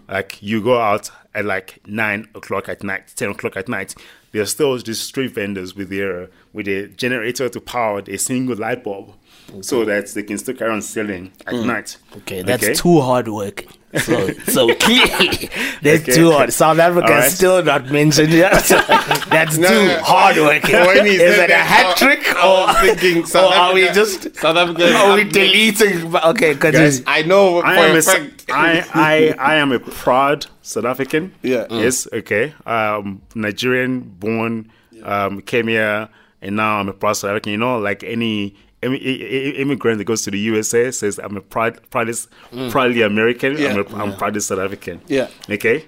Like 0.09 0.41
you 0.41 0.63
go 0.63 0.81
out 0.81 1.11
at 1.35 1.45
like 1.45 1.81
nine 1.87 2.29
o'clock 2.35 2.69
at 2.69 2.83
night, 2.85 3.13
ten 3.17 3.31
o'clock 3.31 3.57
at 3.57 3.69
night. 3.69 3.95
There 4.31 4.43
are 4.43 4.47
still 4.47 4.77
these 4.79 5.01
street 5.01 5.33
vendors 5.33 5.75
with 5.75 5.91
their 5.91 6.29
with 6.53 6.69
a 6.69 6.89
generator 6.89 7.49
to 7.49 7.61
power 7.61 8.03
a 8.07 8.17
single 8.17 8.57
light 8.57 8.85
bulb, 8.85 9.15
so 9.63 9.85
that 9.85 10.09
they 10.09 10.23
can 10.23 10.39
still 10.39 10.55
carry 10.55 10.71
on 10.73 10.83
selling 10.83 11.33
at 11.47 11.55
night. 11.55 11.97
Okay, 12.19 12.43
that's 12.43 12.81
too 12.81 13.01
hard 13.01 13.29
work. 13.29 13.65
So, 14.01 14.29
so 14.49 14.75
clearly, 14.81 15.49
that's 15.81 16.03
Okay. 16.03 16.13
too 16.15 16.33
hard. 16.33 16.53
South 16.53 16.81
Africa 16.81 17.07
All 17.07 17.13
right. 17.13 17.27
is 17.27 17.37
still 17.37 17.63
not 17.63 17.91
mentioned 17.93 18.33
yet. 18.33 18.53
that's 19.31 19.57
No, 19.57 19.69
too 19.69 19.75
no, 19.75 19.87
no. 19.87 20.03
hard 20.03 20.37
working. 20.37 20.73
When 20.75 21.07
Is 21.07 21.19
said 21.21 21.51
it 21.51 21.53
a 21.53 21.57
hat 21.59 21.97
trick 21.97 22.19
or, 22.43 22.73
thinking 22.97 23.23
or 23.23 23.27
South 23.27 23.53
are 23.55 23.73
we 23.73 23.87
just 23.93 24.35
South 24.35 24.57
Africa? 24.57 24.93
are 24.93 25.15
we 25.15 25.23
deleting? 25.25 26.13
Okay, 26.17 26.55
because 26.55 27.03
I 27.07 27.23
know 27.23 27.61
I 27.61 27.77
am 27.77 27.95
a 27.95 27.99
a, 27.99 28.03
Sa- 28.03 28.13
fact. 28.15 28.47
I, 28.51 28.85
I, 28.95 29.35
I 29.39 29.55
am 29.57 29.71
a 29.71 29.79
proud 29.79 30.47
South 30.63 30.85
African. 30.87 31.33
Yeah. 31.43 31.67
Mm. 31.69 31.81
Yes. 31.83 32.09
Okay. 32.13 32.53
Um, 32.67 33.23
Nigerian 33.37 34.01
born, 34.01 34.73
um, 35.05 35.41
came 35.43 35.69
here, 35.69 36.09
and 36.43 36.57
now 36.57 36.79
I'm 36.81 36.89
a 36.89 36.93
proud 36.93 37.13
South 37.13 37.31
African. 37.31 37.53
You 37.53 37.59
know, 37.59 37.79
like 37.79 38.03
any 38.03 38.57
immigrant 38.93 39.99
that 39.99 40.05
goes 40.05 40.23
to 40.23 40.31
the 40.31 40.39
USA 40.39 40.91
says, 40.91 41.19
"I'm 41.19 41.37
a 41.37 41.41
proud, 41.41 41.79
proudest, 41.91 42.29
proudly 42.71 43.03
American. 43.03 43.57
Mm. 43.57 43.61
Yeah. 43.61 43.71
I'm, 43.71 43.79
a, 43.79 44.03
I'm 44.03 44.17
proudly 44.17 44.41
South 44.41 44.59
African." 44.59 45.01
Yeah. 45.07 45.29
Okay. 45.49 45.87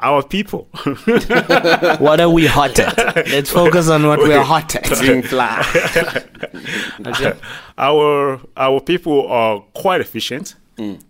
Our 0.00 0.24
people. 0.24 0.68
what 2.00 2.20
are 2.20 2.28
we 2.28 2.46
hot 2.46 2.76
at? 2.80 2.96
Let's 3.28 3.52
focus 3.52 3.88
on 3.88 4.04
what 4.04 4.18
we're 4.18 4.42
hot 4.42 4.74
at. 4.74 4.90
Okay. 7.06 7.32
our 7.78 8.40
our 8.56 8.80
people 8.80 9.28
are 9.28 9.60
quite 9.74 10.00
efficient. 10.00 10.56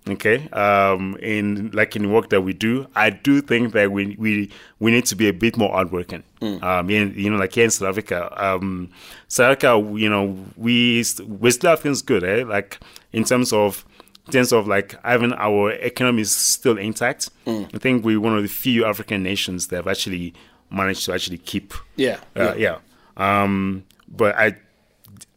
Okay, 0.08 0.48
um, 0.50 1.16
in 1.22 1.70
like 1.72 1.96
in 1.96 2.02
the 2.02 2.08
work 2.08 2.28
that 2.30 2.40
we 2.42 2.52
do, 2.52 2.86
I 2.94 3.10
do 3.10 3.40
think 3.40 3.72
that 3.72 3.90
we 3.92 4.16
we 4.18 4.50
we 4.80 4.90
need 4.90 5.06
to 5.06 5.16
be 5.16 5.28
a 5.28 5.32
bit 5.32 5.56
more 5.56 5.70
hardworking. 5.70 6.22
Um, 6.42 6.90
in, 6.90 7.14
you 7.16 7.30
know, 7.30 7.36
like 7.38 7.52
here 7.54 7.64
in 7.64 7.70
South 7.70 7.88
Africa, 7.88 8.18
um, 8.36 8.90
South 9.28 9.52
Africa, 9.52 9.80
you 9.96 10.08
know, 10.08 10.36
we 10.56 11.02
st- 11.04 11.28
we 11.40 11.50
still 11.52 11.70
have 11.70 11.80
things 11.80 12.02
good, 12.02 12.24
eh? 12.24 12.44
Like 12.44 12.80
in 13.12 13.24
terms 13.24 13.52
of 13.52 13.84
in 14.26 14.32
terms 14.32 14.52
of 14.52 14.66
like 14.66 15.00
having 15.04 15.32
our 15.34 15.70
economy 15.72 16.22
is 16.22 16.32
still 16.32 16.78
intact. 16.78 17.30
Mm. 17.46 17.74
I 17.74 17.78
think 17.78 18.04
we're 18.04 18.20
one 18.20 18.36
of 18.36 18.42
the 18.42 18.48
few 18.48 18.84
African 18.84 19.22
nations 19.22 19.68
that 19.68 19.76
have 19.76 19.88
actually 19.88 20.34
managed 20.70 21.04
to 21.06 21.12
actually 21.14 21.38
keep. 21.38 21.74
Yeah, 21.96 22.18
Uh, 22.36 22.54
yeah. 22.56 22.78
Um, 23.16 23.84
but 24.08 24.34
I, 24.36 24.56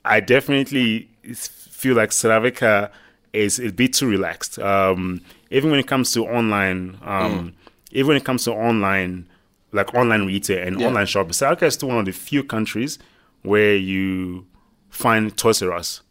I 0.06 0.20
definitely 0.22 1.10
feel 1.34 1.96
like 1.96 2.12
South 2.12 2.32
Africa 2.32 2.92
is 3.36 3.60
a 3.60 3.72
bit 3.72 3.94
too 3.94 4.08
relaxed. 4.08 4.58
Um, 4.60 5.22
even 5.52 5.70
when 5.72 5.80
it 5.80 5.88
comes 5.88 6.12
to 6.14 6.26
online, 6.26 6.98
um, 7.04 7.54
even 7.92 8.10
when 8.10 8.18
it 8.18 8.26
comes 8.26 8.44
to 8.46 8.52
online, 8.52 9.28
like 9.72 9.94
online 9.94 10.26
retail 10.26 10.66
and 10.66 10.80
Yeah. 10.80 10.88
online 10.88 11.06
shopping, 11.06 11.34
South 11.34 11.52
Africa 11.54 11.66
is 11.68 11.74
still 11.76 11.90
one 11.90 12.00
of 12.00 12.06
the 12.06 12.12
few 12.12 12.44
countries 12.44 12.98
where 13.44 13.76
you 13.76 14.46
find 14.90 15.36
Toys 15.38 15.62
R 15.62 15.74
Us. 15.74 16.02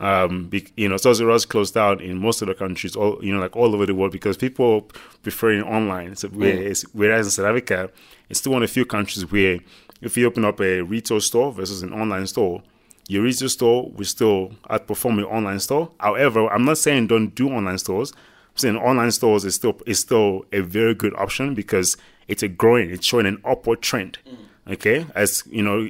Um, 0.00 0.44
be, 0.46 0.66
you 0.76 0.88
know, 0.88 0.96
Toys 0.98 1.20
R 1.20 1.30
Us 1.30 1.44
closed 1.44 1.74
down 1.74 2.00
in 2.00 2.18
most 2.18 2.40
of 2.42 2.48
the 2.48 2.54
countries, 2.54 2.94
all 2.94 3.18
you 3.24 3.34
know, 3.34 3.40
like 3.40 3.56
all 3.56 3.74
over 3.74 3.86
the 3.86 3.94
world, 3.94 4.12
because 4.12 4.36
people 4.36 4.88
preferring 5.22 5.62
online. 5.62 6.14
So 6.16 6.28
whereas, 6.28 6.82
whereas 6.92 7.26
in 7.26 7.30
South 7.32 7.46
Africa, 7.46 7.90
it's 8.30 8.38
still 8.40 8.52
one 8.52 8.62
of 8.62 8.68
the 8.68 8.72
few 8.72 8.84
countries 8.84 9.30
where 9.30 9.58
if 10.00 10.16
you 10.16 10.26
open 10.26 10.44
up 10.44 10.60
a 10.60 10.80
retail 10.82 11.20
store 11.20 11.52
versus 11.52 11.82
an 11.82 11.92
online 11.92 12.26
store, 12.28 12.62
your 13.08 13.22
retail 13.22 13.48
store 13.48 13.90
will 13.90 14.04
still 14.04 14.52
outperform 14.70 15.18
your 15.18 15.32
online 15.32 15.60
store. 15.60 15.90
However, 16.00 16.48
I'm 16.48 16.64
not 16.64 16.78
saying 16.78 17.08
don't 17.08 17.34
do 17.34 17.48
online 17.50 17.78
stores. 17.78 18.12
I'm 18.12 18.56
saying 18.56 18.76
online 18.76 19.10
stores 19.10 19.44
is 19.44 19.54
still 19.56 19.78
is 19.86 19.98
still 19.98 20.46
a 20.52 20.60
very 20.60 20.94
good 20.94 21.14
option 21.16 21.54
because 21.54 21.96
it's 22.28 22.42
a 22.42 22.48
growing, 22.48 22.90
it's 22.90 23.04
showing 23.06 23.26
an 23.26 23.40
upward 23.44 23.82
trend. 23.82 24.18
Okay, 24.66 25.04
as 25.14 25.42
you 25.50 25.62
know, 25.62 25.86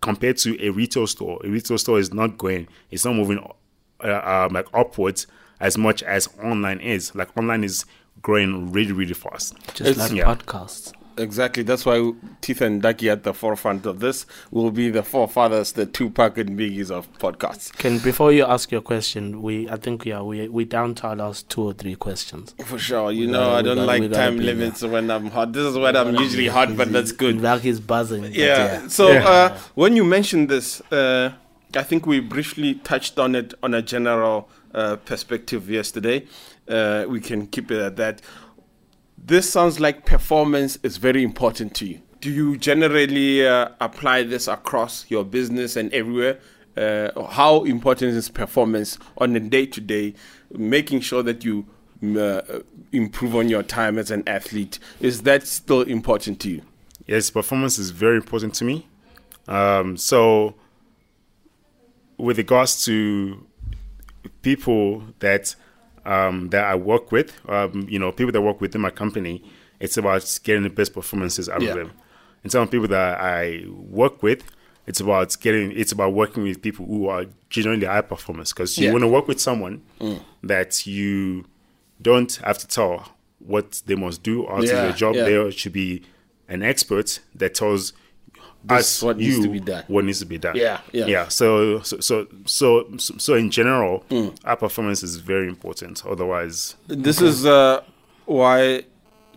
compared 0.00 0.38
to 0.38 0.56
a 0.66 0.70
retail 0.70 1.06
store, 1.06 1.38
a 1.44 1.48
retail 1.50 1.76
store 1.76 1.98
is 1.98 2.14
not 2.14 2.38
going, 2.38 2.66
it's 2.90 3.04
not 3.04 3.14
moving 3.14 3.38
uh, 4.02 4.20
um, 4.46 4.54
like 4.54 4.66
upwards 4.72 5.26
as 5.60 5.76
much 5.76 6.02
as 6.02 6.26
online 6.42 6.80
is. 6.80 7.14
Like 7.14 7.36
online 7.36 7.62
is 7.64 7.84
growing 8.22 8.72
really, 8.72 8.92
really 8.92 9.12
fast. 9.12 9.54
Just 9.74 9.80
It's- 9.90 9.98
like 9.98 10.12
yeah. 10.12 10.24
podcasts. 10.34 10.92
Exactly. 11.18 11.62
That's 11.62 11.86
why 11.86 12.12
Teeth 12.40 12.60
and 12.60 12.82
Ducky 12.82 13.08
at 13.10 13.22
the 13.22 13.32
forefront 13.32 13.86
of 13.86 14.00
this 14.00 14.26
will 14.50 14.70
be 14.70 14.90
the 14.90 15.02
forefathers, 15.02 15.72
the 15.72 15.86
Tupac 15.86 16.36
and 16.38 16.58
Biggies 16.58 16.90
of 16.90 17.10
podcasts. 17.18 17.72
Can 17.76 17.98
before 17.98 18.32
you 18.32 18.44
ask 18.44 18.70
your 18.70 18.80
question, 18.82 19.42
we 19.42 19.68
I 19.70 19.76
think 19.76 20.04
yeah 20.04 20.20
we 20.22 20.48
we 20.48 20.64
down 20.64 20.94
to 20.96 21.06
our 21.08 21.16
last 21.16 21.48
two 21.48 21.62
or 21.62 21.72
three 21.72 21.94
questions. 21.94 22.54
For 22.64 22.78
sure. 22.78 23.10
You 23.12 23.26
We 23.26 23.32
know, 23.32 23.40
gotta- 23.40 23.56
I 23.56 23.62
don't 23.62 23.76
gotta- 23.76 23.86
like 23.86 24.12
time 24.12 24.36
be 24.38 24.44
there. 24.46 24.54
limits 24.54 24.82
when 24.82 25.10
I'm 25.10 25.30
hot. 25.30 25.52
This 25.52 25.64
is 25.64 25.76
when 25.78 25.96
I'm 25.96 26.14
usually 26.16 26.48
hot, 26.48 26.76
but 26.76 26.92
that's 26.92 27.12
good. 27.12 27.40
Like 27.40 27.62
he's 27.62 27.80
buzzing. 27.80 28.22
but 28.22 28.34
Yeah. 28.34 28.88
So 28.88 29.12
Uh, 29.12 29.56
when 29.74 29.96
you 29.96 30.04
mentioned 30.04 30.48
this, 30.48 30.80
uh, 30.92 31.30
I 31.74 31.82
think 31.82 32.06
we 32.06 32.20
briefly 32.20 32.74
touched 32.74 33.18
on 33.18 33.34
it 33.34 33.54
on 33.62 33.74
a 33.74 33.82
general 33.82 34.48
uh, 34.74 34.96
perspective 34.96 35.70
yesterday. 35.70 36.26
Uh, 36.68 37.04
we 37.08 37.20
can 37.20 37.46
keep 37.46 37.70
it 37.70 37.80
at 37.80 37.96
that. 37.96 38.20
This 39.26 39.50
sounds 39.50 39.80
like 39.80 40.06
performance 40.06 40.78
is 40.84 40.98
very 40.98 41.24
important 41.24 41.74
to 41.76 41.86
you. 41.86 42.00
Do 42.20 42.30
you 42.30 42.56
generally 42.56 43.44
uh, 43.44 43.70
apply 43.80 44.22
this 44.22 44.46
across 44.46 45.04
your 45.08 45.24
business 45.24 45.74
and 45.74 45.92
everywhere? 45.92 46.38
Uh, 46.76 47.24
how 47.24 47.64
important 47.64 48.14
is 48.14 48.28
performance 48.28 48.98
on 49.18 49.34
a 49.34 49.40
day 49.40 49.66
to 49.66 49.80
day, 49.80 50.14
making 50.52 51.00
sure 51.00 51.24
that 51.24 51.44
you 51.44 51.66
uh, 52.16 52.60
improve 52.92 53.34
on 53.34 53.48
your 53.48 53.64
time 53.64 53.98
as 53.98 54.12
an 54.12 54.22
athlete? 54.28 54.78
Is 55.00 55.22
that 55.22 55.44
still 55.44 55.82
important 55.82 56.38
to 56.42 56.50
you? 56.50 56.62
Yes, 57.08 57.28
performance 57.28 57.80
is 57.80 57.90
very 57.90 58.18
important 58.18 58.54
to 58.54 58.64
me. 58.64 58.86
Um, 59.48 59.96
so, 59.96 60.54
with 62.16 62.38
regards 62.38 62.84
to 62.84 63.44
people 64.42 65.02
that 65.18 65.56
um, 66.06 66.48
that 66.50 66.64
I 66.64 66.74
work 66.74 67.12
with, 67.12 67.32
um, 67.48 67.86
you 67.88 67.98
know, 67.98 68.12
people 68.12 68.32
that 68.32 68.40
work 68.42 68.60
within 68.60 68.80
my 68.80 68.90
company, 68.90 69.42
it's 69.80 69.96
about 69.96 70.38
getting 70.44 70.62
the 70.62 70.70
best 70.70 70.92
performances 70.94 71.48
out 71.48 71.62
Yeah. 71.62 71.70
of 71.70 71.76
them. 71.76 71.90
And 72.42 72.52
some 72.52 72.68
people 72.68 72.88
that 72.88 73.20
I 73.20 73.64
work 73.68 74.22
with, 74.22 74.44
it's 74.86 75.00
about 75.00 75.36
getting, 75.40 75.72
it's 75.72 75.92
about 75.92 76.12
working 76.14 76.44
with 76.44 76.62
people 76.62 76.86
who 76.86 77.08
are 77.08 77.26
genuinely 77.50 77.86
high 77.86 78.02
performers. 78.02 78.52
Because 78.52 78.78
you 78.78 78.86
Yeah. 78.86 78.92
want 78.92 79.02
to 79.02 79.08
work 79.08 79.26
with 79.28 79.40
someone 79.40 79.82
that 80.42 80.86
you 80.86 81.44
don't 82.00 82.36
have 82.44 82.58
to 82.58 82.66
tell 82.68 83.12
what 83.38 83.82
they 83.86 83.96
must 83.96 84.22
do 84.22 84.42
or 84.44 84.60
to 84.60 84.66
Yeah, 84.66 84.82
their 84.82 84.92
job. 84.92 85.14
There 85.16 85.50
should 85.50 85.72
be 85.72 86.02
an 86.48 86.62
expert 86.62 87.18
that 87.34 87.54
tells 87.54 87.92
This 88.66 88.78
us 88.98 89.02
what 89.02 89.18
you 89.18 89.30
needs 89.32 89.44
to 89.44 89.48
be 89.52 89.60
done. 89.60 89.84
what 89.88 90.04
needs 90.04 90.18
to 90.20 90.26
be 90.26 90.38
done. 90.38 90.56
Yeah, 90.56 90.80
yeah. 90.92 91.06
yeah. 91.06 91.28
So, 91.28 91.80
so, 91.82 91.98
so, 92.00 92.26
so, 92.46 92.86
so 92.96 93.34
in 93.34 93.50
general, 93.50 94.04
Mm. 94.10 94.36
our 94.44 94.56
performance 94.56 95.02
is 95.02 95.16
very 95.16 95.48
important. 95.48 96.04
Otherwise, 96.06 96.76
This 96.88 97.20
is 97.20 97.46
uh, 97.46 97.82
why 98.26 98.84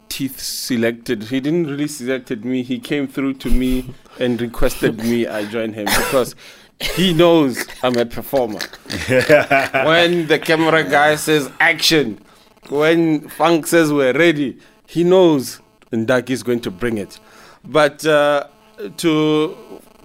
Teeth 0.10 0.40
selected. 0.40 1.24
He 1.24 1.40
didn't 1.40 1.68
really 1.68 1.88
selected 1.88 2.44
me. 2.44 2.64
He 2.64 2.80
came 2.80 3.08
through 3.08 3.36
to 3.36 3.50
me 3.50 3.94
and 4.20 4.42
requested 4.42 4.98
me 5.04 5.28
I 5.28 5.46
join 5.46 5.74
him 5.74 5.86
because 5.86 6.36
he 6.80 7.14
knows 7.14 7.66
I'm 7.84 7.96
a 7.98 8.06
performer. 8.06 8.60
when 9.10 10.28
the 10.28 10.40
camera 10.44 10.84
guy 10.84 11.16
says 11.16 11.50
action, 11.60 12.20
when 12.70 13.28
Funk 13.30 13.68
says 13.68 13.92
we're 13.94 14.14
ready, 14.18 14.58
he 14.88 15.04
knows 15.04 15.62
Ndaki 15.92 16.32
is 16.32 16.44
going 16.44 16.62
to 16.62 16.72
bring 16.72 16.98
it. 16.98 17.20
But 17.66 18.06
uh, 18.06 18.48
to 18.98 19.58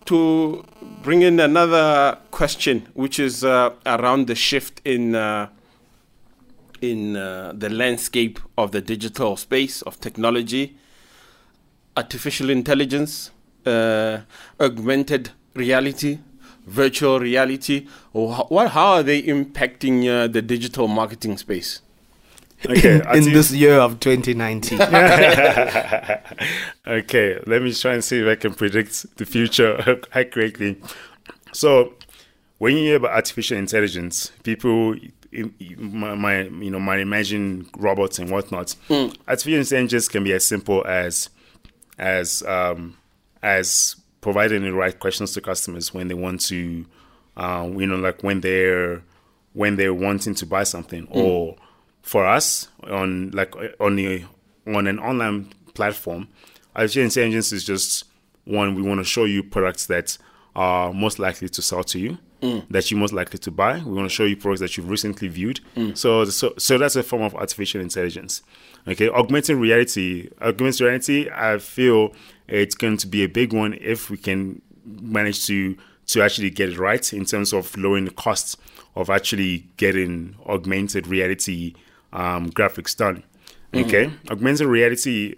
to 0.07 0.65
bring 1.03 1.23
in 1.23 1.41
another 1.41 2.19
question, 2.31 2.87
which 2.95 3.19
is 3.19 3.45
uh, 3.45 3.71
around 3.87 4.27
the 4.27 4.35
shift 4.35 4.81
in. 4.85 5.15
Uh, 5.15 5.49
in 6.81 7.17
uh, 7.17 7.51
the 7.57 7.71
landscape 7.71 8.39
of 8.59 8.73
the 8.73 8.81
digital 8.83 9.39
space 9.39 9.81
of 9.83 9.99
technology, 10.01 10.77
artificial 11.97 12.51
intelligence, 12.51 13.31
uh, 13.65 14.19
augmented 14.61 15.31
reality, 15.55 16.19
virtual 16.67 17.21
reality. 17.21 17.87
What, 18.13 18.69
how 18.73 18.95
are 18.95 19.03
they 19.03 19.23
impacting 19.23 20.07
uh, 20.09 20.27
the 20.27 20.43
digital 20.43 20.89
marketing 20.89 21.39
space? 21.39 21.81
Okay. 22.67 22.97
in 22.97 23.03
Arti- 23.03 23.33
this 23.33 23.53
year 23.53 23.75
of 23.75 24.01
2019. 24.01 24.81
okay, 26.87 27.39
let 27.47 27.63
me 27.63 27.73
try 27.73 27.95
and 27.95 28.05
see 28.05 28.21
if 28.21 28.27
I 28.27 28.35
can 28.35 28.55
predict 28.55 29.17
the 29.17 29.27
future 29.27 30.01
accurately. 30.15 30.81
So, 31.53 31.95
when 32.59 32.77
you 32.77 32.83
hear 32.85 32.97
about 32.97 33.13
artificial 33.13 33.59
intelligence, 33.59 34.33
people 34.43 34.95
im- 35.33 35.55
im- 35.61 36.21
might 36.21 36.51
you 36.51 36.71
know 36.71 36.81
might 36.81 37.01
imagine 37.01 37.69
robots 37.77 38.19
and 38.19 38.31
whatnot. 38.31 38.75
Artificial 38.91 39.61
intelligence 39.61 40.09
can 40.09 40.25
be 40.25 40.33
as 40.33 40.45
simple 40.45 40.85
as 40.87 41.31
as 41.99 42.43
um, 42.45 42.97
as 43.43 43.97
providing 44.21 44.63
the 44.63 44.73
right 44.73 44.99
questions 44.99 45.33
to 45.35 45.41
customers 45.41 45.93
when 45.93 46.09
they 46.09 46.15
want 46.15 46.41
to, 46.41 46.87
um, 47.37 47.79
you 47.79 47.87
know, 47.87 47.97
like 47.97 48.23
when 48.23 48.41
they're 48.41 49.03
when 49.53 49.77
they're 49.77 49.95
wanting 49.95 50.35
to 50.35 50.47
buy 50.47 50.65
something, 50.65 51.07
or 51.11 51.57
for 52.05 52.27
us 52.27 52.69
on 52.85 53.31
like 53.31 53.55
on 53.81 53.97
the 53.97 54.25
on 54.67 54.87
an 54.87 54.99
online 55.01 55.53
platform, 55.73 56.29
artificial 56.77 57.03
intelligence 57.03 57.51
is 57.51 57.65
just 57.65 58.05
one 58.45 58.75
we 58.75 58.83
want 58.83 59.01
to 59.01 59.05
show 59.05 59.25
you 59.25 59.43
products 59.43 59.87
that 59.87 60.17
are 60.55 60.93
most 60.93 61.19
likely 61.19 61.49
to 61.49 61.63
sell 61.63 61.83
to 61.83 61.99
you. 61.99 62.19
Mm. 62.43 62.67
That 62.69 62.91
you're 62.91 63.01
most 63.01 63.15
likely 63.15 63.39
to 63.39 63.51
buy. 63.51 63.79
We 63.79 63.93
want 63.93 64.09
to 64.09 64.15
show 64.15 64.25
you 64.25 64.37
products 64.37 64.61
that 64.61 64.77
you've 64.77 64.91
recently 64.91 65.29
viewed. 65.29 65.61
Mm. 65.77 65.97
So, 65.97 66.27
so, 66.27 66.53
so 66.59 66.77
that's 66.77 66.95
a 66.95 67.03
form 67.03 67.23
of 67.23 67.35
artificial 67.35 67.81
intelligence. 67.81 68.43
Okay, 68.87 69.09
augmented 69.09 69.57
reality. 69.57 70.29
Augmented 70.43 70.83
reality. 70.83 71.31
I 71.31 71.57
feel 71.57 72.13
it's 72.47 72.75
going 72.75 72.99
to 72.99 73.07
be 73.07 73.25
a 73.25 73.29
big 73.29 73.55
one 73.55 73.79
if 73.81 74.11
we 74.11 74.19
can 74.19 74.61
manage 74.85 75.47
to 75.47 75.77
to 76.07 76.21
actually 76.21 76.51
get 76.51 76.69
it 76.69 76.79
right 76.79 77.15
in 77.15 77.25
terms 77.25 77.55
of 77.55 77.75
lowering 77.79 78.05
the 78.05 78.11
costs 78.11 78.59
of 78.95 79.09
actually 79.09 79.67
getting 79.79 80.37
augmented 80.47 81.07
reality 81.07 81.73
um, 82.15 82.51
graphics 82.51 82.97
done. 82.97 83.23
Okay, 83.75 84.11
augmented 84.31 84.67
reality. 84.69 85.35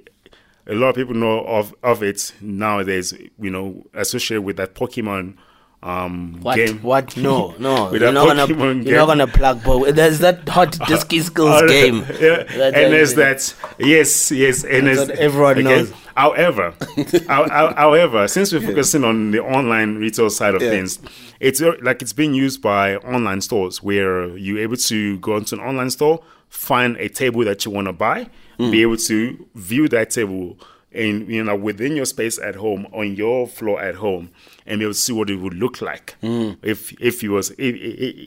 A 0.68 0.74
lot 0.74 0.90
of 0.90 0.94
people 0.96 1.14
know 1.14 1.40
of 1.46 1.74
of 1.82 2.02
it 2.02 2.32
nowadays. 2.40 3.12
You 3.40 3.50
know, 3.50 3.84
associated 3.94 4.42
with 4.42 4.56
that 4.58 4.74
Pokemon 4.74 5.36
um, 5.82 6.40
What? 6.42 6.56
game. 6.56 6.82
What? 6.82 7.16
No, 7.16 7.54
no. 7.58 7.92
You're 7.94 8.12
not 8.12 8.26
gonna. 8.48 8.74
You're 8.82 8.96
not 8.98 9.06
gonna 9.06 9.26
plug. 9.26 9.62
But 9.64 9.94
there's 9.96 10.18
that 10.18 10.46
hot 10.48 10.72
disky 10.88 11.22
skills 11.22 11.62
game. 11.70 11.98
yeah. 12.20 12.42
That- 12.42 12.74
and 12.74 12.92
there's 12.92 13.14
that-. 13.14 13.54
Yes, 13.78 14.30
yes. 14.32 14.64
And 14.64 14.86
there's, 14.86 15.08
everyone 15.10 15.62
knows. 15.64 15.92
However, 16.16 16.74
how- 17.28 17.48
how- 17.48 17.74
however, 17.74 18.26
since 18.26 18.52
we're 18.52 18.60
focusing 18.62 19.04
on 19.04 19.30
the 19.30 19.42
online 19.42 19.96
retail 19.96 20.30
side 20.30 20.54
of 20.54 20.62
Yeah. 20.62 20.70
things, 20.70 20.98
it's 21.40 21.60
like 21.60 22.02
it's 22.02 22.12
being 22.14 22.34
used 22.34 22.60
by 22.60 22.96
online 22.96 23.40
stores 23.40 23.82
where 23.82 24.26
you're 24.36 24.58
able 24.58 24.76
to 24.76 25.18
go 25.18 25.36
into 25.36 25.54
an 25.56 25.60
online 25.60 25.90
store, 25.90 26.20
find 26.56 26.96
a 26.96 27.08
table 27.08 27.44
that 27.44 27.64
you 27.64 27.70
want 27.70 27.86
to 27.86 27.92
buy, 27.92 28.28
Hmm. 28.58 28.70
be 28.70 28.80
able 28.82 28.96
to 28.96 29.46
view 29.54 29.86
that 29.88 30.10
table 30.10 30.58
in 30.90 31.28
you 31.28 31.44
know 31.44 31.54
within 31.54 31.94
your 31.94 32.06
space 32.06 32.38
at 32.38 32.54
home 32.54 32.86
on 32.94 33.14
your 33.14 33.46
floor 33.46 33.78
at 33.82 33.96
home 33.96 34.30
and 34.66 34.78
be 34.78 34.84
able 34.86 34.94
to 34.94 34.98
see 34.98 35.12
what 35.12 35.28
it 35.28 35.36
would 35.36 35.52
look 35.52 35.82
like 35.82 36.16
if 36.62 36.94
if 36.98 37.22
it 37.22 37.28
was 37.28 37.50
if, 37.58 37.74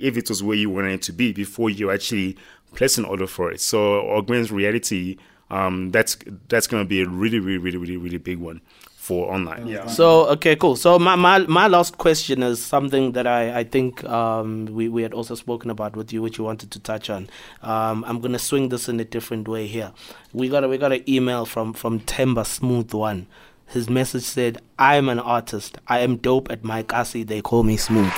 if 0.10 0.18
it 0.18 0.30
was 0.30 0.44
where 0.44 0.56
you 0.56 0.70
wanted 0.70 0.92
it 0.94 1.02
to 1.02 1.12
be 1.12 1.34
before 1.34 1.72
you 1.72 1.90
actually 1.90 2.38
place 2.76 3.00
an 3.00 3.06
order 3.06 3.26
for 3.26 3.52
it. 3.52 3.60
So 3.60 4.08
augmented 4.16 4.52
reality, 4.52 5.18
um, 5.50 5.90
that's 5.90 6.16
that's 6.48 6.68
going 6.68 6.84
to 6.84 6.88
be 6.88 7.02
a 7.02 7.08
really 7.10 7.40
really 7.40 7.58
really 7.58 7.78
really 7.80 7.98
really 7.98 8.20
big 8.20 8.38
one 8.38 8.62
for 9.10 9.34
online. 9.34 9.66
Yeah. 9.66 9.88
So 9.88 10.28
okay, 10.38 10.56
cool. 10.56 10.76
So 10.76 11.00
my, 11.00 11.16
my 11.16 11.40
my 11.40 11.66
last 11.68 11.98
question 11.98 12.44
is 12.44 12.64
something 12.64 13.14
that 13.14 13.26
I 13.26 13.62
I 13.62 13.64
think 13.64 14.04
um, 14.04 14.68
we 14.68 14.88
we 14.88 15.02
had 15.02 15.16
also 15.16 15.34
spoken 15.34 15.72
about 15.72 15.96
with 15.96 16.14
you, 16.14 16.22
which 16.22 16.38
you 16.38 16.44
wanted 16.44 16.70
to 16.70 16.80
touch 16.80 17.10
on. 17.10 17.28
Um, 17.64 18.06
I'm 18.06 18.22
gonna 18.22 18.38
swing 18.38 18.70
this 18.70 18.88
in 18.88 19.00
a 19.00 19.04
different 19.16 19.48
way 19.48 19.66
here. 19.66 19.92
We 20.32 20.48
got 20.48 20.64
a, 20.64 20.68
we 20.68 20.78
got 20.78 20.94
an 20.94 21.04
email 21.10 21.48
from 21.48 21.74
from 21.74 22.02
Temba 22.02 22.46
Smooth 22.46 22.94
One. 22.94 23.26
His 23.66 23.90
message 23.90 24.30
said, 24.30 24.62
"I 24.78 24.94
am 25.02 25.10
an 25.10 25.18
artist. 25.20 25.80
I 25.88 26.06
am 26.06 26.18
dope 26.18 26.52
at 26.52 26.64
my 26.64 26.84
kasi. 26.84 27.24
They 27.24 27.42
call 27.42 27.64
me 27.64 27.78
Smooth." 27.78 28.14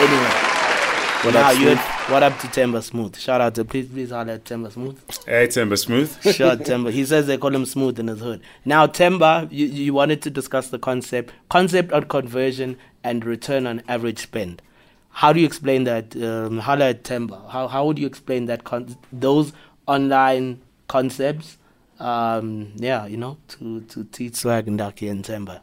Anyway. 0.00 0.37
What 1.22 1.34
now 1.34 1.50
up, 1.50 1.58
you 1.58 1.68
had, 1.74 2.10
what 2.12 2.22
up 2.22 2.38
to 2.38 2.46
Temba 2.46 2.80
Smooth? 2.80 3.16
Shout 3.16 3.40
out 3.40 3.56
to 3.56 3.64
please 3.64 3.88
please 3.88 4.10
holler 4.10 4.34
at 4.34 4.44
Temba 4.44 4.70
Smooth. 4.70 5.00
Hey, 5.26 5.48
Temba 5.48 5.76
Smooth. 5.76 6.16
Sure, 6.32 6.54
Temba. 6.54 6.92
He 6.92 7.04
says 7.04 7.26
they 7.26 7.36
call 7.36 7.52
him 7.52 7.66
smooth 7.66 7.98
in 7.98 8.06
his 8.06 8.20
hood. 8.20 8.40
Now, 8.64 8.86
Temba, 8.86 9.50
you, 9.50 9.66
you 9.66 9.92
wanted 9.92 10.22
to 10.22 10.30
discuss 10.30 10.68
the 10.68 10.78
concept, 10.78 11.34
concept 11.48 11.90
on 11.92 12.04
conversion 12.04 12.76
and 13.02 13.24
return 13.24 13.66
on 13.66 13.82
average 13.88 14.20
spend. 14.20 14.62
How 15.10 15.32
do 15.32 15.40
you 15.40 15.46
explain 15.46 15.82
that? 15.84 16.14
Um, 16.14 16.58
holla 16.60 16.90
at 16.90 17.02
Temba. 17.02 17.50
How 17.50 17.66
how 17.66 17.84
would 17.84 17.98
you 17.98 18.06
explain 18.06 18.46
that? 18.46 18.62
Con- 18.62 18.96
those 19.12 19.52
online 19.88 20.60
concepts. 20.86 21.58
Um, 21.98 22.74
yeah, 22.76 23.06
you 23.06 23.16
know, 23.16 23.38
to 23.48 23.80
to 23.80 24.04
Teach 24.04 24.36
Swag 24.36 24.66
Ndaki 24.66 25.10
and 25.10 25.24
Temba. 25.24 25.62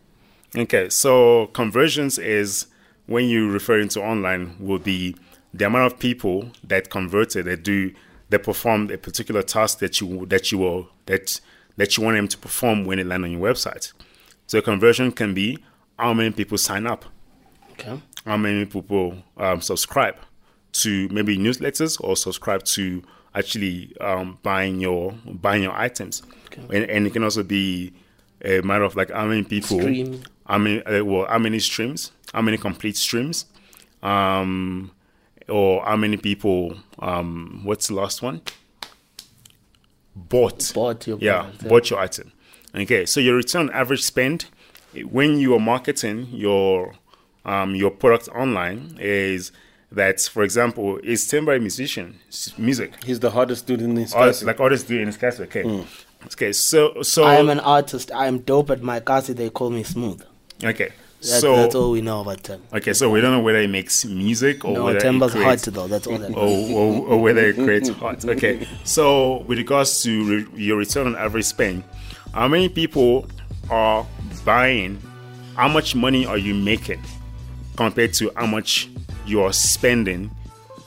Okay, 0.58 0.90
so 0.90 1.48
conversions 1.54 2.20
is 2.20 2.66
when 3.06 3.26
you 3.30 3.50
referring 3.50 3.88
to 3.90 4.02
online 4.02 4.58
will 4.60 4.80
be 4.80 5.16
the 5.58 5.66
amount 5.66 5.92
of 5.94 6.00
people 6.00 6.52
that 6.64 6.90
converted 6.90 7.46
that 7.46 7.64
do 7.64 7.92
that 8.30 8.44
performed 8.44 8.92
a 8.92 8.98
particular 8.98 9.42
task 9.44 9.80
that 9.80 10.02
you 10.02 10.26
that 10.28 10.52
you 10.52 10.58
will 10.58 10.90
that 11.06 11.40
that 11.78 11.96
you 11.98 12.04
want 12.04 12.16
them 12.18 12.28
to 12.28 12.38
perform 12.38 12.86
when 12.86 12.98
they 12.98 13.04
land 13.04 13.24
on 13.24 13.32
your 13.32 13.42
website. 13.42 13.94
So 14.48 14.62
conversion 14.62 15.12
can 15.12 15.34
be 15.34 15.58
how 16.00 16.14
many 16.14 16.32
people 16.32 16.58
sign 16.58 16.86
up, 16.88 17.06
Okay. 17.74 18.00
how 18.26 18.38
many 18.38 18.66
people 18.66 19.16
um, 19.38 19.62
subscribe 19.62 20.16
to 20.74 21.08
maybe 21.10 21.38
newsletters 21.38 22.00
or 22.02 22.16
subscribe 22.16 22.64
to 22.64 23.02
actually 23.34 23.96
um, 24.02 24.38
buying 24.44 24.80
your 24.80 25.12
buying 25.26 25.64
your 25.64 25.74
items, 25.74 26.22
and, 26.70 26.84
and 26.90 27.08
it 27.08 27.14
can 27.14 27.24
also 27.24 27.44
be 27.44 27.94
a 28.44 28.62
matter 28.62 28.84
of 28.84 28.96
like 28.96 29.12
how 29.12 29.26
many 29.26 29.44
people, 29.44 29.80
Stream. 29.80 30.22
how 30.46 30.58
many 30.58 30.82
uh, 30.84 31.04
well, 31.04 31.26
how 31.28 31.40
many 31.40 31.60
streams, 31.60 32.12
how 32.34 32.42
many 32.42 32.58
complete 32.58 32.96
streams, 32.98 33.46
um, 34.04 34.92
or 35.50 35.84
how 35.84 35.96
many 35.96 36.18
people. 36.18 36.78
Um, 37.00 37.62
what's 37.64 37.88
the 37.88 37.96
last 37.96 38.22
one? 38.22 38.42
Bought. 40.16 40.72
Bought 40.74 41.08
your 41.08 41.18
yeah, 41.20 41.42
product, 41.42 41.64
yeah. 41.64 41.70
bought 41.70 41.90
your 41.90 42.00
item. 42.00 42.32
Okay, 42.74 43.06
so 43.06 43.20
your 43.20 43.36
return 43.36 43.70
average 43.72 44.04
spend 44.04 44.46
when 45.04 45.40
you 45.40 45.54
are 45.54 45.60
marketing 45.60 46.28
your 46.32 46.94
um, 47.44 47.76
your 47.76 47.92
product 47.92 48.28
online 48.30 48.98
is 49.00 49.52
that, 49.92 50.20
for 50.22 50.44
example, 50.44 50.98
is 51.04 51.24
Temba 51.26 51.56
a 51.56 51.60
musician? 51.60 52.20
Music, 52.58 53.04
He's 53.04 53.20
the 53.20 53.32
hardest 53.32 53.68
dude 53.68 53.82
in 53.82 53.96
this 53.96 54.14
or 54.14 54.28
it's 54.28 54.44
like 54.44 54.60
artists 54.60 54.88
dude 54.88 55.02
in 55.02 55.06
this 55.06 55.18
case. 55.18 55.40
Okay, 55.40 55.86
okay. 56.26 56.52
So 56.52 57.02
so 57.02 57.24
I 57.24 57.36
am 57.36 57.50
an 57.50 57.60
artist. 57.60 58.12
I 58.12 58.28
am 58.28 58.40
dope 58.40 58.72
at 58.72 58.82
my 58.82 59.00
kasi. 59.00 59.34
They 59.34 59.50
call 59.50 59.70
me 59.70 59.84
smooth. 59.84 60.24
okay. 60.64 60.92
That, 61.22 61.42
so 61.42 61.56
that's 61.56 61.74
all 61.76 61.92
we 61.92 62.02
know 62.02 62.22
about 62.22 62.44
Temba. 62.44 62.62
okay, 62.78 62.94
so 62.94 63.10
we 63.10 63.20
don't 63.20 63.32
know 63.32 63.40
whether 63.42 63.60
he 63.62 63.68
makes 63.68 64.06
music 64.06 64.64
or 64.64 64.74
No, 64.74 64.84
whether 64.86 65.00
Temba's 65.00 65.34
he 65.34 65.40
creates, 65.40 65.66
hot 65.66 65.74
though. 65.74 65.88
That's 65.88 66.06
all 66.08 66.18
that. 66.20 66.32
or, 66.32 66.48
or, 66.48 67.08
or 67.08 67.22
whether 67.22 67.42
it 67.46 67.56
creates 67.56 67.90
hot. 67.90 68.24
Okay, 68.26 68.68
so 68.84 69.40
with 69.48 69.58
regards 69.58 70.04
to 70.04 70.24
re- 70.24 70.48
your 70.56 70.78
return 70.78 71.08
on 71.08 71.16
average 71.16 71.46
spend, 71.46 71.84
how 72.34 72.48
many 72.48 72.70
people 72.70 73.28
are 73.72 74.06
buying? 74.44 75.02
How 75.56 75.68
much 75.70 75.96
money 75.96 76.26
are 76.26 76.38
you 76.38 76.54
making 76.54 77.02
compared 77.78 78.14
to 78.16 78.30
how 78.36 78.46
much 78.46 78.90
you 79.26 79.42
are 79.42 79.54
spending 79.54 80.30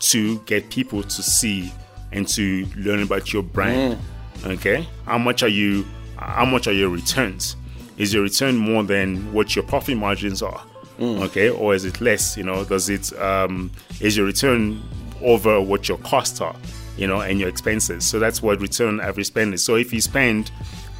to 0.00 0.38
get 0.40 0.70
people 0.70 1.02
to 1.02 1.22
see 1.22 1.72
and 2.12 2.28
to 2.28 2.66
learn 2.76 3.02
about 3.02 3.32
your 3.32 3.42
brand? 3.42 3.98
Mm. 4.42 4.50
Okay, 4.52 4.86
how 5.06 5.18
much 5.18 5.42
are 5.42 5.48
you? 5.48 5.84
How 6.16 6.44
much 6.44 6.66
are 6.68 6.72
your 6.72 6.90
returns? 6.90 7.56
Is 7.98 8.14
your 8.14 8.22
return 8.22 8.56
more 8.56 8.82
than 8.84 9.32
what 9.32 9.54
your 9.56 9.64
profit 9.64 9.96
margins 9.96 10.42
are? 10.42 10.62
Okay, 11.00 11.48
or 11.50 11.74
is 11.74 11.84
it 11.84 12.00
less? 12.00 12.36
You 12.36 12.44
know, 12.44 12.64
does 12.64 12.88
it 12.88 13.12
um, 13.20 13.70
is 14.00 14.16
your 14.16 14.26
return 14.26 14.82
over 15.22 15.60
what 15.60 15.88
your 15.88 15.98
costs 15.98 16.40
are? 16.40 16.56
You 16.96 17.06
know, 17.06 17.20
and 17.20 17.38
your 17.38 17.48
expenses. 17.48 18.04
So 18.06 18.18
that's 18.18 18.42
what 18.42 18.60
return 18.60 18.98
average 19.00 19.28
spend 19.28 19.54
is. 19.54 19.64
So 19.64 19.76
if 19.76 19.92
you 19.92 20.00
spend, 20.00 20.50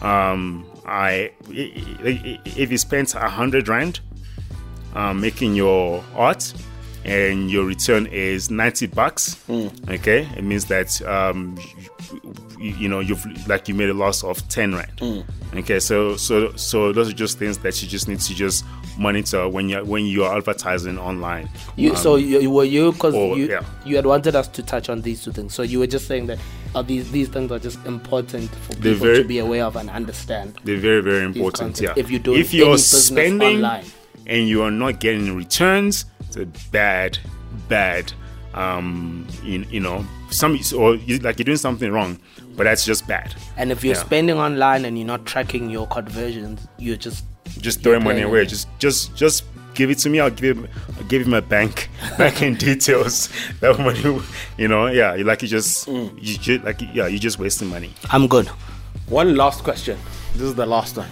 um, 0.03 0.65
I 0.87 1.33
if 1.51 2.71
you 2.71 2.79
spend 2.79 3.13
a 3.17 3.29
hundred 3.29 3.67
rand 3.69 4.01
um, 4.95 5.21
making 5.21 5.55
your 5.55 6.05
art 6.15 6.53
and 7.05 7.51
your 7.51 7.65
return 7.65 8.07
is 8.07 8.51
90 8.51 8.87
bucks 8.89 9.37
okay 9.89 10.29
it 10.37 10.43
means 10.43 10.65
that 10.67 11.01
um, 11.03 11.57
you, 12.59 12.71
you 12.75 12.89
know 12.89 13.01
you've 13.01 13.25
like 13.49 13.69
you 13.69 13.75
made 13.75 13.89
a 13.91 13.95
loss 13.95 14.23
of 14.25 14.47
10 14.49 14.75
rand 14.75 15.25
okay 15.55 15.79
so 15.81 16.17
so 16.17 16.55
so 16.57 16.93
those 16.93 17.09
are 17.11 17.13
just 17.15 17.39
things 17.39 17.59
that 17.59 17.81
you 17.83 17.89
just 17.89 18.09
need 18.09 18.21
to 18.21 18.35
just 18.35 18.65
monitor 18.99 19.49
when 19.49 19.69
you're 19.69 19.85
when 19.85 20.05
you're 20.07 20.33
advertising 20.37 20.99
online 20.99 21.49
You, 21.77 21.95
so 21.97 22.17
you, 22.17 22.41
you- 22.41 22.51
were 22.51 22.65
you 22.65 22.93
because 22.93 23.15
you 23.15 23.49
yeah. 23.49 23.65
you 23.85 23.97
had 23.97 24.07
wanted 24.07 24.35
us 24.35 24.49
to 24.49 24.63
touch 24.63 24.89
on 24.89 25.03
these 25.03 25.23
two 25.23 25.33
things. 25.33 25.55
So 25.55 25.63
you 25.63 25.79
were 25.79 25.87
just 25.87 26.07
saying 26.09 26.27
that 26.27 26.39
uh, 26.75 26.83
these 26.83 27.11
these 27.13 27.29
things 27.29 27.53
are 27.53 27.59
just 27.61 27.79
important 27.87 28.51
for 28.51 28.75
They're 28.75 28.93
people 28.95 29.07
very- 29.07 29.19
to 29.23 29.25
be 29.29 29.39
aware 29.39 29.65
of 29.65 29.77
and 29.77 29.89
understand. 29.91 30.59
they're 30.65 30.79
very 30.79 31.01
very 31.03 31.25
important 31.25 31.81
yeah 31.81 31.93
If 31.97 32.11
you're 32.11 32.19
doing 32.21 32.41
if 32.41 32.53
you're 32.53 32.77
spending 32.79 33.57
online. 33.65 33.85
and 34.27 34.49
you 34.49 34.63
are 34.63 34.71
not 34.73 34.99
getting 35.01 35.35
returns 35.37 36.05
it's 36.21 36.37
a 36.37 36.47
bad 36.73 37.19
bad 37.69 38.13
um 38.55 39.27
you, 39.43 39.65
you 39.71 39.81
know 39.81 40.05
some 40.31 40.59
or 40.77 40.95
you, 40.97 41.19
like 41.19 41.39
you're 41.39 41.45
doing 41.45 41.59
something 41.59 41.91
wrong 41.93 42.19
but 42.57 42.65
that's 42.65 42.85
just 42.85 43.07
bad 43.07 43.35
And 43.57 43.71
if 43.71 43.85
you're 43.85 43.95
Yeah. 43.95 44.03
spending 44.03 44.37
online 44.39 44.85
and 44.85 44.97
you're 44.99 45.07
not 45.07 45.25
tracking 45.27 45.71
your 45.71 45.87
conversions, 45.87 46.67
you're 46.79 46.97
just 46.97 47.25
just 47.61 47.83
throwing 47.83 48.05
money 48.05 48.23
away. 48.23 48.45
Just, 48.47 48.69
just, 48.79 49.17
just 49.17 49.45
give 49.75 49.91
it 49.91 49.99
to 49.99 50.11
me. 50.11 50.21
I'll 50.21 50.31
give 50.31 50.57
him, 50.59 50.69
I'll 50.97 51.05
give 51.05 51.27
him 51.27 51.35
a 51.35 51.41
bank, 51.41 51.89
banking 52.19 52.55
details. 52.57 53.31
That 53.61 53.79
money, 53.79 54.21
you 54.59 54.69
know, 54.69 54.87
yeah. 54.89 55.15
You 55.15 55.25
like 55.25 55.43
you 55.43 55.49
just, 55.49 55.87
Mm. 55.89 56.13
you 56.19 56.37
just 56.39 56.65
like 56.65 56.81
yeah, 56.95 57.07
you 57.07 57.19
just 57.19 57.39
wasting 57.39 57.69
money. 57.69 57.91
I'm 58.11 58.27
good. 58.29 58.47
One 59.09 59.35
last 59.37 59.63
question. 59.65 59.99
This 60.35 60.43
is 60.43 60.55
the 60.55 60.67
last 60.67 60.97
one. 60.97 61.09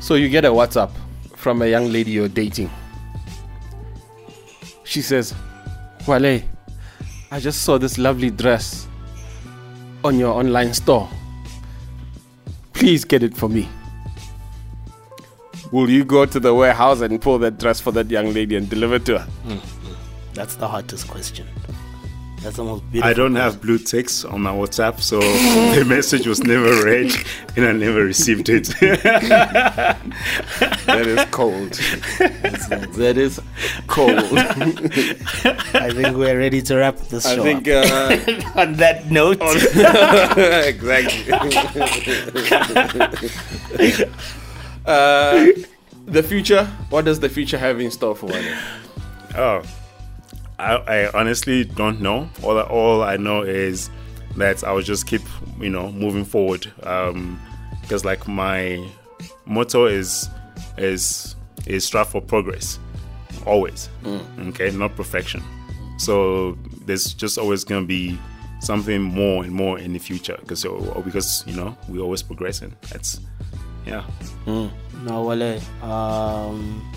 So 0.00 0.14
you 0.16 0.28
get 0.28 0.44
a 0.44 0.48
WhatsApp 0.50 0.90
from 1.36 1.62
a 1.62 1.66
young 1.66 1.92
lady 1.92 2.10
you're 2.10 2.28
dating. 2.28 2.70
She 4.84 5.00
says, 5.02 5.34
Wale, 6.06 6.42
I 7.30 7.40
just 7.40 7.62
saw 7.62 7.78
this 7.78 7.96
lovely 7.96 8.30
dress 8.30 8.86
on 10.04 10.18
your 10.18 10.34
online 10.34 10.74
store. 10.74 11.08
Please 12.74 13.04
get 13.04 13.22
it 13.22 13.34
for 13.34 13.48
me. 13.48 13.68
Will 15.72 15.88
you 15.88 16.04
go 16.04 16.26
to 16.26 16.38
the 16.38 16.52
warehouse 16.54 17.00
and 17.00 17.20
pull 17.20 17.38
that 17.38 17.58
dress 17.58 17.80
for 17.80 17.90
that 17.92 18.10
young 18.10 18.34
lady 18.34 18.54
and 18.56 18.68
deliver 18.68 18.96
it 18.96 19.06
to 19.06 19.18
her? 19.18 19.24
Hmm, 19.24 19.52
hmm. 19.54 19.94
That's 20.34 20.56
the 20.56 20.68
hottest 20.68 21.08
question. 21.08 21.46
That's 22.44 22.56
the 22.56 22.64
most 22.64 22.82
beautiful. 22.92 23.08
I 23.10 23.14
don't 23.14 23.34
have 23.36 23.62
blue 23.62 23.78
ticks 23.78 24.22
on 24.22 24.42
my 24.42 24.50
WhatsApp, 24.52 25.00
so 25.00 25.18
the 25.18 25.82
message 25.88 26.26
was 26.26 26.44
never 26.44 26.84
read, 26.84 27.10
and 27.56 27.64
I 27.64 27.72
never 27.72 28.04
received 28.04 28.50
it. 28.50 28.68
That 30.84 31.06
is 31.06 31.24
cold. 31.30 31.72
that 31.72 33.16
is 33.16 33.40
cold. 33.86 34.10
I 35.74 35.90
think 35.90 36.16
we're 36.18 36.38
ready 36.38 36.60
to 36.62 36.76
wrap 36.76 36.96
this 36.98 37.24
I 37.24 37.36
show. 37.36 37.42
think 37.42 37.66
up. 37.68 37.86
uh, 37.90 38.60
on 38.60 38.74
that 38.74 39.10
note, 39.10 39.40
exactly. 40.66 41.32
uh, 44.84 45.46
the 46.06 46.22
future. 46.22 46.66
What 46.90 47.06
does 47.06 47.18
the 47.20 47.28
future 47.30 47.56
have 47.58 47.80
in 47.80 47.90
store 47.90 48.14
for 48.14 48.26
Wale? 48.26 48.58
Oh, 49.36 49.62
I, 50.58 50.74
I 50.76 51.10
honestly 51.12 51.64
don't 51.64 52.00
know. 52.00 52.28
All 52.42 52.58
I, 52.58 52.62
all 52.62 53.02
I 53.02 53.16
know 53.16 53.42
is 53.42 53.90
that 54.36 54.64
I 54.64 54.72
will 54.72 54.82
just 54.82 55.06
keep, 55.06 55.22
you 55.60 55.70
know, 55.70 55.90
moving 55.92 56.24
forward. 56.24 56.70
Um, 56.82 57.40
because 57.82 58.04
like 58.04 58.26
my 58.26 58.82
motto 59.44 59.86
is 59.86 60.28
is 60.78 61.36
is 61.66 61.84
strive 61.84 62.08
for 62.08 62.20
progress, 62.20 62.78
always. 63.46 63.88
Okay, 64.38 64.70
not 64.70 64.96
perfection. 64.96 65.42
So 65.98 66.56
there's 66.86 67.14
just 67.14 67.38
always 67.38 67.64
gonna 67.64 67.86
be 67.86 68.18
something 68.60 69.02
more 69.02 69.44
and 69.44 69.52
more 69.52 69.78
in 69.78 69.92
the 69.92 69.98
future 69.98 70.36
because 70.40 70.64
because 71.04 71.44
you 71.46 71.54
know 71.54 71.76
we're 71.88 72.02
always 72.02 72.22
progressing. 72.22 72.74
That's 72.90 73.20
yeah. 73.86 74.04
No, 74.46 75.22
Wale. 75.24 75.60
Um, 75.82 76.90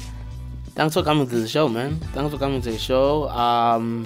thanks 0.77 0.93
for 0.93 1.01
coming 1.01 1.27
to 1.27 1.39
the 1.39 1.47
show, 1.47 1.67
man. 1.67 1.99
Thanks 2.13 2.31
for 2.31 2.37
coming 2.37 2.61
to 2.61 2.71
the 2.71 2.77
show. 2.77 3.27
Um, 3.29 4.05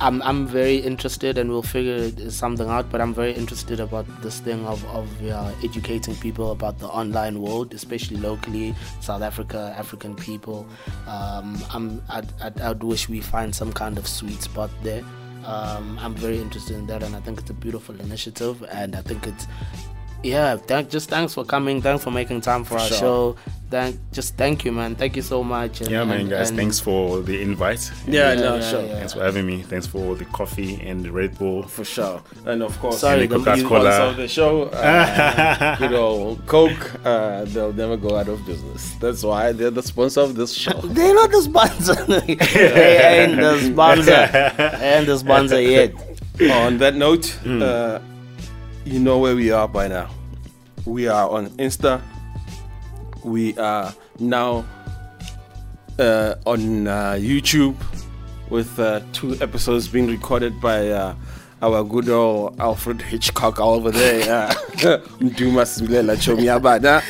I'm 0.00 0.22
I'm 0.22 0.46
very 0.46 0.76
interested, 0.76 1.38
and 1.38 1.50
we'll 1.50 1.62
figure 1.76 2.30
something 2.30 2.68
out. 2.68 2.88
But 2.88 3.00
I'm 3.00 3.12
very 3.12 3.32
interested 3.32 3.80
about 3.80 4.06
this 4.22 4.38
thing 4.38 4.64
of 4.64 4.84
of 4.94 5.08
uh, 5.26 5.52
educating 5.64 6.14
people 6.16 6.52
about 6.52 6.78
the 6.78 6.86
online 6.86 7.42
world, 7.42 7.74
especially 7.74 8.16
locally, 8.16 8.76
South 9.00 9.22
Africa, 9.22 9.74
African 9.76 10.14
people. 10.14 10.66
Um, 11.08 11.58
I'm 11.74 12.00
I'd, 12.08 12.32
I'd, 12.40 12.60
I'd 12.60 12.82
wish 12.82 13.08
we 13.08 13.20
find 13.20 13.52
some 13.52 13.72
kind 13.72 13.98
of 13.98 14.06
sweet 14.06 14.40
spot 14.40 14.70
there. 14.84 15.02
Um, 15.44 15.98
I'm 16.00 16.14
very 16.14 16.38
interested 16.38 16.76
in 16.76 16.86
that, 16.86 17.02
and 17.02 17.16
I 17.16 17.20
think 17.20 17.40
it's 17.40 17.50
a 17.50 17.54
beautiful 17.54 18.00
initiative, 18.00 18.62
and 18.70 18.94
I 18.94 19.02
think 19.02 19.26
it's 19.26 19.48
yeah 20.24 20.56
thank, 20.56 20.90
just 20.90 21.08
thanks 21.08 21.34
for 21.34 21.44
coming 21.44 21.80
thanks 21.80 22.02
for 22.04 22.10
making 22.10 22.40
time 22.40 22.64
for, 22.64 22.74
our 22.78 22.86
sure. 22.88 22.98
show 22.98 23.36
thank 23.70 23.96
just 24.12 24.34
thank 24.36 24.64
you 24.64 24.72
man 24.72 24.96
thank 24.96 25.14
you 25.14 25.22
so 25.22 25.44
much 25.44 25.80
and, 25.80 25.90
Yeah, 25.90 26.02
man, 26.04 26.22
and- 26.22 26.30
guys. 26.30 26.48
and- 26.48 26.58
Thanks 26.58 26.80
for 26.80 27.20
the 27.20 27.40
invite. 27.40 27.90
Yeah, 28.06 28.32
Yeah, 28.32 28.40
no, 28.40 28.54
yeah, 28.56 28.70
sure. 28.70 28.82
yeah. 28.82 28.94
Thanks 28.98 29.12
for 29.12 29.22
having 29.22 29.46
me. 29.46 29.62
Thanks 29.62 29.86
for 29.86 30.16
the 30.16 30.24
coffee 30.26 30.80
and 30.84 31.04
the 31.04 31.12
Red 31.12 31.38
Bull. 31.38 31.62
For 31.62 31.84
sure. 31.84 32.20
And 32.46 32.62
of 32.62 32.76
course, 32.80 32.98
Sorry, 33.00 33.22
And 33.22 33.30
the 33.30 33.38
the- 33.38 33.44
Coca-Cola. 33.44 33.92
sponsor 33.92 34.02
of 34.10 34.16
the 34.16 34.28
show, 34.28 34.62
uh, 34.72 35.76
good 35.76 35.92
old 35.92 36.44
Coke, 36.46 37.06
uh, 37.06 37.44
they'll 37.44 37.72
never 37.72 37.96
go 37.96 38.16
out 38.16 38.28
of 38.28 38.44
business. 38.44 38.94
That's 39.00 39.22
why 39.22 39.52
they're 39.52 39.70
the 39.70 39.82
sponsor 39.82 40.22
of 40.22 40.34
this 40.34 40.52
show. 40.54 40.72
they're 40.96 41.14
not 41.14 41.30
the 41.30 41.42
sponsor 41.42 41.94
they 42.06 43.24
ain't 43.24 43.36
the 43.40 43.60
sponsor 43.72 44.12
and 44.12 45.06
the 45.06 45.16
sponsor 45.18 45.60
yet 45.60 45.92
on 46.50 46.78
that 46.78 46.94
note, 46.96 47.26
uh, 47.46 47.98
you 48.88 48.98
know 48.98 49.18
where 49.18 49.36
we 49.36 49.50
are 49.50 49.68
by 49.68 49.86
now. 49.86 50.08
We 50.86 51.08
are 51.08 51.28
on 51.28 51.50
Insta. 51.58 52.00
We 53.22 53.56
are 53.58 53.94
now 54.18 54.64
uh, 55.98 56.36
on 56.46 56.86
uh, 56.88 57.12
YouTube 57.12 57.76
with 58.48 58.78
uh, 58.78 59.02
two 59.12 59.36
episodes 59.42 59.88
being 59.88 60.06
recorded 60.06 60.58
by 60.60 60.88
uh, 60.88 61.14
our 61.60 61.84
good 61.84 62.08
old 62.08 62.58
Alfred 62.58 63.02
Hitchcock 63.02 63.60
over 63.60 63.90
there. 63.90 64.48
Uh, 64.78 64.98
Silela 65.18 66.14
Chomiabada. 66.16 67.02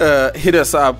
Uh, 0.00 0.32
hit 0.36 0.56
us 0.56 0.74
up, 0.74 0.98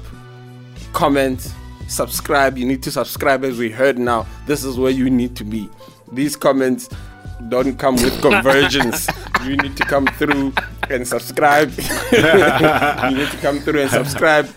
comment, 0.92 1.52
subscribe. 1.88 2.56
You 2.56 2.64
need 2.64 2.84
to 2.84 2.92
subscribe 2.92 3.44
as 3.44 3.58
we 3.58 3.68
heard 3.68 3.98
now. 3.98 4.26
This 4.46 4.62
is 4.62 4.78
where 4.78 4.92
you 4.92 5.10
need 5.10 5.34
to 5.34 5.44
be. 5.44 5.68
These 6.12 6.36
comments 6.36 6.88
don't 7.48 7.78
come 7.78 7.96
with 7.96 8.20
conversions. 8.20 9.08
you 9.44 9.56
need 9.56 9.76
to 9.76 9.84
come 9.84 10.06
through 10.06 10.52
and 10.90 11.06
subscribe. 11.06 11.70
you 12.12 13.16
need 13.16 13.30
to 13.30 13.38
come 13.40 13.58
through 13.60 13.82
and 13.82 13.90
subscribe. 13.90 14.48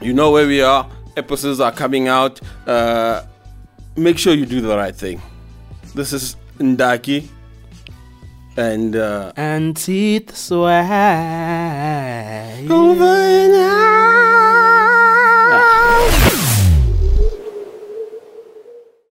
You 0.00 0.12
know 0.12 0.30
where 0.30 0.46
we 0.46 0.60
are. 0.60 0.88
Episodes 1.16 1.60
are 1.60 1.72
coming 1.72 2.08
out. 2.08 2.40
Uh, 2.66 3.24
make 3.96 4.18
sure 4.18 4.34
you 4.34 4.46
do 4.46 4.60
the 4.60 4.76
right 4.76 4.94
thing. 4.94 5.22
This 5.94 6.12
is 6.12 6.36
Ndaki. 6.58 7.28
And 8.56 8.94
uh, 8.94 9.32
and 9.36 9.76
teeth 9.76 10.36
swag 10.36 10.70
over 12.70 13.04
and 13.04 13.54
out. 13.54 14.23